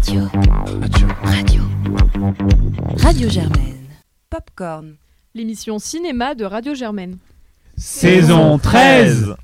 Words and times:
Radio. 0.00 0.22
Radio. 0.80 1.08
Radio. 1.24 1.62
Radio 2.96 3.28
Germaine. 3.28 3.86
Popcorn. 4.30 4.96
L'émission 5.34 5.78
cinéma 5.78 6.34
de 6.34 6.46
Radio 6.46 6.74
Germaine. 6.74 7.18
Saison 7.76 8.56
13 8.58 9.34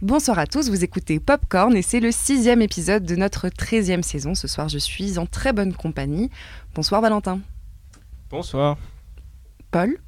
Bonsoir 0.00 0.38
à 0.38 0.46
tous, 0.46 0.70
vous 0.70 0.84
écoutez 0.84 1.18
Popcorn 1.18 1.76
et 1.76 1.82
c'est 1.82 1.98
le 1.98 2.12
sixième 2.12 2.62
épisode 2.62 3.04
de 3.04 3.16
notre 3.16 3.48
treizième 3.48 4.04
saison. 4.04 4.36
Ce 4.36 4.46
soir, 4.46 4.68
je 4.68 4.78
suis 4.78 5.18
en 5.18 5.26
très 5.26 5.52
bonne 5.52 5.74
compagnie. 5.74 6.30
Bonsoir 6.76 7.00
Valentin. 7.00 7.40
Bonsoir. 8.30 8.78
Paul. 9.72 9.98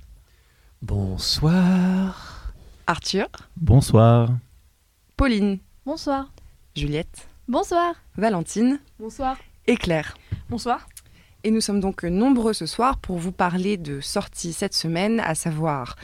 Bonsoir. 0.83 2.55
Arthur. 2.87 3.27
Bonsoir. 3.57 4.31
Pauline. 5.17 5.59
Bonsoir. 5.85 6.31
Juliette. 6.77 7.27
Bonsoir. 7.49 7.97
Valentine. 8.17 8.79
Bonsoir. 9.01 9.37
Et 9.67 9.77
Claire. 9.77 10.15
Bonsoir. 10.51 10.87
Et 11.43 11.51
nous 11.51 11.63
sommes 11.63 11.81
donc 11.81 12.05
nombreux 12.05 12.53
ce 12.53 12.67
soir 12.67 12.99
pour 12.99 13.17
vous 13.17 13.33
parler 13.33 13.79
de 13.79 14.01
sorties 14.01 14.53
cette 14.53 14.75
semaine, 14.75 15.21
à 15.21 15.35
savoir 15.35 15.97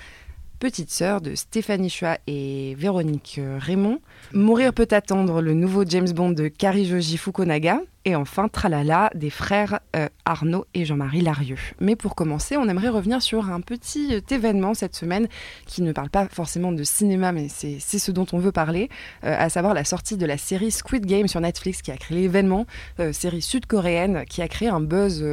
Petite 0.61 0.91
sœur 0.91 1.23
de 1.23 1.35
Stéphanie 1.35 1.89
Chua 1.89 2.19
et 2.27 2.75
Véronique 2.77 3.41
Raymond, 3.59 3.99
Mourir 4.35 4.75
peut 4.75 4.89
attendre 4.91 5.41
le 5.41 5.55
nouveau 5.55 5.85
James 5.87 6.11
Bond 6.11 6.33
de 6.33 6.49
Karijoji 6.49 7.17
Fukunaga, 7.17 7.81
et 8.05 8.15
enfin 8.15 8.49
Tralala 8.49 9.11
des 9.15 9.31
frères 9.31 9.81
euh, 9.97 10.09
Arnaud 10.27 10.67
et 10.75 10.85
Jean-Marie 10.85 11.23
Larieux. 11.23 11.57
Mais 11.81 11.97
pour 11.97 12.15
commencer, 12.15 12.59
on 12.59 12.69
aimerait 12.69 12.91
revenir 12.91 13.23
sur 13.23 13.49
un 13.51 13.63
petit 13.63 14.15
euh, 14.15 14.21
événement 14.31 14.75
cette 14.75 14.95
semaine 14.95 15.29
qui 15.67 15.81
ne 15.81 15.93
parle 15.93 16.11
pas 16.11 16.29
forcément 16.29 16.73
de 16.73 16.83
cinéma, 16.83 17.33
mais 17.33 17.49
c'est 17.49 17.81
ce 17.81 18.13
dont 18.13 18.27
on 18.33 18.39
veut 18.39 18.53
parler, 18.53 18.91
euh, 19.25 19.35
à 19.39 19.49
savoir 19.49 19.73
la 19.73 19.85
sortie 19.85 20.19
de 20.19 20.27
la 20.27 20.37
série 20.37 20.71
Squid 20.71 21.07
Game 21.07 21.27
sur 21.27 21.41
Netflix 21.41 21.81
qui 21.81 21.91
a 21.91 21.97
créé 21.97 22.19
l'événement, 22.19 22.67
série 23.13 23.41
sud-coréenne 23.41 24.27
qui 24.29 24.43
a 24.43 24.49
créé 24.49 24.69
un 24.69 24.81
buzz 24.81 25.25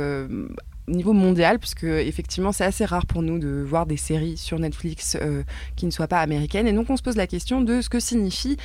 niveau 0.88 1.14
mondial, 1.14 1.60
puisque 1.60 1.84
effectivement 1.84 2.52
c'est 2.52 2.64
assez 2.64 2.86
rare 2.86 3.06
pour 3.06 3.22
nous 3.22 3.40
de 3.40 3.64
voir 3.68 3.86
des 3.86 3.98
séries 3.98 4.38
sur 4.38 4.60
Netflix 4.60 5.18
euh, 5.22 5.44
qui 5.76 5.86
ne 5.86 5.92
soient 5.92 6.08
pas 6.08 6.20
américaines. 6.20 6.68
Et 6.68 6.74
donc 6.74 6.90
on 6.90 6.98
se 6.98 7.04
pose 7.04 7.18
la 7.18 7.28
question 7.28 7.62
de 7.62 7.82
ce 7.82 7.90
que 7.90 8.00
signifie 8.00 8.58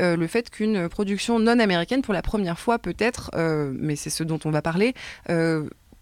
euh, 0.00 0.16
le 0.16 0.26
fait 0.26 0.50
qu'une 0.50 0.88
production 0.88 1.38
non 1.38 1.58
américaine, 1.58 2.02
pour 2.02 2.14
la 2.14 2.22
première 2.22 2.58
fois 2.58 2.78
peut-être, 2.78 3.30
euh, 3.34 3.72
mais 3.78 3.96
c'est 3.96 4.10
ce 4.10 4.22
dont 4.24 4.38
on 4.44 4.50
va 4.50 4.62
parler, 4.62 4.94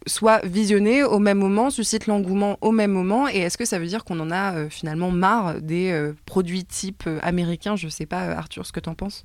soit 0.07 0.41
visionnée 0.47 1.03
au 1.03 1.19
même 1.19 1.39
moment, 1.39 1.71
suscite 1.71 2.07
l'engouement 2.07 2.57
au 2.61 2.73
même 2.73 2.93
moment. 2.93 3.29
Et 3.29 3.39
est-ce 3.39 3.59
que 3.59 3.65
ça 3.65 3.79
veut 3.79 3.87
dire 3.87 4.05
qu'on 4.05 4.21
en 4.21 4.31
a 4.31 4.69
finalement 4.71 5.11
marre 5.11 5.61
des 5.61 6.13
produits 6.25 6.65
type 6.65 7.09
américains? 7.23 7.77
Je 7.77 7.89
sais 7.89 8.07
pas, 8.07 8.31
Arthur, 8.31 8.65
ce 8.65 8.73
que 8.73 8.81
tu 8.81 8.89
en 8.89 8.95
penses 8.95 9.25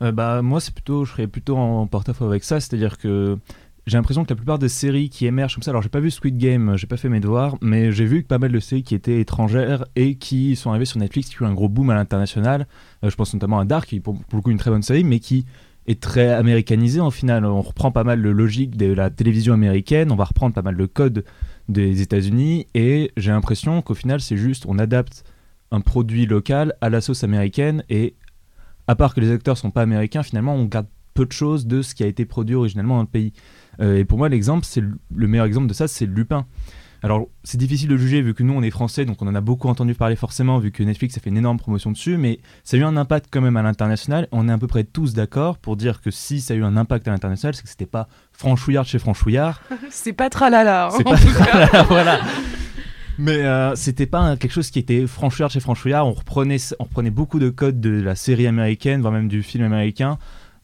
bah, 0.00 0.42
moi, 0.42 0.60
c'est 0.60 0.74
plutôt, 0.74 1.06
je 1.06 1.12
serais 1.12 1.26
plutôt 1.26 1.56
en 1.56 1.86
porte-à-faux 1.86 2.26
avec 2.26 2.44
ça, 2.44 2.60
c'est-à-dire 2.60 2.98
que 2.98 3.38
j'ai 3.86 3.96
l'impression 3.96 4.24
que 4.24 4.30
la 4.30 4.36
plupart 4.36 4.58
des 4.58 4.68
séries 4.68 5.10
qui 5.10 5.26
émergent 5.26 5.54
comme 5.54 5.62
ça, 5.62 5.70
alors 5.70 5.80
j'ai 5.80 5.88
pas 5.88 6.00
vu 6.00 6.10
Squid 6.10 6.36
Game, 6.36 6.76
j'ai 6.76 6.88
pas 6.88 6.96
fait 6.96 7.08
mes 7.08 7.20
devoirs, 7.20 7.56
mais 7.60 7.92
j'ai 7.92 8.04
vu 8.04 8.24
pas 8.24 8.38
mal 8.38 8.50
de 8.50 8.58
séries 8.58 8.82
qui 8.82 8.96
étaient 8.96 9.20
étrangères 9.20 9.84
et 9.94 10.16
qui 10.16 10.56
sont 10.56 10.70
arrivées 10.70 10.86
sur 10.86 10.98
Netflix, 10.98 11.28
qui 11.28 11.40
ont 11.42 11.46
eu 11.46 11.48
un 11.48 11.54
gros 11.54 11.68
boom 11.68 11.90
à 11.90 11.94
l'international. 11.94 12.66
Euh, 13.04 13.10
je 13.10 13.14
pense 13.14 13.32
notamment 13.32 13.60
à 13.60 13.64
Dark, 13.64 13.88
qui 13.88 13.96
est 13.96 14.00
pour, 14.00 14.18
le 14.32 14.40
coup 14.40 14.50
une 14.50 14.58
très 14.58 14.70
bonne 14.70 14.82
série, 14.82 15.04
mais 15.04 15.20
qui 15.20 15.46
est 15.86 16.00
très 16.02 16.32
américanisée 16.32 17.00
en 17.00 17.12
final. 17.12 17.44
On 17.44 17.62
reprend 17.62 17.92
pas 17.92 18.02
mal 18.02 18.20
de 18.20 18.28
logique 18.28 18.76
de 18.76 18.92
la 18.92 19.08
télévision 19.08 19.54
américaine, 19.54 20.10
on 20.10 20.16
va 20.16 20.24
reprendre 20.24 20.52
pas 20.52 20.62
mal 20.62 20.76
de 20.76 20.86
codes 20.86 21.24
des 21.68 22.02
États-Unis, 22.02 22.66
et 22.74 23.12
j'ai 23.16 23.30
l'impression 23.30 23.82
qu'au 23.82 23.94
final 23.94 24.20
c'est 24.20 24.36
juste 24.36 24.66
on 24.66 24.78
adapte 24.78 25.24
un 25.70 25.80
produit 25.80 26.26
local 26.26 26.74
à 26.80 26.90
la 26.90 27.00
sauce 27.00 27.24
américaine 27.24 27.84
et 27.88 28.14
à 28.86 28.94
part 28.94 29.14
que 29.14 29.20
les 29.20 29.32
acteurs 29.32 29.58
sont 29.58 29.72
pas 29.72 29.82
américains, 29.82 30.22
finalement 30.22 30.54
on 30.54 30.64
garde 30.64 30.86
peu 31.16 31.26
de 31.26 31.32
choses 31.32 31.66
de 31.66 31.82
ce 31.82 31.94
qui 31.94 32.04
a 32.04 32.06
été 32.06 32.24
produit 32.24 32.54
originalement 32.54 32.96
dans 32.96 33.02
le 33.02 33.08
pays. 33.08 33.32
Euh, 33.80 33.98
et 33.98 34.04
pour 34.04 34.18
moi, 34.18 34.28
l'exemple, 34.28 34.64
c'est 34.64 34.82
le 34.82 35.28
meilleur 35.28 35.46
exemple 35.46 35.66
de 35.66 35.74
ça, 35.74 35.88
c'est 35.88 36.06
Lupin. 36.06 36.46
Alors, 37.02 37.26
c'est 37.44 37.58
difficile 37.58 37.88
de 37.88 37.96
juger 37.96 38.22
vu 38.22 38.34
que 38.34 38.42
nous, 38.42 38.52
on 38.52 38.62
est 38.62 38.70
français, 38.70 39.04
donc 39.04 39.20
on 39.20 39.28
en 39.28 39.34
a 39.34 39.40
beaucoup 39.40 39.68
entendu 39.68 39.94
parler 39.94 40.16
forcément, 40.16 40.58
vu 40.58 40.72
que 40.72 40.82
Netflix 40.82 41.16
a 41.16 41.20
fait 41.20 41.30
une 41.30 41.36
énorme 41.36 41.58
promotion 41.58 41.92
dessus, 41.92 42.16
mais 42.16 42.40
ça 42.64 42.76
a 42.76 42.80
eu 42.80 42.84
un 42.84 42.96
impact 42.96 43.26
quand 43.30 43.40
même 43.40 43.56
à 43.56 43.62
l'international. 43.62 44.28
On 44.32 44.48
est 44.48 44.52
à 44.52 44.58
peu 44.58 44.66
près 44.66 44.84
tous 44.84 45.14
d'accord 45.14 45.58
pour 45.58 45.76
dire 45.76 46.00
que 46.00 46.10
si 46.10 46.40
ça 46.40 46.54
a 46.54 46.56
eu 46.56 46.64
un 46.64 46.76
impact 46.76 47.06
à 47.06 47.12
l'international, 47.12 47.54
c'est 47.54 47.62
que 47.62 47.68
c'était 47.68 47.86
pas 47.86 48.08
Franchouillard 48.32 48.86
chez 48.86 48.98
Franchouillard. 48.98 49.60
c'est 49.90 50.14
pas 50.14 50.30
tralala. 50.30 50.88
C'est 50.96 51.04
pas 51.04 51.16
tralala, 51.16 51.82
voilà. 51.88 52.20
Mais 53.18 53.44
euh, 53.44 53.74
c'était 53.76 54.06
pas 54.06 54.36
quelque 54.36 54.52
chose 54.52 54.70
qui 54.70 54.78
était 54.78 55.06
franchouillard 55.06 55.50
chez 55.50 55.60
franchouillard. 55.60 56.06
On 56.06 56.12
reprenait, 56.12 56.58
on 56.78 56.84
reprenait 56.84 57.10
beaucoup 57.10 57.38
de 57.38 57.48
codes 57.48 57.80
de 57.80 58.02
la 58.02 58.14
série 58.14 58.46
américaine, 58.46 59.00
voire 59.00 59.12
même 59.12 59.28
du 59.28 59.42
film 59.42 59.64
américain. 59.64 60.18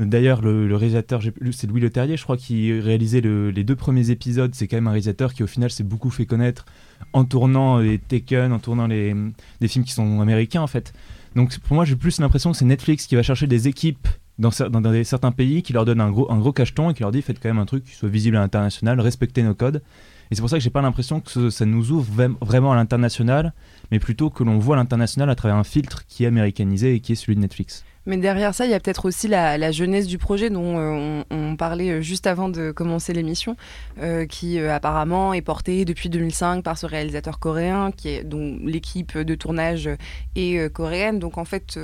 D'ailleurs, 0.05 0.43
le, 0.43 0.75
réalisateur, 0.75 1.23
c'est 1.53 1.67
Louis 1.67 1.81
Leterrier, 1.81 2.17
je 2.17 2.23
crois, 2.23 2.37
qui 2.37 2.79
réalisait 2.81 3.21
les 3.21 3.65
deux 3.65 3.77
premiers 3.77 4.11
épisodes. 4.11 4.55
C'est 4.55 4.67
quand 4.67 4.77
même 4.77 4.89
un 4.89 4.93
réalisateur 4.93 5.35
qui, 5.35 5.43
au 5.43 5.47
final, 5.47 5.71
s'est 5.71 5.85
beaucoup 5.85 6.11
fait 6.11 6.27
connaître 6.27 6.65
en 7.13 7.25
tournant 7.25 7.79
les 7.79 7.99
Taken, 7.99 8.53
en 8.53 8.59
tournant 8.59 8.87
les, 8.87 9.15
des 9.61 9.69
films 9.69 9.85
qui 9.85 9.93
sont 9.93 10.21
américains, 10.21 10.63
en 10.63 10.67
fait. 10.67 10.93
Donc, 11.37 11.59
pour 11.61 11.75
moi, 11.75 11.85
j'ai 11.85 11.97
plus 11.97 12.21
l'impression 12.21 12.53
que 12.53 12.57
c'est 12.59 12.65
Netflix 12.65 13.07
qui 13.07 13.17
va 13.17 13.23
chercher 13.23 13.47
des 13.47 13.69
équipes 13.69 14.09
dans, 14.39 14.51
certains 14.51 15.33
pays, 15.33 15.63
qui 15.63 15.73
leur 15.73 15.85
donne 15.85 16.01
un 16.01 16.11
gros, 16.11 16.31
un 16.31 16.39
gros 16.39 16.53
cacheton 16.53 16.91
et 16.91 16.95
qui 16.95 17.03
leur 17.03 17.13
dit 17.13 17.23
faites 17.23 17.41
quand 17.41 17.49
même 17.49 17.59
un 17.59 17.67
truc 17.67 17.85
qui 17.85 17.95
soit 17.95 18.09
visible 18.09 18.37
à 18.37 18.41
l'international, 18.41 19.01
respectez 19.01 19.43
nos 19.43 19.55
codes. 19.55 19.83
Et 20.31 20.35
c'est 20.35 20.41
pour 20.41 20.49
ça 20.49 20.57
que 20.57 20.63
j'ai 20.63 20.71
pas 20.71 20.81
l'impression 20.81 21.21
que 21.21 21.51
ça 21.51 21.67
nous 21.67 21.91
ouvre 21.91 22.11
vraiment 22.41 22.73
à 22.73 22.75
l'international, 22.75 23.53
mais 23.91 23.99
plutôt 23.99 24.31
que 24.31 24.43
l'on 24.43 24.59
voit 24.59 24.77
l'international 24.77 25.29
à 25.29 25.35
travers 25.35 25.57
un 25.57 25.65
filtre 25.65 26.07
qui 26.07 26.25
est 26.25 26.27
américanisé 26.27 26.95
et 26.95 27.01
qui 27.01 27.13
est 27.13 27.17
celui 27.17 27.35
de 27.37 27.41
Netflix. 27.41 27.85
Mais 28.05 28.17
derrière 28.17 28.55
ça, 28.55 28.65
il 28.65 28.71
y 28.71 28.75
a 28.75 28.81
peut-être 28.81 29.07
aussi 29.07 29.29
la, 29.29 29.71
jeunesse 29.71 30.07
du 30.07 30.19
projet 30.19 30.51
dont 30.51 30.79
euh, 30.79 31.23
on, 31.31 31.57
parlait 31.57 31.91
euh, 31.91 32.01
juste 32.01 32.27
avant 32.27 32.49
de 32.49 32.73
commencer 32.73 33.13
l'émission, 33.13 33.57
euh, 34.01 34.27
qui 34.27 34.59
apparemment 34.59 35.33
est 35.35 35.43
portée 35.43 35.85
depuis 35.85 36.09
2005 36.09 36.65
par 36.65 36.77
ce 36.79 36.87
réalisateur 36.87 37.39
coréen, 37.39 37.91
dont 38.25 38.59
l'équipe 38.65 39.17
de 39.17 39.35
tournage 39.35 39.89
est 40.35 40.73
coréenne. 40.73 41.19
Donc 41.19 41.39
en 41.39 41.45
fait, 41.45 41.79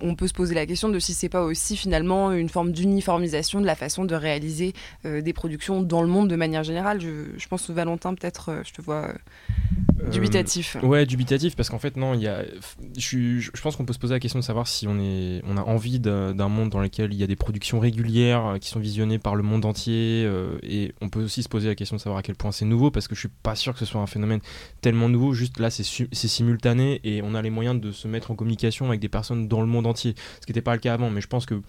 on, 0.00 0.14
peut 0.14 0.28
se 0.28 0.32
poser 0.32 0.54
la 0.54 0.66
question 0.66 0.88
de 0.88 0.98
si 0.98 1.14
c'est 1.14 1.28
pas 1.28 1.42
aussi 1.42 1.76
finalement 1.76 2.32
une 2.32 2.48
forme 2.48 2.72
d'uniformisation 2.72 3.60
de 3.60 3.66
la 3.66 3.74
façon 3.74 4.04
de 4.04 4.14
réaliser 4.14 4.72
des 5.04 5.32
productions 5.32 5.82
dans 5.82 6.02
le 6.02 6.08
monde 6.08 6.28
de 6.28 6.36
manière 6.36 6.62
générale. 6.62 7.00
Je, 7.00 7.48
pense 7.48 7.68
Valentin, 7.70 8.14
peut-être, 8.14 8.62
je 8.64 8.72
te 8.72 8.80
vois 8.80 9.12
dubitatif. 10.10 10.76
ouais, 10.82 11.06
dubitatif, 11.06 11.56
parce 11.56 11.70
qu'en 11.70 11.78
fait, 11.78 11.96
non, 11.96 12.14
il 12.14 12.22
y 12.22 12.28
a, 12.28 12.44
je, 12.96 13.38
je 13.38 13.60
pense 13.62 13.76
qu'on 13.76 13.84
peut 13.84 13.92
se 13.92 13.98
poser 13.98 14.14
la 14.14 14.20
question 14.20 14.38
de 14.38 14.44
savoir 14.44 14.66
si 14.68 14.86
on 14.86 14.98
est 15.00 15.42
on 15.46 15.56
a 15.56 15.62
envie 15.62 16.00
d'un 16.00 16.48
monde 16.48 16.70
dans 16.70 16.80
lequel 16.80 17.12
il 17.12 17.18
y 17.18 17.22
a 17.22 17.26
des 17.26 17.36
productions 17.36 17.80
régulières 17.80 18.46
euh, 18.46 18.58
qui 18.58 18.68
sont 18.68 18.80
visionnées 18.80 19.18
par 19.18 19.34
le 19.34 19.42
monde 19.42 19.64
entier. 19.64 20.24
Euh, 20.26 20.58
et 20.62 20.92
on 21.00 21.08
peut 21.08 21.22
aussi 21.22 21.42
se 21.42 21.48
poser 21.48 21.68
la 21.68 21.74
question 21.74 21.96
de 21.96 22.00
savoir 22.00 22.18
à 22.18 22.22
quel 22.22 22.36
point 22.36 22.52
c'est 22.52 22.64
nouveau, 22.64 22.90
parce 22.90 23.08
que 23.08 23.14
je 23.14 23.20
suis 23.20 23.28
pas 23.42 23.54
sûr 23.54 23.72
que 23.72 23.78
ce 23.78 23.84
soit 23.84 24.00
un 24.00 24.06
phénomène 24.06 24.40
tellement 24.80 25.08
nouveau. 25.08 25.32
Juste 25.34 25.58
là, 25.58 25.70
c'est 25.70 25.84
simultané 26.12 27.00
et 27.04 27.22
on 27.22 27.34
a 27.34 27.42
les 27.42 27.50
moyens 27.50 27.80
de 27.80 27.92
se 27.92 28.08
mettre 28.08 28.30
en 28.30 28.34
communication 28.34 28.88
avec 28.88 29.00
des 29.00 29.08
personnes 29.08 29.48
dans 29.48 29.60
le 29.60 29.63
monde 29.66 29.86
entier, 29.86 30.14
ce 30.40 30.46
qui 30.46 30.52
n'était 30.52 30.62
pas 30.62 30.74
le 30.74 30.80
cas 30.80 30.94
avant. 30.94 31.10
Mais 31.10 31.20
je 31.20 31.28
pense 31.28 31.46
que 31.46 31.60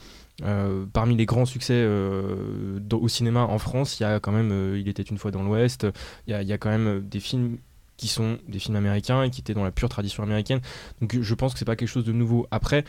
euh, 0.44 0.86
parmi 0.92 1.16
les 1.16 1.26
grands 1.26 1.46
succès 1.46 1.86
au 1.86 3.08
cinéma 3.08 3.42
en 3.42 3.58
France, 3.60 4.00
il 4.00 4.04
y 4.04 4.06
a 4.06 4.20
quand 4.20 4.32
même 4.32 4.76
Il 4.78 4.88
était 4.88 5.04
une 5.04 5.18
fois 5.18 5.32
dans 5.32 5.44
l'Ouest, 5.44 5.88
il 6.28 6.36
y, 6.36 6.54
a 6.54 6.58
quand 6.58 6.70
même 6.70 7.02
des 7.08 7.20
films 7.20 7.58
qui 7.98 8.08
sont 8.08 8.38
des 8.48 8.60
films 8.60 8.76
américains 8.76 9.24
et 9.24 9.30
qui 9.30 9.42
étaient 9.42 9.54
dans 9.54 9.64
la 9.64 9.72
pure 9.72 9.90
tradition 9.90 10.24
américaine. 10.24 10.60
Donc 11.02 11.18
je 11.20 11.34
pense 11.34 11.54
que 11.54 11.60
c'est 11.60 11.66
pas 11.66 11.76
quelque 11.76 11.90
chose 11.90 12.06
de 12.06 12.12
nouveau. 12.12 12.48
Après, 12.52 12.84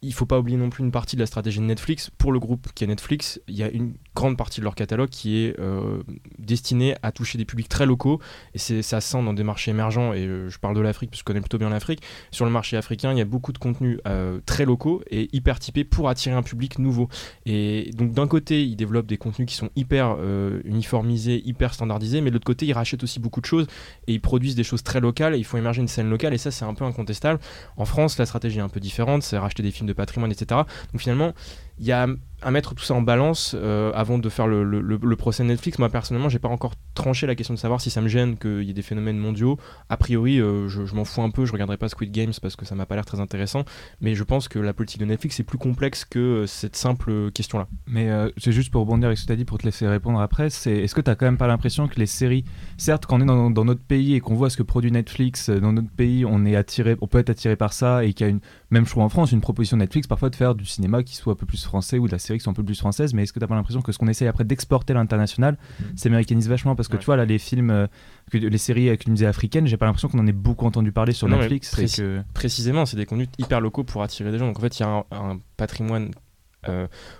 il 0.00 0.12
faut 0.12 0.26
pas 0.26 0.38
oublier 0.38 0.56
non 0.56 0.70
plus 0.70 0.84
une 0.84 0.92
partie 0.92 1.16
de 1.16 1.20
la 1.20 1.26
stratégie 1.26 1.58
de 1.58 1.64
Netflix. 1.64 2.10
Pour 2.18 2.30
le 2.30 2.38
groupe 2.38 2.68
qui 2.74 2.84
est 2.84 2.86
Netflix, 2.86 3.40
il 3.48 3.56
y 3.56 3.64
a 3.64 3.70
une 3.70 3.94
grande 4.14 4.36
partie 4.36 4.60
de 4.60 4.64
leur 4.64 4.76
catalogue 4.76 5.08
qui 5.08 5.38
est 5.38 5.58
euh, 5.58 6.02
destinée 6.38 6.94
à 7.02 7.10
toucher 7.10 7.36
des 7.36 7.44
publics 7.44 7.68
très 7.68 7.84
locaux. 7.84 8.20
Et 8.54 8.58
ça 8.58 9.00
sent 9.00 9.22
dans 9.24 9.32
des 9.32 9.42
marchés 9.42 9.72
émergents. 9.72 10.12
Et 10.12 10.24
euh, 10.24 10.48
je 10.48 10.58
parle 10.58 10.76
de 10.76 10.80
l'Afrique 10.80 11.10
parce 11.10 11.22
que 11.22 11.22
je 11.22 11.24
connais 11.24 11.40
plutôt 11.40 11.58
bien 11.58 11.70
l'Afrique. 11.70 12.00
Sur 12.30 12.44
le 12.44 12.52
marché 12.52 12.76
africain, 12.76 13.10
il 13.10 13.18
y 13.18 13.20
a 13.20 13.24
beaucoup 13.24 13.52
de 13.52 13.58
contenus 13.58 13.98
euh, 14.06 14.40
très 14.46 14.64
locaux 14.64 15.02
et 15.10 15.28
hyper 15.32 15.58
typés 15.58 15.82
pour 15.82 16.08
attirer 16.08 16.36
un 16.36 16.44
public 16.44 16.78
nouveau. 16.78 17.08
Et 17.44 17.90
donc 17.94 18.12
d'un 18.12 18.28
côté, 18.28 18.62
ils 18.64 18.76
développent 18.76 19.06
des 19.06 19.18
contenus 19.18 19.48
qui 19.48 19.56
sont 19.56 19.70
hyper 19.74 20.16
uniformisés, 20.64 21.42
hyper 21.44 21.74
standardisés, 21.74 22.20
mais 22.20 22.30
de 22.30 22.34
l'autre 22.34 22.46
côté, 22.46 22.66
ils 22.66 22.72
rachètent 22.72 23.02
aussi 23.02 23.18
beaucoup 23.18 23.40
de 23.40 23.46
choses 23.46 23.66
et 24.06 24.14
ils 24.14 24.20
produisent 24.20 24.54
des 24.54 24.64
choses 24.64 24.84
très 24.84 25.00
locales. 25.00 25.34
Et 25.34 25.38
il 25.38 25.44
faut 25.44 25.56
émerger 25.56 25.80
une 25.80 25.88
scène 25.88 26.08
locale. 26.08 26.34
Et 26.34 26.38
ça, 26.38 26.50
c'est 26.50 26.64
un 26.64 26.74
peu 26.74 26.84
incontestable. 26.84 27.40
En 27.76 27.84
France, 27.84 28.16
la 28.18 28.26
stratégie 28.26 28.58
est 28.58 28.62
un 28.62 28.68
peu 28.68 28.80
différente. 28.80 29.22
C'est 29.22 29.38
racheter 29.38 29.62
des 29.62 29.72
films 29.72 29.87
de 29.88 29.92
patrimoine, 29.92 30.30
etc. 30.30 30.62
Donc 30.92 31.00
finalement, 31.00 31.34
il 31.78 31.86
y 31.86 31.92
a 31.92 32.06
à 32.40 32.50
mettre 32.50 32.74
tout 32.74 32.84
ça 32.84 32.94
en 32.94 33.02
balance 33.02 33.56
euh, 33.58 33.90
avant 33.94 34.18
de 34.18 34.28
faire 34.28 34.46
le, 34.46 35.16
procès 35.16 35.42
Netflix. 35.42 35.78
Moi 35.78 35.88
personnellement, 35.88 36.28
j'ai 36.28 36.38
pas 36.38 36.48
encore 36.48 36.74
tranché 36.94 37.26
la 37.26 37.34
question 37.34 37.54
de 37.54 37.58
savoir 37.58 37.80
si 37.80 37.90
ça 37.90 38.00
me 38.00 38.08
gêne 38.08 38.36
qu'il 38.36 38.62
y 38.62 38.70
ait 38.70 38.74
des 38.74 38.82
phénomènes 38.82 39.18
mondiaux. 39.18 39.58
A 39.88 39.96
priori, 39.96 40.40
euh, 40.40 40.68
je, 40.68 40.94
m'en 40.94 41.04
fous 41.04 41.22
un 41.22 41.30
peu. 41.30 41.44
Je 41.44 41.52
regarderai 41.52 41.76
pas 41.76 41.88
Squid 41.88 42.12
Games 42.12 42.32
parce 42.40 42.54
que 42.54 42.64
ça 42.64 42.76
m'a 42.76 42.86
pas 42.86 42.94
l'air 42.94 43.04
très 43.04 43.18
intéressant. 43.18 43.64
Mais 44.00 44.14
je 44.14 44.22
pense 44.22 44.46
que 44.46 44.60
la 44.60 44.72
politique 44.72 45.00
de 45.00 45.06
Netflix 45.06 45.40
est 45.40 45.44
plus 45.44 45.58
complexe 45.58 46.04
que 46.04 46.18
euh, 46.18 46.46
cette 46.46 46.76
simple 46.76 47.32
question-là. 47.32 47.66
Mais 47.88 48.08
c'est 48.36 48.52
juste 48.52 48.70
pour 48.70 48.82
rebondir 48.82 49.06
avec 49.06 49.18
ce 49.18 49.24
que 49.24 49.28
tu 49.28 49.32
as 49.32 49.36
dit 49.36 49.44
pour 49.44 49.58
te 49.58 49.64
laisser 49.64 49.88
répondre 49.88 50.20
après. 50.20 50.46
Est-ce 50.46 50.94
que 50.94 51.00
tu 51.00 51.10
as 51.10 51.16
quand 51.16 51.26
même 51.26 51.38
pas 51.38 51.48
l'impression 51.48 51.88
que 51.88 51.98
les 51.98 52.06
séries, 52.06 52.44
certes, 52.76 53.06
quand 53.06 53.18
on 53.18 53.22
est 53.22 53.26
dans, 53.26 53.50
dans 53.50 53.64
notre 53.64 53.82
pays 53.82 54.14
et 54.14 54.20
qu'on 54.20 54.34
voit 54.34 54.50
ce 54.50 54.56
que 54.56 54.62
produit 54.62 54.92
Netflix 54.92 55.50
dans 55.50 55.72
notre 55.72 55.90
pays, 55.90 56.24
on 56.24 56.44
est 56.44 56.54
attiré, 56.54 56.96
on 57.00 57.08
peut 57.08 57.18
être 57.18 57.30
attiré 57.30 57.56
par 57.56 57.72
ça 57.72 58.04
et 58.04 58.12
qu'il 58.12 58.26
y 58.26 58.28
a 58.28 58.30
une, 58.30 58.40
même 58.70 58.84
je 58.84 58.90
trouve 58.90 59.02
en 59.02 59.08
France, 59.08 59.32
une 59.32 59.40
proposition 59.40 59.76
Netflix 59.76 60.06
parfois 60.06 60.30
de 60.30 60.36
faire 60.36 60.54
du 60.54 60.64
cinéma 60.64 61.02
qui 61.02 61.16
soit 61.16 61.32
un 61.32 61.36
peu 61.36 61.46
plus 61.46 61.64
français 61.68 61.98
ou 61.98 62.06
de 62.06 62.12
la 62.12 62.18
série 62.18 62.38
qui 62.38 62.42
sont 62.44 62.50
un 62.50 62.54
peu 62.54 62.64
plus 62.64 62.78
françaises, 62.78 63.14
mais 63.14 63.22
est-ce 63.22 63.32
que 63.32 63.38
tu 63.38 63.44
as 63.44 63.48
pas 63.48 63.54
l'impression 63.54 63.80
que 63.82 63.92
ce 63.92 63.98
qu'on 63.98 64.08
essaye 64.08 64.26
après 64.28 64.44
d'exporter 64.44 64.92
à 64.92 64.96
l'international, 64.96 65.56
c'est 65.94 66.04
s'américanise 66.04 66.48
vachement? 66.48 66.74
Parce 66.74 66.88
que 66.88 66.94
Ouais. 66.94 66.98
tu 67.00 67.06
vois, 67.06 67.16
là, 67.16 67.24
les 67.24 67.38
films, 67.38 67.70
euh, 67.70 67.86
que, 68.30 68.38
les 68.38 68.58
séries 68.58 68.88
avec 68.88 69.04
une 69.06 69.12
musée 69.12 69.26
africaine, 69.26 69.66
j'ai 69.66 69.76
pas 69.76 69.86
l'impression 69.86 70.08
qu'on 70.08 70.18
en 70.18 70.26
ait 70.26 70.32
beaucoup 70.32 70.66
entendu 70.66 70.90
parler 70.92 71.12
sur 71.12 71.28
Non, 71.28 71.38
Netflix. 71.38 71.70
que- 71.96 72.22
précisément, 72.34 72.84
c'est 72.86 72.96
des 72.96 73.06
contenus 73.06 73.28
hyper 73.38 73.60
locaux 73.60 73.84
pour 73.84 74.02
attirer 74.02 74.30
des 74.32 74.38
gens. 74.38 74.46
Donc 74.46 74.58
en 74.58 74.62
fait, 74.62 74.78
il 74.78 74.82
y 74.82 74.86
a 74.86 74.88
un, 74.88 75.04
un 75.12 75.38
patrimoine 75.56 76.10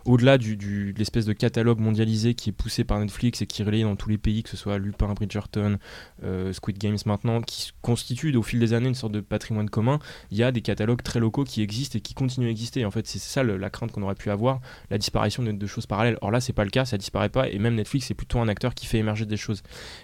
au-delà 0.05 0.39
du, 0.39 0.57
du- 0.57 0.93
de 0.93 0.99
l'espèce 0.99 1.25
de 1.27 1.33
catalogue 1.33 1.79
mondialisé 1.79 2.35
qui 2.35 2.51
est 2.51 2.53
poussé 2.53 2.85
par 2.85 2.99
Netflix 3.01 3.43
et 3.43 3.47
qui 3.47 3.63
est 3.63 3.65
relayé 3.65 3.85
dans 3.85 3.97
tous 3.97 4.09
les 4.09 4.19
pays, 4.19 4.43
que 4.43 4.49
ce 4.51 4.57
soit 4.57 4.79
Lupin, 4.79 5.13
Bridgerton, 5.15 5.79
euh, 6.25 6.53
Squid 6.53 6.79
Games 6.79 6.99
maintenant, 7.07 7.41
qui 7.41 7.73
constitue 7.83 8.35
au 8.37 8.43
fil 8.43 8.59
des 8.61 8.73
années 8.73 8.89
une 8.89 8.95
sorte 8.95 9.13
de 9.13 9.21
patrimoine 9.21 9.69
commun. 9.71 9.99
Il 10.31 10.37
y 10.39 10.43
a 10.43 10.53
des 10.53 10.61
catalogues 10.63 11.03
très 11.03 11.21
locaux 11.21 11.45
qui 11.45 11.63
existent 11.63 11.99
et 11.99 12.01
qui 12.01 12.15
continuent 12.15 12.47
à 12.49 12.51
exister. 12.51 12.85
En 12.85 12.91
fait, 12.91 13.07
c'est 13.07 13.19
ça 13.19 13.43
le- 13.43 13.57
la 13.57 13.71
crainte 13.71 13.93
qu'on 13.93 14.03
aurait 14.03 14.15
pu 14.15 14.31
avoir, 14.31 14.61
la 14.91 14.99
disparition 14.99 15.43
de, 15.43 15.53
de 15.53 15.67
choses 15.67 15.87
parallèles. 15.87 16.19
Or 16.21 16.31
là, 16.31 16.41
c'est 16.41 16.53
pas 16.53 16.65
le 16.65 16.71
cas, 16.71 16.85
ça 16.85 16.99
disparaît 16.99 17.29
pas. 17.29 17.49
Et 17.49 17.59
même 17.59 17.75
Netflix, 17.75 18.07
c'est 18.07 18.15
plutôt 18.15 18.39
un 18.41 18.49
acteur 18.49 18.75
qui 18.75 18.87
fait 18.87 18.99
émerger 18.99 19.27
des 19.27 19.37
choses. 19.37 19.63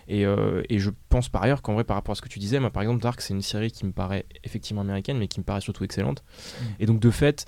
Et, 0.09 0.25
euh, 0.27 0.63
et 0.69 0.79
je 0.79 0.91
pense 1.09 1.29
par 1.29 1.43
ailleurs 1.43 1.63
qu'en 1.63 1.75
vrai, 1.75 1.85
par 1.85 1.97
rapport 1.97 2.13
à 2.13 2.17
ce 2.17 2.23
que 2.23 2.29
tu 2.29 2.39
disais, 2.39 2.61
moi 2.61 2.71
par 2.71 2.83
exemple, 2.83 3.03
Dark, 3.03 3.21
c'est 3.21 3.35
une 3.35 3.43
série 3.43 3.71
qui 3.71 3.85
me 3.87 3.93
paraît 3.93 4.27
effectivement 4.45 4.81
américaine, 4.83 5.19
mais 5.19 5.29
qui 5.29 5.41
me 5.41 5.45
paraît 5.45 5.61
surtout 5.61 5.85
excellente. 5.85 6.23
Et 6.81 6.87
donc, 6.87 7.01
de 7.01 7.11
fait, 7.11 7.47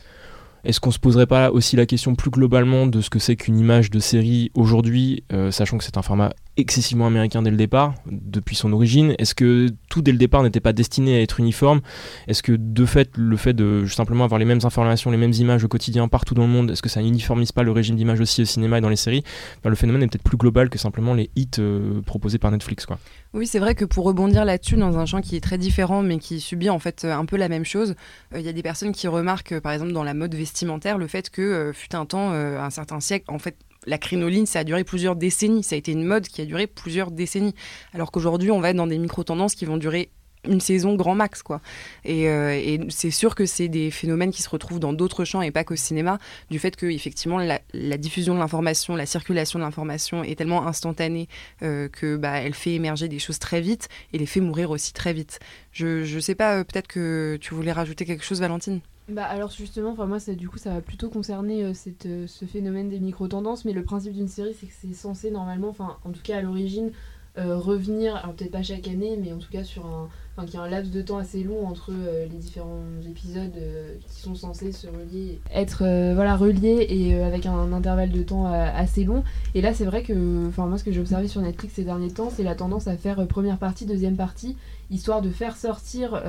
est-ce 0.66 0.80
qu'on 0.80 0.90
se 0.90 0.98
poserait 0.98 1.26
pas 1.26 1.50
aussi 1.50 1.76
la 1.76 1.86
question 1.86 2.14
plus 2.14 2.30
globalement 2.30 2.86
de 2.86 3.00
ce 3.00 3.10
que 3.10 3.18
c'est 3.18 3.36
qu'une 3.36 3.58
image 3.58 3.90
de 3.90 3.98
série 3.98 4.50
aujourd'hui, 4.54 5.24
euh, 5.32 5.50
sachant 5.50 5.78
que 5.78 5.84
c'est 5.84 5.96
un 5.96 6.02
format 6.02 6.32
excessivement 6.56 7.06
américain 7.06 7.42
dès 7.42 7.50
le 7.50 7.56
départ, 7.56 7.94
depuis 8.10 8.56
son 8.56 8.72
origine? 8.72 9.14
Est-ce 9.18 9.34
que 9.34 9.68
tout 9.90 10.02
dès 10.02 10.12
le 10.12 10.18
départ 10.18 10.42
n'était 10.42 10.60
pas 10.60 10.72
destiné 10.72 11.16
à 11.16 11.22
être 11.22 11.38
uniforme? 11.40 11.80
Est-ce 12.28 12.42
que 12.42 12.52
de 12.52 12.86
fait, 12.86 13.10
le 13.16 13.36
fait 13.36 13.52
de 13.52 13.84
simplement 13.86 14.24
avoir 14.24 14.38
les 14.38 14.44
mêmes 14.44 14.60
informations, 14.64 15.10
les 15.10 15.16
mêmes 15.16 15.32
images 15.32 15.64
au 15.64 15.68
quotidien 15.68 16.08
partout 16.08 16.34
dans 16.34 16.46
le 16.46 16.52
monde, 16.52 16.70
est-ce 16.70 16.82
que 16.82 16.88
ça 16.88 17.02
n'uniformise 17.02 17.52
pas 17.52 17.62
le 17.62 17.72
régime 17.72 17.96
d'image 17.96 18.20
aussi 18.20 18.42
au 18.42 18.46
cinéma 18.46 18.78
et 18.78 18.80
dans 18.80 18.88
les 18.88 18.96
séries? 18.96 19.22
Le 19.64 19.74
phénomène 19.74 20.02
est 20.02 20.08
peut-être 20.08 20.22
plus 20.22 20.36
global 20.36 20.70
que 20.70 20.78
simplement 20.78 21.14
les 21.14 21.30
hits 21.36 21.48
euh, 21.58 22.00
proposés 22.02 22.38
par 22.38 22.50
Netflix. 22.50 22.86
Quoi. 22.86 22.98
Oui, 23.34 23.46
c'est 23.46 23.58
vrai 23.58 23.74
que 23.74 23.84
pour 23.84 24.04
rebondir 24.04 24.44
là-dessus, 24.44 24.76
dans 24.76 24.96
un 24.98 25.04
champ 25.04 25.20
qui 25.20 25.36
est 25.36 25.40
très 25.40 25.58
différent, 25.58 26.02
mais 26.02 26.18
qui 26.18 26.40
subit 26.40 26.70
en 26.70 26.78
fait 26.78 27.04
euh, 27.04 27.14
un 27.14 27.26
peu 27.26 27.36
la 27.36 27.48
même 27.48 27.64
chose, 27.64 27.94
il 28.34 28.40
y 28.40 28.48
a 28.48 28.52
des 28.52 28.62
personnes 28.62 28.92
qui 28.92 29.08
remarquent, 29.08 29.60
par 29.60 29.72
exemple, 29.72 29.92
dans 29.92 30.04
la 30.04 30.14
mode 30.14 30.34
vestimentaire, 30.34 30.55
le 30.64 31.06
fait 31.06 31.30
que, 31.30 31.42
euh, 31.42 31.72
fut 31.72 31.94
un 31.94 32.06
temps, 32.06 32.32
euh, 32.32 32.58
un 32.58 32.70
certain 32.70 33.00
siècle, 33.00 33.26
en 33.28 33.38
fait, 33.38 33.56
la 33.86 33.98
crinoline, 33.98 34.46
ça 34.46 34.60
a 34.60 34.64
duré 34.64 34.84
plusieurs 34.84 35.16
décennies. 35.16 35.62
Ça 35.62 35.74
a 35.76 35.78
été 35.78 35.92
une 35.92 36.04
mode 36.04 36.26
qui 36.26 36.40
a 36.40 36.44
duré 36.44 36.66
plusieurs 36.66 37.10
décennies. 37.10 37.54
Alors 37.92 38.10
qu'aujourd'hui, 38.10 38.50
on 38.50 38.60
va 38.60 38.70
être 38.70 38.76
dans 38.76 38.86
des 38.86 38.98
micro-tendances 38.98 39.54
qui 39.54 39.64
vont 39.64 39.76
durer 39.76 40.10
une 40.46 40.60
saison 40.60 40.94
grand 40.94 41.14
max 41.14 41.42
quoi. 41.42 41.60
Et, 42.04 42.28
euh, 42.28 42.52
et 42.52 42.80
c'est 42.88 43.10
sûr 43.10 43.34
que 43.34 43.46
c'est 43.46 43.68
des 43.68 43.90
phénomènes 43.90 44.30
qui 44.30 44.42
se 44.42 44.48
retrouvent 44.48 44.80
dans 44.80 44.92
d'autres 44.92 45.24
champs 45.24 45.42
et 45.42 45.50
pas 45.50 45.64
qu'au 45.64 45.76
cinéma 45.76 46.18
du 46.50 46.58
fait 46.58 46.76
que 46.76 46.86
effectivement 46.86 47.38
la, 47.38 47.58
diffusion 47.98 48.34
de 48.34 48.38
l'information 48.38 48.96
la 48.96 49.06
circulation 49.06 49.58
de 49.58 49.64
l'information 49.64 50.22
est 50.22 50.36
tellement 50.36 50.66
instantanée 50.66 51.28
euh, 51.62 51.88
que 51.88 52.16
bah, 52.16 52.38
elle 52.38 52.54
fait 52.54 52.74
émerger 52.74 53.08
des 53.08 53.18
choses 53.18 53.38
très 53.38 53.60
vite 53.60 53.88
et 54.12 54.18
les 54.18 54.26
fait 54.26 54.40
mourir 54.40 54.70
aussi 54.70 54.92
très 54.92 55.12
vite. 55.12 55.38
Je, 55.72 56.04
je 56.04 56.18
sais 56.18 56.34
pas 56.34 56.58
euh, 56.58 56.64
peut-être 56.64 56.88
que 56.88 57.38
tu 57.40 57.54
voulais 57.54 57.72
rajouter 57.72 58.04
quelque 58.04 58.24
chose 58.24 58.40
Valentine? 58.40 58.80
Bah 59.08 59.24
alors 59.24 59.52
justement, 59.52 59.90
enfin 59.92 60.06
moi 60.06 60.18
ça 60.18 60.34
du 60.34 60.48
coup 60.48 60.58
ça 60.58 60.74
va 60.74 60.80
plutôt 60.80 61.08
concerner 61.08 61.62
euh, 61.62 61.74
cette, 61.74 62.08
ce 62.26 62.44
phénomène 62.44 62.88
des 62.88 62.98
micro-tendances, 62.98 63.64
mais 63.64 63.72
le 63.72 63.84
principe 63.84 64.12
d'une 64.12 64.26
série 64.26 64.52
c'est 64.58 64.66
que 64.66 64.72
c'est 64.80 64.94
censé 64.94 65.30
normalement, 65.30 65.68
enfin 65.68 65.96
en 66.04 66.10
tout 66.10 66.22
cas 66.24 66.38
à 66.38 66.42
l'origine, 66.42 66.90
euh, 67.38 67.58
revenir, 67.58 68.16
alors 68.16 68.34
peut-être 68.34 68.50
pas 68.50 68.62
chaque 68.62 68.88
année, 68.88 69.18
mais 69.22 69.30
en 69.30 69.36
tout 69.36 69.50
cas 69.50 69.62
sur 69.62 69.84
un, 69.84 70.08
enfin 70.38 70.58
a 70.58 70.62
un 70.62 70.70
laps 70.70 70.90
de 70.90 71.02
temps 71.02 71.18
assez 71.18 71.42
long 71.42 71.66
entre 71.66 71.92
euh, 71.92 72.24
les 72.24 72.38
différents 72.38 72.80
épisodes 73.06 73.52
euh, 73.58 73.94
qui 74.08 74.22
sont 74.22 74.34
censés 74.34 74.72
se 74.72 74.86
relier, 74.86 75.38
être 75.52 75.84
voilà 76.14 76.34
reliés 76.34 76.86
et 76.88 77.14
avec 77.22 77.44
un, 77.44 77.74
intervalle 77.74 78.10
de 78.10 78.22
temps 78.22 78.46
assez 78.46 79.04
long. 79.04 79.22
Et 79.54 79.60
là 79.60 79.74
c'est 79.74 79.84
vrai 79.84 80.02
que, 80.02 80.48
enfin 80.48 80.64
moi 80.64 80.78
ce 80.78 80.84
que 80.84 80.92
j'ai 80.92 81.00
observé 81.00 81.28
sur 81.28 81.42
Netflix 81.42 81.74
ces 81.74 81.84
derniers 81.84 82.10
temps, 82.10 82.30
c'est 82.30 82.42
la 82.42 82.54
tendance 82.54 82.88
à 82.88 82.96
faire 82.96 83.26
première 83.26 83.58
partie, 83.58 83.84
deuxième 83.84 84.16
partie, 84.16 84.56
histoire 84.90 85.20
de 85.20 85.28
faire 85.28 85.58
sortir 85.58 86.22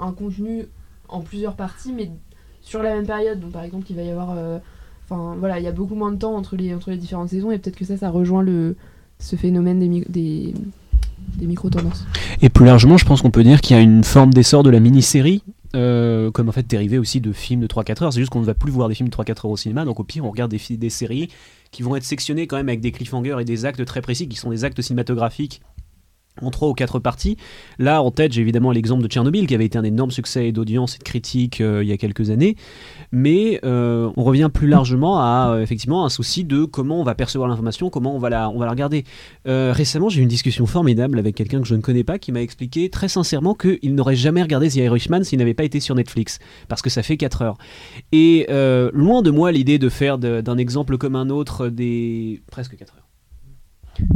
un 0.00 0.12
contenu 0.12 0.66
en 1.08 1.20
plusieurs 1.20 1.54
parties, 1.54 1.92
mais 1.92 2.10
sur 2.62 2.82
la 2.82 2.94
même 2.94 3.06
période. 3.06 3.38
Donc 3.38 3.52
par 3.52 3.62
exemple, 3.62 3.86
il 3.90 3.94
va 3.94 4.02
y 4.02 4.10
avoir. 4.10 4.36
Enfin 5.04 5.36
voilà, 5.38 5.60
il 5.60 5.64
y 5.64 5.68
a 5.68 5.72
beaucoup 5.72 5.94
moins 5.94 6.10
de 6.10 6.18
temps 6.18 6.34
entre 6.34 6.56
les, 6.56 6.74
entre 6.74 6.90
les 6.90 6.98
différentes 6.98 7.30
saisons 7.30 7.50
et 7.50 7.58
peut-être 7.58 7.76
que 7.76 7.86
ça, 7.86 7.96
ça 7.96 8.10
rejoint 8.10 8.42
le, 8.42 8.76
ce 9.18 9.36
phénomène 9.36 9.78
des, 9.80 9.88
mi- 9.88 10.04
des, 10.08 10.54
des 11.38 11.46
micro-tendances. 11.46 12.06
Et 12.42 12.48
plus 12.48 12.64
largement, 12.66 12.96
je 12.98 13.04
pense 13.04 13.22
qu'on 13.22 13.30
peut 13.30 13.44
dire 13.44 13.60
qu'il 13.60 13.76
y 13.76 13.78
a 13.78 13.82
une 13.82 14.04
forme 14.04 14.32
d'essor 14.32 14.62
de 14.62 14.70
la 14.70 14.80
mini-série, 14.80 15.42
euh, 15.76 16.30
comme 16.30 16.48
en 16.48 16.52
fait 16.52 16.66
dérivé 16.66 16.98
aussi 16.98 17.20
de 17.20 17.32
films 17.32 17.60
de 17.60 17.66
3-4 17.66 18.04
heures. 18.04 18.12
C'est 18.12 18.20
juste 18.20 18.30
qu'on 18.32 18.40
ne 18.40 18.46
va 18.46 18.54
plus 18.54 18.70
voir 18.72 18.88
des 18.88 18.94
films 18.94 19.08
de 19.08 19.14
3-4 19.14 19.30
heures 19.46 19.50
au 19.52 19.56
cinéma, 19.56 19.84
donc 19.84 20.00
au 20.00 20.04
pire, 20.04 20.24
on 20.24 20.30
regarde 20.30 20.50
des 20.54 20.90
séries 20.90 21.28
qui 21.70 21.82
vont 21.82 21.96
être 21.96 22.04
sectionnées 22.04 22.46
quand 22.46 22.56
même 22.56 22.68
avec 22.68 22.80
des 22.80 22.92
cliffhangers 22.92 23.36
et 23.40 23.44
des 23.44 23.64
actes 23.66 23.84
très 23.84 24.00
précis 24.00 24.28
qui 24.28 24.36
sont 24.36 24.50
des 24.50 24.64
actes 24.64 24.80
cinématographiques 24.80 25.60
en 26.42 26.50
trois 26.50 26.68
ou 26.68 26.74
quatre 26.74 26.98
parties. 26.98 27.36
Là, 27.78 28.02
en 28.02 28.10
tête, 28.10 28.32
j'ai 28.32 28.40
évidemment 28.40 28.72
l'exemple 28.72 29.02
de 29.02 29.08
Tchernobyl, 29.08 29.46
qui 29.46 29.54
avait 29.54 29.66
été 29.66 29.78
un 29.78 29.84
énorme 29.84 30.10
succès 30.10 30.52
d'audience 30.52 30.96
et 30.96 30.98
de 30.98 31.04
critique 31.04 31.60
euh, 31.60 31.82
il 31.82 31.88
y 31.88 31.92
a 31.92 31.96
quelques 31.96 32.30
années. 32.30 32.56
Mais 33.12 33.60
euh, 33.64 34.10
on 34.16 34.24
revient 34.24 34.50
plus 34.52 34.68
largement 34.68 35.18
à 35.18 35.52
euh, 35.52 35.62
effectivement 35.62 36.04
un 36.04 36.08
souci 36.08 36.44
de 36.44 36.64
comment 36.64 37.00
on 37.00 37.04
va 37.04 37.14
percevoir 37.14 37.48
l'information, 37.48 37.90
comment 37.90 38.14
on 38.14 38.18
va 38.18 38.30
la, 38.30 38.50
on 38.50 38.58
va 38.58 38.66
la 38.66 38.72
regarder. 38.72 39.04
Récemment, 39.46 40.08
j'ai 40.08 40.20
eu 40.20 40.22
une 40.22 40.28
discussion 40.28 40.66
formidable 40.66 41.18
avec 41.18 41.34
quelqu'un 41.34 41.60
que 41.60 41.66
je 41.66 41.74
ne 41.74 41.80
connais 41.80 42.04
pas 42.04 42.18
qui 42.18 42.32
m'a 42.32 42.42
expliqué 42.42 42.90
très 42.90 43.08
sincèrement 43.08 43.54
qu'il 43.54 43.94
n'aurait 43.94 44.16
jamais 44.16 44.42
regardé 44.42 44.68
The 44.68 44.76
Irishman 44.76 45.24
s'il 45.24 45.38
n'avait 45.38 45.54
pas 45.54 45.64
été 45.64 45.80
sur 45.80 45.94
Netflix, 45.94 46.38
parce 46.68 46.82
que 46.82 46.90
ça 46.90 47.02
fait 47.02 47.16
4 47.16 47.42
heures. 47.42 47.58
Et 48.12 48.46
loin 48.92 49.22
de 49.22 49.30
moi 49.30 49.52
l'idée 49.52 49.78
de 49.78 49.88
faire 49.88 50.18
d'un 50.18 50.58
exemple 50.58 50.98
comme 50.98 51.16
un 51.16 51.30
autre 51.30 51.68
des... 51.68 52.42
presque 52.50 52.76
4 52.76 52.94
heures. 52.94 53.07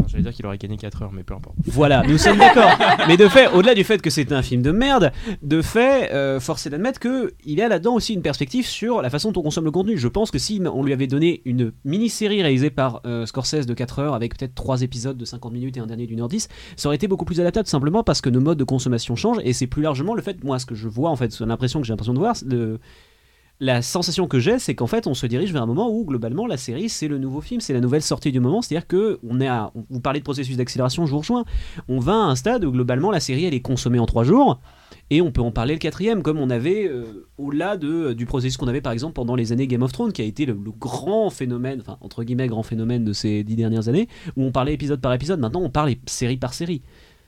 J'allais 0.08 0.22
dire 0.22 0.32
qu'il 0.32 0.44
aurait 0.46 0.58
gagné 0.58 0.76
4 0.76 1.02
heures, 1.02 1.12
mais 1.12 1.22
peu 1.22 1.34
importe. 1.34 1.56
Voilà, 1.66 2.02
nous 2.06 2.18
sommes 2.18 2.38
d'accord. 2.38 2.70
Mais 3.08 3.16
de 3.16 3.28
fait, 3.28 3.48
au-delà 3.48 3.74
du 3.74 3.84
fait 3.84 4.00
que 4.02 4.10
c'est 4.10 4.32
un 4.32 4.42
film 4.42 4.62
de 4.62 4.70
merde, 4.72 5.12
de 5.42 5.62
fait, 5.62 6.12
euh, 6.12 6.38
force 6.40 6.66
est 6.66 6.70
d'admettre 6.70 7.00
qu'il 7.00 7.30
y 7.46 7.62
a 7.62 7.68
là-dedans 7.68 7.94
aussi 7.94 8.14
une 8.14 8.22
perspective 8.22 8.66
sur 8.66 9.00
la 9.02 9.10
façon 9.10 9.32
dont 9.32 9.40
on 9.40 9.44
consomme 9.44 9.64
le 9.64 9.70
contenu. 9.70 9.96
Je 9.98 10.08
pense 10.08 10.30
que 10.30 10.38
si 10.38 10.60
on 10.72 10.82
lui 10.82 10.92
avait 10.92 11.06
donné 11.06 11.42
une 11.44 11.72
mini-série 11.84 12.42
réalisée 12.42 12.70
par 12.70 13.00
euh, 13.06 13.26
Scorsese 13.26 13.66
de 13.66 13.74
4 13.74 13.98
heures 14.00 14.14
avec 14.14 14.36
peut-être 14.36 14.54
3 14.54 14.82
épisodes 14.82 15.16
de 15.16 15.24
50 15.24 15.52
minutes 15.52 15.76
et 15.76 15.80
un 15.80 15.86
dernier 15.86 16.06
d'une 16.06 16.20
heure 16.20 16.28
10, 16.28 16.48
ça 16.76 16.88
aurait 16.88 16.96
été 16.96 17.08
beaucoup 17.08 17.24
plus 17.24 17.40
adaptable 17.40 17.66
simplement 17.68 18.02
parce 18.02 18.20
que 18.20 18.28
nos 18.30 18.40
modes 18.40 18.58
de 18.58 18.64
consommation 18.64 19.16
changent 19.16 19.40
et 19.44 19.52
c'est 19.52 19.66
plus 19.66 19.82
largement 19.82 20.14
le 20.14 20.22
fait, 20.22 20.42
moi, 20.44 20.58
ce 20.58 20.66
que 20.66 20.74
je 20.74 20.88
vois 20.88 21.10
en 21.10 21.16
fait, 21.16 21.38
l'impression 21.40 21.80
que 21.80 21.86
j'ai 21.86 21.92
l'impression 21.92 22.14
de 22.14 22.18
voir, 22.18 22.34
de- 22.44 22.78
la 23.62 23.80
sensation 23.80 24.26
que 24.26 24.40
j'ai, 24.40 24.58
c'est 24.58 24.74
qu'en 24.74 24.88
fait, 24.88 25.06
on 25.06 25.14
se 25.14 25.24
dirige 25.24 25.52
vers 25.52 25.62
un 25.62 25.66
moment 25.66 25.88
où, 25.88 26.04
globalement, 26.04 26.48
la 26.48 26.56
série, 26.56 26.88
c'est 26.88 27.06
le 27.06 27.18
nouveau 27.18 27.40
film, 27.40 27.60
c'est 27.60 27.72
la 27.72 27.78
nouvelle 27.78 28.02
sortie 28.02 28.32
du 28.32 28.40
moment. 28.40 28.60
C'est-à-dire 28.60 28.88
que, 28.88 29.20
est 29.40 29.46
à, 29.46 29.70
vous 29.88 30.00
parlez 30.00 30.18
de 30.18 30.24
processus 30.24 30.56
d'accélération, 30.56 31.06
je 31.06 31.14
vous. 31.14 31.44
On 31.88 32.00
va 32.00 32.14
à 32.14 32.16
un 32.16 32.34
stade 32.34 32.64
où, 32.64 32.72
globalement, 32.72 33.12
la 33.12 33.20
série, 33.20 33.44
elle 33.44 33.54
est 33.54 33.60
consommée 33.60 34.00
en 34.00 34.06
trois 34.06 34.24
jours. 34.24 34.60
Et 35.10 35.22
on 35.22 35.30
peut 35.30 35.42
en 35.42 35.52
parler 35.52 35.74
le 35.74 35.78
quatrième, 35.78 36.24
comme 36.24 36.38
on 36.38 36.50
avait 36.50 36.88
euh, 36.88 37.28
au-delà 37.38 37.76
de, 37.76 38.14
du 38.14 38.26
processus 38.26 38.56
qu'on 38.56 38.66
avait, 38.66 38.80
par 38.80 38.92
exemple, 38.92 39.12
pendant 39.12 39.36
les 39.36 39.52
années 39.52 39.68
Game 39.68 39.82
of 39.82 39.92
Thrones, 39.92 40.12
qui 40.12 40.22
a 40.22 40.24
été 40.24 40.44
le, 40.44 40.54
grand 40.54 41.30
phénomène, 41.30 41.84
entre 42.00 42.24
guillemets, 42.24 42.48
grand 42.48 42.64
phénomène 42.64 43.04
de 43.04 43.12
ces 43.12 43.44
dix 43.44 43.54
dernières 43.54 43.88
années, 43.88 44.08
où 44.36 44.42
on 44.42 44.50
parlait 44.50 44.74
épisode 44.74 45.00
par 45.00 45.12
épisode. 45.12 45.38
Maintenant, 45.38 45.62
on 45.62 45.70
parle 45.70 45.92
série 46.06 46.36
par 46.36 46.52
série. 46.52 46.82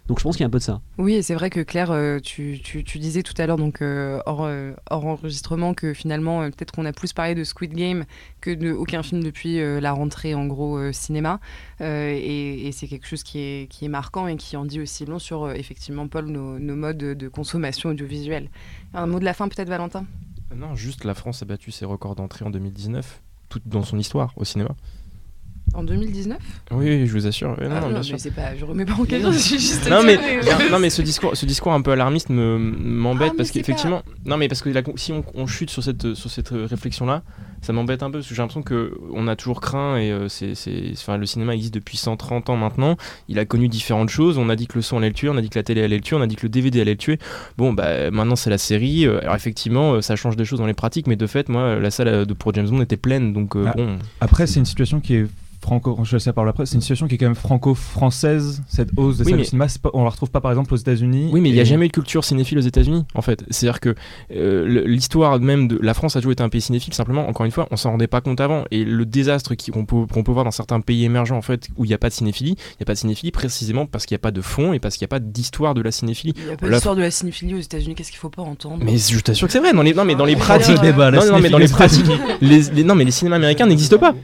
Donc, 0.07 0.19
je 0.19 0.25
pense 0.25 0.37
qu'il 0.37 0.43
y 0.43 0.45
a 0.45 0.49
un 0.49 0.51
peu 0.51 0.59
de 0.59 0.63
ça. 0.63 0.83
Oui, 0.99 1.15
et 1.15 1.23
c'est 1.23 1.35
vrai 1.35 1.49
que 1.49 1.61
Claire, 1.61 1.91
euh, 1.91 2.19
tu, 2.19 2.61
tu- 2.63 2.85
tu 2.85 2.99
disais 2.99 3.23
tout 3.23 3.33
à 3.39 3.47
l'heure, 3.47 3.57
donc 3.57 3.81
euh, 3.81 4.21
hors, 4.27 4.45
euh, 4.45 4.73
hors 4.91 5.07
enregistrement, 5.07 5.73
que 5.73 5.95
finalement, 5.95 6.41
peut-être 6.51 6.73
qu'on 6.73 6.85
a 6.85 6.93
plus 6.93 7.15
parlé 7.15 7.35
de 7.35 7.43
Squid 7.43 7.73
Game 7.73 8.05
que 8.43 8.51
de 8.51 8.71
aucun 8.71 9.03
film 9.03 9.23
depuis 9.23 9.59
la 9.81 9.93
rentrée, 9.93 10.35
en 10.35 10.47
gros, 10.47 10.93
cinéma. 10.93 11.41
Et 11.81 12.67
et 12.69 12.73
c'est 12.73 12.87
quelque 12.87 13.07
chose 13.07 13.23
qui 13.23 13.39
est, 13.39 13.71
qui 13.71 13.87
est 13.87 13.89
marquant 13.89 14.27
et 14.27 14.37
qui 14.37 14.57
en 14.59 14.65
dit 14.67 14.81
aussi 14.81 15.07
long 15.07 15.19
sur, 15.19 15.51
effectivement, 15.53 16.07
Paul, 16.07 16.27
nos, 16.27 16.59
nos 16.59 16.77
modes 16.77 16.99
de 16.99 17.29
consommation 17.29 17.89
audiovisuelle. 17.91 18.51
Un 18.93 19.07
mot 19.07 19.19
de 19.19 19.25
la 19.25 19.33
fin, 19.35 19.49
peut-être, 19.49 19.69
Valentin? 19.69 20.05
Non, 20.55 20.75
juste 20.75 21.05
la 21.05 21.15
France 21.15 21.43
a 21.43 21.47
battu 21.47 21.71
ses 21.73 21.85
records 21.87 22.15
d'entrée 22.15 22.45
en 22.45 22.51
2019, 22.51 23.23
tout 23.49 23.61
dans 23.65 23.83
son 23.83 23.99
histoire 23.99 24.33
au 24.37 24.45
cinéma. 24.45 24.71
En 25.75 25.83
2019 25.83 26.39
Oui, 26.73 26.87
oui, 26.87 27.07
je 27.07 27.13
vous 27.13 27.27
assure. 27.27 27.57
Euh, 27.61 27.69
non, 27.69 27.75
Ah, 27.77 27.81
non, 27.81 27.89
bien 27.89 27.99
mais 28.13 28.19
sûr. 28.19 28.33
pas, 28.33 28.55
je 28.59 28.65
remets 28.65 28.85
pas 28.85 28.93
en 28.95 29.05
question, 29.05 29.33
juste 29.33 29.91
Non 29.91 30.03
mais, 30.05 30.19
non 30.71 30.79
mais 30.79 30.89
ce 30.91 31.03
discours, 31.03 31.37
ce 31.37 31.47
discours 31.47 31.73
un 31.73 31.83
peu 31.83 31.91
alarmiste 31.93 32.29
me 32.31 32.57
m'embête 32.59 33.29
Ah, 33.31 33.33
mais 33.33 33.37
parce 33.39 33.51
qu'effectivement, 33.51 34.03
non 34.25 34.37
mais 34.37 34.49
parce 34.49 34.63
que 34.63 34.69
la 34.71 34.83
si 34.97 35.13
on, 35.13 35.25
on 35.35 35.47
chute 35.47 35.71
sur 35.71 35.83
cette 35.83 36.15
sur 36.15 36.31
cette 36.31 36.51
réflexion 36.51 37.07
là, 37.07 37.23
ça 37.61 37.73
m'embête 37.73 38.03
un 38.03 38.11
peu 38.11 38.19
parce 38.19 38.29
que 38.29 38.35
j'ai 38.35 38.41
l'impression 38.43 38.63
que 38.63 38.93
on 39.13 39.27
a 39.27 39.35
toujours 39.37 39.61
craint 39.61 39.97
et 39.97 40.11
euh, 40.13 40.29
c'est 40.29 40.55
c'est 40.55 40.93
enfin 40.93 41.17
le 41.17 41.27
cinéma 41.27 41.55
existe 41.55 41.75
depuis 41.75 41.97
130 41.97 42.51
ans 42.51 42.57
maintenant, 42.57 42.97
il 43.29 43.39
a 43.39 43.45
connu 43.45 43.69
différentes 43.69 44.11
choses, 44.11 44.39
on 44.39 44.49
a 44.49 44.57
dit 44.57 44.67
que 44.67 44.75
le 44.77 44.83
son 44.83 44.99
allait 44.99 45.09
le 45.09 45.15
tuer, 45.15 45.29
on 45.29 45.37
a 45.37 45.43
dit 45.43 45.51
que 45.51 45.59
la 45.59 45.63
télé 45.65 45.83
allait 45.83 45.97
le 45.97 46.03
tuer, 46.03 46.17
on 46.17 46.21
a 46.23 46.27
dit 46.27 46.37
que 46.37 46.43
le 46.43 46.49
DVD 46.51 46.81
allait 46.83 46.93
le 46.93 46.99
tuer. 46.99 47.19
Bon 47.59 47.73
bah 47.73 48.11
maintenant 48.13 48.37
c'est 48.37 48.51
la 48.51 48.59
série, 48.59 49.07
euh, 49.07 49.21
alors 49.23 49.35
effectivement 49.35 49.95
euh, 49.95 50.01
ça 50.03 50.15
change 50.17 50.37
des 50.37 50.45
choses 50.45 50.61
dans 50.61 50.67
les 50.67 50.75
pratiques 50.75 51.07
mais 51.09 51.17
de 51.17 51.27
fait 51.27 51.49
moi 51.49 51.77
la 51.81 51.91
salle 51.91 52.09
euh, 52.09 52.25
de 52.25 52.33
pour 52.35 52.55
James 52.55 52.69
Bond 52.69 52.81
était 52.83 52.97
pleine 52.97 53.33
donc 53.33 53.57
euh, 53.57 53.65
Ah. 53.67 53.73
bon. 53.77 53.99
Après, 54.21 54.47
c'est 54.47 54.61
une 54.61 54.67
situation 54.67 55.01
qui 55.01 55.15
est 55.17 55.27
franco, 55.65 55.99
je 56.05 56.19
sais 56.19 56.33
par 56.33 56.47
après, 56.47 56.67
c'est 56.67 56.75
une 56.77 56.81
situation 56.83 57.09
qui 57.09 57.15
est 57.15 57.19
quand 57.19 57.27
même 57.27 57.35
franco-française, 57.35 58.63
cette 58.69 58.91
hausse 58.97 59.17
des 59.19 59.25
Oui, 59.25 59.31
salles 59.31 59.39
mais- 59.39 59.45
de 59.45 59.49
cinéma. 59.49 59.67
Pas, 59.83 59.91
on 59.95 60.05
la 60.05 60.11
retrouve 60.11 60.31
pas 60.31 60.41
par 60.41 60.51
exemple 60.53 60.73
aux 60.75 60.77
États-Unis. 60.77 61.31
Oui, 61.33 61.41
mais 61.41 61.49
il 61.49 61.53
n'y 61.55 61.59
a 61.59 61.63
Et- 61.63 61.67
jamais 61.67 61.87
eu 61.87 61.89
de 61.89 61.93
culture 61.93 62.25
cinéphile 62.25 62.59
aux 62.59 62.63
États-Unis, 62.63 63.05
en 63.15 63.23
fait. 63.23 63.45
C'est-à-dire 63.51 63.81
que 63.81 63.95
euh, 64.33 64.85
l'histoire 64.87 65.41
même 65.41 65.69
de 65.69 65.79
la 65.83 65.95
France 65.95 66.17
a 66.17 66.21
toujours 66.21 66.33
été 66.33 66.43
un 66.43 66.49
pays 66.49 66.61
cinéphile. 66.61 66.93
Simplement, 66.95 67.29
encore 67.29 67.47
une 67.47 67.53
fois, 67.53 67.67
on 67.71 67.77
s'en 67.77 67.91
rendait 67.93 68.07
pas 68.07 68.21
compte 68.21 68.41
avant. 68.41 68.65
Et 68.71 68.85
le 68.85 69.05
désastre 69.07 69.55
qui- 69.55 69.71
qu'on 69.71 69.85
peut, 69.87 70.07
qu'on 70.13 70.23
peut 70.23 70.33
voir 70.33 70.45
dans 70.45 70.51
certains 70.51 70.81
pays 70.81 71.05
émergents, 71.05 71.37
en 71.39 71.43
fait, 71.43 71.69
où 71.77 71.85
il 71.85 71.89
n'y 71.89 71.95
a 71.95 71.99
pas 71.99 72.09
de 72.09 72.15
cinéphilie, 72.15 72.53
il 72.59 72.77
n'y 72.81 72.83
a 72.83 72.87
pas 72.87 72.93
de 72.95 72.99
cinéphilie 72.99 73.33
précisément 73.33 73.87
parce 73.87 74.07
qu'il 74.07 74.15
n'y 74.15 74.21
a 74.21 74.23
pas 74.23 74.31
de 74.31 74.41
fond 74.43 74.73
et 74.73 74.79
parce 74.79 74.97
qu'il 74.97 75.05
n'y 75.05 75.09
a 75.09 75.15
pas 75.17 75.21
d'histoire 75.21 75.75
de 75.75 75.81
la 75.83 75.91
cinéphilie. 75.93 76.35
Il 76.37 76.45
n'y 76.47 76.53
a 76.53 76.57
pas 76.57 76.67
La- 76.67 76.75
d'histoire 76.77 76.95
de 76.97 77.01
la 77.01 77.11
cinéphilie 77.11 77.55
aux 77.55 77.59
États-Unis, 77.61 77.95
qu'est-ce 77.95 78.11
qu'il 78.11 78.19
faut 78.21 78.29
pas 78.31 78.43
entendre 78.43 78.85
Mais 78.85 78.97
je 78.99 79.19
t'assure 79.21 79.47
que 79.49 79.53
c'est 79.53 79.61
vrai. 79.61 79.73
Dans 79.73 79.83
les, 79.83 79.95
non, 79.95 80.05
mais 80.05 80.15
dans 80.15 80.25
les 80.25 80.37
pratiques. 80.37 80.81
débat, 80.81 81.11
la 81.11 81.19
non, 81.25 81.33
non, 81.33 81.41
mais 81.41 81.51
dans 81.51 81.59
les 81.59 81.69
pratiques, 81.69 82.07
les, 82.41 82.63
les- 82.71 82.85
non, 82.85 82.95
mais 82.95 83.05
les 83.05 83.11
cinémas 83.11 83.37
américains 83.37 83.67
n'existent 83.67 83.99
pas. 83.99 84.15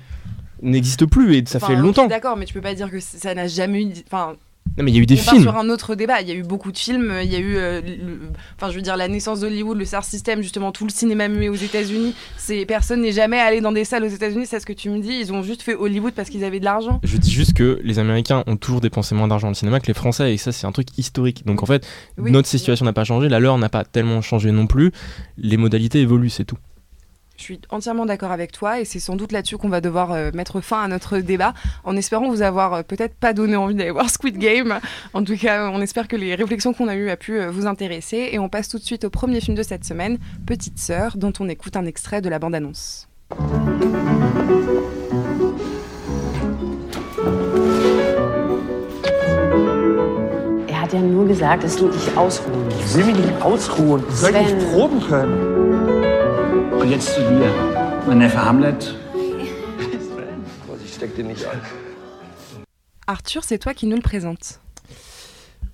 N'existent 0.62 1.06
plus 1.06 1.36
et 1.36 1.44
ça 1.46 1.58
Enfin, 1.58 1.68
fait 1.68 1.76
longtemps. 1.76 2.06
D'accord, 2.06 2.36
mais 2.36 2.44
tu 2.46 2.54
peux 2.54 2.60
pas 2.60 2.74
dire 2.74 2.90
que 2.90 3.00
ça 3.00 3.34
n'a 3.34 3.46
jamais 3.46 3.82
eu. 3.82 3.92
Enfin, 4.06 4.34
Non, 4.78 4.84
mais 4.84 4.92
il 4.92 4.94
y 4.94 4.98
a 4.98 5.02
eu 5.02 5.06
des 5.06 5.14
on 5.20 5.24
part 5.24 5.34
films. 5.34 5.42
sur 5.42 5.56
un 5.56 5.68
autre 5.68 5.94
débat. 5.94 6.20
Il 6.20 6.28
y 6.28 6.30
a 6.30 6.34
eu 6.34 6.42
beaucoup 6.42 6.70
de 6.70 6.78
films. 6.78 7.12
Il 7.24 7.30
y 7.32 7.34
a 7.34 7.38
eu, 7.40 7.56
euh, 7.56 7.80
le- 7.80 8.20
enfin, 8.56 8.70
je 8.70 8.76
veux 8.76 8.82
dire, 8.82 8.96
la 8.96 9.08
naissance 9.08 9.40
d'Hollywood, 9.40 9.76
le 9.76 9.84
Star 9.84 10.04
System, 10.04 10.42
justement, 10.42 10.70
tout 10.70 10.84
le 10.84 10.90
cinéma 10.90 11.28
muet 11.28 11.48
aux 11.48 11.54
États-Unis. 11.56 12.14
C'est 12.36 12.66
personne 12.66 13.00
n'est 13.00 13.10
jamais 13.12 13.38
allé 13.40 13.60
dans 13.60 13.72
des 13.72 13.84
salles 13.84 14.04
aux 14.04 14.08
États-Unis. 14.08 14.44
C'est 14.46 14.60
ce 14.60 14.66
que 14.66 14.72
tu 14.72 14.88
me 14.90 15.00
dis. 15.00 15.18
Ils 15.20 15.32
ont 15.32 15.42
juste 15.42 15.62
fait 15.62 15.74
Hollywood 15.74 16.12
parce 16.14 16.28
qu'ils 16.30 16.44
avaient 16.44 16.60
de 16.60 16.64
l'argent. 16.66 17.00
Je 17.02 17.16
dis 17.16 17.32
juste 17.32 17.54
que 17.54 17.80
les 17.82 17.98
Américains 17.98 18.44
ont 18.46 18.56
toujours 18.56 18.80
dépensé 18.80 19.14
moins 19.14 19.28
d'argent 19.28 19.46
dans 19.48 19.52
le 19.52 19.54
cinéma 19.56 19.80
que 19.80 19.86
les 19.88 19.94
Français, 19.94 20.32
et 20.34 20.36
ça 20.36 20.52
c'est 20.52 20.66
un 20.66 20.72
truc 20.72 20.96
historique. 20.98 21.44
Donc 21.46 21.62
en 21.62 21.66
fait, 21.66 21.84
Oui. 22.18 22.30
notre 22.30 22.46
situation 22.48 22.84
n'a 22.84 22.92
pas 22.92 23.04
changé, 23.04 23.28
la 23.28 23.40
leur 23.40 23.58
n'a 23.58 23.70
pas 23.70 23.84
tellement 23.84 24.20
changé 24.20 24.52
non 24.52 24.66
plus. 24.68 24.92
Les 25.36 25.56
modalités 25.56 26.00
évoluent, 26.00 26.30
c'est 26.30 26.44
tout. 26.44 26.58
Je 27.40 27.44
suis 27.46 27.60
entièrement 27.70 28.04
d'accord 28.04 28.32
avec 28.32 28.52
toi 28.52 28.80
et 28.80 28.84
c'est 28.84 28.98
sans 28.98 29.16
doute 29.16 29.32
là-dessus 29.32 29.56
qu'on 29.56 29.70
va 29.70 29.80
devoir 29.80 30.12
euh, 30.12 30.30
mettre 30.34 30.60
fin 30.60 30.82
à 30.82 30.88
notre 30.88 31.20
débat 31.20 31.54
en 31.84 31.96
espérant 31.96 32.28
vous 32.28 32.42
avoir 32.42 32.74
euh, 32.74 32.82
peut-être 32.82 33.14
pas 33.14 33.32
donné 33.32 33.56
envie 33.56 33.74
d'aller 33.74 33.90
voir 33.90 34.10
Squid 34.10 34.36
Game. 34.36 34.78
En 35.14 35.24
tout 35.24 35.38
cas, 35.38 35.70
on 35.72 35.80
espère 35.80 36.06
que 36.06 36.16
les 36.16 36.34
réflexions 36.34 36.74
qu'on 36.74 36.86
a 36.86 36.94
eues 36.96 37.08
a 37.08 37.16
pu 37.16 37.40
euh, 37.40 37.50
vous 37.50 37.66
intéresser 37.66 38.28
et 38.32 38.38
on 38.38 38.50
passe 38.50 38.68
tout 38.68 38.78
de 38.78 38.82
suite 38.82 39.04
au 39.04 39.10
premier 39.10 39.40
film 39.40 39.56
de 39.56 39.62
cette 39.62 39.86
semaine, 39.86 40.18
Petite 40.44 40.78
Sœur, 40.78 41.16
dont 41.16 41.32
on 41.40 41.48
écoute 41.48 41.76
un 41.76 41.86
extrait 41.86 42.20
de 42.20 42.28
la 42.28 42.38
bande-annonce. 42.38 43.08
Er 50.68 50.82
hat 50.82 50.92
ja 50.92 51.00
nur 51.00 51.26
gesagt, 51.26 51.64
dass 51.64 51.76
du 51.76 51.88
dich 51.88 52.18
ausruhen 52.18 52.64
musst. 52.66 52.80
Ich 52.80 52.96
will 52.96 53.06
mich 53.06 53.16
nicht 53.16 53.42
ausruhen? 53.42 54.02
Ich 54.10 54.16
soll 54.16 54.32
nicht 54.32 54.58
proben 54.72 55.00
können? 55.00 55.99
Und 56.80 56.88
jetzt 56.88 57.14
zu 57.14 57.20
dir. 57.20 57.52
Mein 58.06 58.18
Neffe 58.18 58.42
Hamlet. 58.42 58.94
Vorsicht, 60.66 60.94
steck 60.94 61.14
dir 61.14 61.24
nicht 61.24 61.44
an. 61.44 61.60
Arthur, 63.06 63.44
c'est 63.44 63.58
toi 63.58 63.74
qui 63.74 63.86
nous 63.86 63.96
le 63.96 64.02
présente. 64.02 64.60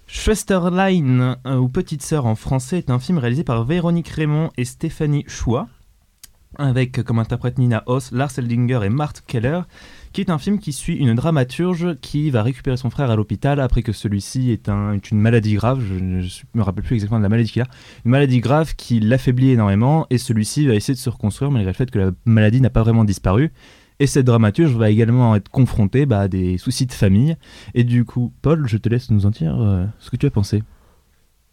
Schwesterlein, 0.08 1.36
euh, 1.46 1.56
ou 1.58 1.68
Petite 1.68 2.02
Sœur 2.02 2.26
en 2.26 2.34
français, 2.34 2.78
est 2.78 2.90
un 2.90 2.98
film 2.98 3.18
réalisé 3.18 3.44
par 3.44 3.64
Véronique 3.64 4.08
Raymond 4.08 4.50
et 4.56 4.64
Stéphanie 4.64 5.24
Choua, 5.28 5.68
avec 6.58 6.98
euh, 6.98 7.02
comme 7.02 7.18
interprète 7.18 7.58
Nina 7.58 7.82
Hoss, 7.86 8.12
Lars 8.12 8.30
Eldinger 8.38 8.80
et 8.84 8.88
Mart 8.88 9.14
Keller, 9.26 9.60
qui 10.12 10.20
est 10.20 10.30
un 10.30 10.38
film 10.38 10.58
qui 10.58 10.72
suit 10.72 10.96
une 10.96 11.14
dramaturge 11.14 11.96
qui 12.00 12.30
va 12.30 12.42
récupérer 12.42 12.76
son 12.76 12.90
frère 12.90 13.10
à 13.10 13.16
l'hôpital 13.16 13.60
après 13.60 13.82
que 13.82 13.92
celui-ci 13.92 14.50
est 14.50 14.68
une 14.68 15.18
maladie 15.18 15.54
grave, 15.54 15.80
je 15.86 15.94
ne 15.94 16.22
me 16.54 16.62
rappelle 16.62 16.84
plus 16.84 16.94
exactement 16.94 17.18
de 17.18 17.24
la 17.24 17.28
maladie 17.28 17.50
qu'il 17.52 17.62
a, 17.62 17.66
une 18.04 18.10
maladie 18.10 18.40
grave 18.40 18.74
qui 18.76 19.00
l'affaiblit 19.00 19.50
énormément, 19.50 20.06
et 20.10 20.18
celui-ci 20.18 20.66
va 20.66 20.74
essayer 20.74 20.94
de 20.94 20.98
se 20.98 21.10
reconstruire 21.10 21.50
malgré 21.50 21.70
le 21.70 21.76
fait 21.76 21.90
que 21.90 21.98
la 21.98 22.10
maladie 22.24 22.60
n'a 22.60 22.70
pas 22.70 22.82
vraiment 22.82 23.04
disparu. 23.04 23.52
Et 23.98 24.06
cette 24.06 24.26
dramaturge 24.26 24.74
va 24.74 24.90
également 24.90 25.34
être 25.36 25.48
confrontée 25.48 26.04
bah, 26.04 26.20
à 26.20 26.28
des 26.28 26.58
soucis 26.58 26.84
de 26.84 26.92
famille. 26.92 27.36
Et 27.74 27.82
du 27.82 28.04
coup, 28.04 28.32
Paul, 28.42 28.68
je 28.68 28.76
te 28.76 28.90
laisse 28.90 29.10
nous 29.10 29.24
en 29.24 29.30
dire 29.30 29.56
euh, 29.58 29.86
ce 30.00 30.10
que 30.10 30.16
tu 30.16 30.26
as 30.26 30.30
pensé. 30.30 30.62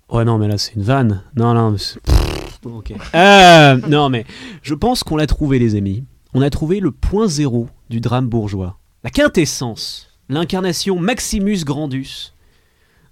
Ouais, 0.09 0.25
non, 0.25 0.37
mais 0.37 0.49
là, 0.49 0.57
c'est 0.57 0.75
une 0.75 0.83
vanne. 0.83 1.21
Non, 1.37 1.53
non, 1.53 1.71
mais 1.71 1.77
c'est- 1.77 1.99
Euh, 3.15 3.77
non, 3.87 4.09
mais 4.09 4.25
je 4.61 4.73
pense 4.73 5.03
qu'on 5.03 5.17
l'a 5.17 5.27
trouvé, 5.27 5.59
les 5.59 5.75
amis. 5.75 6.03
On 6.33 6.41
a 6.41 6.49
trouvé 6.49 6.79
le 6.79 6.91
point 6.91 7.27
zéro 7.27 7.67
du 7.89 7.99
drame 7.99 8.27
bourgeois. 8.27 8.79
La 9.03 9.09
quintessence, 9.09 10.09
l'incarnation 10.29 10.99
Maximus 10.99 11.63
Grandus 11.63 12.33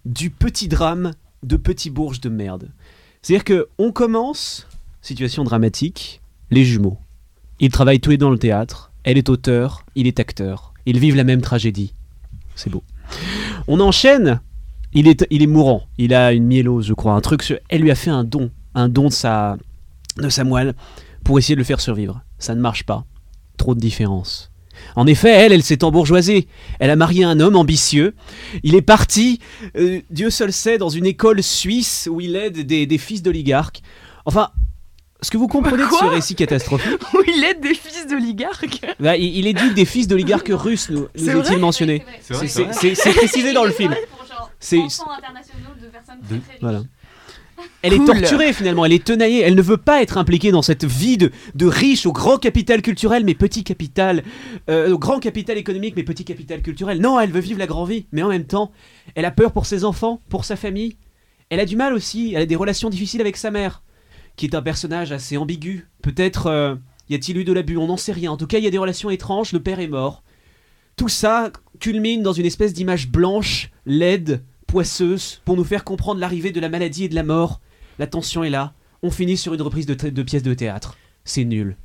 du 0.06 0.30
petit 0.30 0.68
drame 0.68 1.12
de 1.44 1.58
petit 1.58 1.90
bourge 1.90 2.22
de 2.22 2.30
merde. 2.30 2.70
C'est-à-dire 3.22 3.44
que 3.44 3.68
on 3.78 3.92
commence, 3.92 4.68
situation 5.02 5.44
dramatique, 5.44 6.22
les 6.50 6.66
jumeaux. 6.66 6.98
Ils 7.60 7.72
travaillent 7.72 8.00
tous 8.00 8.10
les 8.10 8.18
deux 8.18 8.26
dans 8.26 8.32
le 8.32 8.40
théâtre. 8.40 8.92
Elle 9.04 9.18
est 9.18 9.30
auteur, 9.30 9.86
il 9.96 10.08
est 10.08 10.20
acteur. 10.20 10.74
Ils 10.86 11.00
vivent 11.00 11.16
la 11.16 11.24
même 11.24 11.42
tragédie. 11.42 11.94
C'est 12.56 12.72
beau. 12.72 12.84
On 13.68 13.80
enchaîne 13.80 14.42
il 14.94 15.08
est, 15.08 15.26
il 15.30 15.42
est 15.42 15.48
mourant. 15.48 15.84
Il 15.98 16.14
a 16.14 16.34
une 16.34 16.46
myélose, 16.46 16.86
je 16.88 16.94
crois. 16.94 17.14
Un 17.14 17.22
truc. 17.22 17.54
Elle 17.70 17.82
lui 17.82 17.92
a 17.92 17.96
fait 17.96 18.10
un 18.10 18.24
don. 18.24 18.52
Un 18.76 18.90
don 18.90 19.08
de 19.08 19.14
sa, 19.14 19.58
de 20.18 20.30
sa 20.30 20.44
moelle 20.44 20.74
pour 21.24 21.38
essayer 21.40 21.56
de 21.56 21.60
le 21.60 21.66
faire 21.66 21.82
survivre. 21.82 22.22
Ça 22.40 22.56
ne 22.56 22.62
marche 22.62 22.84
pas. 22.84 23.06
Trop 23.58 23.76
de 23.76 23.80
différence. 23.80 24.52
En 24.96 25.06
effet, 25.06 25.30
elle, 25.30 25.52
elle 25.54 25.64
s'est 25.64 25.84
embourgeoisée. 25.84 26.48
Elle 26.80 26.90
a 26.90 26.96
marié 26.96 27.24
un 27.24 27.40
homme 27.40 27.56
ambitieux. 27.56 28.16
Il 28.64 28.74
est 28.76 28.82
parti, 28.82 29.40
euh, 29.76 30.02
Dieu 30.10 30.30
seul 30.30 30.52
sait, 30.52 30.78
dans 30.78 30.90
une 30.90 31.06
école 31.06 31.44
suisse 31.44 32.08
où 32.12 32.22
il 32.22 32.36
aide 32.36 32.66
des, 32.66 32.86
des 32.88 32.98
fils 32.98 33.22
d'oligarques. 33.22 33.82
Enfin, 34.26 34.50
ce 35.22 35.30
que 35.30 35.38
vous 35.38 35.48
comprenez 35.48 35.84
de 35.84 35.90
ce 35.90 36.06
récit 36.06 36.34
catastrophique, 36.34 37.00
Où 37.14 37.20
il 37.28 37.44
aide 37.44 37.62
des 37.62 37.76
fils 37.76 38.08
d'oligarques 38.08 38.80
bah, 39.00 39.18
il, 39.18 39.38
il 39.38 39.46
éduque 39.48 39.76
des 39.76 39.86
fils 39.86 40.08
d'oligarques 40.08 40.52
russes, 40.52 40.90
nous, 40.90 41.08
nous 41.16 41.30
est-il 41.30 41.60
mentionné. 41.60 42.04
C'est 42.22 43.14
précisé 43.14 43.54
dans 43.54 43.66
le 43.66 43.72
film. 43.72 43.94
C'est- 44.60 44.78
internationaux 44.78 45.76
de 45.80 45.88
personnes 45.88 46.20
très 46.22 46.38
très 46.40 46.52
riches. 46.54 46.62
Voilà. 46.62 46.82
Elle 47.82 47.94
est 47.94 48.06
torturée 48.06 48.54
finalement, 48.54 48.86
elle 48.86 48.94
est 48.94 49.04
tenaillée, 49.04 49.42
elle 49.42 49.56
ne 49.56 49.62
veut 49.62 49.78
pas 49.78 50.02
être 50.02 50.18
impliquée 50.18 50.52
dans 50.52 50.62
cette 50.62 50.86
vie 50.86 51.18
de, 51.18 51.32
de 51.56 51.66
riche 51.66 52.06
au 52.06 52.12
grand 52.12 52.38
capital 52.38 52.82
culturel 52.82 53.24
mais 53.26 53.34
petit 53.34 53.64
capital, 53.64 54.24
euh, 54.70 54.94
au 54.94 55.00
grand 55.00 55.20
capital 55.20 55.58
économique 55.58 55.96
mais 55.96 56.04
petit 56.04 56.26
capital 56.26 56.62
culturel. 56.62 57.02
Non, 57.02 57.20
elle 57.20 57.32
veut 57.32 57.40
vivre 57.40 57.60
la 57.60 57.68
grande 57.68 57.90
vie, 57.90 58.06
mais 58.12 58.24
en 58.24 58.30
même 58.30 58.46
temps, 58.46 58.72
elle 59.16 59.26
a 59.26 59.32
peur 59.32 59.52
pour 59.52 59.66
ses 59.66 59.84
enfants, 59.84 60.22
pour 60.30 60.46
sa 60.46 60.56
famille. 60.56 60.98
Elle 61.50 61.60
a 61.60 61.66
du 61.66 61.76
mal 61.76 61.94
aussi, 61.94 62.34
elle 62.36 62.44
a 62.44 62.46
des 62.46 62.56
relations 62.56 62.90
difficiles 62.90 63.22
avec 63.22 63.36
sa 63.36 63.52
mère, 63.52 63.82
qui 64.36 64.46
est 64.46 64.56
un 64.56 64.62
personnage 64.62 65.12
assez 65.12 65.38
ambigu. 65.38 65.90
Peut-être 66.02 66.48
euh, 66.48 66.76
y 67.10 67.16
a-t-il 67.16 67.38
eu 67.38 67.44
de 67.44 67.54
l'abus, 67.54 67.78
on 67.78 67.88
n'en 67.88 67.98
sait 67.98 68.14
rien. 68.14 68.32
En 68.32 68.38
tout 68.38 68.48
cas, 68.48 68.58
il 68.58 68.64
y 68.64 68.68
a 68.68 68.72
des 68.72 68.78
relations 68.78 69.10
étranges, 69.10 69.52
le 69.52 69.60
père 69.60 69.80
est 69.80 69.88
mort. 69.88 70.24
Tout 70.96 71.10
ça 71.10 71.52
culmine 71.80 72.22
dans 72.22 72.34
une 72.34 72.46
espèce 72.46 72.74
d'image 72.74 73.10
blanche, 73.10 73.72
laide, 73.86 74.44
poisseuse, 74.72 75.42
pour 75.44 75.58
nous 75.58 75.66
faire 75.66 75.84
comprendre 75.84 76.22
l'arrivée 76.22 76.52
de 76.52 76.62
la 76.62 76.70
maladie 76.70 77.04
et 77.04 77.10
de 77.10 77.16
la 77.16 77.24
mort. 77.24 77.60
La 78.00 78.08
tension 78.08 78.42
est 78.46 78.50
là. 78.50 78.74
On 79.04 79.12
finit 79.12 79.36
sur 79.36 79.54
une 79.54 79.62
reprise 79.62 79.86
de, 79.86 79.94
de 79.94 80.24
pièces 80.24 80.44
de 80.44 80.54
théâtre. 80.54 80.98
C'est 81.26 81.44
nul. 81.44 81.76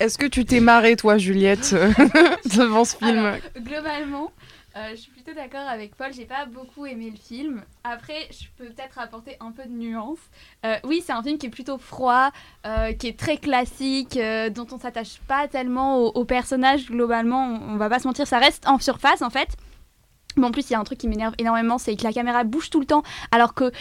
Est-ce 0.00 0.18
que 0.18 0.26
tu 0.26 0.44
t'es 0.44 0.58
marrée, 0.60 0.96
toi, 0.96 1.16
Juliette, 1.18 1.70
euh, 1.72 1.90
devant 2.56 2.84
ce 2.84 2.96
film 2.96 3.24
Alors, 3.24 3.38
globalement, 3.58 4.32
euh, 4.76 4.90
je 4.90 4.96
suis 4.96 5.10
plutôt 5.12 5.32
d'accord 5.32 5.66
avec 5.66 5.94
Paul. 5.94 6.12
J'ai 6.12 6.26
pas 6.26 6.44
beaucoup 6.46 6.84
aimé 6.84 7.10
le 7.10 7.16
film. 7.16 7.62
Après, 7.84 8.28
je 8.30 8.48
peux 8.58 8.68
peut-être 8.70 8.98
apporter 8.98 9.36
un 9.40 9.52
peu 9.52 9.64
de 9.64 9.72
nuance. 9.72 10.18
Euh, 10.66 10.76
oui, 10.84 11.02
c'est 11.06 11.12
un 11.12 11.22
film 11.22 11.38
qui 11.38 11.46
est 11.46 11.50
plutôt 11.50 11.78
froid, 11.78 12.32
euh, 12.66 12.92
qui 12.92 13.06
est 13.06 13.18
très 13.18 13.38
classique, 13.38 14.18
euh, 14.18 14.50
dont 14.50 14.66
on 14.72 14.78
s'attache 14.78 15.20
pas 15.28 15.48
tellement 15.48 16.00
aux, 16.00 16.08
aux 16.08 16.24
personnages. 16.26 16.86
Globalement, 16.90 17.46
on, 17.46 17.74
on 17.74 17.76
va 17.76 17.88
pas 17.88 18.00
se 18.00 18.06
mentir, 18.08 18.26
ça 18.26 18.38
reste 18.38 18.66
en 18.68 18.78
surface 18.78 19.22
en 19.22 19.30
fait. 19.30 19.56
Mais 20.36 20.46
en 20.46 20.50
plus, 20.50 20.68
il 20.70 20.72
y 20.72 20.76
a 20.76 20.80
un 20.80 20.84
truc 20.84 20.98
qui 20.98 21.08
m'énerve 21.08 21.34
énormément, 21.38 21.78
c'est 21.78 21.96
que 21.96 22.04
la 22.04 22.12
caméra 22.12 22.44
bouge 22.44 22.70
tout 22.70 22.80
le 22.80 22.86
temps, 22.86 23.02
alors 23.30 23.54
que 23.54 23.72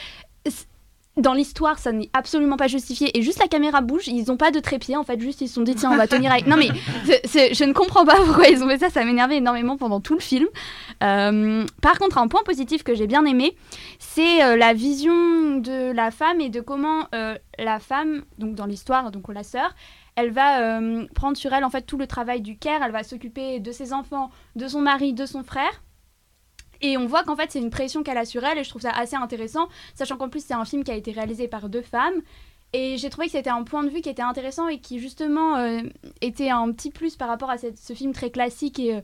dans 1.18 1.34
l'histoire, 1.34 1.80
ça 1.80 1.92
n'est 1.92 2.10
absolument 2.14 2.58
pas 2.58 2.68
justifié. 2.68 3.18
Et 3.18 3.22
juste 3.22 3.40
la 3.40 3.48
caméra 3.48 3.82
bouge, 3.82 4.08
ils 4.08 4.28
n'ont 4.28 4.36
pas 4.38 4.52
de 4.52 4.60
trépied, 4.60 4.98
en 4.98 5.04
fait. 5.04 5.20
Juste, 5.20 5.42
ils 5.42 5.48
se 5.48 5.56
sont 5.56 5.62
dit, 5.62 5.76
tiens, 5.76 5.92
on 5.92 5.96
va 5.96 6.08
tenir 6.08 6.32
avec. 6.32 6.46
Non, 6.46 6.58
mais 6.58 6.68
je 7.06 7.64
ne 7.64 7.74
comprends 7.74 8.06
pas 8.06 8.18
pourquoi 8.18 8.50
ils 8.50 8.62
ont 8.64 8.68
fait 8.68 8.80
ça. 8.80 8.90
Ça 8.90 9.06
m'énervait 9.06 9.38
énormément 9.38 9.78
pendant 9.78 10.02
tout 10.02 10.14
le 10.14 10.20
film. 10.20 10.48
Euh, 11.04 11.66
par 11.82 12.00
contre, 12.00 12.18
un 12.18 12.28
point 12.28 12.44
positif 12.44 12.84
que 12.84 12.96
j'ai 12.96 13.08
bien 13.08 13.24
aimé, 13.26 13.56
c'est 13.98 14.44
euh, 14.44 14.58
la 14.58 14.74
vision 14.74 15.58
de 15.58 15.92
la 15.94 16.12
femme 16.12 16.42
et 16.42 16.50
de 16.50 16.60
comment 16.60 17.08
euh, 17.16 17.38
la 17.60 17.80
femme, 17.80 18.24
donc 18.38 18.56
dans 18.56 18.66
l'histoire, 18.66 19.12
donc 19.12 19.34
la 19.34 19.44
sœur, 19.44 19.74
elle 20.18 20.32
va 20.32 20.80
prendre 21.14 21.36
sur 21.36 21.54
elle 21.54 21.66
en 21.66 21.70
fait 21.70 21.82
tout 21.82 21.98
le 21.98 22.08
travail 22.08 22.42
du 22.42 22.58
care. 22.58 22.82
Elle 22.84 22.92
va 22.92 23.04
s'occuper 23.04 23.60
de 23.60 23.72
ses 23.72 23.92
enfants, 23.92 24.30
de 24.56 24.68
son 24.68 24.82
mari, 24.82 25.14
de 25.14 25.26
son 25.26 25.44
frère. 25.44 25.82
Et 26.88 26.98
on 26.98 27.08
voit 27.08 27.24
qu'en 27.24 27.36
fait, 27.36 27.52
c'est 27.52 27.60
une 27.60 27.70
pression 27.72 28.04
qu'elle 28.04 28.18
a 28.18 28.26
sur 28.26 28.44
elle, 28.44 28.58
et 28.60 28.64
je 28.64 28.70
trouve 28.70 28.82
ça 28.84 28.92
assez 28.92 29.16
intéressant, 29.16 29.68
sachant 29.96 30.18
qu'en 30.18 30.30
plus, 30.30 30.44
c'est 30.46 30.54
un 30.54 30.66
film 30.66 30.84
qui 30.84 30.92
a 30.92 30.96
été 30.96 31.12
réalisé 31.12 31.48
par 31.48 31.68
deux 31.70 31.82
femmes. 31.82 32.22
Et 32.74 32.98
j'ai 32.98 33.10
trouvé 33.10 33.28
que 33.28 33.32
c'était 33.34 33.50
un 33.50 33.64
point 33.64 33.84
de 33.84 33.90
vue 33.90 34.02
qui 34.02 34.10
était 34.10 34.22
intéressant 34.22 34.68
et 34.68 34.80
qui, 34.80 35.00
justement, 35.00 35.56
euh, 35.58 35.80
était 36.22 36.50
un 36.50 36.72
petit 36.72 36.92
plus 36.92 37.16
par 37.16 37.28
rapport 37.30 37.50
à 37.50 37.58
cette- 37.58 37.78
ce 37.80 37.94
film 37.94 38.12
très 38.14 38.30
classique 38.30 38.80
et 38.80 38.96
euh, 38.96 39.02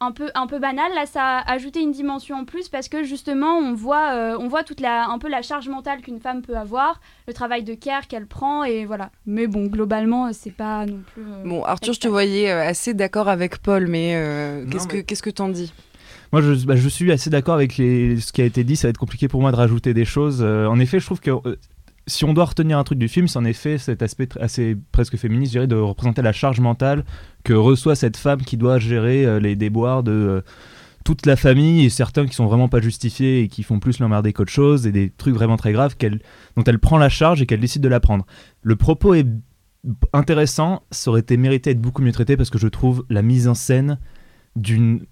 un 0.00 0.12
peu, 0.12 0.30
un 0.34 0.46
peu 0.46 0.58
banal. 0.58 0.90
Là, 0.94 1.06
ça 1.06 1.38
a 1.38 1.52
ajouté 1.52 1.80
une 1.80 1.90
dimension 1.92 2.36
en 2.36 2.44
plus 2.44 2.68
parce 2.68 2.88
que 2.88 3.02
justement, 3.02 3.56
on 3.56 3.72
voit, 3.74 4.12
euh, 4.14 4.36
on 4.40 4.48
voit 4.48 4.62
toute 4.64 4.80
la, 4.80 5.06
un 5.08 5.18
peu 5.18 5.28
la 5.28 5.42
charge 5.42 5.68
mentale 5.68 6.00
qu'une 6.00 6.20
femme 6.20 6.42
peut 6.42 6.56
avoir, 6.56 7.00
le 7.28 7.32
travail 7.34 7.62
de 7.64 7.74
care 7.74 8.06
qu'elle 8.08 8.26
prend 8.26 8.64
et 8.64 8.84
voilà. 8.84 9.10
Mais 9.26 9.46
bon, 9.48 9.66
globalement, 9.66 10.32
c'est 10.32 10.50
pas 10.50 10.86
non 10.86 11.02
plus. 11.12 11.22
euh, 11.22 11.44
Bon, 11.44 11.62
Arthur, 11.64 11.92
je 11.94 12.00
te 12.00 12.08
voyais 12.08 12.50
assez 12.50 12.94
d'accord 12.94 13.28
avec 13.28 13.58
Paul, 13.58 13.86
mais 13.86 14.14
euh, 14.16 14.64
qu'est-ce 14.70 14.86
mais- 14.88 14.92
que 15.02 15.06
qu'est-ce 15.06 15.22
que 15.22 15.30
t'en 15.30 15.48
dis? 15.48 15.72
Moi, 16.32 16.40
je, 16.40 16.64
bah, 16.64 16.76
je 16.76 16.88
suis 16.88 17.12
assez 17.12 17.28
d'accord 17.28 17.54
avec 17.54 17.72
ce 17.72 18.32
qui 18.32 18.40
a 18.40 18.44
été 18.44 18.64
dit. 18.64 18.76
Ça 18.76 18.88
va 18.88 18.90
être 18.90 18.98
compliqué 18.98 19.28
pour 19.28 19.40
moi 19.42 19.52
de 19.52 19.56
rajouter 19.56 19.92
des 19.92 20.06
choses. 20.06 20.38
Euh, 20.40 20.66
en 20.66 20.80
effet, 20.80 20.98
je 20.98 21.04
trouve 21.04 21.20
que 21.20 21.30
euh, 21.30 21.56
si 22.06 22.24
on 22.24 22.32
doit 22.32 22.46
retenir 22.46 22.78
un 22.78 22.84
truc 22.84 22.98
du 22.98 23.08
film, 23.08 23.28
c'est 23.28 23.38
en 23.38 23.44
effet 23.44 23.76
cet 23.76 24.02
aspect 24.02 24.28
assez 24.40 24.76
presque 24.92 25.16
féministe, 25.16 25.52
je 25.52 25.58
dirais, 25.58 25.66
de 25.66 25.76
représenter 25.76 26.22
la 26.22 26.32
charge 26.32 26.60
mentale 26.60 27.04
que 27.44 27.52
reçoit 27.52 27.94
cette 27.94 28.16
femme 28.16 28.42
qui 28.42 28.56
doit 28.56 28.78
gérer 28.78 29.26
euh, 29.26 29.40
les 29.40 29.56
déboires 29.56 30.02
de 30.02 30.42
toute 31.04 31.26
la 31.26 31.36
famille 31.36 31.84
et 31.84 31.90
certains 31.90 32.26
qui 32.26 32.34
sont 32.34 32.46
vraiment 32.46 32.68
pas 32.68 32.80
justifiés 32.80 33.40
et 33.40 33.48
qui 33.48 33.62
font 33.62 33.80
plus 33.80 33.98
l'emmerder 33.98 34.32
qu'autre 34.32 34.52
chose 34.52 34.86
et 34.86 34.92
des 34.92 35.10
trucs 35.10 35.34
vraiment 35.34 35.56
très 35.56 35.72
graves 35.72 35.96
dont 36.56 36.64
elle 36.64 36.78
prend 36.78 36.96
la 36.96 37.08
charge 37.08 37.42
et 37.42 37.46
qu'elle 37.46 37.60
décide 37.60 37.82
de 37.82 37.88
la 37.88 37.98
prendre. 37.98 38.24
Le 38.62 38.76
propos 38.76 39.14
est 39.14 39.26
intéressant, 40.12 40.84
ça 40.92 41.10
aurait 41.10 41.20
été 41.20 41.36
mérité 41.36 41.74
d'être 41.74 41.82
beaucoup 41.82 42.02
mieux 42.02 42.12
traité 42.12 42.36
parce 42.36 42.50
que 42.50 42.58
je 42.58 42.68
trouve 42.68 43.04
la 43.10 43.22
mise 43.22 43.48
en 43.48 43.54
scène 43.54 43.98
d'une 44.54 45.04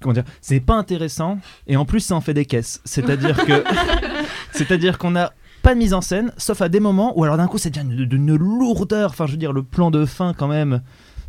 comment 0.00 0.12
dire, 0.12 0.24
c'est 0.40 0.60
pas 0.60 0.74
intéressant 0.74 1.38
et 1.66 1.76
en 1.76 1.84
plus 1.84 2.00
ça 2.00 2.14
en 2.16 2.20
fait 2.20 2.34
des 2.34 2.44
caisses. 2.44 2.80
C'est-à-dire 2.84 3.44
que 3.44 3.64
c'est-à-dire 4.52 4.98
qu'on 4.98 5.16
a 5.16 5.32
pas 5.62 5.74
de 5.74 5.78
mise 5.78 5.92
en 5.94 6.00
scène, 6.00 6.32
sauf 6.38 6.62
à 6.62 6.68
des 6.68 6.80
moments 6.80 7.18
où 7.18 7.24
alors 7.24 7.36
d'un 7.36 7.46
coup 7.46 7.58
ça 7.58 7.70
devient 7.70 8.06
d'une 8.06 8.34
lourdeur. 8.34 9.10
Enfin, 9.10 9.26
je 9.26 9.32
veux 9.32 9.38
dire 9.38 9.52
le 9.52 9.62
plan 9.62 9.90
de 9.90 10.04
fin 10.06 10.32
quand 10.32 10.48
même 10.48 10.82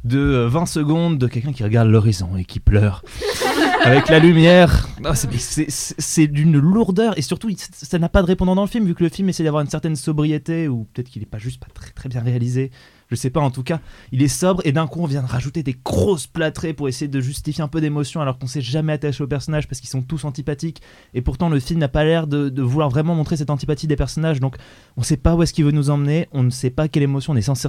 de 0.03 0.17
euh, 0.19 0.47
20 0.47 0.65
secondes 0.65 1.17
de 1.19 1.27
quelqu'un 1.27 1.53
qui 1.53 1.63
regarde 1.63 1.87
l'horizon 1.87 2.35
et 2.35 2.43
qui 2.43 2.59
pleure 2.59 3.03
avec 3.83 4.09
la 4.09 4.17
lumière. 4.19 4.87
Non, 5.03 5.11
c'est- 5.13 6.27
d'une 6.27 6.57
lourdeur 6.57 7.17
et 7.19 7.21
surtout 7.21 7.49
ça 7.71 7.99
n'a 7.99 8.09
pas 8.09 8.21
de 8.21 8.27
répondant 8.27 8.55
dans 8.55 8.63
le 8.63 8.67
film 8.67 8.85
vu 8.85 8.95
que 8.95 9.03
le 9.03 9.09
film 9.09 9.29
essaie 9.29 9.43
d'avoir 9.43 9.61
une 9.61 9.69
certaine 9.69 9.95
sobriété 9.95 10.67
ou 10.67 10.87
peut-être 10.93 11.09
qu'il 11.09 11.21
est 11.21 11.25
pas 11.27 11.37
juste 11.37 11.59
pas 11.59 11.67
très 11.73 11.91
très 11.91 12.09
bien 12.09 12.21
réalisé. 12.21 12.71
Je 13.11 13.15
sais 13.17 13.29
pas 13.29 13.41
en 13.41 13.51
tout 13.51 13.61
cas, 13.63 13.81
il 14.13 14.23
est 14.23 14.27
sobre 14.29 14.61
et 14.65 14.71
d'un 14.71 14.87
coup 14.87 15.01
on 15.01 15.05
vient 15.05 15.21
de 15.21 15.27
rajouter 15.27 15.63
des 15.63 15.75
grosses 15.83 16.27
plâtrées 16.27 16.73
pour 16.73 16.87
essayer 16.87 17.09
de 17.09 17.19
justifier 17.19 17.61
un 17.61 17.67
peu 17.67 17.81
d'émotion 17.81 18.21
alors 18.21 18.39
qu'on 18.39 18.47
s'est 18.47 18.61
jamais 18.61 18.93
attaché 18.93 19.21
aux 19.21 19.27
personnages 19.27 19.67
parce 19.67 19.81
qu'ils 19.81 19.89
sont 19.89 20.01
tous 20.01 20.23
antipathiques. 20.23 20.81
Et 21.13 21.21
pourtant 21.21 21.49
le 21.49 21.59
film 21.59 21.79
n'a 21.81 21.89
pas 21.89 22.05
l'air 22.05 22.25
de, 22.25 22.47
de 22.49 22.61
vouloir 22.61 22.89
vraiment 22.89 23.13
montrer 23.13 23.35
cette 23.35 23.49
antipathie 23.49 23.85
des 23.87 23.97
personnages. 23.97 24.39
Donc 24.39 24.55
on 24.95 25.03
sait 25.03 25.17
pas 25.17 25.35
où 25.35 25.43
est-ce 25.43 25.53
qu'il 25.53 25.65
veut 25.65 25.71
nous 25.71 25.89
emmener, 25.89 26.27
on 26.31 26.41
ne 26.43 26.49
sait 26.49 26.69
pas 26.69 26.87
quelle 26.87 27.03
émotion 27.03 27.33
on 27.33 27.35
est 27.35 27.41
censé 27.41 27.67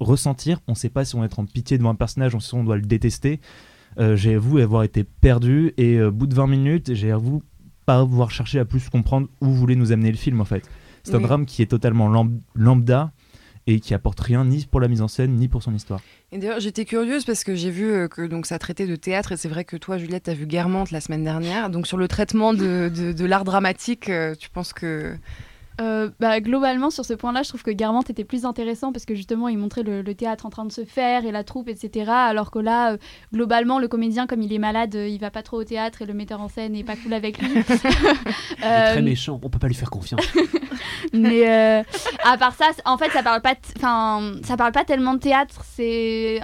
ressentir, 0.00 0.60
on 0.68 0.74
sait 0.74 0.88
pas 0.90 1.04
si 1.04 1.14
on 1.14 1.20
va 1.20 1.26
être 1.26 1.38
en 1.38 1.46
pitié 1.46 1.78
devant 1.78 1.90
un 1.90 1.94
personnage 1.94 2.34
ou 2.34 2.40
si 2.40 2.54
on 2.54 2.64
doit 2.64 2.76
le 2.76 2.82
détester. 2.82 3.40
Euh, 3.98 4.16
j'ai 4.16 4.34
avoué 4.34 4.62
avoir 4.62 4.82
été 4.82 5.04
perdu 5.04 5.72
et 5.76 5.94
euh, 5.96 6.08
au 6.08 6.12
bout 6.12 6.26
de 6.26 6.34
20 6.34 6.46
minutes 6.48 6.94
j'ai 6.94 7.10
avoué 7.12 7.40
pas 7.86 7.98
avoir 8.00 8.30
cherché 8.30 8.58
à 8.58 8.64
plus 8.64 8.88
comprendre 8.88 9.28
où 9.40 9.46
voulait 9.50 9.76
nous 9.76 9.92
amener 9.92 10.10
le 10.10 10.16
film 10.16 10.40
en 10.40 10.44
fait. 10.44 10.64
C'est 11.04 11.14
un 11.14 11.20
drame 11.20 11.44
qui 11.46 11.60
est 11.62 11.66
totalement 11.66 12.08
lam- 12.08 12.40
lambda 12.54 13.12
et 13.66 13.80
qui 13.80 13.94
apporte 13.94 14.20
rien 14.20 14.44
ni 14.44 14.66
pour 14.66 14.80
la 14.80 14.88
mise 14.88 15.00
en 15.00 15.08
scène 15.08 15.34
ni 15.34 15.48
pour 15.48 15.62
son 15.62 15.74
histoire. 15.74 16.00
Et 16.32 16.38
d'ailleurs, 16.38 16.60
j'étais 16.60 16.84
curieuse 16.84 17.24
parce 17.24 17.44
que 17.44 17.54
j'ai 17.54 17.70
vu 17.70 17.90
euh, 17.92 18.08
que 18.08 18.22
donc 18.26 18.46
ça 18.46 18.58
traitait 18.58 18.86
de 18.86 18.96
théâtre 18.96 19.32
et 19.32 19.36
c'est 19.36 19.48
vrai 19.48 19.64
que 19.64 19.76
toi, 19.76 19.98
Juliette, 19.98 20.24
t'as 20.24 20.34
vu 20.34 20.46
Guermantes 20.46 20.90
la 20.90 21.00
semaine 21.00 21.24
dernière. 21.24 21.70
Donc 21.70 21.86
sur 21.86 21.96
le 21.96 22.08
traitement 22.08 22.52
de, 22.52 22.90
de, 22.94 23.12
de 23.12 23.24
l'art 23.24 23.44
dramatique, 23.44 24.10
euh, 24.10 24.34
tu 24.34 24.50
penses 24.50 24.72
que 24.72 25.16
Euh, 25.80 26.10
bah, 26.20 26.40
globalement, 26.40 26.90
sur 26.90 27.04
ce 27.04 27.14
point-là, 27.14 27.42
je 27.42 27.48
trouve 27.48 27.62
que 27.64 27.70
Guermantes 27.72 28.08
était 28.10 28.22
plus 28.24 28.44
intéressant 28.44 28.92
parce 28.92 29.04
que 29.04 29.14
justement, 29.14 29.48
il 29.48 29.58
montrait 29.58 29.82
le, 29.82 30.02
le 30.02 30.14
théâtre 30.14 30.46
en 30.46 30.50
train 30.50 30.64
de 30.64 30.70
se 30.72 30.84
faire 30.84 31.24
et 31.24 31.32
la 31.32 31.42
troupe, 31.42 31.68
etc. 31.68 32.10
Alors 32.10 32.50
que 32.52 32.60
là, 32.60 32.92
euh, 32.92 32.96
globalement, 33.32 33.78
le 33.80 33.88
comédien, 33.88 34.26
comme 34.28 34.40
il 34.42 34.52
est 34.52 34.58
malade, 34.58 34.94
euh, 34.94 35.08
il 35.08 35.18
va 35.18 35.30
pas 35.30 35.42
trop 35.42 35.58
au 35.60 35.64
théâtre 35.64 36.02
et 36.02 36.06
le 36.06 36.14
metteur 36.14 36.40
en 36.40 36.48
scène 36.48 36.76
est 36.76 36.84
pas 36.84 36.94
cool 36.96 37.12
avec 37.12 37.38
lui. 37.42 37.48
Il 37.54 37.62
est 37.62 37.64
très 38.58 38.98
Euh, 38.98 39.02
méchant, 39.02 39.40
on 39.42 39.48
peut 39.48 39.58
pas 39.58 39.66
lui 39.68 39.74
faire 39.74 39.90
confiance. 39.90 40.20
mais 41.12 41.84
à 42.24 42.38
part 42.38 42.54
ça, 42.54 42.66
en 42.84 42.96
fait, 42.96 43.10
ça 43.10 43.22
parle 43.22 43.40
pas, 43.42 43.54
enfin, 43.76 44.34
ça 44.44 44.56
parle 44.56 44.72
pas 44.72 44.84
tellement 44.84 45.14
de 45.14 45.18
théâtre. 45.18 45.62
C'est, 45.64 46.40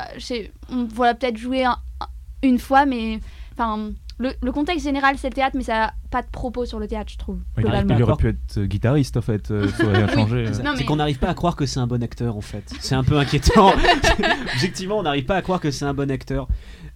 on 0.70 0.84
voilà 0.84 1.14
peut-être 1.14 1.36
jouer 1.36 1.64
un- 1.64 1.78
un- 2.00 2.06
une 2.42 2.58
fois, 2.58 2.84
mais 2.86 3.20
enfin, 3.52 3.90
le, 4.20 4.32
le 4.40 4.52
contexte 4.52 4.84
général 4.84 5.16
c'est 5.18 5.28
le 5.30 5.34
théâtre, 5.34 5.56
mais 5.56 5.64
ça 5.64 5.86
a 5.86 5.92
pas 6.10 6.22
de 6.22 6.28
propos 6.28 6.64
sur 6.66 6.78
le 6.78 6.86
théâtre, 6.86 7.10
je 7.12 7.18
trouve. 7.18 7.40
Il, 7.56 7.62
globalement. 7.62 7.96
il 7.96 8.02
aurait 8.02 8.16
pu 8.16 8.28
être 8.28 8.58
euh, 8.58 8.66
guitariste 8.66 9.16
en 9.16 9.22
fait, 9.22 9.50
euh, 9.50 9.66
ça 9.68 9.84
aurait 9.84 10.04
rien 10.04 10.06
Oui. 10.14 10.14
changé. 10.14 10.44
Non, 10.44 10.52
C'est 10.52 10.62
mais- 10.80 10.84
qu'on 10.84 10.96
n'arrive 10.96 11.18
pas 11.18 11.28
à 11.28 11.34
croire 11.34 11.56
que 11.56 11.66
c'est 11.66 11.80
un 11.80 11.86
bon 11.86 12.02
acteur 12.02 12.36
en 12.36 12.40
fait. 12.40 12.70
C'est 12.80 12.94
un 12.94 13.02
peu 13.02 13.16
inquiétant. 13.18 13.72
Objectivement, 14.56 14.98
on 14.98 15.02
n'arrive 15.02 15.24
pas 15.24 15.36
à 15.36 15.42
croire 15.42 15.58
que 15.60 15.70
c'est 15.70 15.84
un 15.84 15.94
bon 15.94 16.10
acteur. 16.10 16.46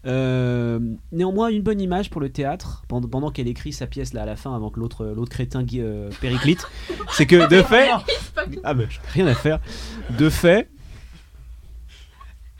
Euh, 0.06 0.78
néanmoins, 1.12 1.48
une 1.48 1.62
bonne 1.62 1.80
image 1.80 2.10
pour 2.10 2.20
le 2.20 2.28
théâtre 2.28 2.84
pendant, 2.88 3.08
pendant 3.08 3.30
qu'elle 3.30 3.48
écrit 3.48 3.72
sa 3.72 3.86
pièce 3.86 4.12
là 4.12 4.22
à 4.22 4.26
la 4.26 4.37
fin 4.37 4.54
avant 4.54 4.68
que 4.68 4.78
l'autre 4.78 5.06
l'autre 5.06 5.30
crétin 5.30 5.62
Guy- 5.62 5.80
euh, 5.80 6.10
périclite, 6.20 6.66
c'est 7.12 7.24
que 7.24 7.48
de 7.48 7.62
fait, 7.62 7.88
ah 8.64 8.74
ben 8.74 8.82
ai 8.87 8.88
rien 9.14 9.26
à 9.26 9.34
faire. 9.34 9.60
De 10.18 10.28
fait, 10.28 10.68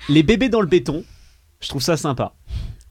les 0.09 0.23
bébés 0.23 0.49
dans 0.49 0.61
le 0.63 0.67
béton, 0.67 1.05
je 1.61 1.69
trouve 1.69 1.83
ça 1.83 1.97
sympa. 1.99 2.35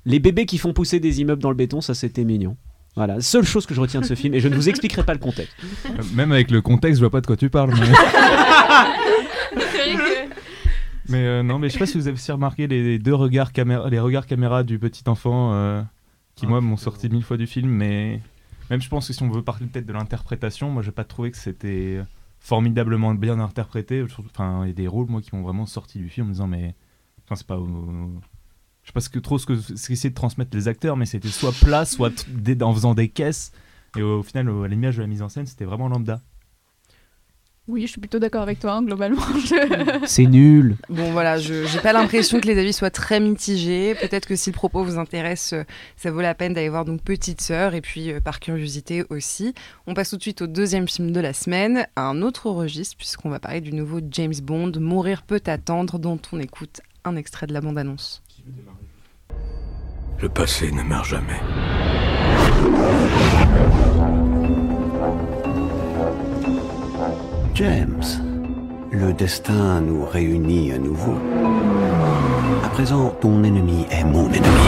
Les 0.06 0.20
bébés 0.20 0.46
qui 0.46 0.58
font 0.58 0.74
pousser 0.74 1.00
des 1.00 1.22
immeubles 1.22 1.42
dans 1.42 1.50
le 1.50 1.56
béton, 1.56 1.82
ça 1.82 1.94
c'était 1.94 2.24
mignon. 2.26 2.58
Voilà, 2.96 3.22
seule 3.22 3.46
chose 3.46 3.66
que 3.66 3.74
je 3.74 3.82
retiens 3.82 4.02
de 4.02 4.06
ce 4.06 4.14
film 4.14 4.36
et 4.36 4.40
je 4.40 4.48
ne 4.48 4.56
vous 4.56 4.70
expliquerai 4.70 5.04
pas 5.04 5.14
le 5.14 5.20
contexte. 5.20 5.56
Euh, 5.86 6.04
Même 6.14 6.32
avec 6.32 6.52
le 6.52 6.62
contexte, 6.62 7.00
je 7.00 7.06
vois 7.06 7.10
pas 7.10 7.22
de 7.22 7.26
quoi 7.26 7.36
tu 7.36 7.50
parles. 7.50 7.74
Mais, 7.74 7.88
mais, 11.10 11.26
euh, 11.26 11.44
non, 11.44 11.58
mais 11.58 11.70
je 11.70 11.74
sais 11.74 11.80
pas 11.80 11.86
si 11.88 11.98
vous 11.98 12.08
avez 12.08 12.16
aussi 12.16 12.32
remarqué 12.32 12.68
les 12.68 13.00
deux 13.00 13.16
regards 13.16 13.52
caméra, 13.52 13.90
les 13.90 14.00
regards 14.00 14.28
caméra 14.28 14.64
du 14.64 14.78
petit 14.78 15.04
enfant 15.08 15.54
euh, 15.54 15.82
qui 16.36 16.46
Ah, 16.46 16.50
moi 16.50 16.62
m'ont 16.62 16.78
sorti 16.78 17.10
mille 17.10 17.24
fois 17.24 17.38
du 17.38 17.48
film, 17.48 17.70
mais 17.70 18.20
même 18.70 18.82
je 18.82 18.90
pense 18.90 19.08
que 19.08 19.14
si 19.14 19.24
on 19.24 19.30
veut 19.30 19.42
parler 19.42 19.66
peut-être 19.66 19.88
de 19.88 19.94
l'interprétation, 19.94 20.70
moi 20.70 20.84
j'ai 20.84 20.92
pas 20.92 21.04
trouvé 21.04 21.32
que 21.32 21.38
c'était 21.38 22.00
formidablement 22.40 23.16
bien 23.16 23.40
interprété. 23.40 24.06
Enfin, 24.36 24.66
il 24.66 24.68
y 24.68 24.72
a 24.72 24.74
des 24.74 24.88
rôles 24.88 25.08
moi 25.10 25.22
qui 25.22 25.36
m'ont 25.36 25.42
vraiment 25.42 25.66
sorti 25.66 25.98
du 25.98 26.10
film 26.10 26.28
en 26.28 26.30
me 26.30 26.34
disant 26.34 26.48
mais, 26.48 26.76
enfin 27.26 27.36
c'est 27.36 27.48
pas, 27.48 27.56
euh, 27.56 28.08
je 28.84 28.90
sais 28.90 28.94
pas 28.94 29.00
ce 29.02 29.10
que 29.10 29.20
trop 29.20 29.38
ce 29.40 29.46
que 29.46 29.56
ce 29.58 29.88
qu'essayaient 29.88 30.10
de 30.12 30.16
transmettre 30.16 30.56
les 30.56 30.68
acteurs, 30.68 30.98
mais 30.98 31.06
c'était 31.06 31.30
soit 31.30 31.54
plat, 31.54 31.86
soit 31.86 32.26
des- 32.30 32.62
en 32.64 32.74
faisant 32.74 32.94
des 32.94 33.10
caisses. 33.10 33.52
Et 33.98 34.02
au, 34.02 34.24
final, 34.24 34.50
au- 34.50 34.64
à 34.64 34.68
l'image 34.68 34.98
de 34.98 35.02
la 35.02 35.08
mise 35.08 35.22
en 35.22 35.30
scène, 35.30 35.46
c'était 35.46 35.66
vraiment 35.66 35.88
lambda. 35.88 36.20
Oui, 37.70 37.84
je 37.84 37.88
suis 37.88 38.02
plutôt 38.02 38.20
d'accord 38.20 38.42
avec 38.42 38.60
toi, 38.60 38.74
hein, 38.74 38.84
globalement. 38.84 39.22
Je- 39.46 40.06
C'est 40.06 40.26
nul. 40.26 40.76
Bon 40.90 41.14
voilà, 41.14 41.38
je 41.38 41.66
j'ai 41.66 41.80
pas 41.80 41.94
l'impression 41.94 42.42
que 42.42 42.48
les 42.48 42.60
avis 42.60 42.74
soient 42.74 42.90
très 42.90 43.22
mitigés. 43.22 43.96
Peut-être 43.96 44.28
que 44.28 44.36
si 44.36 44.50
le 44.50 44.54
propos 44.54 44.84
vous 44.84 44.98
intéresse, 44.98 45.54
euh, 45.54 45.64
ça 45.96 46.12
vaut 46.12 46.20
la 46.20 46.36
peine 46.36 46.54
d'aller 46.54 46.68
voir 46.68 46.84
donc 46.84 47.02
Petite 47.04 47.40
Sœur 47.40 47.74
et 47.74 47.80
puis 47.80 48.12
euh, 48.12 48.20
par 48.20 48.42
curiosité 48.42 49.06
aussi. 49.10 49.54
On 49.88 49.94
passe 49.94 50.10
tout 50.10 50.18
de 50.18 50.22
suite 50.22 50.42
au 50.42 50.48
deuxième 50.48 50.90
film 50.90 51.12
de 51.12 51.22
la 51.22 51.32
semaine, 51.32 51.88
un 51.96 52.22
autre 52.22 52.50
registre 52.50 52.98
puisqu'on 52.98 53.30
va 53.30 53.40
parler 53.40 53.62
du 53.62 53.72
nouveau 53.72 54.02
James 54.12 54.34
Bond, 54.44 54.74
Mourir 54.82 55.24
peut 55.24 55.42
attendre, 55.46 56.00
dont 56.00 56.20
on 56.34 56.42
écoute 56.42 56.82
un 57.06 57.16
extrait 57.16 57.48
de 57.48 57.54
la 57.54 57.62
bande-annonce. 57.62 58.24
Le 60.22 60.30
passé 60.30 60.72
ne 60.72 60.82
meurt 60.84 61.06
jamais. 61.06 61.40
James, 67.56 68.04
le 68.92 69.14
destin 69.14 69.82
nous 69.82 70.06
réunit 70.06 70.72
à 70.72 70.78
nouveau. 70.78 71.18
À 72.64 72.70
présent, 72.70 73.10
ton 73.22 73.44
ennemi 73.44 73.86
est 73.92 74.04
mon 74.04 74.28
ennemi. 74.28 74.68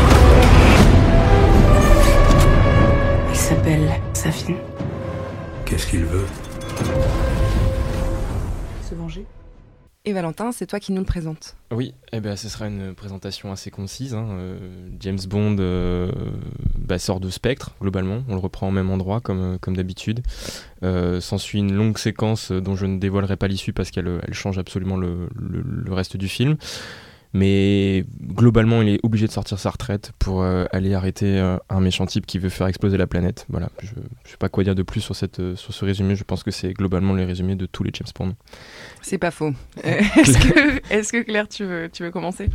Il 3.32 3.36
s'appelle 3.36 3.90
Safin. 4.14 4.56
Qu'est-ce 5.66 5.88
qu'il 5.88 6.06
veut? 6.06 6.28
Et 10.08 10.14
Valentin, 10.14 10.52
c'est 10.52 10.68
toi 10.68 10.80
qui 10.80 10.92
nous 10.92 11.00
le 11.00 11.06
présente. 11.06 11.56
Oui, 11.72 11.96
eh 12.14 12.20
ben, 12.20 12.36
ce 12.36 12.48
sera 12.48 12.68
une 12.68 12.94
présentation 12.94 13.52
assez 13.52 13.72
concise. 13.72 14.14
hein. 14.14 14.28
Euh, 14.34 14.58
James 15.00 15.18
Bond 15.28 15.56
euh, 15.60 16.12
bah, 16.78 17.00
sort 17.00 17.20
de 17.20 17.32
Spectre, 17.32 17.72
globalement. 17.82 18.24
On 18.30 18.34
le 18.36 18.40
reprend 18.40 18.68
au 18.68 18.72
même 18.72 18.92
endroit, 18.92 19.20
comme, 19.20 19.56
euh, 19.56 19.58
comme 19.60 19.76
d'habitude. 19.76 20.22
S'ensuit 21.22 21.58
une 21.60 21.74
longue 21.74 21.98
séquence 21.98 22.52
dont 22.52 22.76
je 22.76 22.86
ne 22.86 23.00
dévoilerai 23.00 23.36
pas 23.38 23.48
l'issue 23.48 23.74
parce 23.74 23.90
qu'elle 23.90 24.20
elle 24.28 24.34
change 24.36 24.60
absolument 24.60 24.98
le- 24.98 25.28
le 25.36 25.94
reste 25.94 26.16
du 26.18 26.28
film. 26.28 26.58
Mais 27.36 28.06
globalement, 28.22 28.82
il 28.82 28.88
est 28.88 29.00
obligé 29.04 29.28
de 29.28 29.32
sortir 29.34 29.60
sa 29.60 29.70
retraite 29.70 30.14
pour 30.20 30.42
euh, 30.42 30.64
aller 30.72 30.94
arrêter 30.94 31.38
euh, 31.38 31.58
un 31.70 31.82
méchant 31.82 32.06
type 32.06 32.26
qui 32.26 32.40
veut 32.40 32.48
faire 32.48 32.68
exploser 32.68 32.96
la 32.96 33.08
planète. 33.08 33.46
Voilà, 33.50 33.68
je 33.82 33.90
ne 33.90 34.04
sais 34.24 34.38
pas 34.40 34.48
quoi 34.48 34.64
dire 34.64 34.74
de 34.74 34.84
plus 34.84 35.02
sur, 35.02 35.18
cette, 35.18 35.42
euh, 35.42 35.54
sur 35.58 35.74
ce 35.74 35.84
résumé. 35.84 36.16
Je 36.16 36.24
pense 36.24 36.44
que 36.44 36.52
c'est 36.52 36.72
globalement 36.72 37.12
le 37.12 37.26
résumé 37.26 37.56
de 37.56 37.66
tous 37.66 37.84
les 37.84 37.92
James 37.94 38.08
Bond. 38.18 38.36
C'est 39.02 39.18
pas 39.18 39.32
faux. 39.32 39.52
Est-ce 39.84 40.38
que, 40.38 40.94
est-ce 40.94 41.12
que 41.12 41.24
Claire, 41.24 41.50
tu 41.50 41.66
veux, 41.66 41.90
tu 41.92 42.04
veux 42.04 42.12
commencer? 42.12 42.48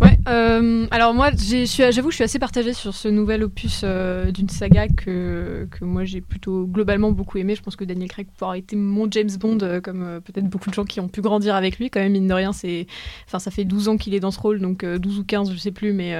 Ouais, 0.00 0.13
Euh, 0.28 0.86
alors 0.90 1.12
moi, 1.12 1.30
j'avoue, 1.32 2.10
je 2.10 2.14
suis 2.14 2.24
assez 2.24 2.38
partagée 2.38 2.72
sur 2.72 2.94
ce 2.94 3.08
nouvel 3.08 3.42
opus 3.42 3.82
euh, 3.84 4.30
d'une 4.30 4.48
saga 4.48 4.88
que, 4.88 5.68
que 5.70 5.84
moi 5.84 6.04
j'ai 6.04 6.20
plutôt 6.20 6.66
globalement 6.66 7.12
beaucoup 7.12 7.38
aimé. 7.38 7.54
Je 7.54 7.62
pense 7.62 7.76
que 7.76 7.84
Daniel 7.84 8.08
Craig 8.08 8.26
pourra 8.36 8.56
été 8.56 8.76
mon 8.76 9.10
James 9.10 9.30
Bond, 9.38 9.58
euh, 9.62 9.80
comme 9.80 10.20
peut-être 10.24 10.48
beaucoup 10.48 10.70
de 10.70 10.74
gens 10.74 10.84
qui 10.84 11.00
ont 11.00 11.08
pu 11.08 11.20
grandir 11.20 11.54
avec 11.54 11.78
lui. 11.78 11.90
Quand 11.90 12.00
même, 12.00 12.12
mine 12.12 12.26
de 12.26 12.32
rien, 12.32 12.52
c'est, 12.52 12.86
enfin, 13.26 13.38
ça 13.38 13.50
fait 13.50 13.64
12 13.64 13.88
ans 13.88 13.96
qu'il 13.96 14.14
est 14.14 14.20
dans 14.20 14.30
ce 14.30 14.40
rôle, 14.40 14.60
donc 14.60 14.84
euh, 14.84 14.98
12 14.98 15.18
ou 15.18 15.24
15, 15.24 15.52
je 15.52 15.58
sais 15.58 15.72
plus, 15.72 15.92
mais, 15.92 16.14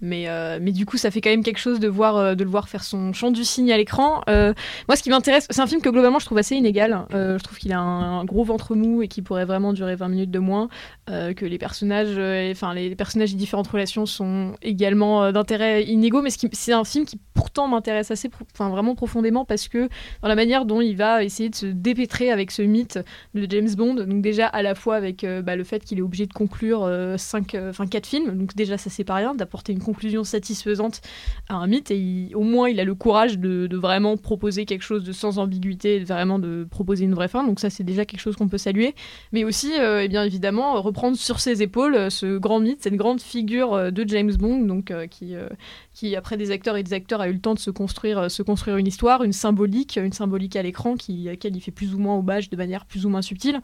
mais, 0.00 0.28
mais 0.60 0.72
du 0.72 0.86
coup, 0.86 0.96
ça 0.96 1.10
fait 1.10 1.20
quand 1.20 1.30
même 1.30 1.42
quelque 1.42 1.58
chose 1.58 1.80
de, 1.80 1.88
voir, 1.88 2.36
de 2.36 2.44
le 2.44 2.50
voir 2.50 2.68
faire 2.68 2.84
son 2.84 3.12
chant 3.12 3.30
du 3.30 3.44
cygne 3.44 3.72
à 3.72 3.76
l'écran. 3.76 4.22
Moi, 4.26 4.96
ce 4.96 5.02
qui 5.02 5.10
m'intéresse, 5.10 5.46
c'est 5.50 5.60
un 5.60 5.66
film 5.66 5.80
que 5.80 5.88
globalement 5.88 6.18
je 6.18 6.26
trouve 6.26 6.38
assez 6.38 6.54
inégal. 6.54 7.06
Je 7.10 7.42
trouve 7.42 7.58
qu'il 7.58 7.72
a 7.72 7.80
un, 7.80 8.20
un 8.20 8.24
gros 8.24 8.44
ventre 8.44 8.74
mou 8.74 9.02
et 9.02 9.08
qui 9.08 9.22
pourrait 9.22 9.44
vraiment 9.44 9.72
durer 9.72 9.96
20 9.96 10.08
minutes 10.08 10.30
de 10.30 10.38
moins. 10.38 10.68
que 11.06 11.44
les 11.44 11.58
personnages, 11.58 12.18
enfin 12.52 12.74
les 12.74 12.94
personnages 12.94 13.23
et 13.32 13.36
différentes 13.36 13.68
relations 13.68 14.06
sont 14.06 14.54
également 14.62 15.24
euh, 15.24 15.32
d'intérêt 15.32 15.84
inégaux, 15.84 16.22
mais 16.22 16.30
c'est 16.30 16.72
un 16.72 16.84
film 16.84 17.04
qui 17.04 17.18
pourtant 17.34 17.68
m'intéresse 17.68 18.10
assez, 18.10 18.30
enfin 18.52 18.68
vraiment 18.68 18.94
profondément 18.94 19.44
parce 19.44 19.68
que 19.68 19.88
dans 20.22 20.28
la 20.28 20.34
manière 20.34 20.64
dont 20.64 20.80
il 20.80 20.96
va 20.96 21.24
essayer 21.24 21.48
de 21.48 21.54
se 21.54 21.66
dépêtrer 21.66 22.30
avec 22.30 22.50
ce 22.50 22.62
mythe 22.62 22.98
de 23.34 23.46
James 23.50 23.74
Bond, 23.76 23.94
donc 23.94 24.22
déjà 24.22 24.46
à 24.46 24.62
la 24.62 24.74
fois 24.74 24.96
avec 24.96 25.24
euh, 25.24 25.42
bah, 25.42 25.56
le 25.56 25.64
fait 25.64 25.84
qu'il 25.84 25.98
est 25.98 26.02
obligé 26.02 26.26
de 26.26 26.32
conclure 26.32 26.84
euh, 26.84 27.16
cinq, 27.16 27.56
quatre 27.90 28.06
films, 28.06 28.38
donc 28.38 28.54
déjà 28.54 28.78
ça 28.78 28.90
c'est 28.90 29.04
pas 29.04 29.14
rien, 29.14 29.34
d'apporter 29.34 29.72
une 29.72 29.82
conclusion 29.82 30.24
satisfaisante 30.24 31.00
à 31.48 31.54
un 31.54 31.66
mythe 31.66 31.90
et 31.90 32.30
au 32.34 32.42
moins 32.42 32.68
il 32.68 32.78
a 32.80 32.84
le 32.84 32.94
courage 32.94 33.38
de, 33.38 33.74
vraiment 33.74 34.16
proposer 34.16 34.66
quelque 34.66 34.82
chose 34.82 35.02
de 35.02 35.12
sans 35.12 35.38
ambiguïté, 35.38 35.98
vraiment 36.04 36.38
de 36.38 36.66
proposer 36.70 37.04
une 37.04 37.14
vraie 37.14 37.28
fin, 37.28 37.44
donc 37.44 37.58
ça 37.58 37.70
c'est 37.70 37.82
déjà 37.82 38.04
quelque 38.04 38.20
chose 38.20 38.36
qu'on 38.36 38.48
peut 38.48 38.58
saluer, 38.58 38.94
mais 39.32 39.42
aussi 39.42 39.72
eh 39.74 40.08
bien 40.08 40.22
évidemment 40.22 40.80
reprendre 40.80 41.16
sur 41.16 41.40
ses 41.40 41.62
épaules 41.62 42.10
ce 42.10 42.38
grand 42.38 42.60
mythe, 42.60 42.82
cette 42.82 42.94
grande 42.94 43.13
figure 43.22 43.72
euh, 43.74 43.90
de 43.90 44.06
James 44.08 44.34
Bond, 44.36 44.60
donc 44.60 44.90
euh, 44.90 45.06
qui 45.06 45.34
euh, 45.36 45.48
qui 45.94 46.16
après 46.16 46.36
des 46.36 46.50
acteurs 46.50 46.76
et 46.76 46.82
des 46.82 46.92
acteurs 46.92 47.20
a 47.20 47.28
eu 47.28 47.32
le 47.32 47.38
temps 47.38 47.54
de 47.54 47.58
se 47.60 47.70
construire, 47.70 48.18
euh, 48.18 48.28
se 48.28 48.42
construire 48.42 48.76
une 48.76 48.86
histoire, 48.86 49.22
une 49.22 49.32
symbolique, 49.32 49.96
une 49.96 50.12
symbolique 50.12 50.56
à 50.56 50.62
l'écran 50.62 50.96
qui 50.96 51.28
à 51.28 51.32
laquelle 51.32 51.56
il 51.56 51.60
fait 51.60 51.70
plus 51.70 51.94
ou 51.94 51.98
moins 51.98 52.16
hommage 52.16 52.50
de 52.50 52.56
manière 52.56 52.84
plus 52.84 53.06
ou 53.06 53.08
moins 53.08 53.22
subtile. 53.22 53.60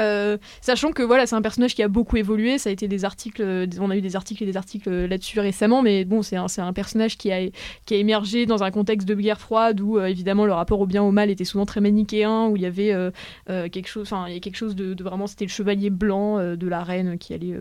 Euh, 0.00 0.38
sachant 0.60 0.90
que 0.90 1.02
voilà, 1.02 1.26
c'est 1.26 1.36
un 1.36 1.42
personnage 1.42 1.74
qui 1.74 1.82
a 1.82 1.88
beaucoup 1.88 2.16
évolué, 2.16 2.58
ça 2.58 2.70
a 2.70 2.72
été 2.72 2.88
des 2.88 3.04
articles, 3.04 3.68
on 3.80 3.90
a 3.90 3.96
eu 3.96 4.00
des 4.00 4.16
articles 4.16 4.42
et 4.42 4.46
des 4.46 4.56
articles 4.56 4.88
euh, 4.88 5.06
là-dessus 5.06 5.38
récemment, 5.38 5.82
mais 5.82 6.04
bon, 6.04 6.22
c'est 6.22 6.36
un, 6.36 6.72
personnage 6.72 7.16
qui 7.16 7.30
a, 7.30 7.48
qui 7.86 7.94
a 7.94 7.96
émergé 7.96 8.44
dans 8.44 8.62
un 8.62 8.70
contexte 8.70 9.06
de 9.06 9.14
guerre 9.14 9.40
froide 9.40 9.80
où 9.80 10.00
évidemment 10.00 10.46
le 10.46 10.52
rapport 10.52 10.80
au 10.80 10.86
bien 10.86 11.02
au 11.02 11.12
mal 11.12 11.30
était 11.30 11.44
souvent 11.44 11.64
très 11.64 11.80
manichéen, 11.80 12.46
où 12.48 12.56
il 12.56 12.62
y 12.62 12.66
avait 12.66 12.94
quelque 13.46 13.86
chose, 13.86 14.02
enfin 14.02 14.26
il 14.28 14.34
y 14.34 14.36
a 14.36 14.40
quelque 14.40 14.56
chose 14.56 14.74
de, 14.74 15.02
vraiment, 15.02 15.26
c'était 15.26 15.44
le 15.44 15.50
chevalier 15.50 15.90
blanc 15.90 16.38
de 16.56 16.68
la 16.68 16.82
reine 16.82 17.18
qui 17.18 17.34
allait, 17.34 17.54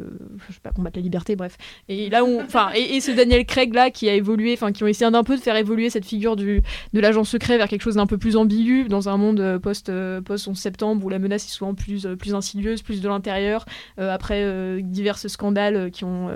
je 0.47 0.53
sais 0.53 0.60
pas, 0.62 0.71
combattre 0.71 0.97
la 0.97 1.03
liberté, 1.03 1.36
bref. 1.36 1.58
Et 1.88 2.10
là, 2.10 2.23
enfin, 2.23 2.71
et 2.75 2.99
ce 2.99 3.12
Daniel 3.12 3.45
Craig 3.45 3.73
là 3.73 3.91
qui 3.91 4.06
a 4.09 4.15
évolué, 4.15 4.53
enfin 4.53 4.71
qui 4.71 4.83
ont 4.83 4.87
essayé 4.87 5.09
d'un 5.09 5.23
peu 5.23 5.35
de 5.35 5.41
faire 5.41 5.55
évoluer 5.55 5.89
cette 5.89 6.05
figure 6.05 6.35
du 6.35 6.61
de 6.93 6.99
l'agent 6.99 7.23
secret 7.23 7.57
vers 7.57 7.67
quelque 7.67 7.81
chose 7.81 7.95
d'un 7.95 8.05
peu 8.05 8.17
plus 8.17 8.35
ambigu 8.35 8.87
dans 8.87 9.09
un 9.09 9.17
monde 9.17 9.39
euh, 9.39 9.59
post 9.59 9.89
euh, 9.89 10.21
post 10.21 10.47
11 10.47 10.57
septembre 10.57 11.05
où 11.05 11.09
la 11.09 11.19
menace 11.19 11.45
est 11.45 11.49
souvent 11.49 11.73
plus 11.73 12.05
euh, 12.05 12.15
plus 12.15 12.33
insidieuse, 12.33 12.81
plus 12.81 13.01
de 13.01 13.07
l'intérieur. 13.07 13.65
après 13.97 14.81
divers 14.81 15.17
scandales 15.17 15.91
qui 15.91 16.03
ont 16.03 16.29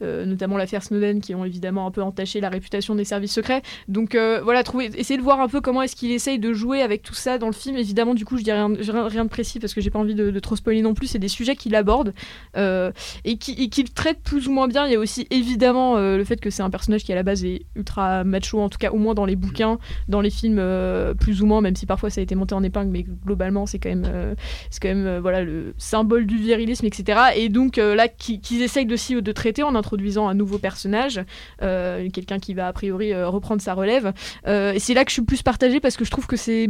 notamment 0.00 0.56
l'affaire 0.56 0.82
Snowden 0.82 1.20
qui 1.20 1.34
ont 1.34 1.44
évidemment 1.44 1.86
un 1.86 1.90
peu 1.90 2.02
entaché 2.02 2.40
la 2.40 2.48
réputation 2.48 2.94
des 2.94 3.04
services 3.04 3.32
secrets. 3.32 3.62
Donc 3.88 4.16
voilà, 4.16 4.62
trouver, 4.62 4.90
essayer 4.98 5.16
de 5.16 5.22
voir 5.22 5.40
un 5.40 5.48
peu 5.48 5.60
comment 5.60 5.82
est-ce 5.82 5.96
qu'il 5.96 6.10
essaye 6.10 6.38
de 6.38 6.52
jouer 6.52 6.82
avec 6.82 7.02
tout 7.02 7.14
ça 7.14 7.38
dans 7.38 7.46
le 7.46 7.52
film. 7.52 7.76
Évidemment, 7.76 8.14
du 8.14 8.24
coup, 8.24 8.36
je 8.36 8.42
dis 8.42 8.52
rien, 8.52 8.68
de 8.68 9.28
précis 9.28 9.60
parce 9.60 9.74
que 9.74 9.80
j'ai 9.80 9.90
pas 9.90 9.98
envie 9.98 10.14
de, 10.14 10.38
trop 10.40 10.56
spoiler 10.56 10.82
non 10.82 10.94
plus. 10.94 11.06
C'est 11.06 11.18
des 11.18 11.28
sujets 11.28 11.56
qu'il 11.56 11.74
aborde 11.74 12.14
et 12.56 13.36
qui 13.38 13.70
qu'il 13.70 13.92
traite 13.92 14.20
plus 14.22 14.48
ou 14.48 14.52
moins 14.52 14.68
bien. 14.68 14.86
Il 14.86 14.92
y 14.92 14.96
a 14.96 15.00
aussi 15.00 15.26
évidemment 15.30 15.96
le 15.96 16.24
fait 16.24 16.40
que 16.40 16.50
c'est 16.50 16.62
un 16.62 16.70
personnage 16.70 17.04
qui 17.04 17.12
à 17.14 17.16
la 17.16 17.22
base 17.22 17.44
est 17.44 17.62
ultra 17.74 18.22
macho, 18.24 18.60
en 18.60 18.68
tout 18.68 18.78
cas 18.78 18.90
au 18.90 18.98
moins 18.98 19.14
dans 19.14 19.24
les 19.24 19.36
bouquins, 19.36 19.78
dans 20.08 20.20
les 20.20 20.30
films 20.30 20.58
euh, 20.58 21.14
plus 21.14 21.40
ou 21.42 21.46
moins, 21.46 21.60
même 21.60 21.74
si 21.76 21.86
parfois 21.86 22.10
ça 22.10 22.20
a 22.20 22.22
été 22.24 22.34
monté 22.34 22.54
en 22.54 22.62
épingle, 22.62 22.90
mais 22.90 23.04
globalement 23.24 23.66
c'est 23.66 23.78
quand 23.78 23.88
même, 23.88 24.06
euh, 24.06 24.34
quand 24.82 24.88
même 24.88 25.06
euh, 25.06 25.20
voilà 25.20 25.42
le 25.42 25.74
symbole 25.78 26.26
du 26.26 26.36
virilisme, 26.36 26.86
etc. 26.86 27.18
Et 27.36 27.48
donc 27.48 27.76
là, 27.78 28.08
qui- 28.08 28.40
qu'ils 28.40 28.62
essayent 28.62 28.92
aussi 28.92 29.20
de 29.20 29.32
traiter 29.32 29.62
en 29.62 29.74
introduisant 29.74 30.28
un 30.28 30.34
nouveau 30.34 30.58
personnage, 30.58 31.20
quelqu'un 31.60 32.38
qui 32.38 32.54
va 32.54 32.68
a 32.68 32.72
priori 32.72 33.14
reprendre 33.24 33.62
sa 33.62 33.74
relève. 33.74 34.12
Et 34.46 34.78
c'est 34.78 34.94
là 34.94 35.04
que 35.04 35.10
je 35.10 35.14
suis 35.14 35.22
plus 35.22 35.42
partagée 35.42 35.80
parce 35.80 35.96
que 35.96 36.04
je 36.04 36.10
trouve 36.10 36.26
que 36.26 36.36
c'est 36.36 36.68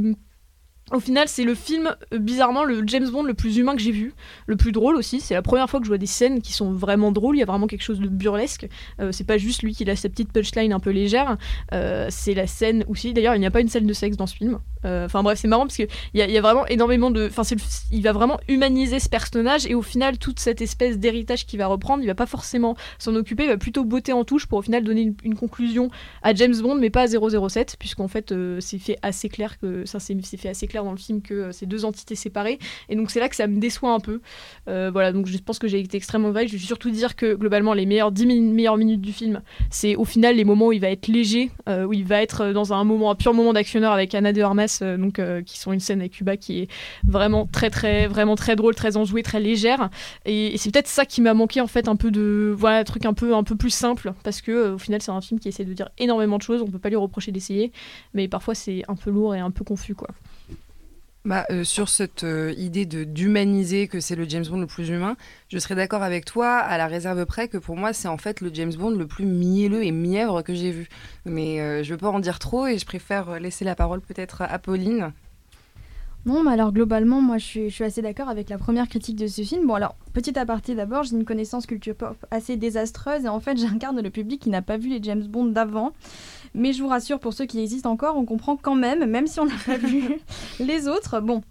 au 0.92 1.01
final, 1.01 1.29
c'est 1.29 1.44
le 1.44 1.55
film, 1.55 1.94
euh, 2.12 2.18
bizarrement, 2.18 2.62
le 2.62 2.83
James 2.87 3.09
Bond 3.11 3.23
le 3.23 3.35
plus 3.35 3.57
humain 3.57 3.75
que 3.75 3.81
j'ai 3.81 3.90
vu, 3.90 4.12
le 4.47 4.57
plus 4.57 4.73
drôle 4.73 4.97
aussi. 4.97 5.20
C'est 5.20 5.35
la 5.35 5.42
première 5.42 5.68
fois 5.70 5.81
que 5.81 5.87
je 5.87 5.90
vois 5.90 5.99
des 5.99 6.07
scènes 6.07 6.42
qui 6.42 6.53
sont 6.53 6.73
vraiment 6.73 7.11
drôles. 7.11 7.37
Il 7.37 7.40
y 7.40 7.42
a 7.42 7.47
vraiment 7.47 7.66
quelque 7.66 7.83
chose 7.83 8.01
de 8.01 8.09
burlesque. 8.09 8.68
Euh, 9.01 9.11
c'est 9.11 9.25
pas 9.25 9.38
juste 9.38 9.62
lui 9.62 9.75
qui 9.75 9.88
a 9.88 9.97
sa 9.97 10.09
petite 10.09 10.33
punchline 10.33 10.73
un 10.73 10.81
peu 10.81 10.90
légère. 10.90 11.38
Euh, 11.73 12.09
c'est 12.11 12.35
la 12.35 12.47
scène 12.47 12.85
aussi. 12.88 13.14
D'ailleurs, 13.14 13.35
il 13.35 13.40
n'y 13.40 13.47
a 13.47 13.51
pas 13.51 13.61
une 13.61 13.68
scène 13.68 13.87
de 13.87 13.92
sexe 13.92 14.16
dans 14.16 14.27
ce 14.27 14.37
film. 14.37 14.59
Euh, 14.85 15.05
Enfin 15.07 15.23
bref, 15.23 15.38
c'est 15.38 15.49
marrant 15.49 15.62
parce 15.66 15.77
qu'il 15.77 15.88
y, 16.14 16.23
a- 16.23 16.29
y 16.29 16.37
a 16.38 16.40
vraiment 16.40 16.66
énormément 16.66 17.11
de. 17.11 17.27
Enfin, 17.27 17.42
il 17.90 18.03
va 18.03 18.12
vraiment 18.12 18.38
humaniser 18.49 18.99
ce 18.99 19.09
personnage 19.09 19.66
et 19.66 19.75
au 19.75 19.83
final, 19.83 20.18
toute 20.18 20.40
cette 20.40 20.61
espèce 20.61 20.99
d'héritage 20.99 21.47
qu'il 21.47 21.59
va 21.59 21.66
reprendre, 21.66 22.03
il 22.03 22.07
va 22.07 22.14
pas 22.14 22.27
forcément 22.27 22.77
s'en 22.99 23.14
occuper. 23.14 23.44
Il 23.44 23.49
va 23.49 23.57
plutôt 23.57 23.85
botter 23.85 24.12
en 24.12 24.25
touche 24.25 24.47
pour 24.47 24.59
au 24.59 24.62
final 24.62 24.85
donner 24.85 25.12
une, 25.23 25.35
conclusion 25.35 25.90
à 26.23 26.35
James 26.35 26.55
Bond, 26.61 26.77
mais 26.77 26.90
pas 26.90 27.03
à 27.03 27.07
007, 27.49 27.77
puisqu'en 27.79 28.09
fait, 28.09 28.33
euh, 28.33 28.59
c'est 28.61 28.79
fait 28.79 28.99
assez 29.03 29.29
clair 29.29 29.59
que 29.59 29.85
ça, 29.85 29.99
c'est 30.01 30.14
fait 30.37 30.49
assez 30.49 30.66
clair 30.66 30.85
dans 30.85 30.92
le 30.92 30.97
film 30.97 31.23
que 31.23 31.35
euh, 31.35 31.53
c'est 31.53 31.66
deux 31.66 31.85
entités 31.85 32.14
séparées. 32.14 32.59
Et 32.88 32.97
donc 32.97 33.11
c'est 33.11 33.20
là 33.20 33.29
que 33.29 33.37
ça 33.37 33.47
me 33.47 33.59
déçoit 33.61 33.92
un 33.92 34.01
peu. 34.01 34.20
Voilà, 34.66 35.12
donc 35.12 35.27
je 35.27 35.37
pense 35.38 35.59
que 35.59 35.68
j'ai 35.68 35.81
été 35.81 35.97
extrêmement 35.97 36.31
vrai. 36.31 36.47
Je 36.47 36.53
vais 36.53 36.59
surtout 36.59 36.90
dire 36.90 37.16
que 37.16 37.35
globalement, 37.35 37.75
les 37.75 37.87
meilleures 37.87 38.12
10 38.12 38.27
min- 38.27 38.53
meilleures 38.53 38.77
minutes 38.77 39.01
du 39.01 39.12
film, 39.12 39.40
c'est 39.70 39.97
au 39.97 40.05
final 40.05 40.37
les 40.37 40.44
moments 40.44 40.66
où 40.68 40.73
il 40.73 40.81
va 40.81 40.90
être 40.90 41.07
léger, 41.09 41.51
où 41.68 41.92
il 41.92 42.05
va 42.05 42.23
être 42.23 42.53
dans 42.53 42.73
un 42.73 42.85
moment, 42.85 43.11
un 43.11 43.14
pur 43.14 43.35
moment 43.35 43.53
d'actionneur 43.53 43.92
avec 43.92 44.14
Anna 44.14 44.33
de 44.33 44.40
Armas, 44.42 44.73
euh, 44.82 44.96
donc 44.96 45.18
euh, 45.18 45.42
qui 45.42 45.58
sont 45.58 45.72
une 45.72 45.80
scène 45.80 46.00
avec 46.00 46.12
Cuba 46.12 46.37
qui 46.37 46.60
est 46.60 46.68
vraiment 47.06 47.46
très 47.46 47.70
très 47.70 48.06
vraiment 48.06 48.37
très 48.37 48.56
drôle, 48.56 48.74
très 48.74 48.96
enjouée, 48.96 49.22
très 49.22 49.40
légère. 49.40 49.90
Et, 50.24 50.54
et 50.54 50.58
c'est 50.58 50.70
peut-être 50.70 50.88
ça 50.88 51.04
qui 51.04 51.20
m'a 51.20 51.34
manqué 51.34 51.60
en 51.60 51.66
fait 51.66 51.88
un 51.88 51.96
peu 51.96 52.10
de 52.10 52.54
voilà 52.56 52.78
un 52.78 52.84
truc 52.84 53.06
un 53.06 53.14
peu 53.14 53.34
un 53.34 53.44
peu 53.44 53.56
plus 53.56 53.70
simple 53.70 54.14
parce 54.22 54.40
que 54.40 54.50
euh, 54.50 54.74
au 54.74 54.78
final 54.78 55.02
c'est 55.02 55.10
un 55.10 55.20
film 55.20 55.40
qui 55.40 55.48
essaie 55.48 55.64
de 55.64 55.72
dire 55.72 55.90
énormément 55.98 56.38
de 56.38 56.42
choses. 56.42 56.62
On 56.62 56.70
peut 56.70 56.78
pas 56.78 56.88
lui 56.90 56.96
reprocher 56.96 57.32
d'essayer, 57.32 57.72
mais 58.14 58.28
parfois 58.28 58.54
c'est 58.54 58.82
un 58.88 58.96
peu 58.96 59.10
lourd 59.10 59.34
et 59.34 59.40
un 59.40 59.50
peu 59.50 59.64
confus 59.64 59.94
quoi. 59.94 60.08
Bah, 61.24 61.46
euh, 61.50 61.64
sur 61.64 61.88
cette 61.88 62.22
euh, 62.22 62.52
idée 62.58 62.84
de 62.84 63.02
d'humaniser 63.02 63.88
que 63.88 63.98
c'est 63.98 64.14
le 64.14 64.28
James 64.28 64.44
Bond 64.46 64.60
le 64.60 64.66
plus 64.66 64.90
humain, 64.90 65.16
je 65.48 65.58
serais 65.58 65.74
d'accord 65.74 66.02
avec 66.02 66.26
toi 66.26 66.58
à 66.58 66.76
la 66.76 66.87
réserve 66.87 67.24
près 67.24 67.48
que 67.48 67.56
pour 67.56 67.78
moi 67.78 67.94
c'est 67.94 68.08
en 68.08 68.18
fait 68.18 68.42
le 68.42 68.50
James 68.52 68.74
Bond 68.74 68.90
le 68.90 69.06
plus 69.06 69.24
mielleux 69.24 69.82
et 69.82 69.90
mièvre 69.90 70.42
que 70.42 70.52
j'ai 70.52 70.70
vu. 70.70 70.87
Mais 71.24 71.62
euh, 71.62 71.82
je 71.82 71.92
veux 71.92 71.98
pas 71.98 72.10
en 72.10 72.20
dire 72.20 72.38
trop 72.38 72.66
et 72.66 72.76
je 72.76 72.84
préfère 72.84 73.40
laisser 73.40 73.64
la 73.64 73.74
parole 73.74 74.02
peut-être 74.02 74.42
à 74.42 74.58
Pauline. 74.58 75.14
Non, 76.26 76.42
mais 76.42 76.52
alors 76.52 76.72
globalement, 76.72 77.20
moi 77.20 77.37
je 77.37 77.44
suis, 77.44 77.70
je 77.70 77.74
suis 77.74 77.84
assez 77.84 78.00
d'accord 78.00 78.30
avec 78.30 78.48
la 78.48 78.56
première 78.56 78.88
critique 78.88 79.16
de 79.16 79.26
ce 79.26 79.42
film. 79.42 79.66
Bon, 79.66 79.74
alors, 79.74 79.94
petit 80.14 80.38
aparté 80.38 80.74
d'abord, 80.74 81.02
j'ai 81.02 81.16
une 81.16 81.26
connaissance 81.26 81.66
culture 81.66 81.94
pop 81.94 82.16
assez 82.30 82.56
désastreuse 82.56 83.26
et 83.26 83.28
en 83.28 83.40
fait, 83.40 83.56
j'incarne 83.58 84.00
le 84.00 84.10
public 84.10 84.40
qui 84.40 84.48
n'a 84.48 84.62
pas 84.62 84.78
vu 84.78 84.88
les 84.88 85.02
James 85.02 85.22
Bond 85.22 85.46
d'avant. 85.46 85.92
Mais 86.54 86.72
je 86.72 86.82
vous 86.82 86.88
rassure, 86.88 87.18
pour 87.18 87.32
ceux 87.34 87.46
qui 87.46 87.60
existent 87.60 87.90
encore, 87.90 88.16
on 88.16 88.24
comprend 88.24 88.56
quand 88.56 88.76
même, 88.76 89.06
même 89.06 89.26
si 89.26 89.40
on 89.40 89.46
n'a 89.46 89.54
pas 89.66 89.76
vu 89.76 90.04
les 90.60 90.86
autres. 90.88 91.20
Bon. 91.20 91.42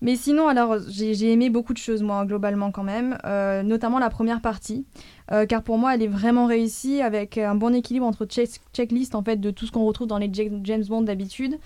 Mais 0.00 0.16
sinon, 0.16 0.48
alors, 0.48 0.76
j'ai 0.88 1.32
aimé 1.32 1.48
beaucoup 1.50 1.72
de 1.72 1.78
choses, 1.78 2.02
moi, 2.02 2.24
globalement, 2.24 2.72
quand 2.72 2.82
même, 2.82 3.18
euh, 3.24 3.62
notamment 3.62 3.98
la 4.00 4.10
première 4.10 4.40
partie, 4.40 4.84
euh, 5.30 5.46
car 5.46 5.62
pour 5.62 5.78
moi, 5.78 5.94
elle 5.94 6.02
est 6.02 6.08
vraiment 6.08 6.46
réussie 6.46 7.00
avec 7.00 7.38
un 7.38 7.54
bon 7.54 7.72
équilibre 7.72 8.06
entre 8.06 8.24
check- 8.24 8.60
checklist, 8.72 9.14
en 9.14 9.22
fait, 9.22 9.36
de 9.36 9.50
tout 9.52 9.64
ce 9.66 9.70
qu'on 9.70 9.84
retrouve 9.84 10.08
dans 10.08 10.18
les 10.18 10.28
Ja- 10.32 10.42
James 10.64 10.84
Bond 10.88 11.02
d'habitude, 11.02 11.56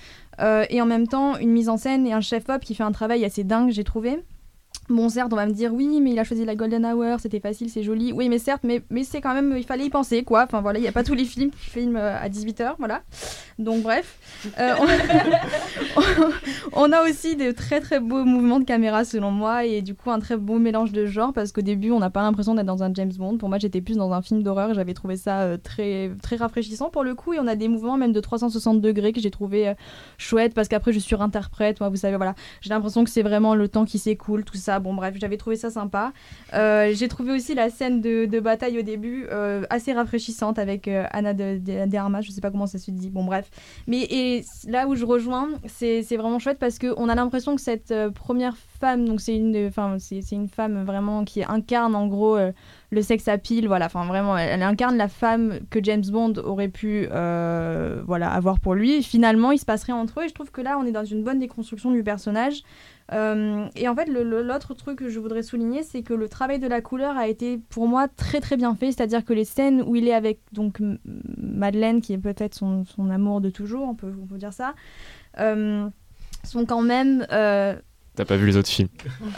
euh, 0.41 0.65
et 0.69 0.83
en 0.83 0.87
même 0.87 1.09
temps, 1.09 1.39
une 1.39 1.51
mise 1.51 1.71
en 1.71 1.79
scène 1.79 2.07
et 2.07 2.13
un 2.13 2.21
chef-op 2.21 2.63
qui 2.63 2.75
fait 2.75 2.83
un 2.83 2.93
travail 2.93 3.25
assez 3.25 3.43
dingue, 3.43 3.71
j'ai 3.71 3.85
trouvé. 3.85 4.19
Bon, 4.89 5.09
certes, 5.09 5.33
on 5.33 5.37
va 5.37 5.47
me 5.47 5.53
dire 5.53 5.75
oui, 5.75 6.01
mais 6.01 6.13
il 6.13 6.19
a 6.19 6.25
choisi 6.25 6.45
la 6.45 6.55
Golden 6.55 6.87
Hour, 6.87 7.19
c'était 7.19 7.41
facile, 7.41 7.69
c'est 7.71 7.83
joli. 7.83 8.13
Oui, 8.13 8.29
mais 8.29 8.39
certes, 8.39 8.63
mais, 8.63 8.83
c'est 9.03 9.21
quand 9.21 9.35
même, 9.35 9.55
il 9.57 9.65
fallait 9.65 9.87
y 9.87 9.91
penser, 9.91 10.23
quoi. 10.23 10.45
Enfin 10.45 10.61
voilà, 10.61 10.79
il 10.79 10.83
n'y 10.83 10.89
a 10.89 10.93
pas 10.93 11.03
tous 11.03 11.15
les 11.15 11.25
films 11.25 11.51
qui 11.51 11.71
filment 11.71 11.97
euh, 11.97 12.17
à 12.21 12.29
18h, 12.29 12.75
voilà. 12.79 13.03
Donc, 13.59 13.83
bref. 13.83 14.19
Euh, 14.61 14.75
on... 16.73 16.93
a 16.93 17.03
aussi 17.03 17.35
de 17.35 17.51
très 17.51 17.81
très 17.81 17.99
beaux 17.99 18.25
mouvements 18.25 18.61
de 18.61 18.65
caméra, 18.65 19.05
selon 19.05 19.33
moi, 19.33 19.65
et 19.65 19.83
du 19.83 19.95
coup, 19.95 20.11
un 20.11 20.21
très 20.21 20.37
beau 20.37 20.59
mélange 20.59 20.93
de 20.93 21.05
genres, 21.05 21.33
parce 21.33 21.51
qu'au 21.51 21.63
début, 21.63 21.91
on 21.91 21.99
n'a 21.99 22.11
pas 22.11 22.23
l'impression 22.23 22.55
d'être 22.55 22.67
dans 22.67 22.85
un 22.85 22.95
James 22.95 23.13
Bond. 23.19 23.39
Pour 23.39 23.49
moi, 23.49 23.59
j'étais 23.59 23.81
plus 23.81 23.97
dans 23.97 24.13
un 24.13 24.23
film 24.23 24.45
d'horreur, 24.45 24.73
j'avais 24.73 24.95
trouvé 24.95 25.17
ça 25.17 25.41
euh, 25.41 25.57
très, 25.57 26.13
très 26.23 26.37
rafraîchissant 26.37 26.91
pour 26.91 27.03
le 27.03 27.17
coup, 27.17 27.35
et 27.35 27.41
on 27.41 27.49
a 27.49 27.57
des 27.57 27.67
mouvements 27.67 27.97
même 27.97 28.13
de 28.13 28.21
360 28.21 28.81
degrés 28.81 29.13
que 29.13 29.21
j'ai 29.21 29.33
trouvé 29.33 29.75
chouette, 30.17 30.55
parce 30.55 30.69
qu'après, 30.69 30.93
je 30.93 31.01
suis 31.01 31.17
interprète, 31.17 31.81
moi, 31.81 31.89
vous 31.89 31.97
savez, 31.97 32.17
voilà. 32.17 32.35
J'ai 32.61 32.71
l'impression 32.71 33.03
que 33.03 33.11
c'est 33.11 33.23
vraiment 33.23 33.57
le 33.57 33.67
temps 33.67 33.85
qui 33.85 33.99
s'écoule, 33.99 34.45
tout 34.45 34.57
ça. 34.57 34.76
Bon 34.81 34.95
bref, 34.95 35.15
j'avais 35.19 35.37
trouvé 35.37 35.57
ça 35.57 35.71
sympa. 35.71 36.13
Euh, 36.55 36.93
j'ai 36.95 37.09
trouvé 37.09 37.33
aussi 37.33 37.55
la 37.55 37.71
scène 37.71 38.01
de, 38.01 38.41
bataille 38.41 38.79
au 38.79 38.83
début 38.83 39.27
euh, 39.31 39.65
assez 39.71 39.93
rafraîchissante 39.93 40.59
avec 40.59 40.89
euh, 40.89 41.05
Anna 41.11 41.33
de, 41.33 41.59
de, 41.59 41.89
de 41.89 41.97
Armas, 41.97 42.21
je 42.21 42.31
sais 42.31 42.41
pas 42.41 42.51
comment 42.51 42.67
ça 42.67 42.79
se 42.79 42.91
dit, 42.91 43.11
bon 43.11 43.25
bref. 43.25 43.51
Mais 43.87 44.43
là 44.69 44.87
où 44.87 44.95
je 44.95 45.05
rejoins, 45.05 45.49
c'est 45.67 46.03
vraiment 46.17 46.39
chouette 46.39 46.59
parce 46.59 46.79
qu'on 46.79 47.09
a 47.09 47.15
l'impression 47.15 47.57
que 47.57 47.63
cette 47.63 47.95
première 48.15 48.57
femme, 48.57 49.07
donc 49.07 49.21
c'est 49.21 49.37
une, 49.37 49.67
enfin 49.67 49.97
c'est 49.99 50.21
une 50.33 50.49
femme 50.49 50.85
vraiment 50.85 51.25
qui 51.25 51.43
incarne 51.43 51.95
en 51.95 52.07
gros 52.07 52.39
le 52.91 53.03
à 53.29 53.39
pile, 53.39 53.67
voilà, 53.67 53.87
enfin 53.87 54.07
vraiment, 54.07 54.37
elle, 54.37 54.63
incarne 54.63 54.97
la 54.97 55.09
femme 55.09 55.61
que 55.71 55.83
James 55.83 56.05
Bond 56.09 56.35
aurait 56.39 56.69
pu 56.69 57.09
euh, 57.11 58.03
voilà, 58.07 58.31
avoir 58.31 58.61
pour 58.61 58.75
lui. 58.75 59.03
Finalement, 59.03 59.53
il 59.53 59.59
se 59.59 59.65
passerait 59.65 59.93
entre 59.93 60.21
eux 60.21 60.25
et 60.25 60.29
je 60.29 60.35
trouve 60.35 60.51
que 60.51 60.61
là, 60.61 60.79
on 60.79 60.85
est 60.85 60.93
dans 60.93 61.05
une 61.05 61.25
bonne 61.25 61.39
déconstruction 61.39 61.91
du 61.91 62.03
personnage. 62.03 62.63
Euh, 63.13 63.67
et 63.77 63.89
en 63.89 63.95
fait, 63.95 64.07
l'autre 64.07 64.75
truc 64.75 64.99
que 64.99 65.09
je 65.09 65.19
voudrais 65.19 65.43
souligner, 65.43 65.83
c'est 65.83 66.03
que 66.03 66.15
le 66.15 66.29
travail 66.29 66.59
de 66.59 66.67
la 66.67 66.81
couleur 66.81 67.17
a 67.17 67.29
été 67.29 67.59
pour 67.59 67.89
moi 67.89 68.09
très 68.09 68.41
très 68.41 68.57
bien 68.57 68.75
fait. 68.75 68.93
C'est-à-dire 68.93 69.25
que 69.25 69.33
les 69.33 69.45
scènes 69.45 69.83
où 69.83 69.97
il 69.97 70.07
est 70.09 70.15
avec 70.15 70.41
donc 70.53 70.81
Madeleine, 71.37 72.01
qui 72.01 72.13
est 72.13 72.19
peut-être 72.19 72.55
son, 72.55 72.85
son 72.85 73.11
amour 73.11 73.41
de 73.41 73.51
toujours, 73.51 73.89
on 73.89 73.95
peut, 73.95 74.13
dire 74.33 74.53
ça, 74.53 74.75
euh, 75.39 75.89
sont 76.45 76.67
quand 76.67 76.83
même 76.83 77.27
T'as 78.17 78.25
pas 78.25 78.37
vu 78.37 78.47
les 78.47 78.57
autres 78.57 78.71
films 78.71 78.89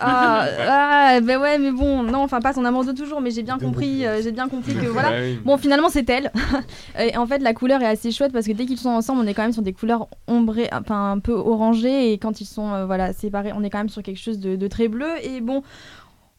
ah, 0.00 0.46
ah, 0.68 1.20
ben 1.20 1.40
ouais, 1.40 1.58
mais 1.58 1.72
bon, 1.72 2.04
non, 2.04 2.22
enfin 2.22 2.40
pas 2.40 2.52
son 2.52 2.64
amour 2.64 2.84
de 2.84 2.92
toujours, 2.92 3.20
mais 3.20 3.32
j'ai 3.32 3.42
bien 3.42 3.58
compris, 3.58 4.06
euh, 4.06 4.22
j'ai 4.22 4.30
bien 4.30 4.48
compris 4.48 4.74
que 4.74 4.86
voilà. 4.92 5.20
Oui. 5.20 5.40
Bon, 5.44 5.56
finalement, 5.56 5.88
c'est 5.88 6.08
elle. 6.08 6.30
et 6.98 7.16
en 7.16 7.26
fait, 7.26 7.40
la 7.40 7.54
couleur 7.54 7.82
est 7.82 7.86
assez 7.86 8.12
chouette 8.12 8.32
parce 8.32 8.46
que 8.46 8.52
dès 8.52 8.66
qu'ils 8.66 8.78
sont 8.78 8.90
ensemble, 8.90 9.20
on 9.20 9.26
est 9.26 9.34
quand 9.34 9.42
même 9.42 9.52
sur 9.52 9.62
des 9.62 9.72
couleurs 9.72 10.06
ombrées, 10.28 10.68
enfin 10.72 11.10
un 11.10 11.18
peu 11.18 11.32
orangées, 11.32 12.12
et 12.12 12.18
quand 12.18 12.40
ils 12.40 12.46
sont 12.46 12.72
euh, 12.72 12.86
voilà 12.86 13.12
séparés, 13.12 13.52
on 13.52 13.64
est 13.64 13.70
quand 13.70 13.78
même 13.78 13.88
sur 13.88 14.04
quelque 14.04 14.20
chose 14.20 14.38
de, 14.38 14.54
de 14.54 14.68
très 14.68 14.86
bleu. 14.86 15.10
Et 15.24 15.40
bon. 15.40 15.64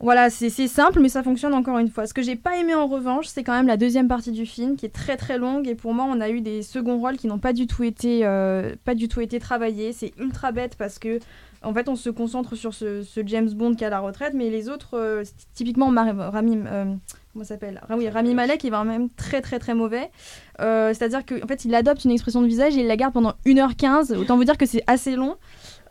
Voilà, 0.01 0.29
c'est 0.29 0.49
c'est 0.49 0.69
simple, 0.69 1.01
mais 1.01 1.09
ça 1.09 1.23
fonctionne 1.23 1.53
encore 1.53 1.77
une 1.77 1.89
fois. 1.89 2.07
Ce 2.07 2.13
que 2.13 2.21
j'ai 2.21 2.37
pas 2.37 2.55
aimé 2.55 2.73
en 2.73 2.87
revanche, 2.87 3.27
c'est 3.27 3.43
quand 3.43 3.51
même 3.51 3.67
la 3.67 3.75
deuxième 3.75 4.07
partie 4.07 4.31
du 4.31 4.45
film, 4.45 4.77
qui 4.77 4.85
est 4.85 4.95
très 4.95 5.17
très 5.17 5.37
longue, 5.37 5.67
et 5.67 5.75
pour 5.75 5.93
moi, 5.93 6.05
on 6.09 6.21
a 6.21 6.29
eu 6.29 6.39
des 6.39 6.61
seconds 6.61 6.99
rôles 6.99 7.17
qui 7.17 7.27
n'ont 7.27 7.37
pas 7.37 7.51
du 7.51 7.67
tout 7.67 7.83
été, 7.83 8.21
euh, 8.23 8.75
pas 8.85 8.95
du 8.95 9.09
tout 9.09 9.19
été 9.19 9.39
travaillés. 9.39 9.91
C'est 9.91 10.13
ultra 10.17 10.53
bête 10.53 10.77
parce 10.77 10.99
que 10.99 11.19
en 11.63 11.73
fait, 11.73 11.89
on 11.89 11.95
se 11.95 12.09
concentre 12.09 12.55
sur 12.55 12.73
ce, 12.73 13.03
ce 13.03 13.21
James 13.25 13.49
Bond 13.49 13.75
qui 13.75 13.83
est 13.83 13.87
à 13.87 13.89
la 13.89 13.99
retraite, 13.99 14.33
mais 14.33 14.49
les 14.49 14.69
autres, 14.69 14.97
euh, 14.97 15.23
typiquement 15.53 15.91
Mar- 15.91 16.31
Rami, 16.31 16.57
euh, 16.65 16.93
comment 17.33 17.45
s'appelle? 17.45 17.81
Ah 17.89 17.95
oui, 17.97 18.07
Rami 18.09 18.33
Malek 18.33 18.63
est 18.65 18.69
vraiment 18.69 19.07
très 19.17 19.41
très 19.41 19.59
très 19.59 19.73
mauvais. 19.75 20.09
Euh, 20.61 20.93
C'est-à-dire 20.93 21.25
qu'en 21.25 21.47
fait, 21.47 21.65
il 21.65 21.75
adopte 21.75 22.05
une 22.05 22.11
expression 22.11 22.41
de 22.41 22.47
visage 22.47 22.77
et 22.77 22.81
il 22.81 22.87
la 22.87 22.95
garde 22.97 23.13
pendant 23.13 23.33
1h15. 23.45 24.15
Autant 24.15 24.37
vous 24.37 24.43
dire 24.45 24.57
que 24.57 24.65
c'est 24.65 24.83
assez 24.87 25.15
long. 25.15 25.35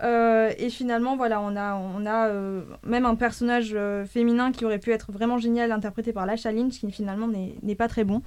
Euh, 0.02 0.52
et 0.58 0.70
finalement, 0.70 1.16
voilà, 1.16 1.40
on 1.40 1.56
a, 1.56 1.74
on 1.74 2.06
a 2.06 2.28
euh, 2.28 2.62
même 2.84 3.04
un 3.04 3.16
personnage 3.16 3.72
euh, 3.74 4.04
féminin 4.04 4.52
qui 4.52 4.64
aurait 4.64 4.78
pu 4.78 4.92
être 4.92 5.10
vraiment 5.10 5.38
génial, 5.38 5.72
interprété 5.72 6.12
par 6.12 6.26
Lasha 6.26 6.52
Lynch, 6.52 6.78
qui 6.78 6.90
finalement 6.90 7.28
n'est 7.28 7.74
pas 7.74 7.88
très 7.88 8.04
bon. 8.04 8.22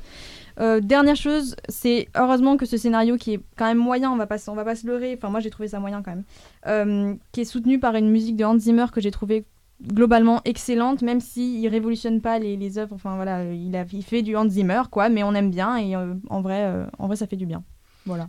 Dernière 0.60 1.16
chose, 1.16 1.56
c'est 1.70 2.08
heureusement 2.16 2.56
que 2.56 2.68
ce 2.68 2.78
scénario 2.78 3.18
qui 3.18 3.34
est 3.34 3.40
quand 3.58 3.66
même 3.66 3.80
moyen, 3.80 4.12
on 4.12 4.18
va 4.18 4.28
pas, 4.28 4.38
on 4.48 4.54
va 4.54 4.64
pas 4.64 4.76
se 4.76 4.86
leurrer, 4.86 5.16
enfin 5.18 5.30
moi 5.30 5.40
j'ai 5.40 5.50
trouvé 5.50 5.68
ça 5.68 5.80
moyen 5.80 6.04
quand 6.04 6.14
même, 6.14 7.18
qui 7.32 7.42
est 7.42 7.46
soutenu 7.46 7.80
par 7.80 7.96
une 7.96 8.12
musique 8.12 8.36
de 8.36 8.46
Hans 8.46 8.60
Zimmer 8.60 8.86
que 8.94 9.02
j'ai 9.02 9.10
trouvé 9.10 9.46
globalement 9.82 10.42
excellente, 10.46 11.02
même 11.02 11.20
s'il 11.20 11.60
il 11.62 11.68
révolutionne 11.68 12.22
pas 12.22 12.38
les, 12.38 12.78
œuvres, 12.78 12.94
enfin 12.94 13.16
voilà, 13.16 13.44
il, 13.46 13.76
a, 13.76 13.86
il 13.92 14.04
fait 14.04 14.22
du 14.22 14.36
Hans 14.36 14.48
Zimmer 14.48 14.84
quoi, 14.92 15.10
mais 15.10 15.24
on 15.24 15.34
aime 15.34 15.50
bien 15.50 15.78
et 15.78 15.96
en, 15.96 16.42
vrai, 16.42 16.86
en 17.00 17.08
vrai 17.08 17.16
ça 17.16 17.26
fait 17.26 17.38
du 17.38 17.48
bien. 17.48 17.64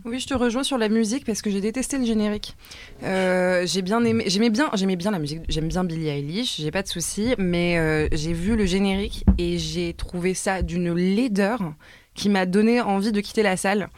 Oui, 0.05 0.19
je 0.19 0.27
te 0.27 0.33
rejoins 0.33 0.63
sur 0.63 0.77
la 0.77 0.87
musique 0.87 1.25
parce 1.25 1.41
que 1.41 1.49
j'ai 1.49 1.61
détesté 1.61 1.97
le 1.97 2.05
générique. 2.05 2.55
Euh, 3.03 3.65
j'ai 3.65 3.81
bien 3.81 4.03
aimé, 4.03 4.25
j'aimais 4.27 4.51
bien, 4.51 4.69
j'aimais 4.75 4.95
bien 4.95 5.09
la 5.11 5.19
musique, 5.19 5.41
j'aime 5.49 5.67
bien 5.67 5.83
Billie 5.83 6.09
Eilish, 6.09 6.57
j'ai 6.57 6.69
pas 6.69 6.83
de 6.83 6.87
souci, 6.87 7.33
mais 7.39 7.77
euh, 7.79 8.07
j'ai 8.11 8.33
vu 8.33 8.55
le 8.55 8.65
générique 8.65 9.25
et 9.37 9.57
j'ai 9.57 9.93
trouvé 9.93 10.35
ça 10.35 10.61
d'une 10.61 10.93
laideur 10.93 11.73
qui 12.15 12.29
m'a 12.29 12.45
donné 12.45 12.81
envie 12.81 13.11
de 13.11 13.21
quitter 13.21 13.43
la 13.43 13.57
salle. 13.57 13.89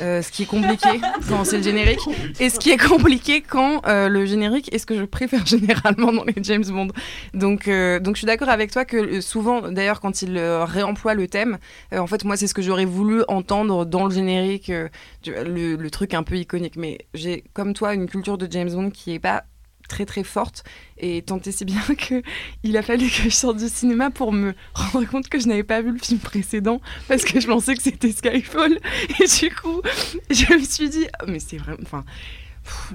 Euh, 0.00 0.22
ce 0.22 0.32
qui 0.32 0.42
est 0.42 0.46
compliqué 0.46 0.88
quand 1.28 1.44
c'est 1.44 1.58
le 1.58 1.62
générique 1.62 2.00
et 2.40 2.50
ce 2.50 2.58
qui 2.58 2.72
est 2.72 2.84
compliqué 2.84 3.42
quand 3.42 3.80
euh, 3.86 4.08
le 4.08 4.26
générique 4.26 4.74
est 4.74 4.78
ce 4.78 4.86
que 4.86 4.96
je 4.96 5.04
préfère 5.04 5.46
généralement 5.46 6.12
dans 6.12 6.24
les 6.24 6.34
James 6.42 6.64
Bond. 6.64 6.88
Donc, 7.32 7.68
euh, 7.68 8.00
donc 8.00 8.16
je 8.16 8.18
suis 8.18 8.26
d'accord 8.26 8.48
avec 8.48 8.72
toi 8.72 8.84
que 8.84 9.20
souvent, 9.20 9.70
d'ailleurs, 9.70 10.00
quand 10.00 10.22
il 10.22 10.36
réemploie 10.38 11.14
le 11.14 11.28
thème, 11.28 11.58
en 11.92 12.06
fait, 12.06 12.24
moi, 12.24 12.36
c'est 12.36 12.46
ce 12.46 12.54
que 12.54 12.62
j'aurais 12.62 12.84
voulu 12.84 13.22
entendre 13.28 13.84
dans 13.84 14.04
le 14.04 14.10
générique, 14.12 14.68
le, 15.26 15.76
le 15.76 15.90
truc 15.90 16.14
un 16.14 16.22
peu 16.22 16.36
iconique. 16.36 16.76
Mais 16.76 16.98
j'ai, 17.14 17.44
comme 17.52 17.72
toi, 17.72 17.94
une 17.94 18.08
culture 18.08 18.38
de 18.38 18.50
James 18.50 18.70
Bond 18.70 18.90
qui 18.90 19.14
est 19.14 19.20
pas 19.20 19.44
très 19.88 20.06
très 20.06 20.24
forte 20.24 20.64
et 20.98 21.22
tant 21.22 21.38
et 21.40 21.52
si 21.52 21.64
bien 21.64 21.80
que 21.98 22.22
il 22.62 22.76
a 22.76 22.82
fallu 22.82 23.06
que 23.08 23.24
je 23.24 23.28
sorte 23.30 23.56
du 23.58 23.68
cinéma 23.68 24.10
pour 24.10 24.32
me 24.32 24.54
rendre 24.74 25.06
compte 25.08 25.28
que 25.28 25.38
je 25.38 25.46
n'avais 25.48 25.64
pas 25.64 25.80
vu 25.82 25.92
le 25.92 25.98
film 25.98 26.18
précédent 26.20 26.80
parce 27.08 27.24
que 27.24 27.40
je 27.40 27.46
pensais 27.46 27.74
que 27.74 27.82
c'était 27.82 28.12
Skyfall 28.12 28.78
et 29.20 29.26
du 29.26 29.54
coup 29.54 29.80
je 30.30 30.54
me 30.54 30.62
suis 30.64 30.88
dit 30.88 31.06
ah, 31.20 31.24
mais 31.28 31.38
c'est 31.38 31.58
vraiment 31.58 31.78
enfin 31.82 32.04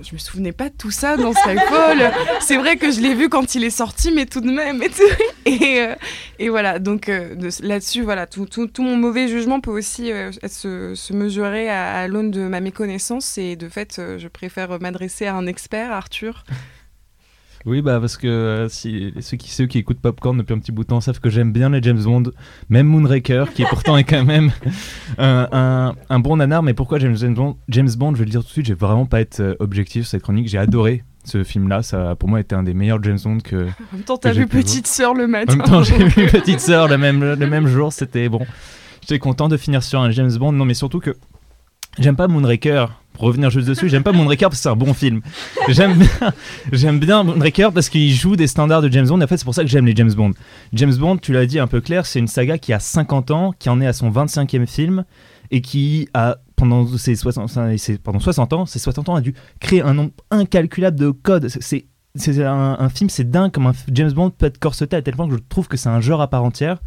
je 0.01 0.13
me 0.13 0.17
souvenais 0.17 0.51
pas 0.51 0.69
de 0.69 0.73
tout 0.75 0.89
ça 0.89 1.15
dans 1.15 1.31
Skyfall. 1.31 2.11
C'est 2.41 2.57
vrai 2.57 2.77
que 2.77 2.91
je 2.91 3.01
l'ai 3.01 3.13
vu 3.13 3.29
quand 3.29 3.53
il 3.53 3.63
est 3.63 3.69
sorti, 3.69 4.11
mais 4.11 4.25
tout 4.25 4.41
de 4.41 4.49
même. 4.49 4.81
Et, 4.81 4.89
tout. 4.89 5.03
et, 5.45 5.81
euh, 5.81 5.95
et 6.39 6.49
voilà, 6.49 6.79
donc 6.79 7.07
euh, 7.07 7.35
de- 7.35 7.49
là-dessus, 7.67 8.01
voilà, 8.01 8.25
tout, 8.25 8.47
tout, 8.47 8.65
tout 8.65 8.81
mon 8.81 8.97
mauvais 8.97 9.27
jugement 9.27 9.61
peut 9.61 9.69
aussi 9.69 10.11
euh, 10.11 10.31
se, 10.47 10.95
se 10.95 11.13
mesurer 11.13 11.69
à, 11.69 11.99
à 11.99 12.07
l'aune 12.07 12.31
de 12.31 12.47
ma 12.47 12.61
méconnaissance. 12.61 13.37
Et 13.37 13.55
de 13.55 13.69
fait, 13.69 14.01
je 14.17 14.27
préfère 14.27 14.79
m'adresser 14.81 15.27
à 15.27 15.35
un 15.35 15.45
expert, 15.45 15.91
Arthur. 15.91 16.45
Oui, 17.65 17.81
bah 17.81 17.99
parce 17.99 18.15
que 18.15 18.27
euh, 18.27 18.69
si, 18.69 19.13
ceux, 19.19 19.35
qui, 19.37 19.51
ceux 19.51 19.65
qui 19.65 19.79
écoutent 19.79 19.99
Popcorn 19.99 20.37
depuis 20.37 20.53
un 20.53 20.59
petit 20.59 20.71
bout 20.71 20.83
de 20.83 20.87
temps 20.87 21.01
savent 21.01 21.19
que 21.19 21.29
j'aime 21.29 21.51
bien 21.51 21.69
les 21.69 21.81
James 21.83 22.01
Bond, 22.01 22.23
même 22.69 22.87
Moonraker, 22.87 23.51
qui 23.53 23.63
pourtant 23.65 23.97
est 23.97 24.05
quand 24.05 24.23
même 24.23 24.51
un, 25.17 25.47
un- 25.51 25.95
un 26.09 26.19
bon 26.19 26.37
nanar. 26.37 26.63
Mais 26.63 26.73
pourquoi 26.73 26.99
James 26.99 27.17
Bond 27.33 27.57
James 27.67 27.89
Bond, 27.97 28.13
je 28.13 28.19
vais 28.19 28.25
le 28.25 28.31
dire 28.31 28.41
tout 28.41 28.47
de 28.47 28.51
suite, 28.53 28.65
j'ai 28.65 28.73
vraiment 28.75 29.05
pas 29.05 29.19
être 29.19 29.41
euh, 29.41 29.55
objectif 29.59 30.03
sur 30.03 30.11
cette 30.11 30.23
chronique. 30.23 30.47
J'ai 30.47 30.57
adoré 30.57 31.03
ce 31.25 31.43
film-là, 31.43 31.83
ça 31.83 32.11
a 32.11 32.15
pour 32.15 32.29
moi 32.29 32.39
été 32.39 32.55
un 32.55 32.63
des 32.63 32.73
meilleurs 32.73 33.03
James 33.03 33.19
Bond 33.23 33.39
que. 33.43 33.55
En 33.65 33.95
même 33.95 34.03
temps, 34.05 34.17
t'as 34.17 34.31
vu. 34.31 34.47
Petite 34.47 34.87
Sœur 34.87 35.13
le 35.13 35.25
En 35.25 35.27
matin. 35.27 35.55
même 35.57 35.65
temps, 35.67 35.83
j'ai 35.83 35.97
vu 36.01 36.27
Petite 36.31 36.61
Sœur 36.61 36.87
le 36.87 36.97
même, 36.97 37.23
le 37.23 37.47
même 37.47 37.67
jour, 37.67 37.91
c'était 37.91 38.29
bon. 38.29 38.45
J'étais 39.01 39.19
content 39.19 39.47
de 39.49 39.57
finir 39.57 39.83
sur 39.83 39.99
un 40.01 40.11
James 40.11 40.31
Bond. 40.37 40.53
Non, 40.53 40.65
mais 40.65 40.73
surtout 40.73 40.99
que 40.99 41.15
j'aime 41.99 42.15
pas 42.15 42.27
Moonraker. 42.27 42.87
Pour 43.13 43.23
revenir 43.27 43.49
juste 43.49 43.67
dessus, 43.67 43.89
j'aime 43.89 44.03
pas 44.03 44.13
Moonraker 44.13 44.47
parce 44.49 44.59
que 44.59 44.63
c'est 44.63 44.69
un 44.69 44.75
bon 44.77 44.93
film. 44.93 45.19
J'aime 45.67 45.97
bien, 45.97 46.09
j'aime 46.71 46.99
bien 46.99 47.23
Moonraker 47.23 47.71
parce 47.73 47.89
qu'il 47.89 48.13
joue 48.13 48.35
des 48.37 48.47
standards 48.47 48.81
de 48.81 48.89
James 48.91 49.07
Bond. 49.07 49.21
En 49.21 49.27
fait, 49.27 49.35
c'est 49.37 49.43
pour 49.43 49.53
ça 49.55 49.63
que 49.63 49.69
j'aime 49.69 49.85
les 49.85 49.95
James 49.95 50.13
Bond. 50.13 50.31
James 50.73 50.95
Bond, 50.95 51.17
tu 51.17 51.33
l'as 51.33 51.45
dit 51.45 51.59
un 51.59 51.67
peu 51.67 51.81
clair, 51.81 52.05
c'est 52.05 52.19
une 52.19 52.27
saga 52.27 52.57
qui 52.57 52.71
a 52.71 52.79
50 52.79 53.31
ans, 53.31 53.53
qui 53.59 53.69
en 53.69 53.81
est 53.81 53.87
à 53.87 53.93
son 53.93 54.09
25e 54.09 54.65
film 54.67 55.03
et 55.51 55.61
qui 55.61 56.07
a 56.13 56.37
pendant 56.55 56.85
ses 56.97 57.15
60, 57.15 57.49
ses- 57.77 57.97
pendant 57.97 58.19
60 58.19 58.53
ans, 58.53 58.65
ses 58.65 58.79
60 58.79 59.09
ans 59.09 59.15
a 59.15 59.21
dû 59.21 59.33
créer 59.59 59.81
un 59.81 59.93
nombre 59.95 60.11
incalculable 60.31 60.97
de 60.97 61.09
codes. 61.09 61.47
C'est- 61.49 61.85
un, 62.39 62.75
un 62.79 62.89
film, 62.89 63.09
c'est 63.09 63.29
dingue 63.29 63.51
comme 63.51 63.67
un 63.67 63.73
James 63.91 64.11
Bond 64.11 64.29
peut 64.31 64.45
être 64.47 64.57
corseté 64.57 64.95
à 64.95 65.01
tel 65.01 65.15
point 65.15 65.27
que 65.27 65.35
je 65.35 65.39
trouve 65.47 65.67
que 65.67 65.77
c'est 65.77 65.89
un 65.89 66.01
genre 66.01 66.21
à 66.21 66.27
part 66.29 66.43
entière. 66.43 66.79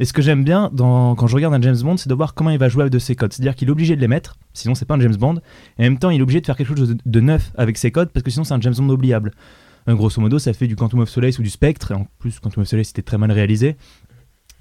Et 0.00 0.04
ce 0.04 0.12
que 0.12 0.22
j'aime 0.22 0.44
bien 0.44 0.70
quand 0.76 1.26
je 1.26 1.34
regarde 1.34 1.54
un 1.54 1.60
James 1.60 1.80
Bond, 1.80 1.96
c'est 1.96 2.08
de 2.08 2.14
voir 2.14 2.34
comment 2.34 2.50
il 2.50 2.58
va 2.58 2.68
jouer 2.68 2.82
avec 2.82 2.92
de 2.92 2.98
ses 2.98 3.14
codes. 3.14 3.32
C'est-à-dire 3.32 3.54
qu'il 3.54 3.68
est 3.68 3.72
obligé 3.72 3.96
de 3.96 4.00
les 4.00 4.08
mettre, 4.08 4.36
sinon 4.52 4.74
c'est 4.74 4.84
pas 4.84 4.94
un 4.94 5.00
James 5.00 5.16
Bond. 5.16 5.40
Et 5.78 5.82
en 5.82 5.84
même 5.84 5.98
temps, 5.98 6.10
il 6.10 6.20
est 6.20 6.22
obligé 6.22 6.40
de 6.40 6.46
faire 6.46 6.56
quelque 6.56 6.76
chose 6.76 6.90
de, 6.90 6.98
de 7.04 7.20
neuf 7.20 7.52
avec 7.56 7.78
ses 7.78 7.90
codes, 7.90 8.10
parce 8.10 8.22
que 8.22 8.30
sinon 8.30 8.44
c'est 8.44 8.54
un 8.54 8.60
James 8.60 8.74
Bond 8.76 8.90
oubliable. 8.90 9.32
Euh, 9.88 9.94
grosso 9.94 10.20
modo, 10.20 10.38
ça 10.38 10.52
fait 10.52 10.66
du 10.66 10.76
Quantum 10.76 11.00
of 11.00 11.08
Solace 11.08 11.38
ou 11.38 11.42
du 11.42 11.50
Spectre. 11.50 11.92
Et 11.92 11.94
en 11.94 12.06
plus, 12.18 12.40
Quantum 12.40 12.62
of 12.62 12.68
Solace 12.68 12.88
c'était 12.88 13.02
très 13.02 13.18
mal 13.18 13.30
réalisé. 13.30 13.76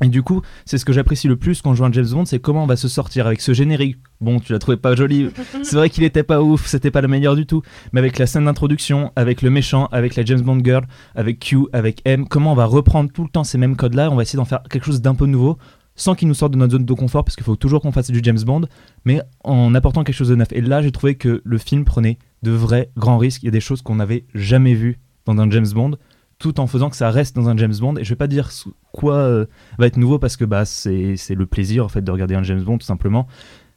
Et 0.03 0.10
du 0.10 0.23
coup, 0.23 0.41
c'est 0.65 0.77
ce 0.77 0.84
que 0.84 0.91
j'apprécie 0.91 1.27
le 1.27 1.38
plus 1.38 1.62
quand 1.62 1.73
je 1.73 1.77
joue 1.77 1.86
un 1.86 1.91
James 1.91 2.10
Bond, 2.10 2.25
c'est 2.25 2.39
comment 2.39 2.63
on 2.63 2.67
va 2.67 2.75
se 2.75 2.88
sortir 2.88 3.27
avec 3.27 3.39
ce 3.39 3.53
générique. 3.53 3.97
Bon, 4.19 4.39
tu 4.39 4.51
l'as 4.51 4.60
trouvé 4.60 4.75
pas 4.75 4.95
joli. 4.95 5.29
C'est 5.63 5.75
vrai 5.75 5.89
qu'il 5.89 6.03
était 6.03 6.23
pas 6.23 6.41
ouf, 6.41 6.67
c'était 6.67 6.91
pas 6.91 7.01
le 7.01 7.08
meilleur 7.08 7.36
du 7.36 7.45
tout. 7.45 7.62
Mais 7.93 7.99
avec 7.99 8.17
la 8.17 8.27
scène 8.27 8.45
d'introduction, 8.45 9.12
avec 9.15 9.41
le 9.41 9.49
méchant, 9.49 9.88
avec 9.91 10.15
la 10.15 10.25
James 10.25 10.41
Bond 10.41 10.62
girl, 10.63 10.86
avec 11.15 11.39
Q, 11.39 11.67
avec 11.73 12.01
M, 12.05 12.27
comment 12.27 12.51
on 12.51 12.55
va 12.55 12.65
reprendre 12.65 13.12
tout 13.12 13.23
le 13.23 13.29
temps 13.29 13.43
ces 13.43 13.58
mêmes 13.58 13.75
codes-là 13.75 14.10
On 14.12 14.15
va 14.15 14.23
essayer 14.23 14.38
d'en 14.38 14.45
faire 14.45 14.63
quelque 14.69 14.86
chose 14.86 15.01
d'un 15.01 15.15
peu 15.15 15.25
nouveau, 15.25 15.58
sans 15.95 16.15
qu'ils 16.15 16.27
nous 16.27 16.34
sortent 16.34 16.53
de 16.53 16.58
notre 16.58 16.73
zone 16.73 16.86
de 16.86 16.93
confort, 16.93 17.23
parce 17.23 17.36
qu'il 17.36 17.45
faut 17.45 17.55
toujours 17.55 17.81
qu'on 17.81 17.91
fasse 17.91 18.12
du 18.12 18.19
James 18.23 18.41
Bond, 18.45 18.67
mais 19.05 19.21
en 19.43 19.73
apportant 19.75 20.03
quelque 20.03 20.15
chose 20.15 20.29
de 20.29 20.36
neuf. 20.36 20.49
Et 20.51 20.62
là, 20.62 20.81
j'ai 20.81 20.91
trouvé 20.91 21.15
que 21.15 21.41
le 21.43 21.58
film 21.58 21.86
prenait 21.86 22.17
de 22.43 22.51
vrais 22.51 22.89
grands 22.97 23.17
risques. 23.17 23.43
Il 23.43 23.45
y 23.45 23.49
a 23.49 23.51
des 23.51 23.62
choses 23.62 23.81
qu'on 23.81 23.95
n'avait 23.95 24.25
jamais 24.34 24.73
vues 24.73 24.99
dans 25.25 25.38
un 25.38 25.49
James 25.49 25.67
Bond 25.73 25.97
tout 26.45 26.60
en 26.60 26.67
faisant 26.67 26.91
que 26.91 26.95
ça 26.95 27.10
reste 27.10 27.36
dans 27.36 27.49
un 27.49 27.58
James 27.58 27.73
Bond. 27.79 27.95
Et 27.97 28.03
je 28.03 28.10
vais 28.10 28.15
pas 28.15 28.27
dire 28.27 28.51
quoi 28.91 29.15
euh, 29.15 29.45
va 29.79 29.88
être 29.88 29.97
nouveau 29.97 30.19
parce 30.19 30.38
que 30.38 30.45
bah, 30.45 30.63
c'est 30.63 31.15
le 31.29 31.45
plaisir 31.47 31.84
en 31.84 31.89
fait 31.89 32.03
de 32.03 32.12
regarder 32.12 32.36
un 32.36 32.43
James 32.43 32.62
Bond 32.62 32.77
tout 32.77 32.86
simplement. 32.86 33.25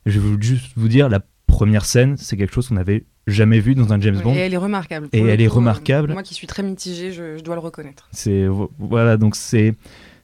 Je 0.05 0.21
vais 0.21 0.37
juste 0.41 0.73
vous 0.77 0.89
dire, 0.89 1.09
la 1.09 1.21
première 1.47 1.87
scène, 1.87 2.17
c'est 2.19 2.37
quelque 2.37 2.53
chose 2.53 2.69
qu'on 2.69 2.75
n'avait 2.75 3.07
jamais 3.27 3.59
vu 3.61 3.75
dans 3.75 3.93
un 3.95 4.01
James 4.01 4.21
Bond. 4.23 4.35
Et 4.35 4.39
elle 4.41 4.53
est 4.53 4.59
remarquable. 4.59 5.09
Et 5.15 5.21
elle 5.21 5.41
est 5.41 5.47
coup, 5.47 5.55
euh, 5.55 5.57
remarquable. 5.57 6.13
moi 6.13 6.23
qui 6.23 6.35
suis 6.35 6.47
très 6.47 6.63
mitigée, 6.63 7.11
je, 7.11 7.39
je 7.39 7.43
dois 7.43 7.55
le 7.55 7.61
reconnaître. 7.63 8.07
C'est 8.13 8.47
vo- 8.47 8.71
voilà 8.79 9.17
donc 9.17 9.35
c'est 9.35 9.75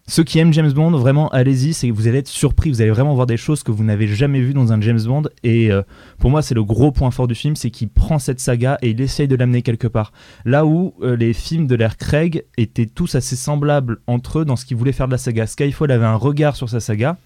ceux 0.06 0.22
qui 0.22 0.38
aiment 0.38 0.52
James 0.52 0.70
Bond, 0.70 0.90
vraiment, 0.90 1.28
allez-y, 1.30 1.72
c'est 1.72 1.90
vous 1.90 2.08
allez 2.08 2.18
être 2.18 2.28
surpris, 2.28 2.68
vous 2.68 2.82
allez 2.82 2.90
vraiment 2.90 3.14
voir 3.14 3.26
des 3.26 3.38
choses 3.38 3.62
que 3.62 3.72
vous 3.72 3.84
n'avez 3.84 4.06
jamais 4.06 4.40
vues 4.42 4.52
dans 4.52 4.70
un 4.70 4.80
James 4.82 5.00
Bond. 5.02 5.22
Et 5.42 5.72
euh, 5.72 5.82
pour 6.18 6.30
moi, 6.30 6.42
c'est 6.42 6.54
le 6.54 6.62
gros 6.62 6.92
point 6.92 7.10
fort 7.10 7.26
du 7.26 7.34
film, 7.34 7.56
c'est 7.56 7.70
qu'il 7.70 7.88
prend 7.88 8.18
cette 8.18 8.38
saga 8.38 8.76
et 8.82 8.90
il 8.90 9.00
essaye 9.00 9.28
de 9.28 9.34
l'amener 9.34 9.62
quelque 9.62 9.86
part. 9.86 10.12
Là 10.44 10.66
où 10.66 10.92
euh, 11.00 11.16
les 11.16 11.32
films 11.32 11.66
de 11.66 11.74
l'ère 11.74 11.96
Craig 11.96 12.44
étaient 12.58 12.84
tous 12.84 13.14
assez 13.14 13.34
semblables 13.34 13.98
entre 14.06 14.40
eux 14.40 14.44
dans 14.44 14.56
ce 14.56 14.66
qu'ils 14.66 14.76
voulaient 14.76 14.92
faire 14.92 15.06
de 15.06 15.12
la 15.12 15.18
saga. 15.18 15.46
Skyfall 15.46 15.90
avait 15.90 16.04
un 16.04 16.16
regard 16.16 16.54
sur 16.54 16.68
sa 16.68 16.80
saga, 16.80 17.16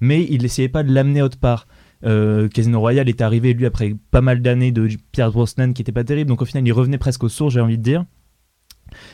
mais 0.00 0.24
il 0.30 0.42
n'essayait 0.42 0.68
pas 0.68 0.84
de 0.84 0.92
l'amener 0.92 1.22
autre 1.22 1.38
part. 1.38 1.66
Euh, 2.04 2.48
Casino 2.48 2.78
Royale 2.78 3.08
est 3.08 3.22
arrivé, 3.22 3.54
lui, 3.54 3.66
après 3.66 3.96
pas 4.12 4.20
mal 4.20 4.40
d'années 4.40 4.70
de 4.70 4.88
Pierre 5.10 5.32
Brosnan 5.32 5.72
qui 5.72 5.82
était 5.82 5.90
pas 5.90 6.04
terrible, 6.04 6.28
donc 6.28 6.42
au 6.42 6.46
final, 6.46 6.64
il 6.64 6.72
revenait 6.72 6.96
presque 6.96 7.24
aux 7.24 7.28
sources, 7.28 7.54
j'ai 7.54 7.60
envie 7.60 7.76
de 7.76 7.82
dire. 7.82 8.04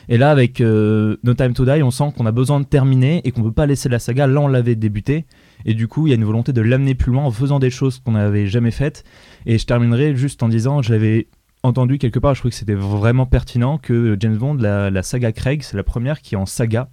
Et 0.09 0.17
là, 0.17 0.31
avec 0.31 0.61
euh, 0.61 1.17
No 1.23 1.33
Time 1.33 1.53
to 1.53 1.65
Die, 1.65 1.83
on 1.83 1.91
sent 1.91 2.11
qu'on 2.15 2.25
a 2.25 2.31
besoin 2.31 2.59
de 2.59 2.65
terminer 2.65 3.21
et 3.23 3.31
qu'on 3.31 3.43
peut 3.43 3.51
pas 3.51 3.65
laisser 3.65 3.89
la 3.89 3.99
saga. 3.99 4.27
Là, 4.27 4.41
on 4.41 4.47
l'avait 4.47 4.75
débuté. 4.75 5.25
Et 5.65 5.73
du 5.73 5.87
coup, 5.87 6.07
il 6.07 6.11
y 6.11 6.13
a 6.13 6.15
une 6.15 6.25
volonté 6.25 6.53
de 6.53 6.61
l'amener 6.61 6.95
plus 6.95 7.11
loin 7.11 7.23
en 7.23 7.31
faisant 7.31 7.59
des 7.59 7.69
choses 7.69 7.99
qu'on 7.99 8.13
n'avait 8.13 8.47
jamais 8.47 8.71
faites. 8.71 9.03
Et 9.45 9.57
je 9.57 9.65
terminerai 9.65 10.15
juste 10.15 10.43
en 10.43 10.49
disant, 10.49 10.81
je 10.81 10.93
l'avais 10.93 11.27
entendu 11.63 11.97
quelque 11.97 12.19
part, 12.19 12.35
je 12.35 12.41
trouvais 12.41 12.51
que 12.51 12.57
c'était 12.57 12.75
vraiment 12.75 13.25
pertinent 13.25 13.77
que 13.77 14.15
James 14.19 14.37
Bond, 14.37 14.55
la, 14.55 15.03
saga 15.03 15.31
Craig, 15.31 15.63
c'est 15.63 15.77
la 15.77 15.83
première 15.83 16.21
qui 16.21 16.35
est 16.35 16.37
en 16.37 16.45
saga. 16.45 16.89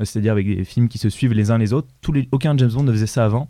Euh, 0.00 0.04
C'est-à-dire 0.04 0.32
avec 0.32 0.46
des 0.46 0.64
films 0.64 0.88
qui 0.88 0.98
se 0.98 1.08
suivent 1.08 1.34
les 1.34 1.50
uns 1.50 1.58
les 1.58 1.72
autres. 1.72 1.88
Tous 2.00 2.12
les, 2.12 2.28
aucun 2.32 2.56
James 2.56 2.70
Bond 2.72 2.84
ne 2.84 2.92
faisait 2.92 3.06
ça 3.06 3.24
avant. 3.24 3.48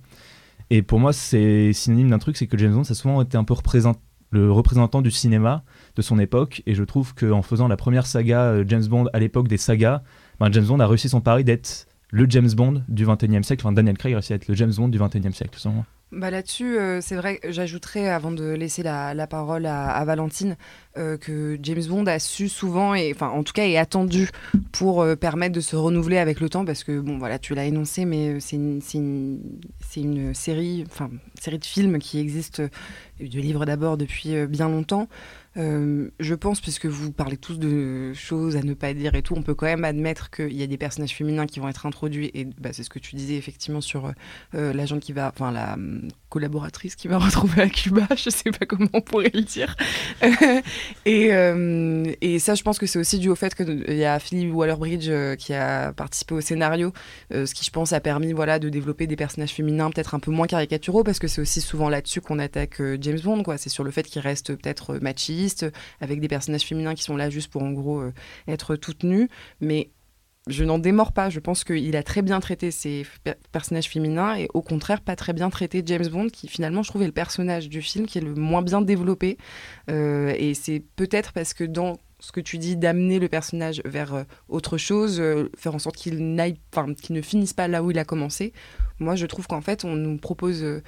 Et 0.71 0.83
pour 0.83 1.01
moi, 1.01 1.13
c'est 1.13 1.73
synonyme 1.73 2.11
d'un 2.11 2.19
truc, 2.19 2.37
c'est 2.37 2.47
que 2.47 2.57
James 2.59 2.73
Bond, 2.73 2.85
ça 2.85 2.93
a 2.93 2.95
souvent 2.95 3.23
été 3.23 3.37
un 3.37 3.45
peu 3.45 3.55
le 4.31 4.53
représentant 4.53 5.03
du 5.03 5.11
cinéma 5.11 5.65
de 5.97 6.03
son 6.03 6.19
époque. 6.19 6.63
Et 6.67 6.75
je 6.75 6.85
trouve 6.85 7.15
qu'en 7.15 7.43
faisant 7.43 7.69
la 7.69 7.77
première 7.77 8.07
saga 8.07 8.43
euh, 8.43 8.65
James 8.67 8.85
Bond 8.87 9.07
à 9.13 9.19
l'époque 9.19 9.49
des 9.49 9.57
sagas, 9.57 10.03
ben, 10.39 10.53
James 10.53 10.65
Bond 10.65 10.81
a 10.81 10.87
réussi 10.87 11.09
son 11.09 11.21
pari 11.21 11.45
d'être 11.45 11.87
le 12.11 12.27
James 12.29 12.51
Bond 12.51 12.83
du 12.89 13.07
21e 13.07 13.43
siècle. 13.43 13.63
Enfin, 13.65 13.73
Daniel 13.73 13.97
Craig 13.97 14.13
a 14.13 14.17
réussi 14.17 14.33
à 14.33 14.37
être 14.37 14.49
le 14.49 14.55
James 14.55 14.73
Bond 14.77 14.89
du 14.89 14.99
21e 14.99 15.33
siècle, 15.33 15.59
selon 15.59 15.75
moi. 15.75 15.85
Bah 16.13 16.33
là-dessus, 16.33 16.77
euh, 16.77 17.01
c'est 17.01 17.15
vrai, 17.15 17.39
j'ajouterais 17.49 18.09
avant 18.09 18.33
de 18.33 18.43
laisser 18.43 18.83
la, 18.83 19.27
parole 19.29 19.65
à, 19.65 20.05
Valentine 20.05 20.57
euh, 20.99 21.17
que 21.17 21.57
James 21.63 21.85
Bond 21.89 22.05
a 22.07 22.19
su 22.19 22.49
souvent, 22.49 22.97
et 22.97 23.13
enfin 23.15 23.29
en 23.29 23.45
tout 23.45 23.53
cas 23.53 23.65
est 23.65 23.77
attendu 23.77 24.29
pour 24.73 25.07
permettre 25.21 25.55
de 25.55 25.61
se 25.61 25.77
renouveler 25.77 26.19
avec 26.19 26.41
le 26.41 26.49
temps, 26.49 26.65
parce 26.65 26.83
que 26.83 26.99
bon 26.99 27.19
voilà, 27.19 27.39
tu 27.39 27.55
l'as 27.55 27.67
énoncé, 27.67 28.07
mais 28.07 28.41
c'est 28.41 28.57
une, 28.57 28.81
une, 29.97 30.35
série, 30.35 30.85
enfin 30.91 31.11
série 31.41 31.61
de 31.61 31.65
films 31.65 32.01
qui 32.01 32.19
existe, 32.19 32.61
de 32.61 33.41
livres 33.41 33.65
d'abord 33.65 33.97
depuis 33.97 34.47
bien 34.49 34.69
longtemps. 34.69 35.07
Euh, 35.57 36.11
je 36.21 36.35
pense, 36.35 36.61
puisque 36.61 36.87
vous 36.87 37.13
parlez 37.13 37.37
tous 37.37 37.59
de 37.59 38.13
choses 38.15 38.57
à 38.57 38.63
ne 38.63 38.75
pas 38.75 38.95
dire 38.95 39.15
et 39.15 39.23
tout, 39.23 39.35
on 39.37 39.43
peut 39.43 39.55
quand 39.55 39.67
même 39.67 39.85
admettre 39.85 40.31
qu'il 40.31 40.55
y 40.55 40.63
a 40.63 40.67
des 40.67 40.79
personnages 40.79 41.15
féminins 41.15 41.47
qui 41.47 41.61
vont 41.61 41.69
être 41.69 41.87
introduits, 41.87 42.31
et 42.35 42.45
bah, 42.45 42.71
c'est 42.73 42.85
ce 42.85 42.91
que 42.91 42.99
tu 42.99 43.17
disais 43.17 43.35
effectivement 43.35 43.81
sur 43.81 44.13
euh, 44.55 44.73
l'agent 44.73 44.99
qui 44.99 45.13
va, 45.13 45.33
enfin 45.35 45.51
la 45.51 45.75
hum, 45.75 46.09
collaboratrice 46.29 46.95
qui 46.95 47.09
va 47.09 47.19
retrouver 47.19 47.63
à 47.63 47.69
Cuba, 47.69 48.07
je 48.17 48.31
sais 48.31 48.51
pas 48.51 48.65
comment 48.67 48.89
on 48.93 49.01
pourrait 49.01 49.33
le 49.35 49.43
dire. 49.43 49.77
et, 51.05 51.33
euh, 51.33 52.13
et 52.21 52.39
ça, 52.39 52.55
je 52.55 52.63
pense 52.63 52.79
que 52.79 52.87
c'est 52.87 52.99
aussi 52.99 53.19
dû 53.19 53.29
au 53.29 53.35
fait 53.35 53.55
qu'il 53.55 53.85
y 53.93 54.05
a 54.05 54.19
Philippe 54.19 54.55
Waller-Bridge 54.55 55.09
euh, 55.09 55.37
qui 55.37 55.53
a 55.53 55.93
participé 55.93 56.35
au 56.35 56.41
scénario, 56.41 56.93
euh, 57.33 57.47
ce 57.47 57.55
qui, 57.55 57.65
je 57.65 57.71
pense, 57.71 57.93
a 57.93 58.01
permis 58.01 58.33
voilà, 58.33 58.59
de 58.59 58.69
développer 58.69 59.07
des 59.07 59.17
personnages 59.17 59.53
féminins 59.53 59.91
peut-être 59.91 60.15
un 60.15 60.21
peu 60.21 60.31
moins 60.31 60.47
caricaturaux, 60.47 61.05
parce 61.05 61.19
que 61.19 61.29
c'est 61.29 61.41
aussi 61.41 61.61
souvent 61.61 61.89
là-dessus 61.89 62.21
qu'on 62.21 62.39
attaque 62.39 62.81
euh, 62.81 62.97
James 63.01 63.21
Bond. 63.23 63.43
C'est 63.57 63.69
sur 63.69 63.85
le 63.85 63.91
fait 63.91 64.05
qu'il 64.05 64.23
reste 64.23 64.55
peut-être 64.55 64.95
euh, 64.95 64.99
machiste, 65.41 65.67
avec 66.01 66.21
des 66.21 66.29
personnages 66.29 66.63
féminins 66.63 66.95
qui 66.95 67.03
sont 67.03 67.17
là 67.17 67.31
juste 67.31 67.51
pour, 67.51 67.63
en 67.63 67.73
gros, 67.73 68.01
euh, 68.01 68.13
être 68.49 68.77
toutes 68.77 69.05
nues. 69.05 69.29
Mais 69.61 69.91
je 70.47 70.65
n'en 70.65 70.79
démords 70.79 71.13
pas. 71.13 71.31
Je 71.31 71.41
pense 71.41 71.65
qu'il 71.65 71.97
a 71.97 72.03
très 72.03 72.23
bien 72.23 72.41
traité 72.41 72.71
ses 72.71 73.07
per- 73.25 73.35
personnages 73.53 73.89
féminins 73.89 74.37
et 74.37 74.49
au 74.55 74.63
contraire 74.63 75.01
pas 75.01 75.17
très 75.17 75.33
bien 75.33 75.51
traité 75.51 75.83
James 75.85 76.09
Bond, 76.09 76.29
qui 76.29 76.49
finalement 76.49 76.83
je 76.83 76.89
trouve 76.89 77.03
est 77.03 77.07
le 77.07 77.13
personnage 77.13 77.69
du 77.69 77.83
film 77.83 78.07
qui 78.07 78.19
est 78.19 78.23
le 78.23 78.35
moins 78.35 78.63
bien 78.63 78.81
développé. 78.81 79.37
Euh, 79.91 80.35
et 80.39 80.55
c'est 80.55 80.83
peut-être 80.97 81.33
parce 81.33 81.53
que 81.55 81.65
dans 81.65 81.99
ce 82.21 82.33
que 82.33 82.41
tu 82.41 82.59
dis 82.59 82.77
d'amener 82.77 83.19
le 83.19 83.29
personnage 83.29 83.81
vers 83.85 84.15
euh, 84.15 84.25
autre 84.49 84.77
chose, 84.79 85.21
euh, 85.21 85.51
faire 85.57 85.75
en 85.75 85.79
sorte 85.79 85.97
qu'il 85.97 86.35
n'aille, 86.35 86.59
qu'il 87.03 87.15
ne 87.15 87.23
finisse 87.23 87.53
pas 87.55 87.69
là 87.69 87.83
où 87.83 87.91
il 87.91 87.99
a 87.99 88.05
commencé. 88.05 88.53
Moi, 88.99 89.17
je 89.17 89.27
trouve 89.27 89.47
qu'en 89.47 89.63
fait, 89.63 89.85
on 89.85 89.95
nous 89.95 90.19
propose 90.19 90.63
euh, 90.63 90.83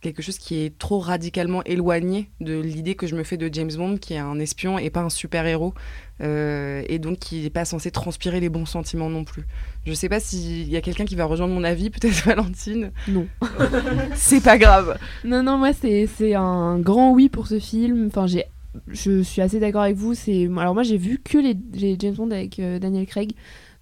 quelque 0.00 0.22
chose 0.22 0.38
qui 0.38 0.64
est 0.64 0.78
trop 0.78 0.98
radicalement 1.00 1.62
éloigné 1.64 2.30
de 2.40 2.58
l'idée 2.58 2.94
que 2.94 3.06
je 3.06 3.16
me 3.16 3.24
fais 3.24 3.36
de 3.36 3.48
James 3.52 3.72
Bond, 3.76 3.96
qui 3.98 4.14
est 4.14 4.18
un 4.18 4.38
espion 4.38 4.78
et 4.78 4.90
pas 4.90 5.00
un 5.00 5.10
super-héros, 5.10 5.74
euh, 6.20 6.82
et 6.88 6.98
donc 6.98 7.18
qui 7.18 7.42
n'est 7.42 7.50
pas 7.50 7.64
censé 7.64 7.90
transpirer 7.90 8.40
les 8.40 8.48
bons 8.48 8.66
sentiments 8.66 9.10
non 9.10 9.24
plus. 9.24 9.44
Je 9.84 9.92
sais 9.92 10.08
pas 10.08 10.20
s'il 10.20 10.68
y 10.68 10.76
a 10.76 10.80
quelqu'un 10.80 11.04
qui 11.04 11.16
va 11.16 11.24
rejoindre 11.24 11.54
mon 11.54 11.64
avis, 11.64 11.90
peut-être 11.90 12.24
Valentine. 12.24 12.92
Non. 13.08 13.26
C'est 14.14 14.42
pas 14.42 14.58
grave. 14.58 14.98
Non, 15.24 15.42
non, 15.42 15.58
moi, 15.58 15.72
c'est 15.72 16.06
c'est 16.06 16.34
un 16.34 16.78
grand 16.78 17.12
oui 17.12 17.28
pour 17.28 17.46
ce 17.46 17.58
film. 17.58 18.06
Enfin, 18.06 18.26
j'ai. 18.26 18.44
Je 18.86 19.22
suis 19.22 19.40
assez 19.40 19.58
d'accord 19.58 19.82
avec 19.82 19.96
vous. 19.96 20.14
C'est 20.14 20.48
alors 20.56 20.74
moi 20.74 20.82
j'ai 20.82 20.98
vu 20.98 21.18
que 21.18 21.38
les, 21.38 21.56
les 21.72 21.96
James 21.98 22.14
Bond 22.14 22.30
avec 22.30 22.60
euh, 22.60 22.78
Daniel 22.78 23.06
Craig, 23.06 23.32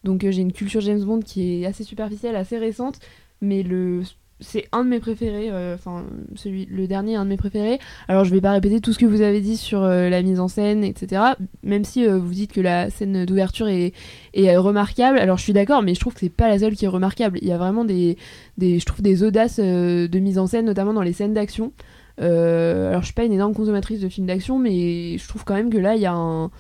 donc 0.05 0.24
euh, 0.24 0.31
j'ai 0.31 0.40
une 0.40 0.52
culture 0.52 0.81
James 0.81 1.05
Bond 1.05 1.20
qui 1.20 1.62
est 1.62 1.66
assez 1.66 1.85
superficielle, 1.85 2.37
assez 2.37 2.57
récente, 2.57 3.00
mais 3.42 3.62
le 3.62 4.02
c'est 4.40 4.66
un 4.72 4.85
de 4.85 4.90
mes 4.90 5.01
préférés. 5.01 5.49
euh, 5.51 5.75
Enfin 5.75 6.05
le 6.44 6.87
dernier 6.87 7.16
un 7.16 7.25
de 7.25 7.31
mes 7.31 7.37
préférés. 7.37 7.79
Alors 8.09 8.25
je 8.25 8.31
vais 8.31 8.40
pas 8.40 8.53
répéter 8.53 8.81
tout 8.81 8.92
ce 8.92 8.99
que 8.99 9.07
vous 9.07 9.22
avez 9.22 9.40
dit 9.40 9.57
sur 9.57 9.83
euh, 9.83 10.09
la 10.09 10.22
mise 10.22 10.40
en 10.40 10.49
scène, 10.49 10.85
etc. 10.85 11.22
Même 11.62 11.85
si 11.85 12.07
euh, 12.07 12.18
vous 12.18 12.33
dites 12.33 12.53
que 12.53 12.61
la 12.61 12.90
scène 12.90 13.25
d'ouverture 13.25 13.68
est, 13.68 13.92
remarquable. 14.35 15.18
Alors 15.18 15.38
je 15.38 15.42
suis 15.42 15.53
d'accord, 15.53 15.83
mais 15.83 15.94
je 15.94 16.01
trouve 16.01 16.14
que 16.14 16.20
c'est 16.20 16.29
pas 16.29 16.49
la 16.49 16.59
seule 16.59 16.77
qui 16.77 16.85
est 16.85 16.88
remarquable. 16.88 17.38
Il 17.40 17.49
y 17.49 17.53
a 17.53 17.59
vraiment 17.59 17.85
des, 17.85 18.16
des 18.59 18.79
je 18.79 18.85
trouve 18.85 19.03
des 19.03 19.22
audaces 19.22 19.59
de 19.59 20.18
mise 20.18 20.38
en 20.38 20.46
scène, 20.46 20.66
notamment 20.66 20.92
dans 20.92 21.03
les 21.03 21.12
scènes 21.12 21.35
d'action. 21.35 21.72
Alors 22.18 23.01
je 23.01 23.07
suis 23.07 23.14
pas 23.14 23.25
une 23.25 23.33
énorme 23.33 23.55
consommatrice 23.55 24.01
de 24.01 24.09
films 24.09 24.27
d'action, 24.27 24.59
mais 24.59 25.18
je 25.18 25.29
trouve 25.29 25.44
quand 25.44 25.55
même 25.55 25.70
que 25.70 25.79
là 25.79 25.94
il 25.94 26.01
y 26.01 26.07
a 26.07 26.12
un, 26.12 26.51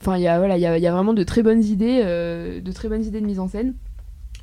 enfin 0.00 0.16
il 0.16 0.22
y 0.22 0.28
a 0.28 0.38
voilà 0.38 0.56
il 0.56 0.60
y 0.60 0.66
a, 0.66 0.92
vraiment 0.92 1.14
de 1.14 1.22
très 1.24 1.42
bonnes 1.42 1.64
idées, 1.64 2.02
de 2.04 2.72
très 2.72 2.88
bonnes 2.88 3.04
idées 3.04 3.20
de 3.20 3.26
mise 3.26 3.40
en 3.40 3.48
scène. 3.48 3.74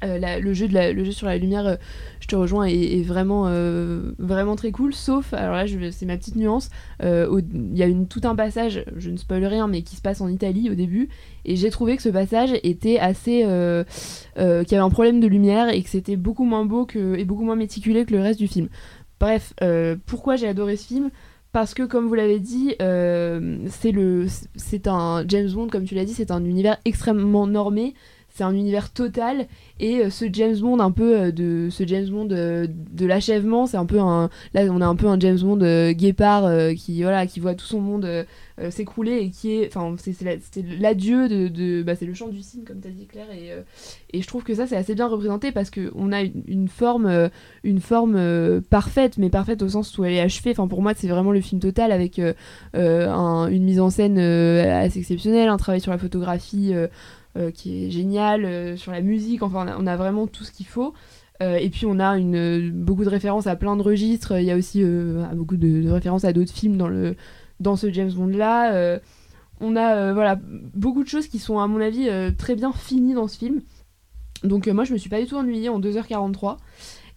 Euh, 0.04 0.40
le 0.40 0.54
jeu 0.54 1.12
sur 1.12 1.28
la 1.28 1.38
lumière, 1.38 1.66
euh, 1.66 1.76
je 2.20 2.28
te 2.28 2.36
rejoins, 2.36 2.66
est, 2.66 3.02
vraiment 3.04 3.46
euh, 3.48 4.12
vraiment 4.20 4.56
très 4.56 4.72
cool. 4.72 4.94
Sauf 4.94 5.34
alors 5.34 5.56
là 5.56 5.66
c'est 5.92 6.06
ma 6.06 6.18
petite 6.18 6.36
nuance. 6.36 6.70
Il 7.02 7.78
y 7.78 7.84
a 7.84 7.88
une, 7.88 8.08
tout 8.08 8.22
un 8.24 8.36
passage, 8.36 8.84
je 8.98 9.10
ne 9.10 9.18
spoil 9.18 9.46
rien, 9.46 9.68
mais 9.68 9.82
qui 9.84 9.96
se 9.96 10.02
passe 10.02 10.22
en 10.22 10.28
Italie 10.28 10.70
au 10.70 10.76
début, 10.76 11.10
et 11.46 11.56
j'ai 11.56 11.70
trouvé 11.70 11.96
que 11.96 12.04
ce 12.04 12.10
passage 12.10 12.52
était 12.64 13.00
assez, 13.00 13.40
qu'il 13.40 14.42
y 14.44 14.76
avait 14.76 14.78
un 14.78 14.90
problème 14.90 15.20
de 15.20 15.28
lumière 15.28 15.70
et 15.70 15.82
que 15.82 15.90
c'était 15.90 16.18
beaucoup 16.18 16.46
moins 16.46 16.66
beau 16.66 16.86
que, 16.86 17.16
et 17.16 17.26
beaucoup 17.26 17.44
moins 17.44 17.56
méticulé 17.56 18.06
que 18.06 18.14
le 18.14 18.22
reste 18.22 18.40
du 18.40 18.48
film. 18.48 18.68
Bref, 19.20 19.54
pourquoi 20.06 20.36
j'ai 20.36 20.48
adoré 20.48 20.76
ce 20.76 20.88
film? 20.88 21.10
Parce 21.52 21.74
que, 21.74 21.84
comme 21.84 22.08
vous 22.08 22.16
l'avez 22.16 22.40
dit, 22.40 22.76
c'est 22.80 23.92
le, 23.92 24.28
c'est 24.56 24.88
un 24.88 25.24
James 25.28 25.50
Bond, 25.52 25.68
comme 25.68 25.86
tu 25.86 25.96
l'as 25.96 26.06
dit, 26.06 26.14
c'est 26.14 26.32
un 26.32 26.44
univers 26.44 26.78
extrêmement 26.86 27.48
normé. 27.48 27.94
C'est 28.38 28.43
un 28.43 28.54
univers 28.54 28.91
total 28.91 29.48
et 29.80 30.00
euh, 30.02 30.10
ce 30.10 30.26
James 30.32 30.58
Bond 30.58 30.80
un 30.82 30.91
peu 30.91 31.17
euh, 31.17 31.32
de 31.32 31.69
ce 31.71 31.88
James 31.88 32.10
Bond 32.10 32.28
euh, 32.32 32.67
de 32.69 33.06
l'achèvement, 33.06 33.65
c'est 33.65 33.78
un 33.78 33.86
peu 33.86 34.02
un 34.02 34.30
là 34.54 34.63
on 34.69 34.82
a 34.82 34.86
un 34.86 34.95
peu 34.98 35.08
un 35.08 35.17
James 35.17 35.39
Bond 35.39 35.91
guépard 35.93 36.52
qui 36.76 37.02
voilà 37.04 37.28
qui 37.28 37.39
voit 37.39 37.56
tout 37.56 37.65
son 37.65 37.80
monde 37.80 38.26
s'écrouler 38.69 39.17
et 39.19 39.30
qui 39.30 39.52
est 39.52 39.67
enfin 39.67 39.95
c'est 39.98 40.12
c'est 40.13 40.26
la- 40.26 40.39
c'est 40.52 40.63
l'adieu 40.80 41.28
de, 41.30 41.82
bah, 41.84 41.95
c'est 41.95 42.06
le 42.06 42.13
chant 42.13 42.28
du 42.30 42.41
cygne 42.41 42.63
comme 42.63 42.80
tu 42.82 42.88
as 42.88 42.91
dit 42.91 43.06
Claire 43.06 43.28
et 43.34 43.52
et 44.17 44.21
je 44.21 44.28
trouve 44.28 44.43
que 44.43 44.54
ça 44.54 44.65
c'est 44.67 44.76
assez 44.78 44.95
bien 44.95 45.08
représenté 45.08 45.52
parce 45.54 45.69
que 45.69 45.91
on 45.95 46.12
a 46.13 46.21
une, 46.21 46.67
forme 46.69 47.30
une 47.63 47.80
forme 47.82 48.62
parfaite 48.69 49.17
mais 49.17 49.30
parfaite 49.30 49.62
au 49.62 49.69
sens 49.69 49.98
où 49.98 50.04
elle 50.06 50.13
est 50.13 50.21
achevée. 50.21 50.52
Enfin 50.52 50.67
pour 50.67 50.82
moi 50.82 50.93
c'est 50.95 51.08
vraiment 51.08 51.32
le 51.32 51.41
film 51.41 51.62
total 51.62 51.91
avec 51.93 52.19
un- 52.74 53.48
une 53.48 53.63
mise 53.63 53.80
en 53.80 53.89
scène 53.89 54.19
assez 54.19 55.00
exceptionnelle 55.00 55.48
un 55.50 55.58
travail 55.58 55.80
sur 55.82 55.91
la 55.91 55.98
photographie 55.98 56.74
qui 57.54 57.86
est 57.86 57.91
génial 57.91 58.45
euh, 58.45 58.78
sur 58.78 58.91
la 58.91 59.02
musique 59.02 59.43
enfin 59.43 59.65
on 59.78 59.88
a, 59.88 59.98
vraiment 59.98 60.28
tout 60.28 60.43
ce 60.43 60.52
qu'il 60.52 60.65
faut. 60.65 60.93
Euh, 61.41 61.58
et 61.58 61.69
puis 61.69 61.86
on 61.86 62.00
a 62.00 62.17
une, 62.17 62.36
euh, 62.36 62.69
beaucoup 62.71 63.04
de 63.04 63.10
références 63.10 63.45
à 63.45 63.58
plein 63.58 63.76
de 63.76 63.82
registres. 63.82 64.39
Il 64.39 64.45
y 64.45 64.52
a 64.52 64.56
aussi 64.56 64.82
euh, 64.84 65.24
beaucoup 65.34 65.58
de, 65.58 65.89
références 65.89 66.24
à 66.24 66.32
d'autres 66.34 66.54
films 66.54 66.78
dans 66.78 66.88
le 66.88 67.15
dans 67.60 67.76
ce 67.76 67.91
James 67.91 68.12
Bond 68.12 68.28
là 68.28 69.00
on 69.62 69.76
a 69.76 69.95
euh, 69.95 70.13
voilà 70.13 70.39
beaucoup 70.74 71.04
de 71.04 71.08
choses 71.08 71.28
qui 71.28 71.39
sont 71.39 71.60
à 71.60 71.67
mon 71.67 71.80
avis 71.80 72.10
euh, 72.10 72.32
très 72.38 72.56
bien 72.56 72.74
finies 72.74 73.13
dans 73.13 73.28
ce 73.28 73.38
film. 73.38 73.62
Donc 74.43 74.67
euh, 74.67 74.74
moi 74.74 74.84
je 74.84 74.93
me 74.93 74.98
suis 74.98 75.10
pas 75.10 75.21
du 75.21 75.28
tout 75.28 75.36
ennuyée 75.36 75.69
en 75.69 75.80
2h43 75.80 76.58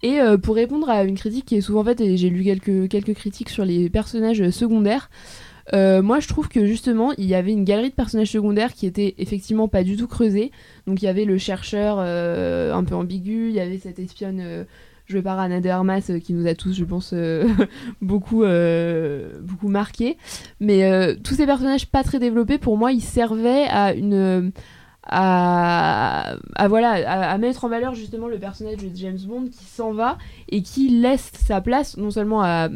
et 0.02 0.20
euh, 0.20 0.38
pour 0.38 0.54
répondre 0.54 0.88
à 0.88 1.04
une 1.04 1.16
critique 1.16 1.46
qui 1.46 1.56
est 1.56 1.60
souvent 1.60 1.82
faite 1.84 2.00
et 2.00 2.16
j'ai 2.16 2.30
lu 2.30 2.44
quelques, 2.44 2.88
quelques 2.88 3.14
critiques 3.14 3.50
sur 3.50 3.64
les 3.64 3.90
personnages 3.90 4.50
secondaires 4.50 5.10
euh, 5.74 6.02
moi, 6.02 6.20
je 6.20 6.28
trouve 6.28 6.48
que 6.48 6.66
justement, 6.66 7.12
il 7.18 7.26
y 7.26 7.34
avait 7.34 7.52
une 7.52 7.64
galerie 7.64 7.90
de 7.90 7.94
personnages 7.94 8.30
secondaires 8.30 8.72
qui 8.72 8.86
était 8.86 9.14
effectivement 9.18 9.68
pas 9.68 9.84
du 9.84 9.96
tout 9.96 10.06
creusée. 10.06 10.50
Donc, 10.86 11.02
il 11.02 11.04
y 11.04 11.08
avait 11.08 11.24
le 11.24 11.38
chercheur 11.38 11.96
euh, 11.98 12.72
un 12.72 12.84
peu 12.84 12.94
ambigu, 12.94 13.48
il 13.48 13.54
y 13.54 13.60
avait 13.60 13.78
cette 13.78 13.98
espionne 13.98 14.40
euh, 14.40 14.64
jouée 15.06 15.22
par 15.22 15.38
Anna 15.38 15.60
de 15.60 15.68
euh, 15.68 16.18
qui 16.20 16.32
nous 16.32 16.46
a 16.46 16.54
tous, 16.54 16.72
je 16.72 16.84
pense, 16.84 17.14
beaucoup, 18.02 18.44
beaucoup 19.42 19.68
marqué. 19.68 20.16
Mais 20.60 21.16
tous 21.22 21.34
ces 21.34 21.46
personnages 21.46 21.86
pas 21.86 22.02
très 22.02 22.18
développés, 22.18 22.58
pour 22.58 22.76
moi, 22.76 22.92
ils 22.92 23.02
servaient 23.02 23.66
à 23.68 23.94
une 23.94 24.52
à, 25.10 26.36
voilà 26.68 27.30
à 27.30 27.38
mettre 27.38 27.64
en 27.64 27.70
valeur 27.70 27.94
justement 27.94 28.28
le 28.28 28.38
personnage 28.38 28.76
de 28.76 28.94
James 28.94 29.18
Bond 29.26 29.46
qui 29.46 29.64
s'en 29.64 29.94
va 29.94 30.18
et 30.50 30.60
qui 30.60 30.90
laisse 30.90 31.32
sa 31.32 31.62
place 31.62 31.96
non 31.96 32.10
seulement 32.10 32.42
à 32.42 32.68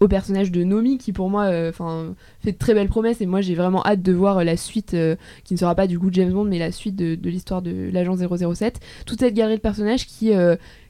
au 0.00 0.08
personnage 0.08 0.50
de 0.50 0.62
Nomi 0.64 0.98
qui 0.98 1.12
pour 1.12 1.30
moi 1.30 1.44
euh, 1.44 1.70
enfin 1.70 2.14
fait 2.40 2.52
de 2.52 2.58
très 2.58 2.74
belles 2.74 2.88
promesses 2.88 3.20
et 3.20 3.26
moi 3.26 3.40
j'ai 3.40 3.54
vraiment 3.54 3.84
hâte 3.84 4.02
de 4.02 4.12
voir 4.12 4.38
euh, 4.38 4.44
la 4.44 4.56
suite 4.56 4.94
euh, 4.94 5.16
qui 5.44 5.54
ne 5.54 5.58
sera 5.58 5.74
pas 5.74 5.86
du 5.86 5.98
coup 5.98 6.08
James 6.12 6.32
Bond 6.32 6.44
mais 6.44 6.58
la 6.58 6.72
suite 6.72 6.96
de, 6.96 7.18
l'histoire 7.28 7.62
de 7.62 7.90
l'agent 7.92 8.16
007 8.16 8.80
toute 9.06 9.20
cette 9.20 9.34
galerie 9.34 9.56
de 9.56 9.60
personnages 9.60 10.06
qui 10.06 10.32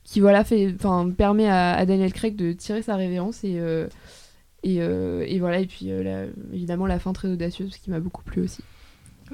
qui 0.05 0.21
voilà 0.21 0.45
fait 0.45 0.75
permet 1.17 1.49
à, 1.49 1.85
Daniel 1.87 2.13
Craig 2.13 2.37
de 2.37 2.53
tirer 2.53 2.83
sa 2.83 2.97
révérence 2.97 3.45
et 3.45 3.61
et, 4.65 5.39
voilà 5.39 5.61
et 5.61 5.67
puis 5.67 5.91
évidemment 6.53 6.87
la 6.87 6.99
fin 6.99 7.13
très 7.13 7.29
audacieuse 7.29 7.77
qui 7.77 7.91
m'a 7.91 8.01
beaucoup 8.01 8.23
plu 8.23 8.43
aussi 8.43 8.63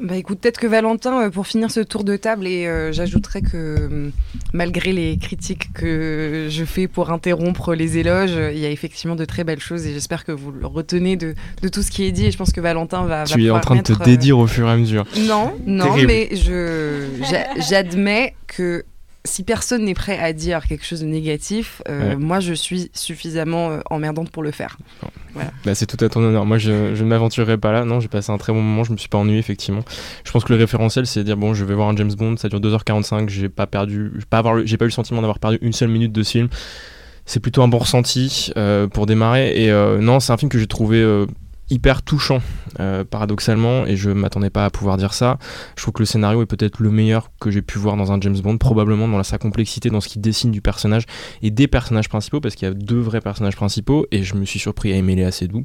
Bah 0.00 0.16
écoute, 0.16 0.40
peut-être 0.40 0.58
que 0.58 0.66
Valentin, 0.66 1.22
euh, 1.22 1.30
pour 1.30 1.46
finir 1.46 1.70
ce 1.70 1.80
tour 1.80 2.04
de 2.04 2.16
table, 2.16 2.46
et 2.46 2.66
euh, 2.66 2.92
j'ajouterais 2.92 3.42
que 3.42 3.56
euh, 3.56 4.10
malgré 4.52 4.92
les 4.92 5.16
critiques 5.18 5.72
que 5.72 6.48
je 6.50 6.64
fais 6.64 6.88
pour 6.88 7.10
interrompre 7.10 7.74
les 7.74 7.98
éloges, 7.98 8.38
il 8.52 8.58
y 8.58 8.66
a 8.66 8.70
effectivement 8.70 9.16
de 9.16 9.24
très 9.24 9.44
belles 9.44 9.60
choses 9.60 9.86
et 9.86 9.92
j'espère 9.92 10.24
que 10.24 10.32
vous 10.32 10.50
le 10.50 10.66
retenez 10.66 11.16
de, 11.16 11.34
de 11.62 11.68
tout 11.68 11.82
ce 11.82 11.90
qui 11.90 12.04
est 12.04 12.12
dit 12.12 12.26
et 12.26 12.30
je 12.30 12.36
pense 12.36 12.52
que 12.52 12.60
Valentin 12.60 13.04
va... 13.04 13.24
va 13.24 13.24
Tu 13.24 13.44
es 13.44 13.50
en 13.50 13.60
train 13.60 13.76
de 13.76 13.82
te 13.82 13.92
euh, 13.92 14.04
dédire 14.04 14.38
au 14.38 14.46
fur 14.46 14.68
et 14.68 14.72
à 14.72 14.76
mesure. 14.76 15.04
Non, 15.26 15.52
non, 15.66 15.84
Terrible. 15.94 16.06
mais 16.08 16.28
je 16.32 17.04
j'admets 17.68 18.34
que 18.46 18.84
si 19.26 19.42
personne 19.42 19.84
n'est 19.84 19.94
prêt 19.94 20.18
à 20.18 20.32
dire 20.34 20.66
quelque 20.66 20.84
chose 20.84 21.00
de 21.00 21.06
négatif, 21.06 21.80
euh, 21.88 22.10
Ouais. 22.10 22.16
moi 22.16 22.40
je 22.40 22.52
suis 22.52 22.90
suffisamment 22.92 23.70
euh, 23.70 23.80
emmerdante 23.90 24.30
pour 24.30 24.42
le 24.42 24.50
faire. 24.50 24.76
Voilà. 25.32 25.50
Bah, 25.64 25.74
c'est 25.74 25.86
tout 25.86 26.02
à 26.04 26.08
ton 26.08 26.22
honneur. 26.22 26.44
Moi, 26.44 26.58
je, 26.58 26.94
je 26.94 27.02
ne 27.02 27.08
m'aventurerai 27.08 27.56
pas 27.58 27.72
là. 27.72 27.84
Non, 27.84 28.00
j'ai 28.00 28.08
passé 28.08 28.30
un 28.30 28.38
très 28.38 28.52
bon 28.52 28.60
moment. 28.62 28.84
Je 28.84 28.92
me 28.92 28.96
suis 28.98 29.08
pas 29.08 29.18
ennuyé, 29.18 29.38
effectivement. 29.38 29.82
Je 30.24 30.30
pense 30.30 30.44
que 30.44 30.52
le 30.52 30.58
référentiel, 30.58 31.06
c'est 31.06 31.24
dire 31.24 31.36
bon, 31.36 31.54
je 31.54 31.64
vais 31.64 31.74
voir 31.74 31.88
un 31.88 31.96
James 31.96 32.12
Bond. 32.14 32.36
Ça 32.36 32.48
dure 32.48 32.60
2h45. 32.60 33.28
J'ai 33.30 33.48
pas 33.48 33.66
perdu. 33.66 34.12
Pas, 34.30 34.38
avoir, 34.38 34.64
j'ai 34.64 34.76
pas 34.76 34.84
eu 34.84 34.88
le 34.88 34.92
sentiment 34.92 35.22
d'avoir 35.22 35.38
perdu 35.38 35.58
une 35.62 35.72
seule 35.72 35.88
minute 35.88 36.12
de 36.12 36.22
ce 36.22 36.30
film. 36.32 36.48
C'est 37.26 37.40
plutôt 37.40 37.62
un 37.62 37.68
bon 37.68 37.78
ressenti 37.78 38.52
euh, 38.56 38.86
pour 38.86 39.06
démarrer. 39.06 39.64
Et 39.64 39.72
non, 40.00 40.20
c'est 40.20 40.32
un 40.32 40.36
film 40.36 40.50
que 40.50 40.58
j'ai 40.58 40.66
trouvé. 40.66 41.02
Hyper 41.70 42.02
touchant 42.02 42.40
euh, 42.80 43.04
paradoxalement 43.04 43.86
et 43.86 43.96
je 43.96 44.10
m'attendais 44.10 44.50
pas 44.50 44.64
à 44.64 44.70
pouvoir 44.70 44.96
dire 44.96 45.14
ça. 45.14 45.38
Je 45.76 45.82
trouve 45.82 45.94
que 45.94 46.02
le 46.02 46.06
scénario 46.06 46.42
est 46.42 46.46
peut-être 46.46 46.80
le 46.80 46.90
meilleur 46.90 47.30
que 47.40 47.50
j'ai 47.50 47.62
pu 47.62 47.78
voir 47.78 47.96
dans 47.96 48.12
un 48.12 48.20
James 48.20 48.38
Bond 48.38 48.58
probablement 48.58 49.08
dans 49.08 49.22
sa 49.22 49.38
complexité 49.38 49.90
dans 49.90 50.00
ce 50.00 50.08
qu'il 50.08 50.20
dessine 50.20 50.50
du 50.50 50.60
personnage 50.60 51.04
et 51.42 51.50
des 51.50 51.68
personnages 51.68 52.08
principaux 52.08 52.40
parce 52.40 52.54
qu'il 52.54 52.68
y 52.68 52.70
a 52.70 52.74
deux 52.74 53.00
vrais 53.00 53.20
personnages 53.20 53.56
principaux 53.56 54.06
et 54.10 54.22
je 54.22 54.34
me 54.34 54.44
suis 54.44 54.58
surpris 54.58 54.92
à 54.92 54.96
aimer 54.96 55.14
les 55.14 55.24
assez 55.24 55.48
doux 55.48 55.64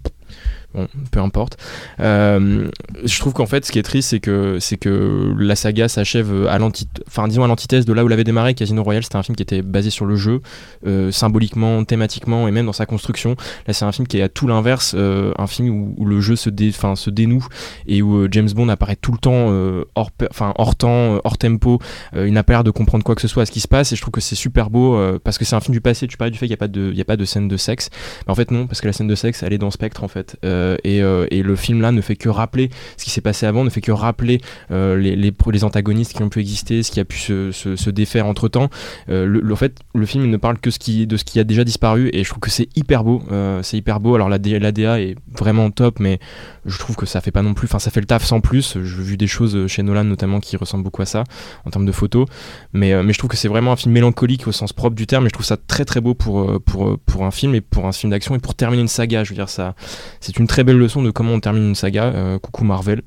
bon 0.73 0.87
peu 1.11 1.19
importe 1.19 1.57
Euh, 1.99 2.69
je 3.03 3.19
trouve 3.19 3.33
qu'en 3.33 3.45
fait 3.45 3.65
ce 3.65 3.71
qui 3.71 3.79
est 3.79 3.83
triste 3.83 4.09
c'est 4.09 4.19
que 4.19 4.57
c'est 4.59 4.77
que 4.77 5.33
la 5.37 5.55
saga 5.55 5.87
s'achève 5.87 6.47
à 6.47 6.59
l'anti 6.59 6.87
enfin 7.07 7.27
disons 7.27 7.43
à 7.43 7.47
l'antithèse 7.47 7.85
de 7.85 7.93
là 7.93 8.03
où 8.03 8.07
l'avait 8.07 8.23
démarré 8.23 8.53
Casino 8.53 8.83
Royale 8.83 9.03
c'était 9.03 9.15
un 9.17 9.23
film 9.23 9.35
qui 9.35 9.43
était 9.43 9.61
basé 9.61 9.89
sur 9.89 10.05
le 10.05 10.15
jeu 10.15 10.41
euh, 10.85 11.11
symboliquement 11.11 11.83
thématiquement 11.83 12.47
et 12.47 12.51
même 12.51 12.65
dans 12.65 12.73
sa 12.73 12.85
construction 12.85 13.35
là 13.67 13.73
c'est 13.73 13.85
un 13.85 13.91
film 13.91 14.07
qui 14.07 14.19
est 14.19 14.21
à 14.21 14.29
tout 14.29 14.47
l'inverse 14.47 14.93
euh, 14.97 15.33
un 15.37 15.47
film 15.47 15.93
où, 15.97 16.05
le 16.05 16.21
jeu 16.21 16.35
se, 16.35 16.49
dé, 16.49 16.71
se 16.71 17.09
dénoue 17.09 17.45
et 17.87 18.01
où 18.01 18.27
James 18.31 18.49
Bond 18.55 18.69
apparaît 18.69 18.95
tout 18.95 19.11
le 19.11 19.17
temps 19.17 19.47
hors, 19.95 20.09
hors 20.57 20.75
temps, 20.75 21.19
hors 21.23 21.37
tempo. 21.37 21.79
Il 22.15 22.33
n'a 22.33 22.43
pas 22.43 22.53
l'air 22.53 22.63
de 22.63 22.71
comprendre 22.71 23.03
quoi 23.03 23.15
que 23.15 23.21
ce 23.21 23.27
soit 23.27 23.43
à 23.43 23.45
ce 23.45 23.51
qui 23.51 23.59
se 23.59 23.67
passe 23.67 23.91
et 23.91 23.95
je 23.95 24.01
trouve 24.01 24.11
que 24.11 24.21
c'est 24.21 24.35
super 24.35 24.69
beau 24.69 24.99
parce 25.23 25.37
que 25.37 25.45
c'est 25.45 25.55
un 25.55 25.59
film 25.59 25.73
du 25.73 25.81
passé. 25.81 26.07
Tu 26.07 26.17
parlais 26.17 26.31
du 26.31 26.37
fait 26.37 26.45
qu'il 26.47 26.51
n'y 26.51 26.55
a, 26.55 26.57
pas 26.57 26.67
de- 26.67 26.93
a 26.99 27.03
pas 27.05 27.17
de 27.17 27.25
scène 27.25 27.47
de 27.47 27.57
sexe. 27.57 27.89
Mais 28.25 28.31
en 28.31 28.35
fait, 28.35 28.51
non, 28.51 28.67
parce 28.67 28.81
que 28.81 28.87
la 28.87 28.93
scène 28.93 29.07
de 29.07 29.15
sexe, 29.15 29.43
elle 29.43 29.53
est 29.53 29.57
dans 29.57 29.71
Spectre 29.71 30.03
en 30.03 30.07
fait. 30.07 30.37
Et, 30.83 31.01
euh, 31.01 31.25
et 31.31 31.43
le 31.43 31.55
film 31.55 31.81
là 31.81 31.91
ne 31.91 32.01
fait 32.01 32.15
que 32.15 32.29
rappeler 32.29 32.69
ce 32.97 33.03
qui 33.05 33.09
s'est 33.09 33.21
passé 33.21 33.45
avant, 33.45 33.63
ne 33.63 33.69
fait 33.69 33.81
que 33.81 33.91
rappeler 33.91 34.41
euh, 34.71 34.97
les, 34.97 35.15
les, 35.15 35.33
les 35.51 35.63
antagonistes 35.63 36.13
qui 36.13 36.23
ont 36.23 36.29
pu 36.29 36.39
exister, 36.39 36.83
ce 36.83 36.91
qui 36.91 36.99
a 36.99 37.05
pu 37.05 37.17
se, 37.17 37.51
se, 37.51 37.89
défaire 37.89 38.25
entre 38.27 38.47
temps. 38.47 38.69
Euh, 39.09 39.25
le, 39.25 39.39
le- 39.41 39.55
fait, 39.55 39.77
le 39.93 40.05
film 40.05 40.23
il 40.25 40.31
ne 40.31 40.37
parle 40.37 40.57
que 40.59 40.69
de 41.05 41.17
ce 41.17 41.23
qui 41.23 41.39
a 41.39 41.43
déjà 41.43 41.63
disparu 41.63 42.09
et 42.13 42.23
je 42.23 42.29
trouve 42.29 42.39
que 42.39 42.49
c'est 42.49 42.69
hyper 42.75 43.03
beau. 43.03 43.21
Euh, 43.31 43.61
c'est 43.63 43.77
hyper 43.77 43.99
beau. 43.99 44.15
Alors 44.15 44.29
la, 44.29 44.37
D- 44.39 44.59
la 44.59 44.71
DA 44.71 45.01
est 45.01 45.15
vraiment 45.37 45.69
top, 45.71 45.99
mais 45.99 46.19
je 46.65 46.77
trouve 46.77 46.95
que 46.95 47.05
ça 47.05 47.19
fait 47.21 47.31
pas 47.31 47.41
non 47.41 47.53
plus. 47.53 47.65
Enfin, 47.65 47.79
ça 47.79 47.91
fait 47.91 47.99
le 47.99 48.05
taf 48.05 48.23
sans 48.23 48.39
plus. 48.41 48.73
J'ai 48.75 49.03
vu 49.03 49.17
des 49.17 49.27
choses 49.27 49.67
chez 49.67 49.83
Nolan 49.83 50.03
notamment 50.03 50.39
qui 50.39 50.55
ressemblent 50.57 50.83
beaucoup 50.83 51.01
à 51.01 51.05
ça 51.05 51.23
en 51.65 51.69
termes 51.71 51.85
de 51.85 51.91
photos. 51.91 52.27
Mais, 52.73 52.93
euh, 52.93 53.03
mais 53.03 53.13
je 53.13 53.17
trouve 53.17 53.29
que 53.29 53.37
c'est 53.37 53.47
vraiment 53.47 53.71
un 53.71 53.75
film 53.75 53.93
mélancolique 53.93 54.47
au 54.47 54.51
sens 54.51 54.71
propre 54.73 54.95
du 54.95 55.07
terme. 55.07 55.25
Et 55.25 55.29
je 55.29 55.33
trouve 55.33 55.45
ça 55.45 55.57
très 55.57 55.85
très 55.85 56.01
beau 56.01 56.13
pour, 56.13 56.41
euh, 56.41 56.59
pour, 56.59 56.87
euh, 56.87 56.97
pour 57.05 57.25
un 57.25 57.31
film 57.31 57.55
et 57.55 57.61
pour 57.61 57.85
un 57.85 57.91
film 57.91 58.11
d'action 58.11 58.35
et 58.35 58.39
pour 58.39 58.55
terminer 58.55 58.81
une 58.81 58.87
saga. 58.87 59.23
Je 59.23 59.29
veux 59.29 59.35
dire, 59.35 59.49
ça, 59.49 59.75
c'est 60.19 60.37
une 60.37 60.47
très 60.49 60.65
belle 60.65 60.77
leçon 60.77 61.01
de 61.01 61.11
comment 61.11 61.31
on 61.31 61.39
termine 61.39 61.69
une 61.69 61.75
saga. 61.75 62.05
Euh, 62.05 62.39
coucou 62.39 62.65
Marvel. 62.65 63.03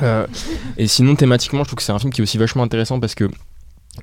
Euh, 0.00 0.26
et 0.78 0.86
sinon, 0.86 1.16
thématiquement, 1.16 1.64
je 1.64 1.68
trouve 1.68 1.76
que 1.76 1.82
c'est 1.82 1.92
un 1.92 1.98
film 1.98 2.12
qui 2.12 2.20
est 2.20 2.22
aussi 2.22 2.38
vachement 2.38 2.62
intéressant 2.62 2.98
parce 3.00 3.14
que 3.14 3.28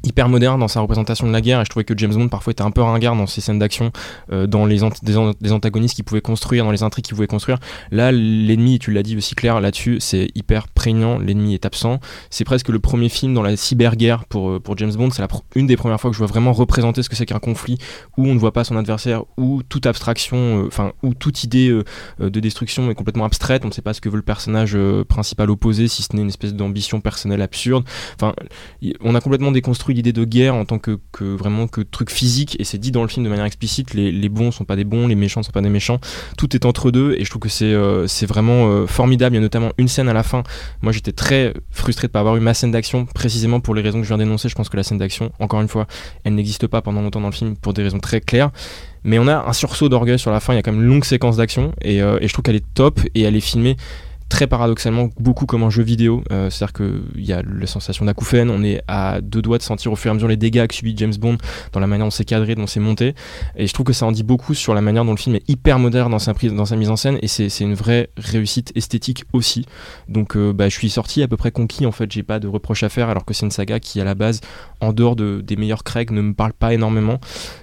hyper 0.04 0.28
moderne 0.28 0.60
dans 0.60 0.68
sa 0.68 0.82
représentation 0.82 1.28
de 1.28 1.32
la 1.32 1.40
guerre 1.42 1.62
et 1.62 1.66
je 1.66 1.70
trouvais 1.70 1.86
que 1.86 1.98
James 1.98 2.14
Bond 2.14 2.28
parfois 2.28 2.52
était 2.52 2.62
un 2.62 2.72
peu 2.72 2.82
ringard 2.82 3.16
dans 3.16 3.26
ses 3.26 3.40
scènes 3.42 3.58
d'action 3.58 3.92
euh, 4.32 4.46
dans 4.46 4.66
les 4.66 4.82
des, 5.02 5.18
an- 5.18 5.32
des 5.40 5.52
antagonistes 5.54 5.96
qu'il 5.96 6.04
pouvait 6.04 6.22
construire 6.22 6.66
dans 6.66 6.72
les 6.72 6.84
intrigues 6.84 7.06
qu'il 7.06 7.16
pouvait 7.16 7.26
construire. 7.26 7.58
Là 7.90 8.12
l'ennemi 8.12 8.80
tu 8.80 8.92
l'as 8.92 9.02
dit 9.02 9.16
aussi 9.16 9.34
clair 9.34 9.62
là-dessus 9.62 9.98
c'est 10.02 10.28
hyper 10.36 10.68
prégnant 10.68 11.18
l'ennemi 11.18 11.54
est 11.54 11.66
absent. 11.66 12.00
C'est 12.30 12.44
presque 12.44 12.68
le 12.68 12.80
premier 12.80 13.08
film 13.08 13.34
dans 13.34 13.42
la 13.42 13.56
cyberguerre 13.56 14.26
pour, 14.26 14.50
euh, 14.50 14.60
pour 14.60 14.78
James 14.78 14.92
Bond. 14.94 15.10
C'est 15.12 15.24
une 15.56 15.68
des 15.68 15.78
premières 15.78 16.02
fois 16.02 16.10
que 16.12 16.16
je 16.16 16.20
vois 16.20 16.28
vraiment 16.28 16.52
représenter 16.52 17.02
ce 17.02 17.10
que 17.10 17.16
c'est 17.16 17.26
qu'un 17.26 17.40
conflit 17.40 17.78
où 18.18 18.28
on 18.28 18.34
ne 18.34 18.40
voit 18.40 18.54
pas 18.54 18.66
son 18.66 18.76
adversaire 18.76 19.24
où 19.38 19.64
toute 19.64 19.86
abstraction 19.86 20.64
euh, 20.64 20.68
enfin 20.68 20.92
où 21.02 21.14
toute 21.14 21.46
idée 21.46 21.70
de 22.20 22.40
destruction 22.40 22.92
est 22.92 22.96
complètement 22.96 23.26
abstraite. 23.26 23.64
On 23.64 23.70
ne 23.70 23.74
sait 23.74 23.82
pas 23.82 23.94
ce 23.94 24.02
que 24.02 24.10
veut 24.10 24.18
le 24.18 24.22
personnage 24.22 24.78
principal 25.08 25.50
opposé 25.50 25.88
si 25.88 26.04
ce 26.04 26.14
n'est 26.16 26.22
une 26.24 26.28
espèce 26.28 26.54
d'ambition 26.54 27.00
personnelle 27.00 27.42
absurde. 27.42 27.86
Enfin 28.16 28.34
on 29.02 29.16
a 29.16 29.22
complètement 29.22 29.52
déconstruit 29.52 29.77
l'idée 29.88 30.14
de 30.14 30.26
guerre 30.26 30.56
en 30.56 30.66
tant 30.66 30.80
que, 30.80 31.00
vraiment 31.20 31.68
que 31.68 31.82
truc 31.82 32.10
physique 32.10 32.56
et 32.60 32.64
c'est 32.64 32.78
dit 32.78 32.92
dans 32.92 33.02
le 33.02 33.08
film 33.08 33.24
de 33.26 33.30
manière 33.30 33.46
explicite 33.46 33.94
les, 33.94 34.30
bons 34.30 34.52
sont 34.52 34.66
pas 34.66 34.76
des 34.76 34.84
bons 34.84 35.08
les 35.08 35.16
méchants 35.16 35.44
sont 35.44 35.52
pas 35.52 35.62
des 35.62 35.70
méchants. 35.70 36.00
Tout 36.38 36.56
est 36.56 36.66
entre 36.66 36.92
deux 36.92 37.16
et 37.18 37.24
je 37.24 37.30
trouve 37.30 37.42
que 37.42 37.50
c'est 37.50 37.66
euh, 37.66 38.08
vraiment 38.28 38.68
euh, 38.68 38.88
formidable. 38.88 39.36
Il 39.36 39.38
y 39.38 39.40
a 39.40 39.42
notamment 39.42 39.72
une 39.78 39.88
scène 39.88 40.10
à 40.10 40.14
la 40.14 40.24
fin. 40.24 40.44
Moi 40.82 40.92
j'étais 40.92 41.12
très 41.12 41.54
frustré 41.72 42.08
de 42.08 42.12
pas 42.12 42.20
avoir 42.20 42.36
eu 42.36 42.40
ma 42.40 42.54
scène 42.54 42.72
d'action 42.72 43.06
précisément 43.06 43.60
pour 43.60 43.76
les 43.76 43.82
raisons 43.82 44.00
que 44.00 44.04
je 44.04 44.10
viens 44.10 44.18
d'énoncer. 44.18 44.50
Je 44.50 44.56
pense 44.56 44.70
que 44.70 44.78
la 44.78 44.84
scène 44.84 44.98
d'action 44.98 45.32
encore 45.40 45.62
une 45.62 45.68
fois 45.68 45.88
elle 46.24 46.36
n'existe 46.36 46.68
pas 46.68 46.82
pendant 46.82 47.02
longtemps 47.02 47.22
dans 47.22 47.28
le 47.28 47.34
film 47.34 47.56
pour 47.56 47.74
des 47.74 47.84
raisons 47.84 48.00
très 48.00 48.22
claires. 48.22 48.52
Mais 49.04 49.20
on 49.20 49.28
a 49.28 49.48
un 49.48 49.54
sursaut 49.54 49.90
d'orgueil 49.90 50.20
sur 50.20 50.32
la 50.32 50.40
fin. 50.40 50.54
Il 50.54 50.58
y 50.58 50.60
a 50.60 50.64
quand 50.64 50.72
même 50.72 50.82
une 50.82 50.90
longue 50.90 51.06
séquence 51.06 51.38
d'action 51.38 51.72
et, 51.82 52.02
euh, 52.02 52.18
et 52.20 52.28
je 52.28 52.34
trouve 52.34 52.44
qu'elle 52.44 52.56
est 52.56 52.74
top 52.74 53.00
et 53.16 53.22
elle 53.22 53.36
est 53.36 53.42
filmée 53.42 53.78
très 54.30 54.48
paradoxalement 54.48 55.10
beaucoup 55.20 55.46
comme 55.46 55.64
un 55.64 55.70
jeu 55.70 55.84
vidéo. 55.84 56.24
Euh, 56.32 56.50
C'est-à-dire 56.50 56.74
qu'il 56.74 57.26
y 57.26 57.34
a 57.34 57.42
la 57.42 57.68
sensation 57.68 58.06
d'acouphène, 58.06 58.50
on 58.50 58.64
est 58.64 58.82
à 58.88 59.22
deux 59.22 59.42
doigts 59.42 59.58
de 59.58 59.64
sentir 59.64 59.92
au 59.92 59.96
fur 59.96 60.10
et 60.10 60.12
à 60.12 60.14
mesure 60.14 60.28
les 60.28 60.38
dégâts 60.38 60.68
que 60.68 60.76
subit 60.76 60.94
James 60.98 61.16
Bond 61.20 61.38
dans 61.72 61.80
la 61.80 61.88
manière 61.88 62.06
dont 62.06 62.12
c'est 62.12 62.26
cadré, 62.26 62.56
dont 62.56 62.68
c'est 62.68 62.80
monté. 62.80 63.16
Et 63.56 63.68
je 63.68 63.74
trouve 63.74 63.86
que 63.86 63.94
ça 63.94 64.06
en 64.06 64.12
dit 64.12 64.24
beaucoup 64.24 64.54
sur 64.54 64.74
la 64.74 64.82
manière 64.82 65.06
dont 65.06 65.12
le 65.12 65.18
film 65.18 65.36
est 65.36 65.50
hyper 65.50 65.80
moderne 65.80 66.12
dans 66.12 66.20
sa, 66.20 66.34
mise 66.76 66.90
en 66.90 66.96
scène 66.96 67.18
et 67.22 67.28
c'est 67.28 67.60
une 67.60 67.74
vraie 67.74 68.10
réussite 68.18 68.72
esthétique 68.76 69.24
aussi. 69.34 69.66
Donc 70.10 70.36
euh, 70.36 70.54
bah, 70.54 70.70
je 70.70 70.76
suis 70.76 70.90
sorti 70.90 71.24
à 71.24 71.28
peu 71.28 71.38
près 71.38 71.52
conquis 71.52 71.86
en 71.86 71.92
fait, 71.92 72.12
j'ai 72.12 72.24
pas 72.24 72.40
de 72.40 72.48
reproches 72.48 72.84
à 72.84 72.90
faire 72.90 73.10
alors 73.10 73.26
que 73.26 73.34
c'est 73.34 73.46
une 73.46 73.52
saga 73.52 73.80
qui 73.80 74.02
à 74.02 74.04
la 74.04 74.16
base, 74.16 74.42
en 74.82 74.94
dehors 74.94 75.16
de, 75.16 75.42
des 75.42 75.56
meilleurs 75.56 75.84
Craig, 75.84 76.12
ne 76.12 76.22
me 76.22 76.34
parle 76.34 76.54
pas 76.54 76.74
énormément. 76.74 77.20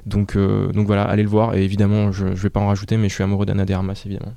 Donc, 0.06 0.36
euh, 0.36 0.72
donc 0.72 0.86
voilà, 0.86 1.02
allez 1.04 1.22
le 1.22 1.28
voir 1.28 1.54
et 1.54 1.62
évidemment 1.62 2.12
je, 2.12 2.34
je 2.34 2.42
vais 2.42 2.50
pas 2.50 2.60
en 2.60 2.68
rajouter 2.68 2.96
mais 2.96 3.08
je 3.08 3.14
suis 3.14 3.24
amoureux 3.24 3.46
d'Anna 3.46 3.64
de 3.64 3.74
Armas 3.74 4.00
évidemment. 4.06 4.32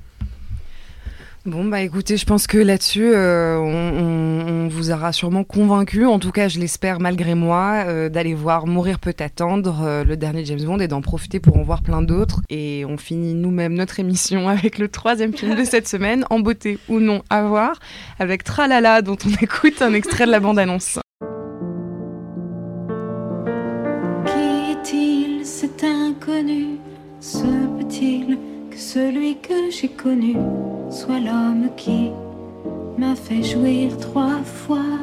Bon, 1.48 1.64
bah 1.64 1.80
écoutez, 1.80 2.18
je 2.18 2.26
pense 2.26 2.46
que 2.46 2.58
là-dessus, 2.58 3.10
euh, 3.14 3.56
on, 3.56 4.68
vous 4.68 4.90
aura 4.90 5.14
sûrement 5.14 5.44
convaincu, 5.44 6.04
en 6.04 6.18
tout 6.18 6.30
cas 6.30 6.46
je 6.46 6.58
l'espère 6.58 7.00
malgré 7.00 7.34
moi, 7.34 7.84
euh, 7.86 8.10
d'aller 8.10 8.34
voir 8.34 8.66
Mourir 8.66 8.98
peut 8.98 9.14
attendre, 9.18 9.80
euh, 9.82 10.04
le 10.04 10.18
dernier 10.18 10.44
James 10.44 10.62
Bond, 10.62 10.78
et 10.78 10.88
d'en 10.88 11.00
profiter 11.00 11.40
pour 11.40 11.56
en 11.56 11.62
voir 11.62 11.80
plein 11.80 12.02
d'autres. 12.02 12.42
Et 12.50 12.84
on 12.86 12.98
finit 12.98 13.32
nous-mêmes 13.32 13.72
notre 13.72 13.98
émission 13.98 14.46
avec 14.50 14.76
le 14.76 14.88
troisième 14.88 15.32
film 15.34 15.54
de 15.54 15.64
cette 15.64 15.88
semaine, 15.88 16.26
en 16.28 16.40
beauté 16.40 16.78
ou 16.86 17.00
non 17.00 17.22
à 17.30 17.42
voir, 17.44 17.80
avec 18.18 18.44
Tralala, 18.44 19.00
dont 19.00 19.16
on 19.24 19.30
écoute 19.42 19.80
un 19.80 19.94
extrait 19.94 20.26
de 20.26 20.30
la 20.30 20.40
bande-annonce. 20.40 20.98
Celui 28.94 29.36
que 29.36 29.70
j'ai 29.70 29.90
connu 29.90 30.34
soit 30.90 31.20
l'homme 31.20 31.68
qui 31.76 32.10
m'a 32.96 33.14
fait 33.14 33.42
jouir 33.42 33.98
trois 33.98 34.42
fois 34.42 34.98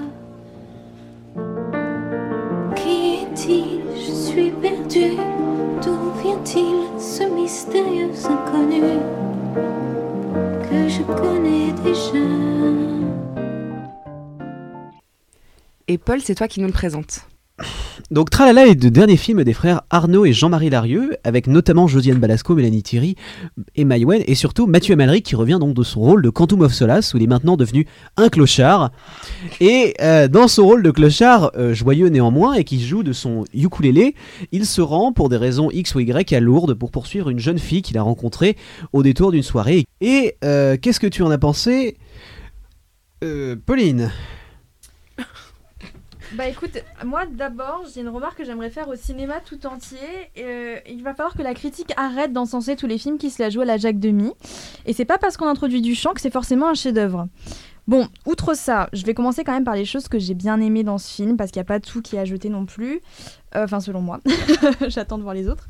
Qui 2.76 3.20
est-il? 3.22 3.82
Je 3.96 4.12
suis 4.12 4.50
perdu. 4.50 5.12
D'où 5.84 5.98
vient-il 6.24 7.00
ce 7.00 7.24
mystérieux 7.36 8.10
inconnu 8.26 8.82
que 10.68 10.90
je 10.90 11.04
connais 11.04 11.72
déjà? 11.84 12.26
Et 15.88 16.00
Paul, 16.00 16.22
c'est 16.22 16.34
toi 16.34 16.48
qui 16.48 16.60
nous 16.60 16.68
le 16.68 16.74
présente. 16.74 17.28
Donc 18.12 18.30
Tralala 18.30 18.68
est 18.68 18.84
le 18.84 18.92
dernier 18.92 19.18
film 19.18 19.44
des 19.44 19.54
frères 19.54 19.82
Arnaud 19.90 20.26
et 20.26 20.34
Jean-Marie 20.34 20.70
Larieux, 20.70 21.16
avec 21.24 21.48
notamment 21.48 21.88
Josiane 21.88 22.20
Balasco, 22.20 22.54
Mélanie 22.54 22.84
Thierry 22.84 23.16
et 23.76 23.86
Maïwen, 23.86 24.22
et 24.28 24.36
surtout 24.36 24.68
Mathieu 24.68 24.94
Amalric 24.94 25.26
qui 25.26 25.36
revient 25.36 25.58
donc 25.60 25.74
de 25.74 25.82
son 25.82 26.02
rôle 26.02 26.22
de 26.22 26.30
Quantum 26.30 26.62
of 26.62 26.74
Solace, 26.74 27.14
où 27.14 27.18
il 27.18 27.24
est 27.24 27.28
maintenant 27.28 27.58
devenu 27.58 27.88
un 28.18 28.30
clochard. 28.30 28.92
Et 29.60 29.96
euh, 30.02 30.28
dans 30.28 30.48
son 30.48 30.66
rôle 30.66 30.84
de 30.84 30.92
clochard, 30.92 31.52
euh, 31.56 31.74
joyeux 31.74 32.10
néanmoins, 32.10 32.54
et 32.54 32.64
qui 32.64 32.86
joue 32.86 33.04
de 33.04 33.14
son 33.14 33.46
ukulélé, 33.54 34.16
il 34.52 34.66
se 34.66 34.82
rend 34.82 35.14
pour 35.14 35.30
des 35.30 35.38
raisons 35.38 35.72
X 35.72 35.96
ou 35.96 36.02
Y 36.02 36.34
à 36.34 36.40
Lourdes 36.40 36.74
pour 36.74 36.92
poursuivre 36.92 37.30
une 37.30 37.40
jeune 37.40 37.60
fille 37.60 37.82
qu'il 37.82 37.98
a 37.98 38.02
rencontrée 38.02 38.58
au 38.94 39.02
détour 39.02 39.32
d'une 39.32 39.44
soirée. 39.44 39.86
Et 40.02 40.36
euh, 40.44 40.78
qu'est-ce 40.80 41.00
que 41.00 41.08
tu 41.08 41.24
en 41.24 41.32
as 41.32 41.38
pensé 41.38 41.98
Pauline? 43.66 44.12
Bah 46.36 46.50
écoute, 46.50 46.84
moi 47.06 47.26
d'abord, 47.26 47.86
j'ai 47.94 48.02
une 48.02 48.10
remarque 48.10 48.40
que 48.40 48.44
j'aimerais 48.44 48.70
faire 48.70 48.90
au 48.90 48.96
cinéma 48.96 49.36
tout 49.40 49.66
entier. 49.66 49.98
Euh, 50.38 50.80
il 50.86 51.02
va 51.02 51.14
falloir 51.14 51.34
que 51.34 51.42
la 51.42 51.54
critique 51.54 51.94
arrête 51.96 52.34
d'encenser 52.34 52.76
tous 52.76 52.88
les 52.88 52.98
films 52.98 53.18
qui 53.18 53.30
se 53.30 53.42
la 53.42 53.50
jouent 53.50 53.62
à 53.62 53.66
la 53.66 53.78
Jacques 53.78 54.00
Demy. 54.00 54.34
Et 54.86 54.92
c'est 54.92 55.06
pas 55.06 55.18
parce 55.18 55.38
qu'on 55.38 55.48
introduit 55.48 55.82
du 55.82 55.96
chant 55.96 56.14
que 56.14 56.20
c'est 56.20 56.34
forcément 56.34 56.68
un 56.68 56.74
chef-d'œuvre. 56.74 57.28
Bon, 57.88 58.08
outre 58.26 58.56
ça, 58.56 58.90
je 58.94 59.06
vais 59.06 59.14
commencer 59.14 59.44
quand 59.44 59.54
même 59.54 59.64
par 59.64 59.76
les 59.76 59.86
choses 59.86 60.08
que 60.08 60.18
j'ai 60.18 60.34
bien 60.34 60.60
aimées 60.60 60.84
dans 60.84 60.98
ce 60.98 61.08
film, 61.08 61.38
parce 61.38 61.52
qu'il 61.52 61.60
n'y 61.60 61.66
a 61.66 61.68
pas 61.68 61.80
tout 61.80 62.02
qui 62.02 62.16
est 62.16 62.20
à 62.20 62.26
jeter 62.26 62.50
non 62.50 62.66
plus. 62.66 63.02
Euh, 63.56 63.66
Enfin, 63.66 63.80
selon 63.80 64.02
moi. 64.02 64.20
J'attends 64.88 65.18
de 65.18 65.24
voir 65.24 65.36
les 65.36 65.48
autres. 65.48 65.68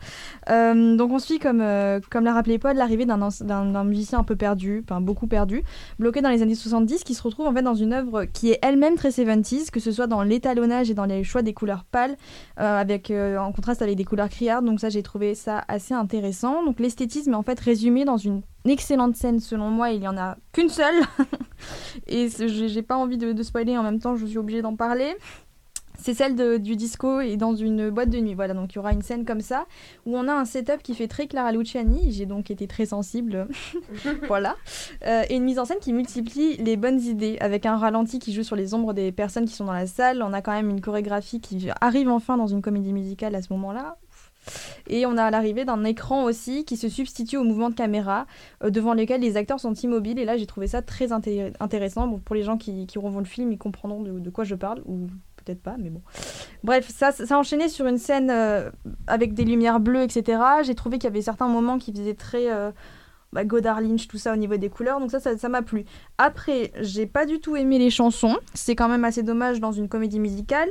Euh, 0.49 0.95
donc, 0.95 1.11
on 1.11 1.19
suit, 1.19 1.39
comme, 1.39 1.61
euh, 1.61 1.99
comme 2.09 2.23
l'a 2.23 2.33
rappelé 2.33 2.57
Paul, 2.57 2.75
l'arrivée 2.75 3.05
d'un 3.05 3.83
musicien 3.83 4.19
un 4.19 4.23
peu 4.23 4.35
perdu, 4.35 4.83
enfin 4.83 5.01
beaucoup 5.01 5.27
perdu, 5.27 5.63
bloqué 5.99 6.21
dans 6.21 6.29
les 6.29 6.41
années 6.41 6.55
70, 6.55 7.03
qui 7.03 7.13
se 7.13 7.21
retrouve 7.21 7.47
en 7.47 7.53
fait 7.53 7.61
dans 7.61 7.75
une 7.75 7.93
œuvre 7.93 8.25
qui 8.25 8.51
est 8.51 8.59
elle-même 8.61 8.95
très 8.95 9.09
70s, 9.09 9.69
que 9.69 9.79
ce 9.79 9.91
soit 9.91 10.07
dans 10.07 10.23
l'étalonnage 10.23 10.89
et 10.89 10.93
dans 10.93 11.05
les 11.05 11.23
choix 11.23 11.41
des 11.41 11.53
couleurs 11.53 11.83
pâles, 11.83 12.15
avec, 12.57 13.11
en 13.11 13.51
contraste 13.51 13.81
avec 13.81 13.97
des 13.97 14.05
couleurs 14.05 14.29
criardes. 14.29 14.65
Donc, 14.65 14.79
ça, 14.79 14.89
j'ai 14.89 15.03
trouvé 15.03 15.35
ça 15.35 15.63
assez 15.67 15.93
intéressant. 15.93 16.63
Donc, 16.63 16.79
l'esthétisme 16.79 17.33
est 17.33 17.35
en 17.35 17.43
fait 17.43 17.59
résumé 17.59 18.05
dans 18.05 18.17
une 18.17 18.41
excellente 18.65 19.15
scène, 19.15 19.39
selon 19.39 19.69
moi. 19.69 19.91
Il 19.91 20.01
y 20.01 20.07
en 20.07 20.17
a 20.17 20.37
qu'une 20.53 20.69
seule. 20.69 20.95
et 22.07 22.27
j'ai 22.29 22.81
pas 22.81 22.95
envie 22.97 23.17
de, 23.17 23.33
de 23.33 23.43
spoiler, 23.43 23.77
en 23.77 23.83
même 23.83 23.99
temps, 23.99 24.15
je 24.15 24.25
suis 24.25 24.37
obligée 24.37 24.61
d'en 24.61 24.75
parler. 24.75 25.15
C'est 25.97 26.13
celle 26.13 26.35
de- 26.35 26.57
du 26.57 26.75
disco 26.75 27.21
et 27.21 27.37
dans 27.37 27.55
une 27.55 27.89
boîte 27.89 28.09
de 28.09 28.19
nuit. 28.19 28.33
Voilà, 28.35 28.53
donc 28.53 28.73
il 28.73 28.75
y 28.75 28.79
aura 28.79 28.91
une 28.91 29.01
scène 29.01 29.23
comme 29.25 29.39
ça 29.39 29.65
où 30.05 30.15
on 30.17 30.27
a 30.27 30.33
un 30.33 30.43
setup 30.43 30.83
qui 30.83 30.93
fait 30.93 31.07
très 31.07 31.25
Clara 31.25 31.53
Luciani. 31.53 32.11
J'ai 32.11 32.25
donc 32.25 32.51
été 32.51 32.67
très 32.67 32.85
sensible. 32.85 33.47
voilà. 34.27 34.55
Euh, 35.07 35.23
et 35.29 35.35
une 35.35 35.43
mise 35.45 35.57
en 35.57 35.63
scène 35.65 35.79
qui 35.79 35.93
multiplie 35.93 36.57
les 36.57 36.75
bonnes 36.75 36.99
idées 36.99 37.37
avec 37.39 37.65
un 37.65 37.77
ralenti 37.77 38.19
qui 38.19 38.33
joue 38.33 38.43
sur 38.43 38.57
les 38.57 38.73
ombres 38.73 38.93
des 38.93 39.13
personnes 39.13 39.45
qui 39.45 39.53
sont 39.53 39.65
dans 39.65 39.73
la 39.73 39.87
salle. 39.87 40.21
On 40.21 40.33
a 40.33 40.41
quand 40.41 40.51
même 40.51 40.69
une 40.69 40.81
chorégraphie 40.81 41.39
qui 41.39 41.69
arrive 41.79 42.09
enfin 42.09 42.35
dans 42.37 42.47
une 42.47 42.61
comédie 42.61 42.91
musicale 42.93 43.33
à 43.33 43.41
ce 43.41 43.51
moment-là. 43.53 43.97
Et 44.87 45.05
on 45.05 45.17
a 45.17 45.29
l'arrivée 45.31 45.65
d'un 45.65 45.83
écran 45.83 46.23
aussi 46.23 46.65
qui 46.65 46.77
se 46.77 46.89
substitue 46.89 47.37
au 47.37 47.43
mouvement 47.43 47.69
de 47.69 47.75
caméra 47.75 48.25
euh, 48.63 48.69
devant 48.69 48.93
lequel 48.93 49.21
les 49.21 49.37
acteurs 49.37 49.59
sont 49.59 49.73
immobiles. 49.73 50.19
Et 50.19 50.25
là, 50.25 50.37
j'ai 50.37 50.45
trouvé 50.45 50.67
ça 50.67 50.81
très 50.81 51.07
inté- 51.07 51.53
intéressant. 51.59 52.19
Pour 52.19 52.35
les 52.35 52.43
gens 52.43 52.57
qui, 52.57 52.87
qui 52.87 52.99
revoient 52.99 53.21
le 53.21 53.27
film, 53.27 53.51
ils 53.51 53.57
comprendront 53.57 54.01
de, 54.01 54.29
quoi 54.29 54.43
je 54.43 54.55
parle, 54.55 54.81
ou 54.85 55.07
peut-être 55.37 55.61
pas, 55.61 55.75
mais 55.77 55.89
bon. 55.89 56.01
Bref, 56.63 56.89
ça, 56.89 57.11
enchaîné 57.37 57.69
sur 57.69 57.85
une 57.87 57.97
scène 57.97 58.29
euh, 58.29 58.69
avec 59.07 59.33
des 59.33 59.45
lumières 59.45 59.79
bleues, 59.79 60.03
etc. 60.03 60.39
J'ai 60.63 60.75
trouvé 60.75 60.97
qu'il 60.97 61.05
y 61.05 61.11
avait 61.13 61.21
certains 61.21 61.47
moments 61.47 61.77
qui 61.77 61.91
faisaient 61.93 62.13
très. 62.15 62.51
euh, 62.51 62.71
bah, 63.33 63.43
Godard 63.43 63.81
Lynch, 63.81 64.07
tout 64.07 64.17
ça 64.17 64.31
au 64.31 64.37
niveau 64.37 64.55
des 64.55 64.69
couleurs, 64.69 64.99
donc 65.01 65.11
ça, 65.11 65.19
ça 65.19 65.49
m'a 65.49 65.61
plu. 65.61 65.83
Après, 66.17 66.71
j'ai 66.79 67.05
pas 67.05 67.25
du 67.25 67.41
tout 67.41 67.57
aimé 67.57 67.77
les 67.79 67.89
chansons, 67.89 68.37
c'est 68.53 68.75
quand 68.75 68.87
même 68.87 69.03
assez 69.03 69.23
dommage 69.23 69.59
dans 69.59 69.73
une 69.73 69.89
comédie 69.89 70.21
musicale. 70.21 70.69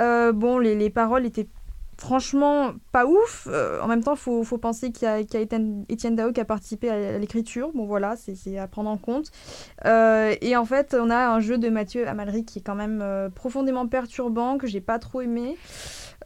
Euh, 0.00 0.32
bon, 0.32 0.58
les 0.58 0.90
paroles 0.90 1.24
étaient 1.24 1.48
franchement 1.98 2.72
pas 2.92 3.06
ouf. 3.06 3.48
Euh, 3.50 3.80
en 3.80 3.88
même 3.88 4.02
temps, 4.02 4.16
faut, 4.16 4.44
faut 4.44 4.58
penser 4.58 4.92
qu'il 4.92 5.06
y 5.06 5.10
a, 5.10 5.22
qu'il 5.22 5.40
y 5.40 5.42
a 5.42 5.58
Étienne 5.88 6.16
Dao 6.16 6.32
qui 6.32 6.40
a 6.40 6.44
participé 6.44 6.90
à 6.90 7.18
l'écriture. 7.18 7.70
Bon, 7.74 7.86
voilà, 7.86 8.16
c'est 8.16 8.34
c'est 8.34 8.58
à 8.58 8.66
prendre 8.66 8.90
en 8.90 8.96
compte. 8.96 9.30
Euh, 9.84 10.34
et 10.40 10.56
en 10.56 10.64
fait, 10.64 10.96
on 10.98 11.10
a 11.10 11.28
un 11.28 11.40
jeu 11.40 11.58
de 11.58 11.68
Mathieu 11.68 12.06
Amalric 12.08 12.46
qui 12.46 12.58
est 12.58 12.62
quand 12.62 12.74
même 12.74 13.00
euh, 13.02 13.28
profondément 13.30 13.86
perturbant, 13.86 14.58
que 14.58 14.66
j'ai 14.66 14.80
pas 14.80 14.98
trop 14.98 15.20
aimé. 15.20 15.56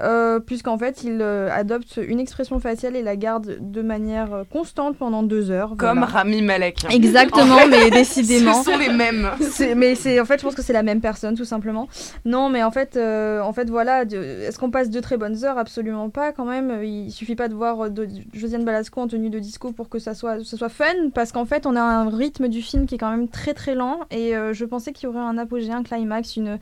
Euh, 0.00 0.38
puisqu'en 0.38 0.78
fait, 0.78 1.02
il 1.02 1.18
euh, 1.20 1.48
adopte 1.52 1.98
une 2.06 2.20
expression 2.20 2.60
faciale 2.60 2.94
et 2.94 3.02
la 3.02 3.16
garde 3.16 3.56
de 3.60 3.82
manière 3.82 4.32
euh, 4.32 4.44
constante 4.44 4.96
pendant 4.96 5.22
deux 5.22 5.50
heures. 5.50 5.74
Comme 5.76 5.98
voilà. 5.98 6.06
Rami 6.12 6.42
Malek. 6.42 6.86
Exactement, 6.90 7.54
En 7.56 7.58
fait, 7.58 7.68
mais 7.68 7.90
décidément. 7.90 8.54
Ce 8.62 8.70
sont 8.70 8.78
les 8.78 8.90
mêmes. 8.90 9.28
Mais 9.76 9.94
c'est 9.94 10.20
en 10.20 10.24
fait, 10.24 10.38
je 10.38 10.44
pense 10.44 10.54
que 10.54 10.62
c'est 10.62 10.72
la 10.72 10.82
même 10.84 11.00
personne, 11.00 11.34
tout 11.36 11.44
simplement. 11.44 11.88
Non, 12.24 12.48
mais 12.48 12.62
en 12.62 12.70
fait, 12.70 12.96
euh, 12.96 13.40
en 13.40 13.52
fait, 13.52 13.68
voilà. 13.70 14.04
de- 14.04 14.16
Est-ce 14.18 14.58
qu'on 14.58 14.70
passe 14.70 14.90
de 14.90 15.00
très 15.00 15.16
bonnes 15.16 15.44
heures? 15.44 15.58
Absolument 15.58 16.10
pas, 16.10 16.32
quand 16.32 16.44
même. 16.44 16.82
Il 16.84 17.10
suffit 17.10 17.34
pas 17.36 17.48
de 17.48 17.54
voir 17.54 17.90
de, 17.90 18.08
Josiane 18.32 18.64
Balasco 18.64 19.00
en 19.00 19.08
tenue 19.08 19.30
de 19.30 19.38
disco 19.38 19.72
pour 19.72 19.88
que 19.88 19.98
ça 19.98 20.14
soit, 20.14 20.44
ça 20.44 20.56
soit 20.56 20.68
fun, 20.68 21.10
parce 21.12 21.32
qu'en 21.32 21.44
fait, 21.44 21.66
on 21.66 21.74
a 21.74 21.80
un 21.82 22.08
rythme 22.08 22.48
du 22.48 22.62
film 22.62 22.86
qui 22.86 22.94
est 22.94 22.98
quand 22.98 23.10
même 23.10 23.28
très 23.28 23.54
très 23.54 23.74
lent, 23.74 24.00
et 24.10 24.36
euh, 24.36 24.52
je 24.52 24.64
pensais 24.64 24.92
qu'il 24.92 25.08
y 25.08 25.10
aurait 25.10 25.18
un 25.18 25.38
apogée, 25.38 25.72
un 25.72 25.82
climax, 25.82 26.36
une 26.36 26.58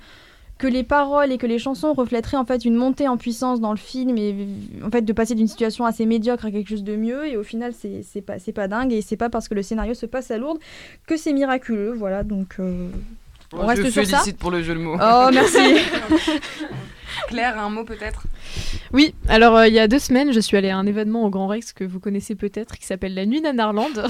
que 0.59 0.67
les 0.67 0.83
paroles 0.83 1.33
et 1.33 1.39
que 1.39 1.47
les 1.47 1.59
chansons 1.59 1.93
reflèteraient 1.93 2.37
en 2.39 2.45
fait 2.45 2.65
une 2.65 2.77
montée 2.77 3.09
en 3.09 3.17
puissance 3.17 3.61
dans 3.61 3.73
le 3.73 3.77
film 3.77 4.17
et 4.17 4.35
en 4.85 4.91
fait 4.91 5.03
de 5.03 5.13
passer 5.13 5.35
d'une 5.35 5.49
situation 5.49 5.85
assez 5.85 6.07
médiocre 6.07 6.47
à 6.47 6.51
quelque 6.51 6.69
chose 6.69 6.85
de 6.85 6.97
mieux. 6.97 7.27
Et 7.27 7.37
au 7.37 7.43
final 7.43 7.73
c'est 7.79 8.03
c'est 8.03 8.23
pas 8.23 8.39
c'est 8.39 8.53
pas 8.53 8.69
dingue. 8.69 8.93
Et 8.93 9.03
c'est 9.03 9.17
pas 9.17 9.29
parce 9.29 9.49
que 9.49 9.55
le 9.55 9.63
scénario 9.63 9.95
se 9.95 10.07
passe 10.07 10.31
à 10.31 10.39
Lourdes 10.39 10.59
que 11.07 11.17
c'est 11.17 11.33
miraculeux. 11.33 11.93
Voilà 11.93 12.23
donc 12.23 12.57
euh, 12.59 12.89
on 13.53 13.67
reste 13.67 13.85
je 13.85 13.91
sur 13.91 14.05
ça. 14.07 14.19
félicite 14.19 14.39
pour 14.39 14.51
le 14.51 14.63
jeu 14.63 14.75
de 14.75 14.81
mots. 14.81 14.97
oh 15.01 15.29
merci 15.33 15.59
Claire, 17.29 17.59
un 17.59 17.71
mot 17.71 17.85
peut-être? 17.85 18.23
Oui, 18.93 19.14
alors 19.29 19.57
euh, 19.57 19.69
il 19.69 19.75
y 19.75 19.79
a 19.79 19.89
deux 19.89 19.99
semaines, 19.99 20.33
je 20.33 20.41
suis 20.41 20.57
allée 20.57 20.71
à 20.71 20.77
un 20.77 20.87
événement 20.87 21.25
au 21.25 21.31
Grand 21.31 21.47
Rex 21.49 21.73
que 21.73 21.85
vous 21.85 22.01
connaissez 22.01 22.35
peut-être, 22.35 22.77
qui 22.79 22.87
s'appelle 22.87 23.14
la 23.14 23.27
Nuit 23.27 23.41
Nanarland, 23.41 24.07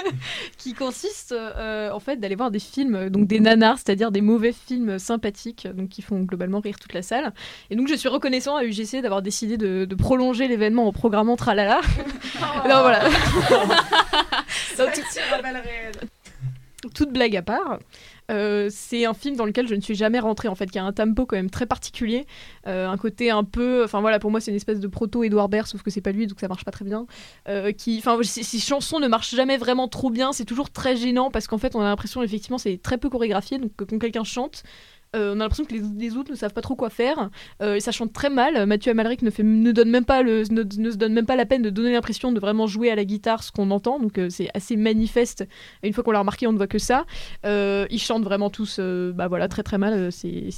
qui 0.58 0.74
consiste 0.74 1.32
euh, 1.32 1.90
en 1.90 2.00
fait 2.00 2.16
d'aller 2.16 2.34
voir 2.34 2.50
des 2.50 2.58
films, 2.58 2.94
euh, 2.94 3.10
donc 3.10 3.26
des 3.26 3.40
nanars, 3.40 3.76
c'est-à-dire 3.78 4.10
des 4.10 4.20
mauvais 4.20 4.52
films 4.52 4.98
sympathiques, 4.98 5.66
donc 5.74 5.88
qui 5.88 6.02
font 6.02 6.20
globalement 6.20 6.60
rire 6.60 6.78
toute 6.78 6.92
la 6.92 7.02
salle. 7.02 7.32
Et 7.70 7.76
donc 7.76 7.88
je 7.88 7.94
suis 7.94 8.08
reconnaissant 8.08 8.56
à 8.56 8.64
UGC 8.64 9.00
d'avoir 9.02 9.22
décidé 9.22 9.56
de, 9.56 9.84
de 9.84 9.94
prolonger 9.94 10.48
l'événement 10.48 10.86
en 10.86 10.92
programmant 10.92 11.36
Tralala. 11.36 11.80
Alors 12.64 12.82
voilà. 12.82 13.00
Donc, 14.78 14.92
tout- 14.92 16.88
toute 16.94 17.12
blague 17.12 17.36
à 17.36 17.42
part. 17.42 17.78
Euh, 18.30 18.68
c'est 18.70 19.04
un 19.04 19.14
film 19.14 19.36
dans 19.36 19.46
lequel 19.46 19.66
je 19.66 19.74
ne 19.74 19.80
suis 19.80 19.94
jamais 19.94 20.18
rentrée 20.18 20.48
en 20.48 20.54
fait, 20.54 20.70
qui 20.70 20.78
a 20.78 20.84
un 20.84 20.92
tempo 20.92 21.26
quand 21.26 21.36
même 21.36 21.50
très 21.50 21.66
particulier, 21.66 22.26
euh, 22.66 22.88
un 22.88 22.96
côté 22.96 23.30
un 23.30 23.44
peu, 23.44 23.84
enfin 23.84 24.00
voilà, 24.00 24.18
pour 24.18 24.30
moi 24.30 24.40
c'est 24.40 24.50
une 24.50 24.56
espèce 24.56 24.80
de 24.80 24.86
proto 24.86 25.24
Edouard 25.24 25.48
Baird, 25.48 25.66
sauf 25.66 25.82
que 25.82 25.90
c'est 25.90 26.00
pas 26.00 26.12
lui, 26.12 26.26
donc 26.26 26.38
ça 26.40 26.48
marche 26.48 26.64
pas 26.64 26.70
très 26.70 26.84
bien. 26.84 27.06
Euh, 27.48 27.72
qui, 27.72 27.98
enfin, 27.98 28.18
ces, 28.22 28.58
chansons 28.58 29.00
ne 29.00 29.08
marchent 29.08 29.34
jamais 29.34 29.56
vraiment 29.56 29.88
trop 29.88 30.10
bien, 30.10 30.32
c'est 30.32 30.44
toujours 30.44 30.70
très 30.70 30.96
gênant 30.96 31.30
parce 31.30 31.46
qu'en 31.46 31.58
fait 31.58 31.74
on 31.74 31.80
a 31.80 31.84
l'impression 31.84 32.22
effectivement 32.22 32.58
c'est 32.58 32.78
très 32.82 32.98
peu 32.98 33.08
chorégraphié, 33.08 33.58
donc 33.58 33.72
quand 33.76 33.98
quelqu'un 33.98 34.24
chante. 34.24 34.62
Euh, 35.16 35.32
on 35.34 35.40
a 35.40 35.44
l'impression 35.44 35.64
que 35.64 35.72
les, 35.74 35.80
les 35.96 36.16
autres 36.16 36.30
ne 36.30 36.36
savent 36.36 36.52
pas 36.52 36.60
trop 36.60 36.74
quoi 36.76 36.90
faire 36.90 37.30
euh, 37.62 37.74
et 37.76 37.80
ça 37.80 37.92
chante 37.92 38.12
très 38.12 38.28
mal. 38.30 38.66
Mathieu 38.66 38.90
Amalric 38.90 39.22
ne, 39.22 39.30
fait, 39.30 39.42
ne, 39.42 39.72
donne 39.72 39.88
même 39.90 40.04
pas 40.04 40.22
le, 40.22 40.42
ne, 40.50 40.62
ne 40.62 40.90
se 40.90 40.96
donne 40.96 41.12
même 41.14 41.24
pas 41.26 41.36
la 41.36 41.46
peine 41.46 41.62
de 41.62 41.70
donner 41.70 41.92
l'impression 41.92 42.30
de 42.32 42.38
vraiment 42.40 42.66
jouer 42.66 42.90
à 42.90 42.94
la 42.94 43.04
guitare 43.04 43.42
ce 43.42 43.50
qu'on 43.50 43.70
entend, 43.70 43.98
donc 43.98 44.18
euh, 44.18 44.28
c'est 44.28 44.48
assez 44.54 44.76
manifeste. 44.76 45.46
Et 45.82 45.88
une 45.88 45.94
fois 45.94 46.04
qu'on 46.04 46.10
l'a 46.10 46.18
remarqué, 46.18 46.46
on 46.46 46.52
ne 46.52 46.58
voit 46.58 46.66
que 46.66 46.78
ça. 46.78 47.06
Euh, 47.46 47.86
ils 47.90 48.00
chantent 48.00 48.24
vraiment 48.24 48.50
tous 48.50 48.78
bah 48.80 49.28
voilà, 49.28 49.48
très 49.48 49.62
très 49.62 49.78
mal, 49.78 50.10
c'est- 50.12 50.48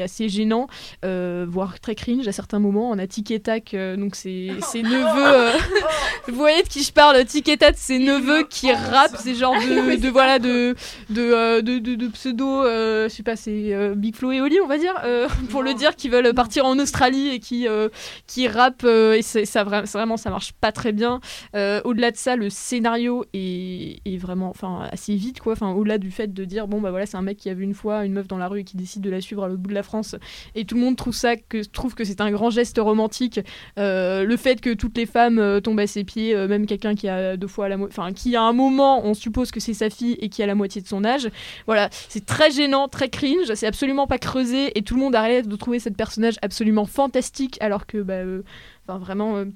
assez 0.00 0.28
gênant, 0.28 0.68
voire 1.02 1.78
très 1.80 1.94
cringe 1.94 2.26
à 2.26 2.32
certains 2.32 2.58
moments. 2.58 2.90
On 2.90 2.98
a 2.98 3.06
Tic 3.06 3.30
et 3.30 3.40
Tac, 3.40 3.74
donc 3.98 4.14
c'est 4.14 4.48
ses 4.62 4.82
neveux. 4.82 5.58
vous 6.28 6.34
voyez 6.34 6.62
de 6.62 6.68
qui 6.68 6.82
je 6.82 6.92
parle 6.92 7.24
Tic 7.24 7.48
et 7.48 7.56
Tac, 7.56 7.76
ses 7.76 7.98
neveux 7.98 8.44
qui 8.48 8.72
rappent, 8.72 9.16
ces 9.16 9.34
genres 9.34 9.54
de, 9.60 9.96
de 10.00 10.08
voilà 10.08 10.38
de 10.38 10.74
de, 11.10 11.60
de, 11.60 11.78
de- 11.94 12.08
pseudo, 12.08 12.62
je 12.64 13.08
sais 13.10 13.22
pas, 13.22 13.36
c'est 13.36 13.74
Big 13.98 14.14
Flo 14.16 14.32
et 14.32 14.40
Oli, 14.40 14.58
on 14.62 14.66
va 14.66 14.78
dire, 14.78 14.94
euh, 15.04 15.28
pour 15.50 15.62
le 15.62 15.74
dire, 15.74 15.94
qui 15.96 16.08
veulent 16.08 16.32
partir 16.34 16.64
en 16.64 16.78
Australie 16.78 17.28
et 17.28 17.40
qui 17.40 17.68
euh, 17.68 17.88
qui 18.26 18.48
rappent 18.48 18.84
euh, 18.84 19.14
et 19.14 19.22
c'est 19.22 19.44
ça 19.44 19.64
vra- 19.64 19.84
vraiment 19.90 20.16
ça 20.16 20.30
marche 20.30 20.52
pas 20.52 20.72
très 20.72 20.92
bien. 20.92 21.20
Au-delà 21.54 22.10
de 22.10 22.16
ça, 22.16 22.36
le 22.36 22.50
scénario 22.50 23.24
est, 23.34 24.00
est 24.04 24.16
vraiment, 24.16 24.48
enfin, 24.50 24.88
assez 24.90 25.14
vite 25.14 25.40
quoi. 25.40 25.52
Enfin, 25.52 25.72
au-delà 25.72 25.98
du 25.98 26.10
fait 26.10 26.32
de 26.32 26.44
dire 26.44 26.68
bon 26.68 26.80
bah 26.80 26.90
voilà, 26.90 27.06
c'est 27.06 27.16
un 27.16 27.22
mec 27.22 27.36
qui 27.38 27.50
a 27.50 27.54
vu 27.54 27.64
une 27.64 27.74
fois 27.74 28.04
une 28.04 28.12
meuf 28.12 28.28
dans 28.28 28.38
la 28.38 28.48
rue 28.48 28.60
et 28.60 28.64
qui 28.64 28.76
décide 28.76 29.02
de 29.02 29.10
la 29.10 29.20
suivre 29.20 29.44
à 29.44 29.48
l'autre 29.48 29.60
bout 29.60 29.70
de 29.70 29.74
la 29.74 29.82
France 29.82 30.14
et 30.54 30.64
tout 30.64 30.74
le 30.76 30.80
monde 30.82 30.96
trouve 30.96 31.14
ça 31.14 31.36
que 31.36 31.62
trouve 31.64 31.94
que 31.94 32.04
c'est 32.04 32.20
un 32.20 32.30
grand 32.30 32.50
geste 32.50 32.78
romantique. 32.78 33.40
Le 33.76 34.36
fait 34.36 34.60
que 34.60 34.72
toutes 34.74 34.96
les 34.96 35.06
femmes 35.06 35.60
tombent 35.62 35.80
à 35.80 35.86
ses 35.86 36.04
pieds, 36.04 36.34
même 36.46 36.66
quelqu'un 36.66 36.94
qui 36.94 37.08
a 37.08 37.36
deux 37.36 37.46
fois 37.48 37.68
la 37.68 37.76
mo- 37.76 37.88
enfin 37.88 38.12
qui 38.12 38.36
à 38.36 38.42
un 38.42 38.52
moment 38.52 39.04
on 39.04 39.14
suppose 39.14 39.50
que 39.50 39.60
c'est 39.60 39.74
sa 39.74 39.90
fille 39.90 40.16
et 40.20 40.28
qui 40.28 40.42
a 40.42 40.46
la 40.46 40.54
moitié 40.54 40.80
de 40.82 40.86
son 40.86 41.04
âge. 41.04 41.28
Voilà, 41.66 41.88
c'est 42.08 42.24
très 42.24 42.50
gênant, 42.50 42.88
très 42.88 43.08
cringe, 43.08 43.52
c'est 43.54 43.66
absolument 43.66 43.87
pas 44.06 44.18
creusé 44.18 44.76
et 44.78 44.82
tout 44.82 44.94
le 44.94 45.00
monde 45.00 45.14
arrête 45.14 45.48
de 45.48 45.56
trouver 45.56 45.78
cette 45.78 45.96
personnage 45.96 46.36
absolument 46.42 46.84
fantastique 46.84 47.56
alors 47.60 47.86
que 47.86 47.98
bah 47.98 48.14
euh, 48.14 48.42
vraiment 48.86 49.36
euh, 49.36 49.46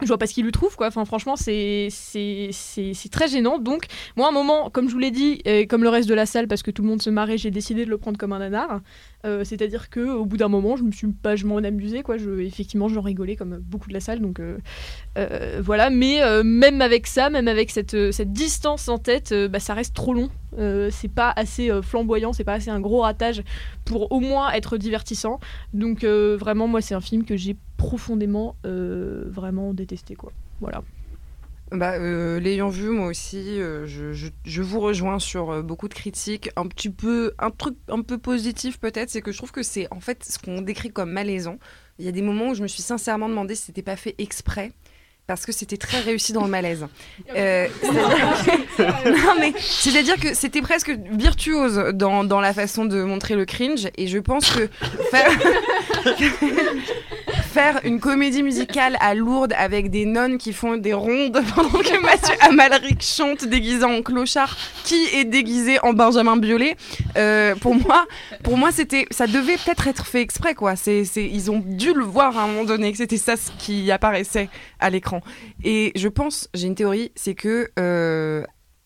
je 0.00 0.06
vois 0.06 0.18
pas 0.18 0.26
ce 0.26 0.34
qu'il 0.34 0.44
lui 0.44 0.52
trouve 0.52 0.76
quoi. 0.76 0.86
Enfin 0.86 1.04
franchement 1.04 1.36
c'est 1.36 1.88
c'est 1.90 3.08
très 3.10 3.28
gênant. 3.28 3.58
Donc 3.58 3.86
moi 4.16 4.28
un 4.28 4.32
moment 4.32 4.70
comme 4.70 4.88
je 4.88 4.92
vous 4.92 4.98
l'ai 4.98 5.10
dit 5.10 5.42
comme 5.68 5.82
le 5.82 5.88
reste 5.88 6.08
de 6.08 6.14
la 6.14 6.26
salle 6.26 6.46
parce 6.48 6.62
que 6.62 6.70
tout 6.70 6.82
le 6.82 6.88
monde 6.88 7.02
se 7.02 7.10
marrait 7.10 7.38
j'ai 7.38 7.50
décidé 7.50 7.84
de 7.84 7.90
le 7.90 7.98
prendre 7.98 8.18
comme 8.18 8.32
un 8.32 8.38
nanar 8.38 8.80
Euh, 9.24 9.42
C'est-à-dire 9.44 9.90
que 9.90 10.00
au 10.00 10.24
bout 10.24 10.36
d'un 10.36 10.48
moment, 10.48 10.76
je 10.76 10.84
me 10.84 10.92
suis 10.92 11.08
m'en 11.44 11.56
amusais 11.58 12.02
quoi. 12.02 12.18
Je, 12.18 12.40
effectivement, 12.40 12.88
j'en 12.88 13.00
rigolais 13.00 13.36
comme 13.36 13.58
beaucoup 13.58 13.88
de 13.88 13.94
la 13.94 14.00
salle, 14.00 14.20
donc 14.20 14.38
euh, 14.38 14.58
euh, 15.16 15.60
voilà. 15.62 15.90
Mais 15.90 16.20
même 16.44 16.80
avec 16.80 17.06
ça, 17.06 17.30
même 17.30 17.48
avec 17.48 17.70
cette, 17.70 17.96
distance 18.32 18.88
en 18.88 18.98
tête, 18.98 19.34
bah, 19.50 19.60
ça 19.60 19.74
reste 19.74 19.94
trop 19.94 20.14
long. 20.14 20.30
C'est 20.90 21.12
pas 21.12 21.32
assez 21.34 21.70
flamboyant, 21.82 22.32
c'est 22.32 22.44
pas 22.44 22.54
assez 22.54 22.70
un 22.70 22.80
gros 22.80 23.00
ratage 23.00 23.42
pour 23.84 24.12
au 24.12 24.20
moins 24.20 24.50
être 24.52 24.76
divertissant. 24.76 25.40
Donc 25.72 26.04
vraiment, 26.04 26.68
moi, 26.68 26.80
c'est 26.80 26.94
un 26.94 27.00
film 27.00 27.24
que 27.24 27.36
j'ai 27.36 27.56
profondément 27.76 28.56
vraiment 28.64 29.74
détesté 29.74 30.14
quoi. 30.14 30.32
Voilà. 30.60 30.82
Bah, 31.70 31.92
euh, 31.94 32.40
l'ayant 32.40 32.68
vu 32.68 32.88
moi 32.88 33.08
aussi, 33.08 33.60
euh, 33.60 33.86
je, 33.86 34.12
je- 34.14 34.28
je 34.44 34.62
vous 34.62 34.80
rejoins 34.80 35.18
sur 35.18 35.50
euh, 35.50 35.62
beaucoup 35.62 35.88
de 35.88 35.94
critiques. 35.94 36.48
Un 36.56 36.66
petit 36.66 36.88
peu, 36.90 37.34
un 37.38 37.50
truc 37.50 37.76
un 37.90 38.00
peu 38.02 38.16
positif 38.18 38.78
peut-être, 38.80 39.10
c'est 39.10 39.20
que 39.20 39.32
je 39.32 39.36
trouve 39.38 39.52
que 39.52 39.62
c'est 39.62 39.86
en 39.90 40.00
fait 40.00 40.24
ce 40.24 40.38
qu'on 40.38 40.62
décrit 40.62 40.90
comme 40.90 41.12
malaisant. 41.12 41.58
Il 41.98 42.06
y 42.06 42.08
a 42.08 42.12
des 42.12 42.22
moments 42.22 42.48
où 42.50 42.54
je 42.54 42.62
me 42.62 42.68
suis 42.68 42.82
sincèrement 42.82 43.28
demandé 43.28 43.54
si 43.54 43.64
c'était 43.64 43.82
pas 43.82 43.96
fait 43.96 44.14
exprès. 44.18 44.72
Parce 45.26 45.44
que 45.44 45.52
c'était 45.52 45.76
très 45.76 46.00
réussi 46.00 46.32
dans 46.32 46.42
le 46.44 46.48
malaise. 46.48 46.86
Euh, 47.36 47.68
c'est-à-dire- 47.82 48.98
non 49.26 49.34
mais 49.38 49.52
c'est-à-dire 49.58 50.16
que 50.18 50.32
c'était 50.32 50.62
presque 50.62 50.88
virtuose 51.12 51.76
dans, 51.92 52.24
dans 52.24 52.40
la 52.40 52.54
façon 52.54 52.86
de 52.86 53.02
montrer 53.02 53.34
le 53.36 53.44
cringe 53.44 53.88
et 53.98 54.06
je 54.06 54.16
pense 54.18 54.50
que 54.50 54.70
une 57.84 57.98
comédie 57.98 58.42
musicale 58.42 58.96
à 59.00 59.14
Lourdes 59.14 59.52
avec 59.56 59.90
des 59.90 60.04
nonnes 60.04 60.38
qui 60.38 60.52
font 60.52 60.76
des 60.76 60.92
rondes 60.94 61.40
pendant 61.54 61.70
que 61.70 62.00
Mathieu 62.00 62.34
Amalric 62.40 63.02
chante 63.02 63.44
déguisé 63.44 63.84
en 63.84 64.02
clochard, 64.02 64.56
qui 64.84 65.06
est 65.14 65.24
déguisé 65.24 65.78
en 65.82 65.92
Benjamin 65.92 66.36
Biolay, 66.36 66.76
euh, 67.16 67.54
pour 67.56 67.74
moi, 67.74 68.06
pour 68.42 68.56
moi 68.56 68.70
c'était, 68.70 69.06
ça 69.10 69.26
devait 69.26 69.56
peut-être 69.56 69.88
être 69.88 70.06
fait 70.06 70.20
exprès 70.20 70.54
quoi. 70.54 70.76
C'est, 70.76 71.02
ils 71.16 71.50
ont 71.50 71.62
dû 71.64 71.92
le 71.92 72.04
voir 72.04 72.38
à 72.38 72.44
un 72.44 72.46
moment 72.46 72.64
donné 72.64 72.92
que 72.92 72.98
c'était 72.98 73.16
ça 73.16 73.36
ce 73.36 73.50
qui 73.58 73.90
apparaissait 73.90 74.48
à 74.78 74.90
l'écran. 74.90 75.20
Et 75.64 75.92
je 75.96 76.08
pense, 76.08 76.48
j'ai 76.54 76.68
une 76.68 76.76
théorie, 76.76 77.10
c'est 77.16 77.34
que 77.34 77.70
euh, 77.78 78.44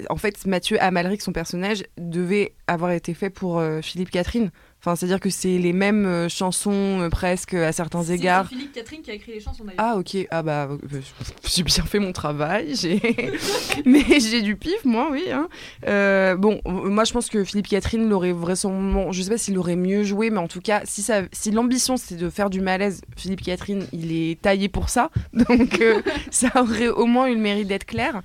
en 0.09 0.17
fait 0.17 0.47
Mathieu 0.47 0.83
Amalric, 0.83 1.21
son 1.21 1.33
personnage, 1.33 1.85
devait 1.99 2.55
avoir 2.67 2.93
été 2.93 3.13
fait 3.13 3.31
pour 3.31 3.59
euh, 3.59 3.81
Philippe 3.83 4.11
Catherine. 4.11 4.51
Enfin, 4.85 4.97
c'est-à-dire 4.97 5.21
que 5.21 5.31
c'est 5.31 5.59
les 5.59 5.73
mêmes 5.73 6.07
euh, 6.07 6.29
chansons 6.29 7.03
euh, 7.03 7.09
presque 7.09 7.55
à 7.55 7.71
certains 7.71 8.03
égards. 8.03 8.49
Philippe 8.49 8.73
Catherine 8.73 9.01
qui 9.01 9.13
a 9.13 9.15
écrit 9.15 9.31
les 9.31 9.39
chansons 9.41 9.63
d'ailleurs. 9.63 9.79
Ah 9.79 9.97
ok, 9.97 10.17
ah 10.29 10.43
bah 10.43 10.69
euh, 10.71 11.01
j'ai 11.47 11.63
bien 11.63 11.85
fait 11.85 12.01
mon 12.01 12.11
travail, 12.13 12.75
mais 13.87 14.03
j'ai 14.19 14.43
du 14.43 14.57
pif 14.57 14.85
moi 14.85 15.09
oui. 15.13 15.23
hein. 15.31 15.49
Euh, 15.87 16.35
bon, 16.35 16.61
moi 16.65 17.05
je 17.05 17.13
pense 17.13 17.29
que 17.29 17.45
Philippe 17.45 17.69
Catherine 17.69 18.09
l'aurait 18.09 18.33
vraisemblablement, 18.33 19.13
je 19.13 19.23
sais 19.23 19.31
pas 19.31 19.39
s'il 19.39 19.55
l'aurait 19.55 19.77
mieux 19.77 20.03
joué, 20.03 20.31
mais 20.31 20.39
en 20.39 20.49
tout 20.49 20.61
cas 20.61 20.81
si 20.85 21.01
ça, 21.03 21.23
si 21.31 21.53
l'ambition 21.53 21.97
c'était 21.97 22.21
de 22.21 22.29
faire 22.29 22.51
du 22.51 22.61
malaise, 22.61 23.03
Philippe 23.17 23.43
Catherine 23.43 23.87
il 23.93 24.11
est 24.13 24.41
taillé 24.41 24.69
pour 24.69 24.89
ça, 24.89 25.11
donc 25.33 25.81
euh, 25.81 26.03
ça 26.33 26.49
aurait 26.57 26.89
au 26.89 27.07
moins 27.07 27.29
eu 27.29 27.35
le 27.37 27.41
mérite 27.41 27.69
d'être 27.69 27.87
clair. 27.87 28.21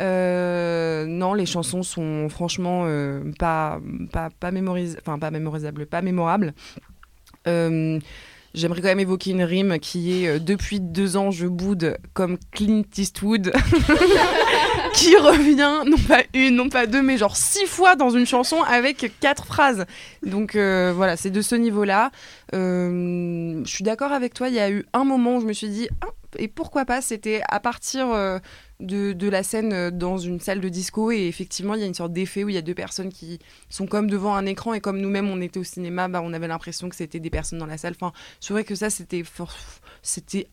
Euh, 0.00 1.06
non, 1.06 1.34
les 1.34 1.46
chansons 1.46 1.82
sont 1.82 2.28
franchement 2.28 2.84
euh, 2.86 3.22
pas 3.38 3.80
pas 4.12 4.28
pas 4.40 4.50
pas 5.18 5.30
mémorisables, 5.30 5.86
pas 5.86 6.02
mémorables. 6.02 6.54
Euh, 7.46 7.98
J'aimerais 8.52 8.80
quand 8.80 8.88
même 8.88 8.98
évoquer 8.98 9.30
une 9.30 9.44
rime 9.44 9.78
qui 9.78 10.24
est 10.24 10.40
Depuis 10.40 10.80
deux 10.80 11.16
ans, 11.16 11.30
je 11.30 11.46
boude 11.46 11.96
comme 12.14 12.36
Clint 12.50 12.82
Eastwood, 12.98 13.52
qui 14.92 15.16
revient, 15.16 15.88
non 15.88 15.96
pas 15.96 16.24
une, 16.34 16.56
non 16.56 16.68
pas 16.68 16.88
deux, 16.88 17.00
mais 17.00 17.16
genre 17.16 17.36
six 17.36 17.66
fois 17.66 17.94
dans 17.94 18.10
une 18.10 18.26
chanson 18.26 18.60
avec 18.62 19.12
quatre 19.20 19.46
phrases. 19.46 19.86
Donc 20.26 20.56
voilà, 20.56 21.16
c'est 21.16 21.30
de 21.30 21.42
ce 21.42 21.54
niveau-là. 21.54 22.10
Je 22.52 23.62
suis 23.66 23.84
d'accord 23.84 24.10
avec 24.10 24.34
toi, 24.34 24.48
il 24.48 24.56
y 24.56 24.60
a 24.60 24.68
eu 24.68 24.84
un 24.94 25.04
moment 25.04 25.36
où 25.36 25.40
je 25.40 25.46
me 25.46 25.52
suis 25.52 25.68
dit 25.68 25.88
Ah, 26.00 26.08
et 26.38 26.48
pourquoi 26.48 26.84
pas 26.84 27.00
C'était 27.02 27.42
à 27.48 27.60
partir 27.60 28.10
euh, 28.10 28.38
de, 28.78 29.12
de 29.12 29.28
la 29.28 29.42
scène 29.42 29.72
euh, 29.72 29.90
dans 29.90 30.18
une 30.18 30.40
salle 30.40 30.60
de 30.60 30.68
disco 30.68 31.10
et 31.10 31.26
effectivement 31.26 31.74
il 31.74 31.80
y 31.80 31.84
a 31.84 31.86
une 31.86 31.94
sorte 31.94 32.12
d'effet 32.12 32.44
où 32.44 32.48
il 32.48 32.54
y 32.54 32.58
a 32.58 32.62
deux 32.62 32.74
personnes 32.74 33.12
qui 33.12 33.38
sont 33.68 33.86
comme 33.86 34.08
devant 34.08 34.34
un 34.34 34.46
écran 34.46 34.74
et 34.74 34.80
comme 34.80 35.00
nous-mêmes 35.00 35.28
on 35.28 35.40
était 35.40 35.58
au 35.58 35.64
cinéma, 35.64 36.08
bah, 36.08 36.20
on 36.22 36.32
avait 36.32 36.48
l'impression 36.48 36.88
que 36.88 36.96
c'était 36.96 37.20
des 37.20 37.30
personnes 37.30 37.58
dans 37.58 37.66
la 37.66 37.78
salle. 37.78 37.94
Enfin, 38.00 38.12
c'est 38.40 38.52
vrai 38.52 38.64
que 38.64 38.74
ça 38.74 38.90
c'était 38.90 39.22
c'était 40.02 40.48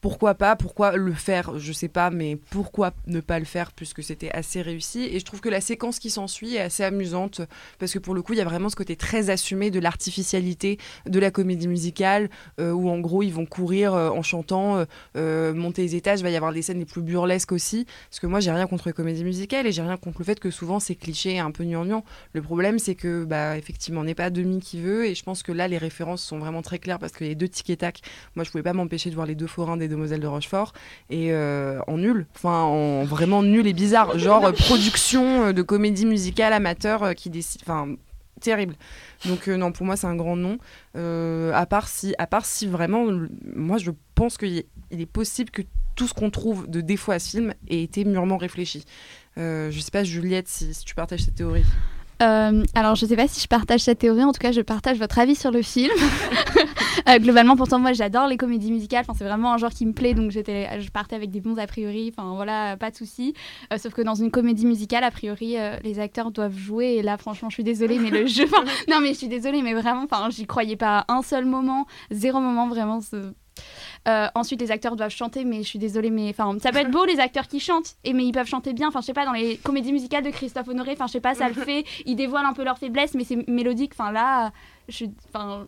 pourquoi 0.00 0.34
pas, 0.34 0.56
pourquoi 0.56 0.96
le 0.96 1.12
faire, 1.12 1.58
je 1.58 1.72
sais 1.72 1.88
pas, 1.88 2.10
mais 2.10 2.36
pourquoi 2.50 2.92
ne 3.06 3.20
pas 3.20 3.38
le 3.38 3.44
faire 3.44 3.72
puisque 3.72 4.02
c'était 4.02 4.30
assez 4.30 4.62
réussi. 4.62 5.02
Et 5.02 5.18
je 5.18 5.24
trouve 5.24 5.40
que 5.40 5.48
la 5.48 5.60
séquence 5.60 5.98
qui 5.98 6.10
s'ensuit 6.10 6.54
est 6.54 6.60
assez 6.60 6.84
amusante 6.84 7.40
parce 7.78 7.92
que 7.92 7.98
pour 7.98 8.14
le 8.14 8.22
coup, 8.22 8.34
il 8.34 8.38
y 8.38 8.42
a 8.42 8.44
vraiment 8.44 8.68
ce 8.68 8.76
côté 8.76 8.96
très 8.96 9.30
assumé 9.30 9.70
de 9.70 9.80
l'artificialité 9.80 10.78
de 11.06 11.18
la 11.18 11.30
comédie 11.30 11.68
musicale 11.68 12.30
euh, 12.60 12.72
où 12.72 12.88
en 12.88 13.00
gros 13.00 13.22
ils 13.22 13.32
vont 13.32 13.46
courir 13.46 13.94
euh, 13.94 14.10
en 14.10 14.22
chantant, 14.22 14.84
euh, 15.16 15.54
monter 15.54 15.82
les 15.82 15.96
étages. 15.96 16.20
Il 16.20 16.22
va 16.22 16.30
y 16.30 16.36
avoir 16.36 16.52
des 16.52 16.62
scènes 16.62 16.78
les 16.78 16.84
plus 16.84 17.02
burlesques 17.02 17.52
aussi. 17.52 17.86
Parce 18.08 18.20
que 18.20 18.26
moi, 18.26 18.40
j'ai 18.40 18.52
rien 18.52 18.66
contre 18.66 18.88
les 18.88 18.92
comédies 18.92 19.24
musicales 19.24 19.66
et 19.66 19.72
j'ai 19.72 19.82
rien 19.82 19.96
contre 19.96 20.20
le 20.20 20.24
fait 20.24 20.38
que 20.38 20.50
souvent 20.50 20.78
c'est 20.78 20.94
cliché 20.94 21.34
et 21.34 21.38
un 21.40 21.50
peu 21.50 21.64
gnangnan. 21.64 22.04
Le 22.34 22.42
problème, 22.42 22.78
c'est 22.78 22.94
que 22.94 23.24
bah 23.24 23.56
effectivement, 23.56 24.02
on 24.02 24.04
n'est 24.04 24.14
pas 24.14 24.30
demi 24.30 24.60
qui 24.60 24.80
veut 24.80 25.06
et 25.06 25.14
je 25.14 25.24
pense 25.24 25.42
que 25.42 25.52
là, 25.52 25.66
les 25.66 25.78
références 25.78 26.22
sont 26.22 26.38
vraiment 26.38 26.62
très 26.62 26.78
claires 26.78 26.98
parce 26.98 27.12
que 27.12 27.24
les 27.24 27.34
deux 27.34 27.48
tic 27.48 27.68
et 27.70 27.76
tac, 27.76 28.00
moi, 28.36 28.44
je 28.44 28.50
pouvais 28.50 28.62
pas 28.62 28.72
m'empêcher 28.72 29.10
de 29.10 29.14
voir 29.16 29.26
les 29.26 29.34
deux 29.34 29.47
forains 29.48 29.76
des 29.76 29.88
demoiselles 29.88 30.20
de 30.20 30.26
Rochefort 30.26 30.72
et 31.10 31.32
euh, 31.32 31.80
en 31.86 31.98
nul, 31.98 32.26
enfin 32.34 32.62
en 32.62 33.04
vraiment 33.04 33.42
nul 33.42 33.66
et 33.66 33.72
bizarre, 33.72 34.18
genre 34.18 34.46
euh, 34.46 34.52
production 34.52 35.46
euh, 35.46 35.52
de 35.52 35.62
comédie 35.62 36.06
musicale 36.06 36.52
amateur 36.52 37.14
qui 37.14 37.30
décide, 37.30 37.60
enfin 37.62 37.88
terrible. 38.40 38.76
Donc 39.24 39.48
non, 39.48 39.72
pour 39.72 39.84
moi 39.84 39.96
c'est 39.96 40.06
un 40.06 40.16
grand 40.16 40.36
nom. 40.36 40.58
À 40.94 41.66
part 41.66 41.88
si, 41.88 42.14
à 42.18 42.26
part 42.26 42.46
si 42.46 42.66
vraiment, 42.66 43.06
moi 43.54 43.78
je 43.78 43.90
pense 44.14 44.38
qu'il 44.38 44.64
est, 44.90 45.06
possible 45.06 45.50
que 45.50 45.62
tout 45.96 46.06
ce 46.06 46.14
qu'on 46.14 46.30
trouve 46.30 46.70
de 46.70 46.80
défaut 46.80 47.12
à 47.12 47.18
ce 47.18 47.30
film 47.30 47.54
ait 47.68 47.82
été 47.82 48.04
mûrement 48.04 48.36
réfléchi. 48.36 48.84
Je 49.36 49.76
sais 49.80 49.90
pas 49.90 50.04
Juliette 50.04 50.46
si, 50.46 50.72
si 50.72 50.84
tu 50.84 50.94
partages 50.94 51.24
cette 51.24 51.34
théorie. 51.34 51.64
Euh, 52.22 52.64
alors, 52.74 52.94
je 52.94 53.06
sais 53.06 53.16
pas 53.16 53.28
si 53.28 53.40
je 53.40 53.46
partage 53.46 53.80
cette 53.80 53.98
théorie, 53.98 54.24
en 54.24 54.32
tout 54.32 54.40
cas, 54.40 54.52
je 54.52 54.60
partage 54.60 54.98
votre 54.98 55.18
avis 55.18 55.34
sur 55.34 55.50
le 55.50 55.62
film. 55.62 55.90
Euh, 57.08 57.18
globalement, 57.20 57.56
pourtant, 57.56 57.78
moi, 57.78 57.94
j'adore 57.94 58.26
les 58.26 58.36
comédies 58.36 58.70
musicales. 58.70 59.06
C'est 59.16 59.24
vraiment 59.24 59.54
un 59.54 59.56
genre 59.56 59.70
qui 59.70 59.86
me 59.86 59.92
plaît, 59.92 60.12
donc 60.12 60.30
j'étais, 60.30 60.78
je 60.78 60.90
partais 60.90 61.16
avec 61.16 61.30
des 61.30 61.40
bons 61.40 61.56
a 61.56 61.66
priori. 61.66 62.12
Enfin, 62.14 62.34
voilà, 62.34 62.76
pas 62.76 62.90
de 62.90 62.96
souci. 62.96 63.32
Euh, 63.72 63.78
sauf 63.78 63.94
que 63.94 64.02
dans 64.02 64.16
une 64.16 64.30
comédie 64.30 64.66
musicale, 64.66 65.04
a 65.04 65.10
priori, 65.10 65.56
les 65.84 66.00
acteurs 66.00 66.30
doivent 66.30 66.58
jouer. 66.58 66.96
Et 66.96 67.02
là, 67.02 67.16
franchement, 67.16 67.48
je 67.48 67.54
suis 67.54 67.64
désolée, 67.64 67.98
mais 67.98 68.10
le 68.10 68.26
jeu. 68.26 68.44
non, 68.90 69.00
mais 69.00 69.14
je 69.14 69.18
suis 69.18 69.28
désolée, 69.28 69.62
mais 69.62 69.72
vraiment, 69.72 70.04
enfin, 70.04 70.28
j'y 70.28 70.46
croyais 70.46 70.76
pas 70.76 71.06
un 71.08 71.22
seul 71.22 71.46
moment, 71.46 71.86
zéro 72.10 72.40
moment, 72.40 72.68
vraiment. 72.68 73.00
Euh, 74.08 74.26
ensuite, 74.34 74.60
les 74.60 74.70
acteurs 74.70 74.96
doivent 74.96 75.10
chanter, 75.10 75.44
mais 75.44 75.58
je 75.62 75.68
suis 75.68 75.78
désolée, 75.78 76.10
mais 76.10 76.30
enfin, 76.30 76.56
ça 76.60 76.70
peut 76.70 76.78
être 76.78 76.90
beau 76.90 77.04
les 77.04 77.20
acteurs 77.20 77.46
qui 77.48 77.60
chantent, 77.60 77.96
et 78.04 78.12
mais 78.12 78.24
ils 78.24 78.32
peuvent 78.32 78.46
chanter 78.46 78.72
bien. 78.72 78.88
Enfin, 78.88 79.00
je 79.00 79.06
sais 79.06 79.12
pas, 79.12 79.24
dans 79.24 79.32
les 79.32 79.56
comédies 79.58 79.92
musicales 79.92 80.24
de 80.24 80.30
Christophe 80.30 80.68
Honoré, 80.68 80.92
enfin, 80.92 81.06
je 81.06 81.12
sais 81.12 81.20
pas, 81.20 81.34
ça 81.34 81.48
le 81.48 81.54
fait. 81.54 81.84
Ils 82.06 82.16
dévoilent 82.16 82.46
un 82.46 82.52
peu 82.52 82.64
leur 82.64 82.78
faiblesse, 82.78 83.14
mais 83.14 83.24
c'est 83.24 83.46
mélodique. 83.48 83.92
Enfin, 83.94 84.12
là, 84.12 84.52
je 84.88 85.06
enfin. 85.28 85.66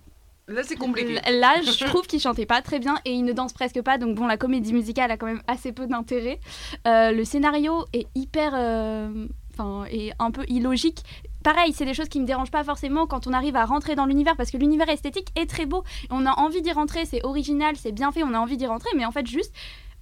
Là, 0.49 0.62
c'est 0.64 0.76
compliqué. 0.76 1.14
Là, 1.30 1.61
je 1.62 1.84
trouve 1.84 2.07
qu'ils 2.09 2.20
chantaient 2.20 2.47
pas 2.47 2.61
très 2.61 2.80
bien 2.80 2.97
et 3.05 3.12
ils 3.12 3.24
ne 3.24 3.32
dansent 3.32 3.53
presque 3.53 3.80
pas. 3.82 3.99
Donc 3.99 4.16
bon, 4.16 4.26
la 4.26 4.36
comédie 4.36 4.72
musicale 4.72 5.11
a 5.12 5.16
quand 5.16 5.26
même 5.26 5.43
assez 5.47 5.70
peu 5.70 5.86
d'intérêt. 5.86 6.41
Euh, 6.88 7.12
le 7.12 7.24
scénario 7.24 7.84
est 7.93 8.09
hyper, 8.16 8.53
euh, 8.57 9.26
enfin, 9.61 9.84
est 9.90 10.12
un 10.18 10.30
peu 10.30 10.44
illogique. 10.48 10.98
Pareil, 11.44 11.72
c'est 11.74 11.84
des 11.86 11.94
choses 11.94 12.08
qui 12.08 12.20
me 12.20 12.26
dérangent 12.26 12.50
pas 12.50 12.64
forcément 12.64 13.06
quand 13.06 13.26
on 13.26 13.32
arrive 13.32 13.56
à 13.56 13.64
rentrer 13.64 13.94
dans 13.94 14.06
l'univers 14.06 14.36
parce 14.36 14.50
que 14.50 14.56
l'univers 14.58 14.88
esthétique 14.88 15.28
est 15.36 15.48
très 15.48 15.66
beau. 15.66 15.84
On 16.11 16.26
a 16.26 16.32
envie 16.38 16.61
d'y 16.62 16.72
rentrer, 16.72 17.04
c'est 17.06 17.24
original, 17.24 17.76
c'est 17.76 17.92
bien 17.92 18.12
fait, 18.12 18.22
on 18.22 18.34
a 18.34 18.38
envie 18.38 18.56
d'y 18.56 18.66
rentrer, 18.66 18.90
mais 18.96 19.04
en 19.06 19.11
fait 19.11 19.26
juste, 19.26 19.54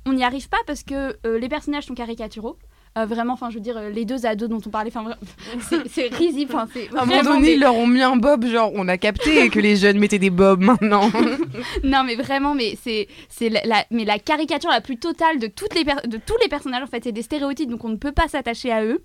on 0.07 0.13
n'y 0.15 0.25
arrive 0.25 0.49
pas 0.49 0.59
parce 0.67 0.83
que 0.83 1.17
euh, 1.27 1.39
les 1.39 1.49
personnages 1.49 1.85
sont 1.87 1.95
caricaturaux. 1.95 2.57
Euh, 2.97 3.05
vraiment, 3.05 3.35
enfin, 3.35 3.51
je 3.51 3.55
veux 3.57 3.61
dire, 3.61 3.77
euh, 3.77 3.91
les 3.91 4.05
deux 4.07 4.25
ados 4.27 4.49
dont 4.49 4.61
on 4.67 4.71
parlait, 4.71 4.91
enfin, 4.93 5.15
c'est- 5.89 6.13
risible. 6.15 6.55
À 6.57 6.67
un 7.03 7.05
moment 7.05 7.23
donné, 7.23 7.53
ils 7.53 7.61
leur 7.61 7.75
ont 7.77 7.87
mis 7.87 8.01
un 8.03 8.17
bob, 8.17 8.47
genre 8.47 8.73
on 8.75 8.89
a 8.89 8.97
capté 8.97 9.49
que 9.51 9.61
les 9.61 9.77
jeunes 9.77 9.99
mettaient 9.99 10.19
des 10.19 10.31
bobs 10.31 10.61
maintenant. 10.63 11.09
non 11.85 12.03
mais 12.05 12.17
vraiment 12.17 12.55
mais 12.55 12.77
c'est 12.83 13.07
c'est 13.29 13.51
la, 13.51 13.61
la- 13.65 13.85
mais 13.91 14.05
la 14.05 14.19
caricature 14.19 14.71
la 14.71 14.81
plus 14.81 14.97
totale 14.97 15.39
de 15.39 15.47
toutes 15.47 15.75
les 15.75 15.85
de 15.85 16.17
tous 16.17 16.37
les 16.43 16.49
personnages 16.49 16.83
en 16.83 16.87
fait 16.87 17.05
c'est 17.05 17.13
des 17.13 17.23
stéréotypes 17.23 17.71
donc 17.71 17.85
on 17.85 17.89
ne 17.91 17.97
peut 17.97 18.13
pas 18.13 18.27
s'attacher 18.27 18.73
à 18.73 18.83
eux 18.85 19.01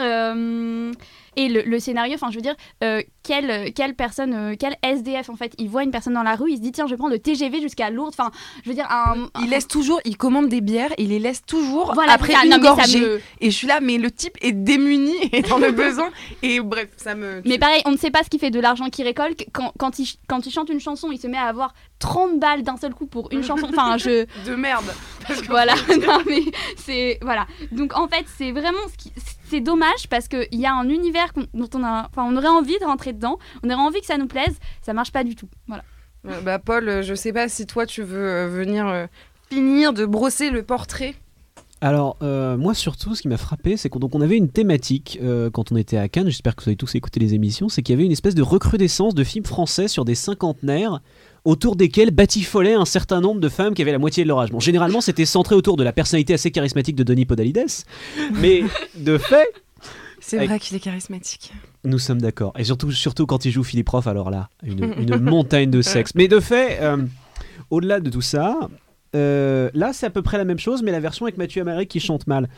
Euh, 0.00 0.92
et 1.36 1.48
le, 1.48 1.62
le 1.62 1.78
scénario, 1.78 2.14
enfin 2.14 2.30
je 2.30 2.36
veux 2.36 2.42
dire, 2.42 2.56
euh, 2.82 3.00
quelle, 3.22 3.72
quelle 3.72 3.94
personne, 3.94 4.34
euh, 4.34 4.54
quel 4.58 4.74
SDF 4.82 5.30
en 5.30 5.36
fait, 5.36 5.52
il 5.58 5.68
voit 5.68 5.84
une 5.84 5.92
personne 5.92 6.14
dans 6.14 6.24
la 6.24 6.34
rue, 6.34 6.50
il 6.50 6.56
se 6.56 6.62
dit 6.62 6.72
tiens 6.72 6.86
je 6.86 6.90
vais 6.94 6.96
prendre 6.96 7.12
le 7.12 7.20
TGV 7.20 7.60
jusqu'à 7.60 7.90
Lourdes, 7.90 8.12
enfin 8.18 8.32
je 8.64 8.68
veux 8.68 8.74
dire 8.74 8.88
un, 8.90 9.28
Il 9.42 9.50
laisse 9.50 9.68
toujours, 9.68 10.00
il 10.04 10.16
commande 10.16 10.48
des 10.48 10.60
bières, 10.60 10.90
il 10.98 11.10
les 11.10 11.20
laisse 11.20 11.42
toujours 11.46 11.94
Voilà, 11.94 12.14
après 12.14 12.32
ça- 12.32 12.44
une 12.44 12.50
non, 12.50 12.58
gorgée. 12.58 12.98
me- 13.00 13.20
Et 13.40 13.52
je 13.52 13.56
suis 13.56 13.68
là, 13.68 13.78
mais 13.80 13.98
le 13.98 14.10
type 14.10 14.32
est 14.40 14.50
démuni 14.50 15.12
et 15.32 15.42
dans 15.42 15.58
le 15.58 15.70
besoin. 15.70 16.10
Et 16.42 16.58
bref, 16.60 16.88
ça 16.96 17.14
me. 17.14 17.40
Mais 17.44 17.58
pareil, 17.58 17.82
on 17.84 17.92
ne 17.92 17.96
sait 17.98 18.10
pas 18.10 18.24
ce 18.24 18.30
qu'il 18.30 18.40
fait 18.40 18.50
de 18.50 18.58
l'argent 18.58 18.88
qu'il 18.88 19.04
récolte. 19.04 19.44
Quand, 19.52 19.72
quand, 19.78 20.00
il, 20.00 20.08
quand 20.26 20.44
il 20.44 20.50
chante 20.50 20.70
une 20.70 20.80
chanson, 20.80 21.12
il 21.12 21.20
se 21.20 21.28
met 21.28 21.38
à 21.38 21.44
avoir 21.44 21.72
30 21.98 22.38
balles 22.38 22.62
d'un 22.62 22.76
seul 22.76 22.94
coup 22.94 23.06
pour 23.06 23.28
une 23.32 23.42
chanson. 23.42 23.66
Enfin, 23.70 23.96
je. 23.98 24.26
De 24.46 24.54
merde. 24.54 24.84
voilà, 25.48 25.74
non 26.06 26.22
mais 26.26 26.42
c'est. 26.76 27.18
Voilà. 27.22 27.46
Donc 27.72 27.96
en 27.96 28.08
fait, 28.08 28.24
c'est 28.36 28.52
vraiment 28.52 28.78
ce 28.90 28.96
qui. 28.96 29.12
c'est 29.48 29.60
dommage 29.60 30.08
parce 30.08 30.28
qu'il 30.28 30.46
y 30.52 30.66
a 30.66 30.74
un 30.74 30.88
univers 30.88 31.32
dont 31.54 31.68
on, 31.74 31.84
a, 31.84 32.08
enfin, 32.10 32.26
on 32.30 32.36
aurait 32.36 32.48
envie 32.48 32.78
de 32.78 32.84
rentrer 32.84 33.12
dedans, 33.12 33.38
on 33.62 33.70
aurait 33.70 33.82
envie 33.82 34.00
que 34.00 34.06
ça 34.06 34.18
nous 34.18 34.28
plaise, 34.28 34.58
ça 34.82 34.92
marche 34.92 35.12
pas 35.12 35.24
du 35.24 35.34
tout. 35.34 35.48
Voilà. 35.66 35.84
Euh, 36.26 36.40
bah, 36.40 36.58
Paul, 36.58 36.88
euh, 36.88 37.02
je 37.02 37.14
sais 37.14 37.32
pas 37.32 37.48
si 37.48 37.66
toi 37.66 37.86
tu 37.86 38.02
veux 38.02 38.28
euh, 38.28 38.48
venir 38.48 38.86
euh, 38.86 39.06
finir 39.50 39.92
de 39.92 40.04
brosser 40.04 40.50
le 40.50 40.62
portrait. 40.62 41.14
Alors, 41.80 42.16
euh, 42.22 42.56
moi 42.56 42.74
surtout, 42.74 43.14
ce 43.14 43.22
qui 43.22 43.28
m'a 43.28 43.36
frappé, 43.36 43.76
c'est 43.76 43.88
qu'on 43.88 44.00
donc, 44.00 44.14
on 44.16 44.20
avait 44.20 44.36
une 44.36 44.48
thématique 44.48 45.18
euh, 45.22 45.48
quand 45.48 45.70
on 45.70 45.76
était 45.76 45.96
à 45.96 46.08
Cannes, 46.08 46.26
j'espère 46.26 46.56
que 46.56 46.64
vous 46.64 46.70
avez 46.70 46.76
tous 46.76 46.96
écouté 46.96 47.20
les 47.20 47.34
émissions, 47.34 47.68
c'est 47.68 47.82
qu'il 47.82 47.92
y 47.92 47.96
avait 47.96 48.04
une 48.04 48.12
espèce 48.12 48.34
de 48.34 48.42
recrudescence 48.42 49.14
de 49.14 49.22
films 49.22 49.44
français 49.44 49.86
sur 49.86 50.04
des 50.04 50.16
cinquantenaires 50.16 51.00
autour 51.44 51.76
desquels 51.76 52.10
batifolaient 52.10 52.74
un 52.74 52.84
certain 52.84 53.20
nombre 53.20 53.40
de 53.40 53.48
femmes 53.48 53.74
qui 53.74 53.82
avaient 53.82 53.92
la 53.92 53.98
moitié 53.98 54.22
de 54.24 54.28
leur 54.28 54.40
âge. 54.40 54.50
Bon, 54.50 54.60
généralement, 54.60 55.00
c'était 55.00 55.24
centré 55.26 55.54
autour 55.54 55.76
de 55.76 55.84
la 55.84 55.92
personnalité 55.92 56.34
assez 56.34 56.50
charismatique 56.50 56.96
de 56.96 57.02
Denis 57.04 57.24
Podalides, 57.26 57.64
mais 58.34 58.62
de 58.96 59.18
fait, 59.18 59.48
C'est 60.20 60.36
Avec- 60.36 60.50
vrai 60.50 60.58
qu'il 60.58 60.76
est 60.76 60.80
charismatique. 60.80 61.52
nous 61.84 61.98
sommes 61.98 62.20
d'accord. 62.20 62.52
Et 62.58 62.64
surtout, 62.64 62.90
surtout 62.90 63.24
quand 63.24 63.44
il 63.44 63.50
joue 63.52 63.62
Philippe 63.62 63.88
Roth, 63.88 64.06
alors 64.08 64.30
là, 64.30 64.48
une, 64.64 64.82
une 64.98 65.18
montagne 65.20 65.70
de 65.70 65.80
sexe. 65.80 66.12
Mais 66.16 66.26
de 66.28 66.40
fait, 66.40 66.78
euh, 66.82 66.98
au-delà 67.70 68.00
de 68.00 68.10
tout 68.10 68.20
ça, 68.20 68.58
euh, 69.14 69.70
là, 69.74 69.92
c'est 69.92 70.06
à 70.06 70.10
peu 70.10 70.20
près 70.22 70.36
la 70.36 70.44
même 70.44 70.58
chose, 70.58 70.82
mais 70.82 70.90
la 70.90 71.00
version 71.00 71.24
avec 71.24 71.38
Mathieu 71.38 71.62
Amalric 71.62 71.88
qui 71.88 72.00
chante 72.00 72.26
mal. 72.26 72.48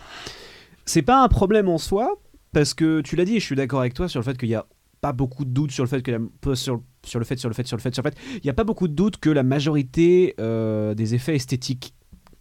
C'est 0.87 1.03
pas 1.03 1.23
un 1.23 1.29
problème 1.29 1.69
en 1.69 1.79
soi, 1.79 2.15
parce 2.53 2.75
que 2.75 3.03
tu 3.03 3.15
l'as 3.15 3.25
dit, 3.27 3.39
je 3.39 3.45
suis 3.45 3.55
d'accord 3.57 3.81
avec 3.81 3.95
toi 3.95 4.09
sur 4.09 4.19
le 4.21 4.25
fait 4.25 4.37
qu'il 4.39 4.49
y 4.49 4.55
a 4.55 4.67
pas 5.01 5.13
beaucoup 5.13 5.45
de 5.45 5.51
doutes 5.51 5.71
sur 5.71 5.85
le 5.85 5.89
fait 5.89 6.03
que 6.03 6.11
la, 6.11 6.55
sur, 6.57 6.81
sur 7.05 7.19
le 7.19 7.25
fait 7.25 7.37
sur 7.37 7.49
le 7.49 7.55
fait 7.55 7.67
sur 7.67 7.77
le 7.77 7.83
fait 7.83 7.95
sur 7.95 8.03
le 8.03 8.11
fait. 8.11 8.19
Il 8.37 8.47
y 8.47 8.51
a 8.51 8.55
pas 8.55 8.65
beaucoup 8.65 8.89
de 8.89 8.95
doutes 8.95 9.19
que 9.19 9.31
la 9.31 9.43
majorité 9.43 10.35
euh, 10.41 10.95
des 10.95 11.15
effets 11.15 11.35
esthétiques 11.35 11.95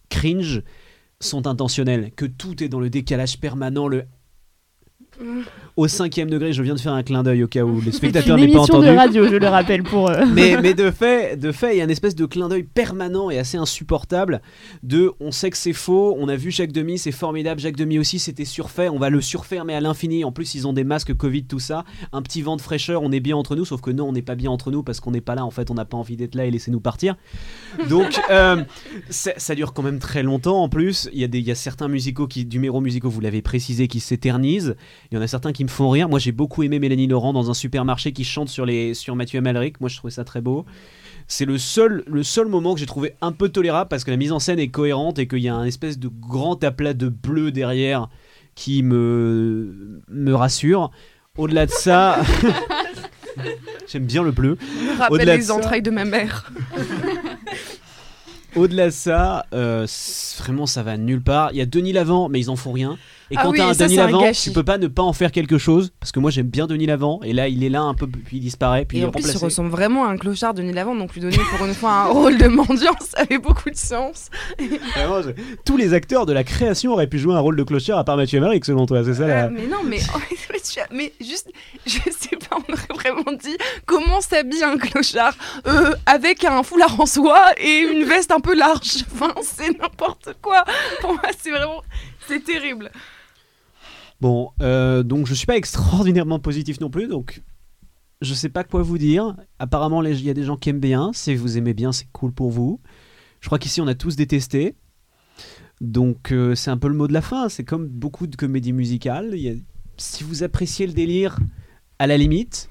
cringe 0.10 0.64
sont 1.20 1.48
intentionnels 1.48 2.12
que 2.12 2.26
tout 2.26 2.64
est 2.64 2.70
dans 2.70 2.80
le 2.80 2.90
décalage 2.90 3.40
permanent 3.40 3.88
le 3.88 4.06
au 5.80 5.88
cinquième 5.88 6.30
degré, 6.30 6.52
je 6.52 6.62
viens 6.62 6.76
de 6.76 6.80
faire 6.80 6.94
un 6.94 7.04
clin 7.04 7.24
d'œil 7.24 7.44
au 7.44 7.48
cas 7.48 7.64
où 7.64 7.80
les 7.80 7.92
spectateurs 7.94 8.38
n'aient 8.38 8.52
pas 8.52 8.60
entendu. 8.60 8.88
de 8.88 8.92
radio, 8.92 9.28
je 9.28 9.36
le 9.36 9.48
rappelle 9.48 9.84
pour. 9.84 10.10
euh, 10.10 10.26
mais, 10.34 10.58
mais 10.62 10.74
de 10.74 10.92
fait, 10.92 11.38
de 11.38 11.52
fait, 11.54 11.76
il 11.76 11.78
y 11.78 11.82
a 11.82 11.86
une 11.86 11.90
espèce 11.90 12.16
de 12.16 12.26
clin 12.26 12.50
d'œil 12.50 12.64
permanent 12.64 13.30
et 13.30 13.40
assez 13.40 13.58
insupportable 13.58 14.42
de 14.84 15.14
on 15.22 15.32
sait 15.32 15.50
que 15.50 15.58
c'est 15.58 15.74
faux, 15.74 16.18
on 16.20 16.28
a 16.28 16.36
vu 16.36 16.52
Jacques 16.52 16.74
Demy, 16.74 16.98
c'est 16.98 17.14
formidable, 17.14 17.62
Jacques 17.62 17.78
Demy 17.78 17.98
aussi 17.98 18.20
c'était 18.20 18.46
surfait, 18.46 18.90
on 18.90 19.00
va 19.00 19.10
le 19.10 19.22
surfaire 19.22 19.64
mais 19.64 19.74
à 19.74 19.80
l'infini. 19.80 20.26
En 20.26 20.34
plus, 20.34 20.54
ils 20.54 20.68
ont 20.68 20.74
des 20.74 20.84
masques 20.84 21.14
Covid, 21.14 21.46
tout 21.46 21.60
ça, 21.60 21.86
un 22.12 22.22
petit 22.22 22.42
vent 22.42 22.58
de 22.58 22.62
fraîcheur, 22.62 23.02
on 23.02 23.12
est 23.12 23.22
bien 23.22 23.38
entre 23.38 23.56
nous, 23.56 23.64
sauf 23.64 23.80
que 23.80 23.92
non, 23.92 24.10
on 24.10 24.12
n'est 24.12 24.22
pas 24.22 24.36
bien 24.36 24.52
entre 24.52 24.72
nous 24.72 24.84
parce 24.84 25.00
qu'on 25.00 25.12
n'est 25.12 25.22
pas 25.22 25.36
là, 25.36 25.46
en 25.46 25.52
fait, 25.52 25.72
on 25.72 25.76
n'a 25.76 25.86
pas 25.86 25.98
envie 25.98 26.18
d'être 26.18 26.36
là 26.36 26.46
et 26.46 26.52
laissez-nous 26.52 26.82
partir. 26.82 27.16
Donc, 27.88 28.20
euh, 28.30 28.64
ça, 29.10 29.32
ça 29.38 29.56
dure 29.56 29.74
quand 29.74 29.84
même 29.84 30.00
très 30.00 30.24
longtemps 30.24 30.62
en 30.62 30.68
plus. 30.68 31.10
Il 31.14 31.20
y 31.20 31.24
a, 31.24 31.28
des, 31.28 31.40
il 31.40 31.48
y 31.48 31.52
a 31.52 31.56
certains 31.56 31.88
musicaux, 31.88 32.28
qui, 32.28 32.46
numéros 32.46 32.82
musicaux, 32.82 33.10
vous 33.10 33.22
l'avez 33.22 33.42
précisé, 33.42 33.88
qui 33.88 34.02
s'éternisent. 34.02 34.76
Il 35.12 35.16
y 35.16 35.18
en 35.18 35.22
a 35.22 35.28
certains 35.28 35.54
qui 35.54 35.64
me 35.64 35.69
font 35.70 35.90
rire. 35.90 36.10
Moi, 36.10 36.20
j'ai 36.20 36.32
beaucoup 36.32 36.64
aimé 36.64 36.80
Mélanie 36.80 37.08
Laurent 37.08 37.32
dans 37.34 37.50
un 37.50 37.54
supermarché 37.54 38.12
qui 38.12 38.24
chante 38.24 38.50
sur, 38.50 38.66
les, 38.66 38.94
sur 38.94 39.16
Mathieu 39.16 39.38
Amalric. 39.40 39.80
Moi, 39.80 39.90
je 39.90 39.96
trouvais 39.98 40.12
ça 40.12 40.24
très 40.24 40.42
beau. 40.42 40.66
C'est 41.28 41.46
le 41.46 41.58
seul, 41.58 42.04
le 42.08 42.24
seul 42.24 42.48
moment 42.48 42.74
que 42.74 42.80
j'ai 42.80 42.86
trouvé 42.88 43.14
un 43.22 43.32
peu 43.32 43.50
tolérable 43.50 43.88
parce 43.88 44.04
que 44.04 44.12
la 44.12 44.18
mise 44.18 44.32
en 44.32 44.40
scène 44.40 44.60
est 44.60 44.70
cohérente 44.70 45.20
et 45.20 45.28
qu'il 45.28 45.40
y 45.40 45.48
a 45.48 45.56
un 45.56 45.64
espèce 45.66 46.00
de 46.00 46.08
grand 46.10 46.64
aplat 46.64 46.94
de 46.94 47.08
bleu 47.08 47.52
derrière 47.52 48.10
qui 48.56 48.82
me, 48.84 50.02
me 50.10 50.34
rassure. 50.34 50.90
Au-delà 51.38 51.68
de 51.68 51.72
ça, 51.72 52.18
j'aime 53.88 54.06
bien 54.06 54.24
le 54.24 54.32
bleu. 54.32 54.58
Me 54.60 54.98
rappelle 54.98 55.26
de 55.28 55.32
les 55.32 55.42
ça- 55.44 55.54
entrailles 55.54 55.82
de 55.84 55.92
ma 55.92 56.04
mère. 56.04 56.52
Au-delà 58.56 58.88
de 58.88 58.92
ça, 58.92 59.46
euh, 59.54 59.86
vraiment 60.40 60.66
ça 60.66 60.82
va 60.82 60.98
nulle 60.98 61.22
part. 61.22 61.52
Il 61.54 61.58
y 61.58 61.62
a 61.62 61.66
Denis 61.68 61.94
Lavant, 61.94 62.30
mais 62.30 62.40
ils 62.40 62.50
en 62.50 62.56
font 62.56 62.72
rien. 62.72 62.98
Et 63.32 63.36
Ah 63.38 63.44
quand 63.44 63.52
oui, 63.52 63.58
t'as 63.58 63.68
un 63.70 63.74
ça, 63.74 63.84
Denis 63.86 63.96
c'est 63.96 64.02
un 64.02 64.06
Lavant, 64.08 64.22
gâchis. 64.22 64.50
tu 64.50 64.52
peux 64.54 64.64
pas 64.64 64.78
ne 64.78 64.88
pas 64.88 65.04
en 65.04 65.14
faire 65.14 65.32
quelque 65.32 65.58
chose. 65.58 65.92
Parce 66.00 66.12
que 66.12 66.20
moi 66.20 66.32
j'aime 66.32 66.48
bien 66.48 66.66
Denis 66.68 66.86
Lavant. 66.88 67.20
Et 67.24 67.34
là 67.34 67.48
il 67.48 67.64
est 67.64 67.70
là 67.70 67.82
un 67.82 67.94
peu, 67.94 68.08
puis 68.08 68.38
il 68.38 68.40
disparaît, 68.42 68.86
puis 68.86 68.98
il 68.98 69.02
Et 69.02 69.04
est 69.04 69.08
en 69.08 69.12
plus, 69.12 69.22
il 69.22 69.26
remplacé. 69.28 69.46
ressemble 69.46 69.70
vraiment 69.70 70.06
à 70.06 70.10
un 70.10 70.18
clochard 70.18 70.54
de 70.54 70.62
Lavant, 70.64 70.96
donc 70.96 71.14
lui 71.14 71.22
donner 71.22 71.38
pour 71.56 71.66
une 71.66 71.74
fois 71.74 71.92
un 71.92 72.06
rôle 72.10 72.38
de 72.38 72.48
mendiant, 72.48 72.96
ça 73.00 73.22
avait 73.22 73.38
beaucoup 73.38 73.70
de 73.70 73.76
sens. 73.76 74.30
Vraiment, 74.96 75.22
je- 75.22 75.30
Tous 75.66 75.78
les 75.78 75.94
acteurs 75.94 76.26
de 76.26 76.34
la 76.34 76.44
création 76.44 76.94
auraient 76.94 77.08
pu 77.08 77.20
jouer 77.20 77.34
un 77.36 77.40
rôle 77.40 77.56
de 77.56 77.64
clochard 77.64 77.98
à 78.00 78.04
part 78.04 78.18
Mathieu 78.18 78.40
Amalric 78.40 78.66
selon 78.66 78.86
toi, 78.86 79.04
c'est 79.04 79.14
ça 79.16 79.28
la- 79.28 79.46
Euh, 79.46 79.50
mais 79.52 79.68
non, 79.68 79.78
mais, 79.86 80.00
mais 80.52 80.60
tu 80.60 80.80
as- 80.80 80.88
mais 80.92 81.14
juste, 81.22 81.50
je 81.86 81.98
sais 82.12 82.36
pas, 82.50 82.58
on 82.58 82.74
aurait 82.74 83.00
vraiment 83.12 83.38
dit 83.38 83.56
comment 83.86 84.22
s'habille 84.22 84.64
un 84.64 84.78
clochard 84.78 85.34
euh, 85.68 85.94
avec 86.06 86.44
un 86.46 86.64
foulard 86.64 87.00
en 87.00 87.06
soie 87.06 87.46
et 87.58 87.78
une 87.80 88.04
veste 88.06 88.32
un 88.32 88.40
peu 88.40 88.56
large? 88.56 89.04
Enfin, 89.14 89.34
c'est 89.42 89.78
n'importe 89.80 90.30
quoi. 90.42 90.64
Pour 91.02 91.12
moi, 91.14 91.22
c'est 91.38 91.52
vraiment, 91.52 91.82
c'est 92.28 92.44
terrible. 92.44 92.90
Bon, 94.22 94.52
euh, 94.62 95.04
donc 95.04 95.28
je 95.28 95.34
suis 95.34 95.46
pas 95.46 95.56
extraordinairement 95.56 96.40
positif 96.40 96.80
non 96.80 96.90
plus, 96.90 97.08
donc 97.08 97.42
je 98.22 98.34
sais 98.34 98.50
pas 98.50 98.64
quoi 98.64 98.82
vous 98.82 98.98
dire. 98.98 99.36
Apparemment, 99.60 100.04
il 100.04 100.22
y 100.22 100.30
a 100.30 100.34
des 100.34 100.44
gens 100.44 100.58
qui 100.58 100.70
aiment 100.70 100.80
bien. 100.80 101.12
Si 101.14 101.36
vous 101.36 101.58
aimez 101.58 101.74
bien, 101.74 101.92
c'est 101.92 102.08
cool 102.12 102.34
pour 102.34 102.52
vous. 102.52 102.82
Je 103.40 103.48
crois 103.48 103.60
qu'ici, 103.60 103.80
on 103.80 103.88
a 103.88 103.96
tous 103.96 104.16
détesté. 104.18 104.76
Donc, 105.80 106.34
euh, 106.34 106.56
c'est 106.56 106.70
un 106.70 106.78
peu 106.78 106.90
le 106.90 106.96
mot 106.96 107.08
de 107.08 107.14
la 107.14 107.22
fin. 107.22 107.48
C'est 107.48 107.64
comme 107.64 107.88
beaucoup 107.88 108.28
de 108.28 108.36
comédies 108.36 108.74
musicales. 108.74 109.34
Si 109.96 110.24
vous 110.26 110.44
appréciez 110.44 110.86
le 110.86 110.94
délire, 110.94 111.40
à 112.00 112.08
la 112.08 112.18
limite. 112.18 112.68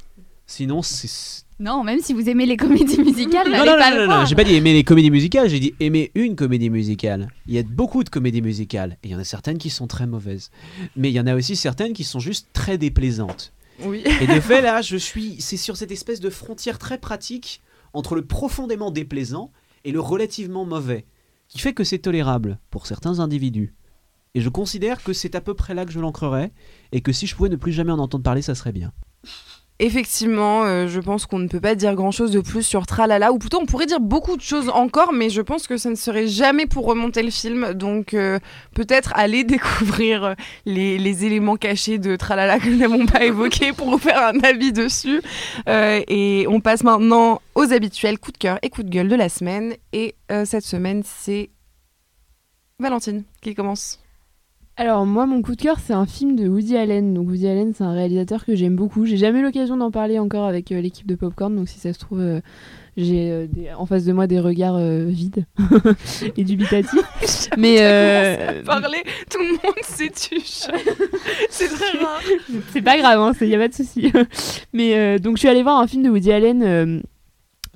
Sinon, 0.48 0.80
c'est. 0.80 1.44
Non, 1.60 1.84
même 1.84 2.00
si 2.00 2.14
vous 2.14 2.26
aimez 2.28 2.46
les 2.46 2.56
comédies 2.56 2.98
musicales, 2.98 3.50
Non, 3.50 3.58
non, 3.58 3.76
pas 3.76 3.90
non, 3.90 4.06
non, 4.06 4.20
non, 4.20 4.24
j'ai 4.24 4.34
pas 4.34 4.44
dit 4.44 4.54
aimer 4.54 4.72
les 4.72 4.82
comédies 4.82 5.10
musicales, 5.10 5.48
j'ai 5.50 5.60
dit 5.60 5.74
aimer 5.78 6.10
une 6.14 6.36
comédie 6.36 6.70
musicale. 6.70 7.30
Il 7.46 7.52
y 7.52 7.58
a 7.58 7.62
beaucoup 7.62 8.02
de 8.02 8.08
comédies 8.08 8.40
musicales, 8.40 8.96
et 9.02 9.08
il 9.08 9.10
y 9.10 9.14
en 9.14 9.18
a 9.18 9.24
certaines 9.24 9.58
qui 9.58 9.68
sont 9.68 9.86
très 9.86 10.06
mauvaises. 10.06 10.50
Mais 10.96 11.10
il 11.10 11.12
y 11.12 11.20
en 11.20 11.26
a 11.26 11.34
aussi 11.34 11.54
certaines 11.54 11.92
qui 11.92 12.02
sont 12.02 12.18
juste 12.18 12.48
très 12.54 12.78
déplaisantes. 12.78 13.52
Oui. 13.84 14.02
Et 14.22 14.26
de 14.26 14.40
fait, 14.40 14.62
là, 14.62 14.80
je 14.80 14.96
suis. 15.08 15.36
C'est 15.40 15.58
sur 15.58 15.76
cette 15.76 15.92
espèce 15.92 16.20
de 16.20 16.30
frontière 16.30 16.78
très 16.78 16.96
pratique 16.98 17.60
entre 17.92 18.14
le 18.14 18.24
profondément 18.24 18.90
déplaisant 18.90 19.52
et 19.84 19.92
le 19.92 20.00
relativement 20.00 20.64
mauvais, 20.64 21.04
qui 21.48 21.58
fait 21.58 21.74
que 21.74 21.84
c'est 21.84 21.98
tolérable 21.98 22.58
pour 22.70 22.86
certains 22.86 23.20
individus. 23.20 23.74
Et 24.34 24.40
je 24.40 24.48
considère 24.48 25.02
que 25.02 25.12
c'est 25.12 25.34
à 25.34 25.42
peu 25.42 25.52
près 25.52 25.74
là 25.74 25.84
que 25.84 25.92
je 25.92 26.00
l'ancrerais, 26.00 26.52
et 26.92 27.02
que 27.02 27.12
si 27.12 27.26
je 27.26 27.36
pouvais 27.36 27.48
ne 27.50 27.56
plus 27.56 27.72
jamais 27.72 27.92
en 27.92 27.98
entendre 27.98 28.24
parler, 28.24 28.42
ça 28.42 28.54
serait 28.54 28.72
bien. 28.72 28.92
Effectivement, 29.80 30.64
euh, 30.64 30.88
je 30.88 30.98
pense 30.98 31.26
qu'on 31.26 31.38
ne 31.38 31.46
peut 31.46 31.60
pas 31.60 31.76
dire 31.76 31.94
grand-chose 31.94 32.32
de 32.32 32.40
plus 32.40 32.64
sur 32.64 32.84
Tralala, 32.84 33.32
ou 33.32 33.38
plutôt 33.38 33.60
on 33.60 33.66
pourrait 33.66 33.86
dire 33.86 34.00
beaucoup 34.00 34.36
de 34.36 34.42
choses 34.42 34.68
encore, 34.70 35.12
mais 35.12 35.30
je 35.30 35.40
pense 35.40 35.68
que 35.68 35.76
ça 35.76 35.88
ne 35.88 35.94
serait 35.94 36.26
jamais 36.26 36.66
pour 36.66 36.84
remonter 36.84 37.22
le 37.22 37.30
film. 37.30 37.74
Donc 37.74 38.12
euh, 38.12 38.40
peut-être 38.74 39.12
aller 39.14 39.44
découvrir 39.44 40.24
euh, 40.24 40.34
les, 40.66 41.24
éléments 41.24 41.56
cachés 41.56 41.98
de 41.98 42.16
Tralala 42.16 42.58
que 42.58 42.68
nous 42.68 42.78
n'avons 42.78 43.06
pas 43.06 43.22
évoqués 43.24 43.72
pour 43.72 43.90
vous 43.90 43.98
faire 43.98 44.20
un 44.20 44.40
avis 44.40 44.72
dessus. 44.72 45.22
Et 45.66 46.46
on 46.48 46.60
passe 46.60 46.82
maintenant 46.82 47.40
aux 47.54 47.72
habituels 47.72 48.18
coups 48.18 48.34
de 48.34 48.38
cœur 48.38 48.58
et 48.62 48.70
coups 48.70 48.86
de 48.86 48.90
gueule 48.90 49.08
de 49.08 49.16
la 49.16 49.28
semaine. 49.28 49.74
Et 49.92 50.14
cette 50.44 50.64
semaine, 50.64 51.02
c'est 51.04 51.50
Valentine 52.78 53.24
qui 53.40 53.54
commence. 53.54 54.00
Alors 54.80 55.04
moi 55.06 55.26
mon 55.26 55.42
coup 55.42 55.56
de 55.56 55.60
cœur 55.60 55.78
c'est 55.84 55.92
un 55.92 56.06
film 56.06 56.36
de 56.36 56.46
Woody 56.48 56.76
Allen. 56.76 57.12
Donc 57.12 57.26
Woody 57.28 57.48
Allen 57.48 57.72
c'est 57.76 57.82
un 57.82 57.92
réalisateur 57.92 58.44
que 58.44 58.54
j'aime 58.54 58.76
beaucoup. 58.76 59.06
J'ai 59.06 59.16
jamais 59.16 59.40
eu 59.40 59.42
l'occasion 59.42 59.76
d'en 59.76 59.90
parler 59.90 60.20
encore 60.20 60.44
avec 60.46 60.70
euh, 60.70 60.80
l'équipe 60.80 61.06
de 61.06 61.16
Popcorn 61.16 61.54
donc 61.56 61.68
si 61.68 61.80
ça 61.80 61.92
se 61.92 61.98
trouve 61.98 62.20
euh, 62.20 62.40
j'ai 62.96 63.28
euh, 63.30 63.46
des- 63.48 63.70
en 63.76 63.86
face 63.86 64.04
de 64.04 64.12
moi 64.12 64.28
des 64.28 64.38
regards 64.38 64.78
vides 64.78 65.46
et 66.36 66.44
dubitatifs. 66.44 67.50
Mais 67.58 67.78
euh, 67.80 68.62
Parler, 68.62 69.02
tout 69.28 69.40
le 69.40 69.50
monde 69.50 69.74
s'étuche. 69.82 70.68
c'est 71.50 71.68
très 71.68 71.98
rare. 71.98 72.20
c'est 72.72 72.82
pas 72.82 72.96
grave, 72.98 73.18
hein, 73.20 73.32
il 73.40 73.48
y 73.48 73.54
a 73.56 73.58
pas 73.58 73.68
de 73.68 73.74
souci. 73.74 74.12
Mais 74.72 74.96
euh, 74.96 75.18
donc 75.18 75.36
je 75.36 75.40
suis 75.40 75.48
allée 75.48 75.64
voir 75.64 75.80
un 75.80 75.88
film 75.88 76.04
de 76.04 76.08
Woody 76.10 76.30
Allen 76.30 77.02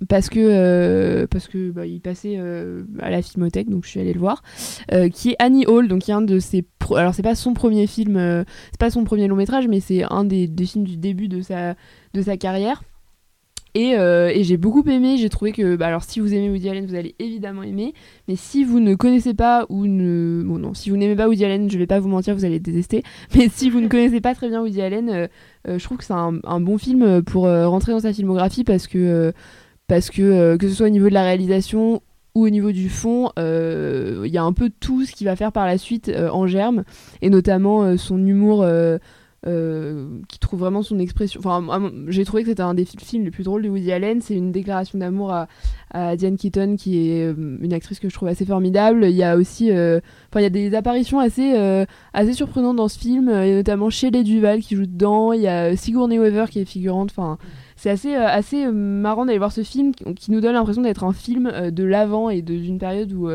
parce 0.09 0.29
que 0.29 0.41
euh, 0.41 1.27
parce 1.27 1.49
que 1.49 1.71
bah, 1.71 1.87
il 1.87 2.01
passait 2.01 2.37
euh, 2.39 2.85
à 3.01 3.11
la 3.11 3.23
Filmothèque, 3.23 3.69
donc 3.69 3.85
je 3.85 3.91
suis 3.91 4.01
allée 4.01 4.13
le 4.13 4.21
voir, 4.21 4.43
euh, 4.93 5.09
qui 5.09 5.31
est 5.31 5.37
Annie 5.39 5.67
Hall, 5.67 5.89
donc 5.89 6.09
est 6.09 6.13
un 6.13 6.23
de 6.23 6.39
ses 6.39 6.65
alors 6.97 7.15
c'est 7.15 7.23
pas 7.23 7.35
son 7.35 7.55
premier 7.55 7.87
film, 7.87 8.45
c'est 8.71 8.81
pas 8.81 8.91
son 8.91 9.05
premier 9.05 9.29
long 9.29 9.37
métrage, 9.37 9.69
mais 9.69 9.81
c'est 9.81 10.03
un 10.05 10.25
des, 10.25 10.49
des 10.49 10.67
films 10.67 10.85
du 10.85 10.97
début 10.97 11.29
de 11.29 11.41
sa 11.41 11.75
de 12.15 12.23
sa 12.23 12.37
carrière. 12.37 12.83
Et, 13.75 13.97
j'ai 14.43 14.59
beaucoup 14.59 14.87
aimé, 14.87 15.17
j'ai 15.17 15.31
trouvé 15.31 15.53
que, 15.53 15.77
bah, 15.77 15.87
alors 15.87 16.05
si 16.05 16.21
vous 16.21 16.35
aimez 16.35 16.51
Woody 16.51 16.69
Allen, 16.69 16.85
vous 16.85 16.95
allez 16.95 17.15
évidemment 17.19 17.63
aimer, 17.63 17.95
mais 18.29 18.37
si 18.37 18.65
vous 18.65 18.81
ne 18.81 18.95
connaissez 18.95 19.33
pas 19.33 19.65
ou 19.71 19.87
ne... 19.87 20.43
Bon 20.45 20.59
non, 20.59 20.75
si 20.75 20.91
vous 20.91 20.99
n'aimez 20.99 21.17
pas 21.17 21.27
Woody 21.27 21.45
Allen, 21.47 21.71
je 21.71 21.79
vais 21.79 21.87
pas 21.87 21.99
vous 21.99 22.09
mentir, 22.09 22.35
vous 22.35 22.45
allez 22.45 22.57
le 22.57 22.61
détester, 22.61 23.03
mais 23.35 23.49
si 23.49 23.71
vous 23.71 23.81
ne 23.81 23.89
connaissez 23.89 24.21
pas 24.21 24.35
très 24.35 24.49
bien 24.49 24.61
Woody 24.61 24.83
Allen, 24.83 25.29
je 25.67 25.83
trouve 25.83 25.97
que 25.97 26.05
c'est 26.05 26.13
un, 26.13 26.39
un 26.45 26.61
bon 26.61 26.77
film 26.77 27.23
pour 27.23 27.45
rentrer 27.45 27.93
dans 27.93 28.01
sa 28.01 28.13
filmographie 28.13 28.65
parce 28.65 28.87
que, 28.87 29.33
parce 29.93 30.09
que, 30.09 30.23
euh, 30.23 30.57
que 30.57 30.71
ce 30.71 30.75
soit 30.75 30.87
au 30.87 30.89
niveau 30.89 31.11
de 31.11 31.13
la 31.13 31.23
réalisation 31.23 32.01
ou 32.35 32.47
au 32.47 32.49
niveau 32.49 32.73
du 32.73 32.89
fond, 32.89 33.31
euh, 33.39 34.23
il 34.25 34.33
y 34.33 34.39
a 34.39 34.43
un 34.43 34.55
peu 34.55 34.71
tout 34.81 35.05
ce 35.05 35.13
qui 35.13 35.27
va 35.27 35.37
faire 35.37 35.53
par 35.53 35.67
la 35.67 35.77
suite 35.77 36.09
euh, 36.09 36.31
en 36.31 36.47
germe, 36.47 36.85
et 37.21 37.29
notamment 37.29 37.99
son 37.99 38.27
humour... 38.27 38.67
qui 39.45 40.39
trouve 40.39 40.61
vraiment 40.61 40.83
son 40.83 40.99
expression. 40.99 41.41
Enfin, 41.45 41.91
j'ai 42.09 42.25
trouvé 42.25 42.43
que 42.43 42.49
c'était 42.49 42.63
un 42.63 42.73
des 42.73 42.87
fi- 42.87 42.97
films 42.97 43.25
les 43.25 43.31
plus 43.31 43.45
drôles 43.45 43.63
de 43.63 43.69
Woody 43.69 43.93
Allen. 43.93 44.23
C'est 44.23 44.37
une 44.37 44.51
déclaration 44.51 44.99
d'amour 44.99 45.35
à, 45.91 46.17
Diane 46.17 46.39
Keaton, 46.39 46.77
qui 46.77 47.11
est 47.11 47.29
une 47.29 47.73
actrice 47.75 47.99
que 47.99 48.09
je 48.09 48.15
trouve 48.15 48.29
assez 48.29 48.47
formidable. 48.47 49.05
Il 49.05 49.17
y 49.17 49.25
a 49.25 49.37
aussi, 49.37 49.71
enfin, 49.73 50.39
il 50.41 50.43
y 50.43 50.47
a 50.47 50.49
des 50.49 50.75
apparitions 50.75 51.19
assez, 51.19 51.53
assez 52.15 52.33
surprenantes 52.33 52.77
dans 52.77 52.89
ce 52.89 52.99
film, 52.99 53.29
et 53.29 53.57
notamment 53.57 53.91
Shelley 53.91 54.23
Duval 54.23 54.61
qui 54.61 54.75
joue 54.75 54.87
dedans. 54.87 55.35
Il 55.35 55.43
y 55.43 55.49
a 55.49 55.77
Sigourney 55.77 56.19
Weaver 56.19 56.47
qui 56.49 56.61
est 56.61 56.65
figurante. 56.65 57.11
Enfin, 57.11 57.37
c'est 57.83 57.91
assez, 57.91 58.15
euh, 58.15 58.29
assez 58.29 58.65
euh, 58.65 58.71
marrant 58.71 59.27
d'aller 59.27 59.39
voir 59.39 59.51
ce 59.51 59.65
film 59.65 59.93
qui, 59.93 60.31
nous 60.31 60.41
donne 60.41 60.53
l'impression 60.53 60.83
d'être 60.83 61.03
un 61.03 61.13
film 61.13 61.51
euh, 61.53 61.73
de 61.73 61.83
l'avant 61.83 62.31
et 62.31 62.41
d'une 62.41 62.79
période 62.79 63.13
où, 63.13 63.29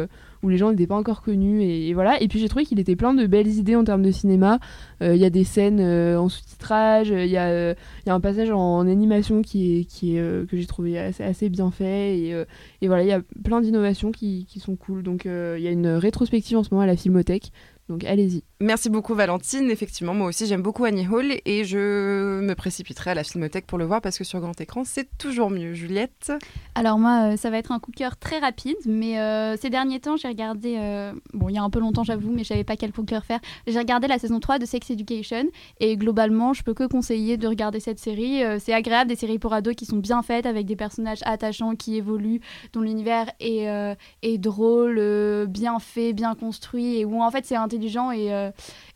les 0.48 0.58
gens 0.58 0.70
n'étaient 0.70 0.88
pas 0.88 0.96
encore 0.96 1.22
connus. 1.22 1.64
Et, 1.64 1.94
voilà. 1.94 2.22
Et 2.22 2.30
puis 2.30 2.40
j'ai 2.40 2.48
trouvé 2.48 2.64
qu'il 2.64 2.80
était 2.80 2.96
plein 2.96 3.14
de 3.14 3.28
belles 3.28 3.50
idées 3.50 3.76
en 3.76 3.84
termes 3.84 4.04
de 4.04 4.12
cinéma. 4.12 4.60
Il 5.02 5.18
y 5.18 5.26
a 5.26 5.30
des 5.30 5.44
scènes 5.44 5.82
en 5.82 6.30
sous-titrage, 6.30 7.10
il 7.10 7.28
y, 7.28 7.36
a, 7.36 7.76
un 8.06 8.20
passage 8.22 8.50
en, 8.52 8.88
animation 8.88 9.42
qui 9.42 9.80
est, 9.80 10.48
que 10.48 10.56
j'ai 10.56 10.66
trouvé 10.66 10.98
assez, 10.98 11.24
assez 11.24 11.50
bien 11.50 11.70
fait. 11.70 12.18
Et, 12.18 12.88
voilà, 12.88 13.04
il 13.04 13.10
y 13.10 13.12
a 13.12 13.22
plein 13.44 13.60
d'innovations 13.60 14.14
qui, 14.14 14.46
qui 14.46 14.62
sont 14.62 14.78
cool. 14.78 15.04
Donc 15.04 15.26
il 15.26 15.62
y 15.62 15.68
a 15.68 15.72
une 15.72 15.90
rétrospective 15.90 16.58
en 16.58 16.64
ce 16.64 16.70
moment 16.72 16.84
à 16.84 16.88
la 16.88 16.96
Filmothèque. 16.96 17.52
Donc 17.90 18.06
allez-y. 18.06 18.44
Merci 18.60 18.90
beaucoup 18.90 19.14
Valentine. 19.14 19.70
Effectivement, 19.70 20.16
moi 20.16 20.30
aussi 20.30 20.48
j'aime 20.48 20.64
beaucoup 20.64 20.84
Annie 20.84 21.08
Hall 21.08 21.32
et 21.46 21.64
je 21.64 22.40
me 22.42 22.56
précipiterai 22.56 23.12
à 23.12 23.14
la 23.14 23.24
Filmothèque 23.24 23.68
pour 23.68 23.78
le 23.78 23.86
voir 23.86 24.02
parce 24.02 24.18
que 24.18 24.24
sur 24.24 24.40
grand 24.40 24.60
écran 24.60 24.82
c'est 24.84 25.08
toujours 25.20 25.52
mieux. 25.52 25.74
Juliette 25.74 26.32
Alors 26.74 26.98
moi, 26.98 27.34
euh, 27.34 27.38
ça 27.38 27.52
va 27.52 27.60
être 27.60 27.72
un 27.72 27.78
coup 27.78 27.92
de 27.92 27.96
cœur 27.96 28.18
très 28.18 28.40
rapide, 28.40 28.78
mais 28.88 29.20
euh, 29.20 29.58
ces 29.58 29.70
derniers 29.70 30.00
temps, 30.00 30.18
j'ai 30.18 30.28
regardé, 30.28 30.78
euh, 30.80 31.14
bon, 31.36 31.50
il 31.50 31.56
y 31.56 31.60
a 31.60 31.62
un 31.62 31.70
peu 31.70 31.80
longtemps 31.80 32.04
j'avoue, 32.04 32.32
mais 32.32 32.44
je 32.44 32.48
savais 32.48 32.64
pas 32.64 32.76
quel 32.78 32.92
coup 32.92 33.04
de 33.04 33.10
cœur 33.12 33.26
faire. 33.26 33.40
J'ai 33.68 33.78
regardé 33.78 34.08
la 34.08 34.18
saison 34.18 34.40
3 34.40 34.58
de 34.58 34.66
Sex 34.66 34.90
Education 34.90 35.46
et 35.80 35.96
globalement, 35.96 36.54
je 36.54 36.64
peux 36.64 36.74
que 36.74 36.88
conseiller 36.88 37.38
de 37.38 37.48
regarder 37.48 37.80
cette 37.80 38.00
série. 38.00 38.42
C'est 38.60 38.74
agréable, 38.74 39.10
des 39.10 39.16
séries 39.16 39.38
pour 39.38 39.54
ados 39.54 39.76
qui 39.76 39.86
sont 39.86 39.98
bien 39.98 40.24
faites, 40.24 40.48
avec 40.48 40.66
des 40.66 40.76
personnages 40.76 41.20
attachants 41.26 41.76
qui 41.76 41.98
évoluent, 41.98 42.42
dont 42.74 42.82
l'univers 42.82 43.30
est, 43.40 43.96
est 44.24 44.38
drôle, 44.40 45.00
bien 45.48 45.78
fait, 45.78 46.14
bien 46.14 46.34
construit, 46.34 46.98
et 46.98 47.06
où 47.06 47.22
en 47.22 47.30
fait 47.30 47.46
c'est 47.46 47.56
intelligent 47.56 48.12
et, 48.12 48.47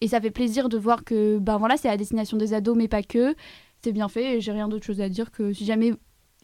et 0.02 0.08
ça 0.08 0.22
fait 0.22 0.32
plaisir 0.32 0.70
de 0.70 0.78
voir 0.78 1.04
que 1.04 1.38
ben 1.39 1.58
voilà, 1.58 1.78
c'est 1.78 1.89
à 1.89 1.97
destination 1.97 2.38
des 2.38 2.54
ados, 2.54 2.78
mais 2.78 2.88
pas 2.88 3.04
que. 3.04 3.36
C'est 3.84 3.91
bien 3.91 4.10
fait 4.10 4.38
et 4.38 4.41
j'ai 4.41 4.52
rien 4.52 4.68
d'autre 4.68 4.86
chose 4.86 5.02
à 5.02 5.10
dire 5.10 5.32
que 5.32 5.54
si 5.54 5.66
jamais 5.66 5.93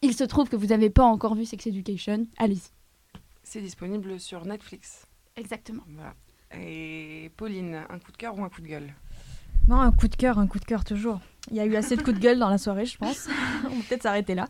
il 0.02 0.14
se 0.14 0.24
trouve 0.24 0.48
que 0.48 0.56
vous 0.56 0.66
n'avez 0.66 0.90
pas 0.90 1.04
encore 1.04 1.34
vu 1.34 1.44
Sex 1.44 1.66
Education, 1.66 2.26
allez-y. 2.36 2.70
C'est 3.42 3.60
disponible 3.60 4.18
sur 4.18 4.44
Netflix. 4.44 5.06
Exactement. 5.36 5.82
Voilà. 5.88 6.14
Et 6.60 7.30
Pauline, 7.36 7.82
un 7.88 7.98
coup 7.98 8.12
de 8.12 8.16
cœur 8.16 8.38
ou 8.38 8.44
un 8.44 8.48
coup 8.48 8.60
de 8.60 8.66
gueule? 8.66 8.92
Non, 9.68 9.80
un 9.80 9.92
coup 9.92 10.08
de 10.08 10.16
cœur, 10.16 10.38
un 10.38 10.46
coup 10.46 10.58
de 10.58 10.64
cœur 10.64 10.84
toujours. 10.84 11.20
Il 11.50 11.56
y 11.56 11.60
a 11.60 11.66
eu 11.66 11.76
assez 11.76 11.96
de 11.96 12.02
coups 12.02 12.16
de 12.16 12.22
gueule 12.22 12.38
dans 12.38 12.48
la 12.48 12.58
soirée, 12.58 12.86
je 12.86 12.96
pense. 12.96 13.28
Peut-être 13.88 14.02
s'arrêter 14.02 14.34
là. 14.34 14.46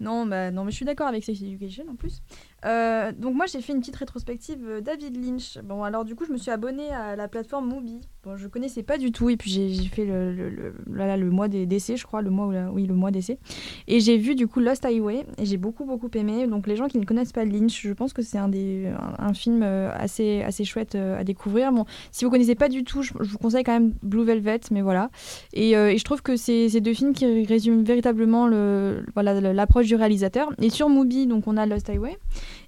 Non, 0.00 0.26
bah, 0.26 0.50
non, 0.50 0.64
mais 0.64 0.70
je 0.70 0.76
suis 0.76 0.84
d'accord 0.84 1.06
avec 1.06 1.24
Sex 1.24 1.40
Education 1.42 1.84
en 1.90 1.94
plus. 1.94 2.22
Euh, 2.64 3.12
donc 3.12 3.34
moi, 3.34 3.46
j'ai 3.46 3.60
fait 3.62 3.72
une 3.72 3.80
petite 3.80 3.96
rétrospective 3.96 4.58
euh, 4.66 4.80
David 4.80 5.16
Lynch. 5.22 5.58
Bon, 5.64 5.82
alors 5.82 6.04
du 6.04 6.14
coup, 6.14 6.24
je 6.26 6.32
me 6.32 6.36
suis 6.38 6.50
abonnée 6.50 6.90
à 6.90 7.16
la 7.16 7.28
plateforme 7.28 7.72
Mubi. 7.72 8.00
Bon, 8.22 8.36
je 8.36 8.48
connaissais 8.48 8.82
pas 8.82 8.98
du 8.98 9.12
tout, 9.12 9.30
et 9.30 9.38
puis 9.38 9.50
j'ai 9.50 9.88
fait 9.88 10.04
le, 10.04 10.30
le, 10.34 10.50
le- 10.50 10.74
le 10.86 11.30
mois 11.30 11.48
des 11.48 11.64
d'essai, 11.64 11.96
je 11.96 12.04
crois, 12.04 12.20
le 12.20 12.28
mois 12.28 12.46
où 12.46 12.50
la- 12.50 12.70
oui, 12.70 12.86
le 12.86 12.94
mois 12.94 13.10
d'essai. 13.10 13.38
Et 13.88 14.00
j'ai 14.00 14.18
vu 14.18 14.34
du 14.34 14.46
coup 14.46 14.60
Lost 14.60 14.84
Highway, 14.84 15.24
et 15.38 15.46
j'ai 15.46 15.56
beaucoup 15.56 15.86
beaucoup 15.86 16.10
aimé. 16.14 16.46
Donc 16.46 16.66
les 16.66 16.76
gens 16.76 16.86
qui 16.88 16.98
ne 16.98 17.06
connaissent 17.06 17.32
pas 17.32 17.46
Lynch, 17.46 17.80
je 17.86 17.92
pense 17.94 18.12
que 18.12 18.20
c'est 18.20 18.36
un 18.36 18.48
des 18.48 18.92
un, 19.18 19.32
film 19.32 19.62
euh, 19.62 19.90
assez 19.94 20.42
assez 20.42 20.64
chouette 20.64 20.96
à 20.96 21.24
découvrir. 21.24 21.72
Bon, 21.72 21.86
si 22.12 22.26
vous 22.26 22.30
connaissez 22.30 22.54
pas 22.54 22.68
du 22.68 22.84
tout, 22.84 23.00
je, 23.02 23.14
vous 23.18 23.38
conseille 23.38 23.64
quand 23.64 23.72
même 23.72 23.94
Blue 24.02 24.24
Velvet, 24.24 24.60
mais 24.70 24.82
voilà. 24.82 25.10
Et, 25.54 25.70
et 25.70 25.96
je 25.96 26.04
trouve 26.04 26.20
que 26.20 26.36
c'est 26.36 26.68
c'est 26.68 26.82
deux 26.82 26.92
films 26.94 27.14
qui 27.14 27.46
résument 27.46 27.82
véritablement 27.82 28.46
le 28.70 29.04
voilà 29.14 29.40
l'approche 29.52 29.86
du 29.86 29.94
réalisateur. 29.96 30.48
Et 30.60 30.70
sur 30.70 30.88
Mubi, 30.88 31.26
donc 31.26 31.46
on 31.46 31.56
a 31.56 31.66
Lost 31.66 31.88
Highway, 31.90 32.16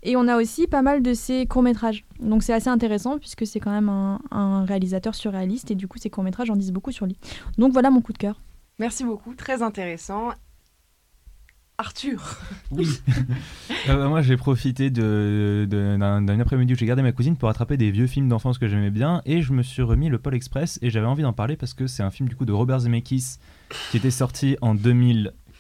et 0.03 0.17
on 0.17 0.27
a 0.29 0.37
aussi 0.37 0.67
pas 0.67 0.83
mal 0.83 1.03
de 1.03 1.15
ses 1.15 1.47
courts 1.47 1.63
métrages. 1.63 2.05
Donc 2.21 2.43
c'est 2.43 2.53
assez 2.53 2.69
intéressant 2.69 3.19
puisque 3.19 3.47
c'est 3.47 3.61
quand 3.61 3.71
même 3.73 3.89
un, 3.89 4.21
un 4.31 4.65
réalisateur 4.65 5.15
surréaliste 5.15 5.71
et 5.71 5.75
du 5.75 5.89
coup 5.89 5.99
ses 5.99 6.11
courts 6.11 6.25
métrages 6.25 6.51
en 6.51 6.57
disent 6.57 6.73
beaucoup 6.73 6.93
sur 6.93 7.07
lui. 7.07 7.17
Donc 7.59 7.73
voilà 7.73 7.91
mon 7.91 8.01
coup 8.01 8.13
de 8.13 8.19
cœur. 8.19 8.41
Merci 8.79 9.05
beaucoup, 9.05 9.35
très 9.35 9.63
intéressant. 9.63 10.31
Arthur 11.79 12.39
Oui. 12.71 12.87
Euh, 13.89 14.09
moi, 14.09 14.23
j'ai 14.23 14.37
profité 14.37 14.91
de- 14.91 15.67
de- 15.69 15.97
d'un 15.99 16.23
d'un 16.23 16.39
après-midi 16.39 16.75
où 16.75 16.77
j'ai 16.77 16.87
gardé 16.87 17.03
ma 17.03 17.11
cousine 17.13 17.37
pour 17.37 17.49
rattraper 17.49 17.77
des 17.77 17.91
vieux 17.91 18.07
films 18.07 18.29
d'enfance 18.29 18.59
que 18.59 18.69
j'aimais 18.69 18.91
bien 18.91 19.21
et 19.25 19.43
je 19.43 19.53
me 19.53 19.63
suis 19.63 19.83
remis 19.83 20.09
le 20.09 20.19
Pôle 20.19 20.35
Express 20.35 20.79
et 20.83 20.91
j'avais 20.91 21.07
envie 21.07 21.23
d'en 21.23 21.33
parler 21.33 21.57
parce 21.57 21.75
que 21.75 21.87
c'est 21.89 22.03
un 22.05 22.11
film 22.11 22.29
du 22.29 22.37
coup 22.37 22.45
de 22.45 22.53
Robert 22.53 22.81
Zemeckis 22.81 23.39
qui 23.91 23.97
était 23.97 24.11
sorti 24.13 24.57
en 24.61 24.75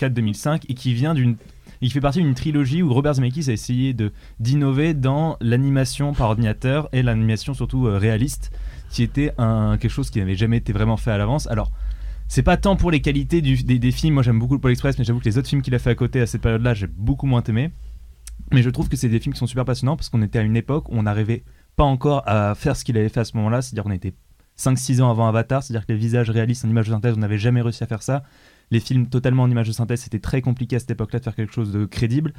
2004-2005 0.00 0.62
et 0.68 0.74
qui 0.74 0.94
vient 0.94 1.14
d'une 1.14 1.36
il 1.80 1.90
fait 1.92 2.00
partie 2.00 2.20
d'une 2.20 2.34
trilogie 2.34 2.80
où 2.80 2.92
Robert 2.92 3.14
Zemeckis 3.14 3.50
a 3.50 3.52
essayé 3.52 3.92
de 3.92 4.12
d'innover 4.38 4.94
dans 4.94 5.36
l'animation 5.40 6.12
par 6.12 6.28
ordinateur 6.28 6.88
et 6.92 7.02
l'animation 7.02 7.54
surtout 7.54 7.86
euh, 7.86 7.98
réaliste 7.98 8.52
qui 8.88 9.02
était 9.02 9.32
un, 9.38 9.78
quelque 9.78 9.90
chose 9.90 10.10
qui 10.10 10.18
n'avait 10.18 10.36
jamais 10.36 10.58
été 10.58 10.72
vraiment 10.72 10.96
fait 10.96 11.10
à 11.10 11.18
l'avance. 11.18 11.48
Alors 11.48 11.72
c'est 12.28 12.42
pas 12.42 12.56
tant 12.56 12.76
pour 12.76 12.90
les 12.90 13.00
qualités 13.00 13.42
des 13.42 13.90
films, 13.90 14.14
moi 14.14 14.22
j'aime 14.22 14.38
beaucoup 14.38 14.54
le 14.54 14.60
Pôle 14.60 14.70
Express, 14.70 14.98
mais 14.98 15.04
j'avoue 15.04 15.18
que 15.18 15.24
les 15.24 15.38
autres 15.38 15.48
films 15.48 15.60
qu'il 15.60 15.74
a 15.74 15.78
fait 15.78 15.90
à 15.90 15.94
côté 15.94 16.20
à 16.20 16.26
cette 16.26 16.40
période-là, 16.40 16.72
j'ai 16.72 16.86
beaucoup 16.86 17.26
moins 17.26 17.42
aimé. 17.42 17.72
Mais 18.52 18.62
je 18.62 18.70
trouve 18.70 18.88
que 18.88 18.96
c'est 18.96 19.08
des 19.08 19.20
films 19.20 19.34
qui 19.34 19.38
sont 19.38 19.46
super 19.46 19.64
passionnants 19.64 19.96
parce 19.96 20.08
qu'on 20.08 20.22
était 20.22 20.38
à 20.38 20.42
une 20.42 20.56
époque 20.56 20.88
où 20.88 20.92
on 20.96 21.02
n'arrivait 21.02 21.44
pas 21.76 21.84
encore 21.84 22.22
à 22.26 22.54
faire 22.54 22.76
ce 22.76 22.84
qu'il 22.84 22.96
avait 22.96 23.08
fait 23.08 23.20
à 23.20 23.24
ce 23.24 23.36
moment-là, 23.36 23.60
c'est-à-dire 23.60 23.84
qu'on 23.84 23.90
était 23.90 24.14
5-6 24.58 25.02
ans 25.02 25.10
avant 25.10 25.26
Avatar, 25.26 25.62
c'est-à-dire 25.62 25.86
que 25.86 25.92
les 25.92 25.98
visages 25.98 26.30
réalistes 26.30 26.64
en 26.64 26.68
images 26.68 26.86
de 26.86 26.92
synthèse, 26.92 27.14
on 27.16 27.20
n'avait 27.20 27.38
jamais 27.38 27.62
réussi 27.62 27.82
à 27.82 27.86
faire 27.86 28.02
ça. 28.02 28.22
Les 28.72 28.80
films 28.80 29.06
totalement 29.06 29.42
en 29.42 29.50
images 29.50 29.68
de 29.68 29.72
synthèse, 29.72 30.00
c'était 30.00 30.18
très 30.18 30.40
compliqué 30.40 30.76
à 30.76 30.78
cette 30.78 30.90
époque-là 30.90 31.18
de 31.18 31.24
faire 31.24 31.34
quelque 31.34 31.52
chose 31.52 31.72
de 31.72 31.84
crédible. 31.84 32.32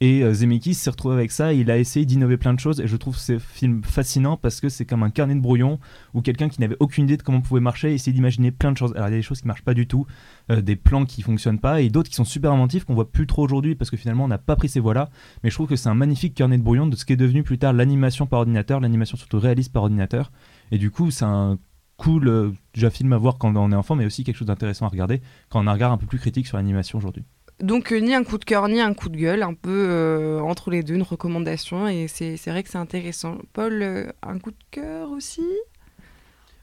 Et 0.00 0.22
euh, 0.22 0.32
Zemeckis 0.32 0.74
s'est 0.74 0.88
retrouvé 0.88 1.16
avec 1.16 1.32
ça, 1.32 1.52
il 1.52 1.68
a 1.68 1.78
essayé 1.78 2.06
d'innover 2.06 2.36
plein 2.36 2.54
de 2.54 2.60
choses, 2.60 2.80
et 2.80 2.86
je 2.86 2.96
trouve 2.96 3.18
ces 3.18 3.40
films 3.40 3.82
fascinants 3.82 4.36
parce 4.36 4.60
que 4.60 4.68
c'est 4.68 4.84
comme 4.84 5.02
un 5.02 5.10
carnet 5.10 5.34
de 5.34 5.40
brouillon 5.40 5.80
où 6.14 6.22
quelqu'un 6.22 6.48
qui 6.48 6.60
n'avait 6.60 6.76
aucune 6.78 7.06
idée 7.06 7.16
de 7.16 7.22
comment 7.22 7.38
on 7.38 7.42
pouvait 7.42 7.60
marcher 7.60 7.92
essayer 7.92 8.12
d'imaginer 8.12 8.52
plein 8.52 8.70
de 8.70 8.76
choses. 8.76 8.92
Alors 8.94 9.08
il 9.08 9.10
y 9.10 9.14
a 9.14 9.18
des 9.18 9.22
choses 9.22 9.40
qui 9.40 9.48
marchent 9.48 9.64
pas 9.64 9.74
du 9.74 9.88
tout, 9.88 10.06
euh, 10.52 10.60
des 10.60 10.76
plans 10.76 11.04
qui 11.04 11.22
fonctionnent 11.22 11.58
pas, 11.58 11.80
et 11.80 11.88
d'autres 11.88 12.08
qui 12.08 12.14
sont 12.14 12.24
super 12.24 12.52
inventifs 12.52 12.84
qu'on 12.84 12.94
voit 12.94 13.10
plus 13.10 13.26
trop 13.26 13.42
aujourd'hui 13.42 13.74
parce 13.74 13.90
que 13.90 13.96
finalement 13.96 14.26
on 14.26 14.28
n'a 14.28 14.38
pas 14.38 14.54
pris 14.54 14.68
ces 14.68 14.78
voies-là. 14.78 15.10
Mais 15.42 15.50
je 15.50 15.56
trouve 15.56 15.66
que 15.66 15.74
c'est 15.74 15.88
un 15.88 15.94
magnifique 15.94 16.34
carnet 16.34 16.56
de 16.56 16.62
brouillon 16.62 16.86
de 16.86 16.94
ce 16.94 17.04
qui 17.04 17.14
est 17.14 17.16
devenu 17.16 17.42
plus 17.42 17.58
tard 17.58 17.72
l'animation 17.72 18.26
par 18.26 18.38
ordinateur, 18.38 18.78
l'animation 18.78 19.16
surtout 19.16 19.40
réaliste 19.40 19.72
par 19.72 19.82
ordinateur. 19.82 20.30
Et 20.70 20.78
du 20.78 20.92
coup, 20.92 21.10
c'est 21.10 21.24
un 21.24 21.58
cool 22.00 22.28
euh, 22.28 22.50
déjà 22.74 22.88
à 22.88 23.18
voir 23.18 23.36
quand 23.38 23.54
on 23.54 23.72
est 23.72 23.76
enfant, 23.76 23.94
mais 23.94 24.06
aussi 24.06 24.24
quelque 24.24 24.36
chose 24.36 24.46
d'intéressant 24.46 24.86
à 24.86 24.88
regarder 24.88 25.20
quand 25.50 25.62
on 25.62 25.66
a 25.66 25.70
un 25.70 25.74
regard 25.74 25.92
un 25.92 25.98
peu 25.98 26.06
plus 26.06 26.18
critique 26.18 26.46
sur 26.46 26.56
l'animation 26.56 26.96
aujourd'hui. 26.98 27.24
Donc 27.60 27.92
euh, 27.92 28.00
ni 28.00 28.14
un 28.14 28.24
coup 28.24 28.38
de 28.38 28.44
cœur 28.44 28.68
ni 28.68 28.80
un 28.80 28.94
coup 28.94 29.10
de 29.10 29.18
gueule, 29.18 29.42
un 29.42 29.52
peu 29.52 29.86
euh, 29.90 30.40
entre 30.40 30.70
les 30.70 30.82
deux, 30.82 30.94
une 30.94 31.02
recommandation 31.02 31.86
et 31.88 32.08
c'est 32.08 32.38
vrai 32.46 32.62
que 32.62 32.70
c'est 32.70 32.78
intéressant. 32.78 33.36
Paul, 33.52 34.14
un 34.22 34.38
coup 34.38 34.50
de 34.50 34.56
cœur 34.70 35.10
aussi? 35.10 35.42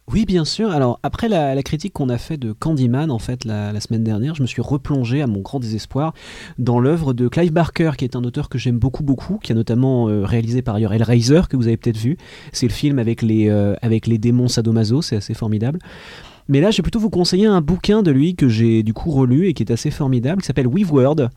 Oui, 0.10 0.26
bien 0.26 0.46
sûr. 0.46 0.72
Alors, 0.72 1.02
après 1.04 1.28
la, 1.28 1.62
critique 1.64 1.92
qu'on 1.92 2.08
a 2.08 2.18
fait 2.18 2.38
de 2.38 2.54
Candyman, 2.54 3.12
en 3.12 3.20
fait, 3.20 3.44
la, 3.44 3.78
semaine 3.82 4.06
dernière, 4.06 4.36
je 4.36 4.42
me 4.42 4.48
suis 4.48 4.62
replongé, 4.62 5.22
à 5.22 5.28
mon 5.28 5.42
grand 5.42 5.60
désespoir, 5.60 6.14
dans 6.58 6.80
l'œuvre 6.80 7.14
de 7.14 7.28
Clive 7.28 7.52
Barker, 7.52 7.92
qui 7.98 8.06
est 8.06 8.16
un 8.16 8.24
auteur 8.24 8.48
que 8.48 8.58
j'aime 8.58 8.80
beaucoup, 8.80 9.04
beaucoup, 9.04 9.38
qui 9.38 9.52
a 9.52 9.56
notamment 9.56 10.08
euh, 10.08 10.24
réalisé 10.24 10.62
par 10.62 10.76
ailleurs 10.76 10.94
Hellraiser, 10.94 11.42
que 11.50 11.58
vous 11.58 11.68
avez 11.68 11.76
peut-être 11.76 11.98
vu. 11.98 12.18
C'est 12.54 12.68
le 12.68 12.72
film 12.72 13.00
avec 13.00 13.22
les, 13.22 13.50
euh, 13.50 13.76
avec 13.82 14.08
les 14.08 14.18
démons 14.18 14.48
sadomaso, 14.48 15.02
c'est 15.02 15.18
assez 15.18 15.34
formidable. 15.34 15.80
Mais 16.48 16.62
là, 16.62 16.72
je 16.72 16.78
vais 16.78 16.84
plutôt 16.84 17.00
vous 17.00 17.10
conseiller 17.10 17.46
un 17.46 17.60
bouquin 17.60 18.02
de 18.02 18.12
lui 18.12 18.36
que 18.36 18.48
j'ai 18.48 18.84
du 18.84 18.94
coup 18.94 19.12
relu 19.12 19.48
et 19.48 19.54
qui 19.54 19.64
est 19.64 19.72
assez 19.72 19.92
formidable, 19.92 20.42
qui 20.42 20.48
s'appelle 20.48 20.68
Weaveworld. 20.68 21.30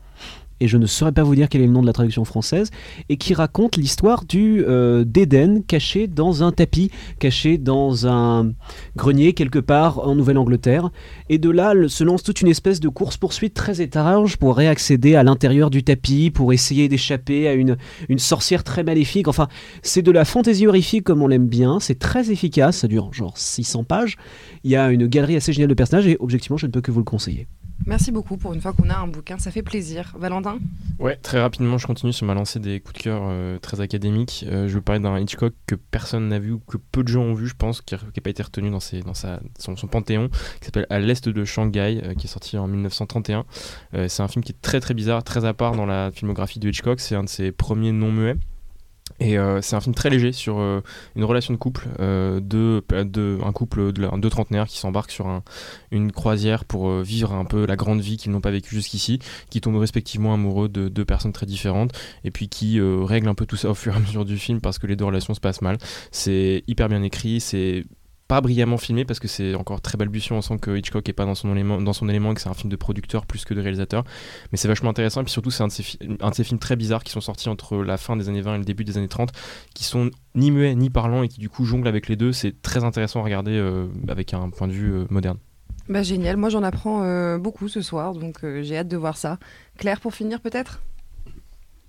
Et 0.61 0.67
je 0.67 0.77
ne 0.77 0.85
saurais 0.85 1.11
pas 1.11 1.23
vous 1.23 1.35
dire 1.35 1.49
quel 1.49 1.61
est 1.61 1.65
le 1.65 1.73
nom 1.73 1.81
de 1.81 1.87
la 1.87 1.93
traduction 1.93 2.23
française, 2.23 2.69
et 3.09 3.17
qui 3.17 3.33
raconte 3.33 3.77
l'histoire 3.77 4.23
du 4.23 4.63
euh, 4.67 5.03
caché 5.67 6.07
dans 6.07 6.43
un 6.43 6.51
tapis, 6.51 6.91
caché 7.19 7.57
dans 7.57 8.07
un 8.07 8.53
grenier 8.95 9.33
quelque 9.33 9.57
part 9.59 10.07
en 10.07 10.13
Nouvelle-Angleterre. 10.15 10.91
Et 11.29 11.39
de 11.39 11.49
là 11.49 11.73
se 11.87 12.03
lance 12.03 12.21
toute 12.21 12.41
une 12.41 12.47
espèce 12.47 12.79
de 12.79 12.89
course-poursuite 12.89 13.55
très 13.55 13.81
étrange 13.81 14.37
pour 14.37 14.55
réaccéder 14.55 15.15
à 15.15 15.23
l'intérieur 15.23 15.71
du 15.71 15.83
tapis, 15.83 16.29
pour 16.29 16.53
essayer 16.53 16.87
d'échapper 16.87 17.47
à 17.47 17.53
une, 17.53 17.75
une 18.07 18.19
sorcière 18.19 18.63
très 18.63 18.83
maléfique. 18.83 19.27
Enfin, 19.27 19.47
c'est 19.81 20.03
de 20.03 20.11
la 20.11 20.25
fantaisie 20.25 20.67
horrifique 20.67 21.05
comme 21.05 21.23
on 21.23 21.27
l'aime 21.27 21.47
bien, 21.47 21.79
c'est 21.79 21.97
très 21.97 22.31
efficace, 22.31 22.77
ça 22.77 22.87
dure 22.87 23.11
genre 23.11 23.35
600 23.35 23.83
pages. 23.83 24.17
Il 24.63 24.69
y 24.69 24.75
a 24.75 24.91
une 24.91 25.07
galerie 25.07 25.37
assez 25.37 25.53
géniale 25.53 25.69
de 25.69 25.73
personnages, 25.73 26.05
et 26.05 26.17
objectivement, 26.19 26.57
je 26.57 26.67
ne 26.67 26.71
peux 26.71 26.81
que 26.81 26.91
vous 26.91 26.99
le 26.99 27.05
conseiller. 27.05 27.47
Merci 27.85 28.11
beaucoup 28.11 28.37
pour 28.37 28.53
une 28.53 28.61
fois 28.61 28.73
qu'on 28.73 28.89
a 28.89 28.97
un 28.97 29.07
bouquin, 29.07 29.37
ça 29.39 29.51
fait 29.51 29.63
plaisir. 29.63 30.13
Valentin 30.17 30.59
Ouais, 30.99 31.15
très 31.15 31.41
rapidement, 31.41 31.77
je 31.77 31.87
continue 31.87 32.13
sur 32.13 32.27
ma 32.27 32.33
lancée 32.33 32.59
des 32.59 32.79
coups 32.79 32.99
de 32.99 33.03
cœur 33.03 33.21
euh, 33.25 33.57
très 33.57 33.81
académiques. 33.81 34.45
Euh, 34.47 34.67
je 34.67 34.75
veux 34.75 34.81
parler 34.81 35.01
d'un 35.01 35.19
Hitchcock 35.19 35.53
que 35.65 35.75
personne 35.75 36.27
n'a 36.27 36.37
vu 36.37 36.57
que 36.67 36.77
peu 36.77 37.03
de 37.03 37.07
gens 37.07 37.23
ont 37.23 37.33
vu, 37.33 37.47
je 37.47 37.55
pense, 37.55 37.81
qui 37.81 37.95
n'a 37.95 38.01
pas 38.23 38.29
été 38.29 38.43
retenu 38.43 38.69
dans, 38.69 38.79
son, 38.79 39.87
panthéon, 39.87 40.29
qui 40.59 40.65
s'appelle 40.65 40.85
À 40.89 40.99
l'Est 40.99 41.27
de 41.27 41.43
Shanghai, 41.43 42.01
euh, 42.03 42.13
qui 42.13 42.27
est 42.27 42.29
sorti 42.29 42.57
en 42.57 42.67
1931. 42.67 43.45
Euh, 43.95 44.07
c'est 44.07 44.21
un 44.21 44.27
film 44.27 44.43
qui 44.43 44.51
est 44.51 44.61
très 44.61 44.79
très 44.79 44.93
bizarre, 44.93 45.23
très 45.23 45.45
à 45.45 45.53
part 45.53 45.75
dans 45.75 45.87
la 45.87 46.11
filmographie 46.11 46.59
de 46.59 46.69
Hitchcock. 46.69 46.99
C'est 46.99 47.15
un 47.15 47.23
de 47.23 47.29
ses 47.29 47.51
premiers 47.51 47.91
non 47.91 48.11
muets. 48.11 48.35
Et 49.19 49.37
euh, 49.37 49.61
c'est 49.61 49.75
un 49.75 49.81
film 49.81 49.93
très 49.93 50.09
léger 50.09 50.31
sur 50.31 50.59
euh, 50.59 50.81
une 51.15 51.23
relation 51.23 51.53
de 51.53 51.59
couple, 51.59 51.87
euh, 51.99 52.39
de, 52.39 52.83
de, 53.03 53.37
un 53.43 53.51
couple 53.51 53.93
de, 53.93 54.07
deux 54.17 54.29
trentenaires 54.29 54.67
qui 54.67 54.79
s'embarquent 54.79 55.11
sur 55.11 55.27
un, 55.27 55.43
une 55.91 56.11
croisière 56.11 56.65
pour 56.65 56.89
vivre 57.01 57.33
un 57.33 57.45
peu 57.45 57.67
la 57.67 57.75
grande 57.75 58.01
vie 58.01 58.17
qu'ils 58.17 58.31
n'ont 58.31 58.41
pas 58.41 58.49
vécue 58.49 58.73
jusqu'ici, 58.73 59.19
qui 59.49 59.61
tombent 59.61 59.77
respectivement 59.77 60.33
amoureux 60.33 60.69
de 60.69 60.89
deux 60.89 61.05
personnes 61.05 61.33
très 61.33 61.45
différentes, 61.45 61.91
et 62.23 62.31
puis 62.31 62.49
qui 62.49 62.79
règlent 62.81 63.29
un 63.29 63.35
peu 63.35 63.45
tout 63.45 63.57
ça 63.57 63.69
au 63.69 63.75
fur 63.75 63.93
et 63.93 63.95
à 63.95 63.99
mesure 63.99 64.25
du 64.25 64.37
film 64.37 64.59
parce 64.59 64.79
que 64.79 64.87
les 64.87 64.95
deux 64.95 65.05
relations 65.05 65.35
se 65.35 65.39
passent 65.39 65.61
mal. 65.61 65.77
C'est 66.11 66.63
hyper 66.67 66.89
bien 66.89 67.03
écrit, 67.03 67.39
c'est 67.41 67.85
pas 68.31 68.39
brillamment 68.39 68.77
filmé 68.77 69.03
parce 69.03 69.19
que 69.19 69.27
c'est 69.27 69.55
encore 69.55 69.81
très 69.81 69.97
balbutiant. 69.97 70.37
On 70.37 70.41
sent 70.41 70.57
que 70.57 70.77
Hitchcock 70.77 71.09
est 71.09 71.11
pas 71.11 71.25
dans 71.25 71.35
son 71.35 71.51
élément, 71.51 71.81
dans 71.81 71.91
son 71.91 72.07
élément 72.07 72.31
et 72.31 72.35
que 72.35 72.39
c'est 72.39 72.47
un 72.47 72.53
film 72.53 72.69
de 72.69 72.77
producteur 72.77 73.25
plus 73.25 73.43
que 73.43 73.53
de 73.53 73.59
réalisateur. 73.59 74.05
Mais 74.53 74.57
c'est 74.57 74.69
vachement 74.69 74.89
intéressant. 74.89 75.19
Et 75.19 75.25
puis 75.25 75.33
surtout, 75.33 75.51
c'est 75.51 75.63
un, 75.63 75.67
de 75.67 76.33
ces 76.33 76.43
films 76.45 76.57
très 76.59 76.77
bizarres 76.77 77.03
qui 77.03 77.11
sont 77.11 77.19
sortis 77.19 77.49
entre 77.49 77.83
la 77.83 77.97
fin 77.97 78.15
des 78.15 78.29
années 78.29 78.39
20 78.39 78.55
et 78.55 78.57
le 78.59 78.63
début 78.63 78.85
des 78.85 78.97
années 78.97 79.09
30, 79.09 79.33
qui 79.73 79.83
sont 79.83 80.11
ni 80.33 80.49
muets 80.49 80.75
ni 80.75 80.89
parlants 80.89 81.23
et 81.23 81.27
qui 81.27 81.41
du 81.41 81.49
coup 81.49 81.65
jonglent 81.65 81.89
avec 81.89 82.07
les 82.07 82.15
deux. 82.15 82.31
C'est 82.31 82.61
très 82.61 82.85
intéressant 82.85 83.19
à 83.19 83.23
regarder 83.25 83.57
euh, 83.57 83.87
avec 84.07 84.33
un 84.33 84.49
point 84.49 84.69
de 84.69 84.73
vue 84.73 84.93
euh, 84.93 85.05
moderne. 85.09 85.37
Bah 85.89 86.01
génial, 86.01 86.37
moi 86.37 86.47
j'en 86.47 86.63
apprends 86.63 87.03
euh, 87.03 87.37
beaucoup 87.37 87.67
ce 87.67 87.81
soir, 87.81 88.13
donc 88.13 88.45
j'ai 88.61 88.77
hâte 88.77 88.87
de 88.87 88.95
voir 88.95 89.17
ça. 89.17 89.39
Claire, 89.77 89.99
pour 89.99 90.13
finir 90.13 90.39
peut-être? 90.39 90.79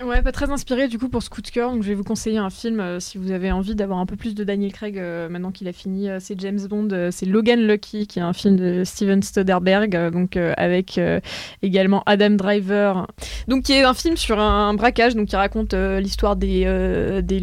Ouais, 0.05 0.21
pas 0.21 0.33
très 0.33 0.51
inspiré 0.51 0.89
du 0.89 0.99
coup 0.99 1.09
pour 1.09 1.23
ce 1.23 1.31
coup 1.31 1.43
de 1.43 1.49
cœur. 1.49 1.71
Donc 1.71 1.83
je 1.83 1.89
vais 1.89 1.95
vous 1.95 2.03
conseiller 2.03 2.39
un 2.39 2.51
film 2.51 2.81
euh, 2.81 2.99
si 2.99 3.19
vous 3.19 3.31
avez 3.31 3.53
envie 3.53 3.77
d'avoir 3.77 4.01
un 4.01 4.07
peu 4.07 4.17
plus 4.17 4.35
de 4.35 4.43
Daniel 4.43 4.73
Craig 4.73 4.99
euh, 4.99 5.29
maintenant 5.29 5.53
qu'il 5.53 5.69
a 5.69 5.73
fini 5.73 6.09
euh, 6.09 6.19
ses 6.19 6.35
James 6.39 6.59
Bond. 6.69 6.89
c'est 7.13 7.27
Logan 7.27 7.61
Lucky 7.61 8.07
qui 8.09 8.19
est 8.19 8.23
un 8.23 8.33
film 8.33 8.57
de 8.57 8.83
Steven 8.85 9.23
Soderbergh, 9.23 10.11
donc 10.11 10.37
avec 10.37 11.01
également 11.63 12.03
Adam 12.07 12.31
Driver. 12.31 13.07
Donc 13.47 13.65
qui 13.65 13.73
est 13.73 13.85
un 13.85 13.95
film 13.95 14.17
sur 14.17 14.41
un, 14.41 14.75
braquage, 14.75 15.15
donc 15.15 15.29
qui 15.29 15.37
raconte 15.37 15.75
l'histoire 15.75 16.37
des 16.37 16.65
des 17.23 17.41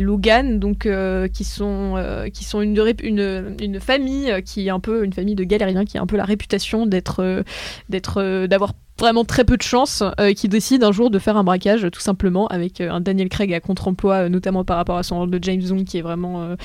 donc 0.58 0.88
qui 1.34 1.44
sont 1.44 2.30
qui 2.34 2.44
sont 2.44 2.62
une, 2.62 2.78
une 3.04 3.56
une 3.62 3.80
famille 3.80 4.34
qui 4.44 4.68
est 4.68 4.70
un 4.70 4.80
peu 4.80 5.06
une 5.06 5.14
famille 5.14 5.36
de 5.36 5.44
galériens 5.44 5.86
qui 5.86 5.98
a 5.98 6.02
un 6.02 6.08
peu 6.08 6.18
la 6.18 6.26
réputation 6.26 6.86
d'être 6.86 7.44
d'être 7.90 8.48
d'avoir 8.48 8.74
vraiment 9.00 9.24
très 9.26 9.46
peu 9.46 9.58
de 9.58 9.62
chance, 9.62 10.04
euh, 10.20 10.34
qui 10.34 10.48
décide 10.50 10.84
un 10.84 10.92
jour 10.92 11.10
de 11.10 11.18
faire 11.20 11.38
un 11.38 11.44
braquage 11.44 11.88
tout 11.92 12.00
simplement 12.02 12.48
avec 12.48 12.82
euh, 12.82 12.92
un 12.92 13.00
Daniel 13.02 13.30
Craig 13.30 13.54
à 13.54 13.60
contre-emploi, 13.60 14.16
euh, 14.26 14.30
notamment 14.30 14.64
par 14.64 14.78
rapport 14.78 14.98
à 14.98 15.04
son 15.04 15.18
rôle 15.20 15.32
de 15.32 15.40
James 15.42 15.62
Bond 15.70 15.84
qui 15.86 15.98
est 15.98 16.02
vraiment 16.02 16.56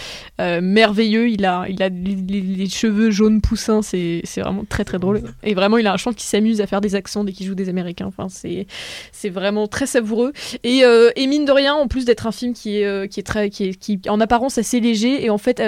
euh, 0.40 0.60
merveilleux. 0.60 1.30
Il 1.30 1.44
a, 1.44 1.66
il 1.68 1.82
a 1.82 1.88
les, 1.88 2.16
les- 2.16 2.40
les 2.40 2.68
cheveux 2.68 3.10
jaunes 3.10 3.40
poussins, 3.40 3.82
c'est 3.82 4.20
c'est 4.24 4.40
vraiment 4.40 4.64
très 4.68 4.84
très 4.84 4.98
drôle. 4.98 5.22
Et 5.42 5.54
vraiment, 5.54 5.78
il 5.78 5.86
a 5.86 5.92
un 5.92 5.96
chant 5.96 6.12
qui 6.12 6.24
s'amuse 6.26 6.60
à 6.60 6.66
faire 6.66 6.80
des 6.80 6.94
accents 6.94 7.24
dès 7.24 7.32
qu'il 7.32 7.46
joue 7.46 7.54
des 7.54 7.68
Américains. 7.68 8.06
Enfin, 8.06 8.28
c'est 8.28 8.66
c'est 9.12 9.30
vraiment 9.30 9.66
très 9.66 9.86
savoureux. 9.86 10.32
Et, 10.64 10.82
et 11.16 11.26
mine 11.26 11.44
de 11.44 11.52
rien, 11.52 11.74
en 11.74 11.86
plus 11.88 12.04
d'être 12.04 12.26
un 12.26 12.32
film 12.32 12.52
qui 12.52 12.78
est, 12.78 13.08
qui 13.08 13.20
est 13.20 13.24
très, 13.24 13.50
qui 13.50 13.64
est 13.64 13.74
qui, 13.74 14.00
en 14.08 14.20
apparence 14.20 14.58
assez 14.58 14.80
léger 14.80 15.24
et 15.24 15.30
en 15.30 15.38
fait 15.38 15.60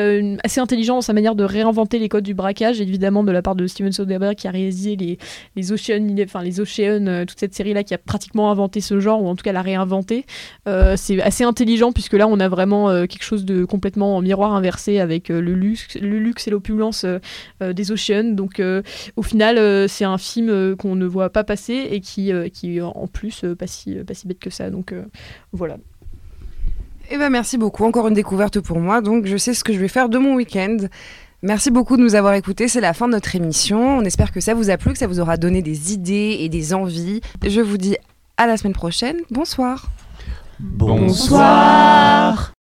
assez 0.45 0.61
intelligent 0.61 0.97
dans 0.97 1.01
sa 1.01 1.13
manière 1.13 1.35
de 1.35 1.45
réinventer 1.45 1.99
les 1.99 2.09
codes 2.09 2.25
du 2.25 2.35
braquage, 2.35 2.81
évidemment 2.81 3.23
de 3.25 3.33
la 3.33 3.43
part 3.43 3.55
de 3.55 3.67
Steven 3.67 3.93
Soderbergh 3.93 4.35
qui 4.37 4.49
a 4.49 4.51
réalisé 4.51 4.97
les, 4.97 5.19
les 5.55 5.73
Ocean, 5.73 6.15
enfin 6.25 6.43
les 6.43 6.56
Ocean, 6.61 7.07
euh, 7.07 7.25
toute 7.25 7.39
cette 7.39 7.55
série 7.55 7.75
là 7.75 7.85
qui 7.85 7.95
a 7.95 7.99
pratiquement 7.99 8.51
inventé 8.51 8.81
ce 8.81 9.01
genre 9.01 9.23
ou 9.23 9.29
en 9.29 9.37
tout 9.37 9.43
cas 9.43 9.53
l'a 9.53 9.63
réinventé. 9.63 10.27
Euh, 10.69 10.95
c'est 10.97 11.21
assez 11.21 11.45
intelligent 11.45 11.93
puisque 11.93 12.15
là 12.15 12.29
on 12.29 12.41
a 12.41 12.49
vraiment 12.49 12.91
euh, 12.91 13.07
quelque 13.07 13.23
chose 13.23 13.45
de 13.45 13.65
complètement 13.65 14.17
en 14.17 14.23
miroir 14.23 14.55
inversé 14.55 14.99
avec 15.01 15.29
le 15.29 15.41
luxe, 15.41 15.97
et 16.47 16.51
l'opulence 16.51 17.05
des 17.61 17.93
Ocean. 17.93 18.35
Donc 18.35 18.63
au 19.17 19.23
final 19.23 19.89
c'est 19.89 20.05
un 20.05 20.19
film 20.19 20.77
qu'on 20.77 20.95
ne 20.97 21.07
voit 21.07 21.31
pas 21.31 21.45
passer 21.45 21.89
et 21.91 22.01
qui, 22.01 22.33
qui 22.53 22.81
en 22.81 23.07
plus 23.07 23.45
pas 23.59 23.67
si 23.67 23.95
pas 23.95 24.15
si 24.15 24.27
bête 24.27 24.39
que 24.39 24.51
ça. 24.51 24.71
Donc 24.71 24.95
voilà. 25.53 25.77
Eh 27.11 27.19
ben 27.19 27.31
merci 27.31 27.57
beaucoup, 27.57 27.85
encore 27.85 28.09
une 28.09 28.15
découverte 28.15 28.59
pour 28.59 28.81
moi, 28.81 29.01
donc 29.01 29.27
je 29.27 29.37
sais 29.37 29.55
ce 29.55 29.63
que 29.63 29.73
je 29.73 29.79
vais 29.79 29.89
faire 29.89 30.09
de 30.09 30.19
mon 30.19 30.35
week-end. 30.35 30.77
Merci 31.43 31.71
beaucoup 31.71 31.97
de 31.97 32.03
nous 32.03 32.15
avoir 32.15 32.35
écoutés, 32.35 32.67
c'est 32.67 32.81
la 32.81 32.95
fin 32.95 33.07
de 33.07 33.13
notre 33.13 33.35
émission. 33.37 33.99
On 33.99 34.03
espère 34.03 34.33
que 34.33 34.41
ça 34.41 34.55
vous 34.55 34.71
a 34.71 34.77
plu, 34.79 34.93
que 34.93 34.99
ça 34.99 35.07
vous 35.07 35.21
aura 35.21 35.37
donné 35.37 35.63
des 35.63 35.93
idées 35.93 36.39
et 36.41 36.49
des 36.49 36.73
envies. 36.73 37.21
Je 37.47 37.61
vous 37.61 37.77
dis 37.77 37.97
à 38.37 38.47
la 38.47 38.57
semaine 38.57 38.73
prochaine, 38.73 39.19
bonsoir. 39.31 39.91
Bonsoir. 40.59 42.55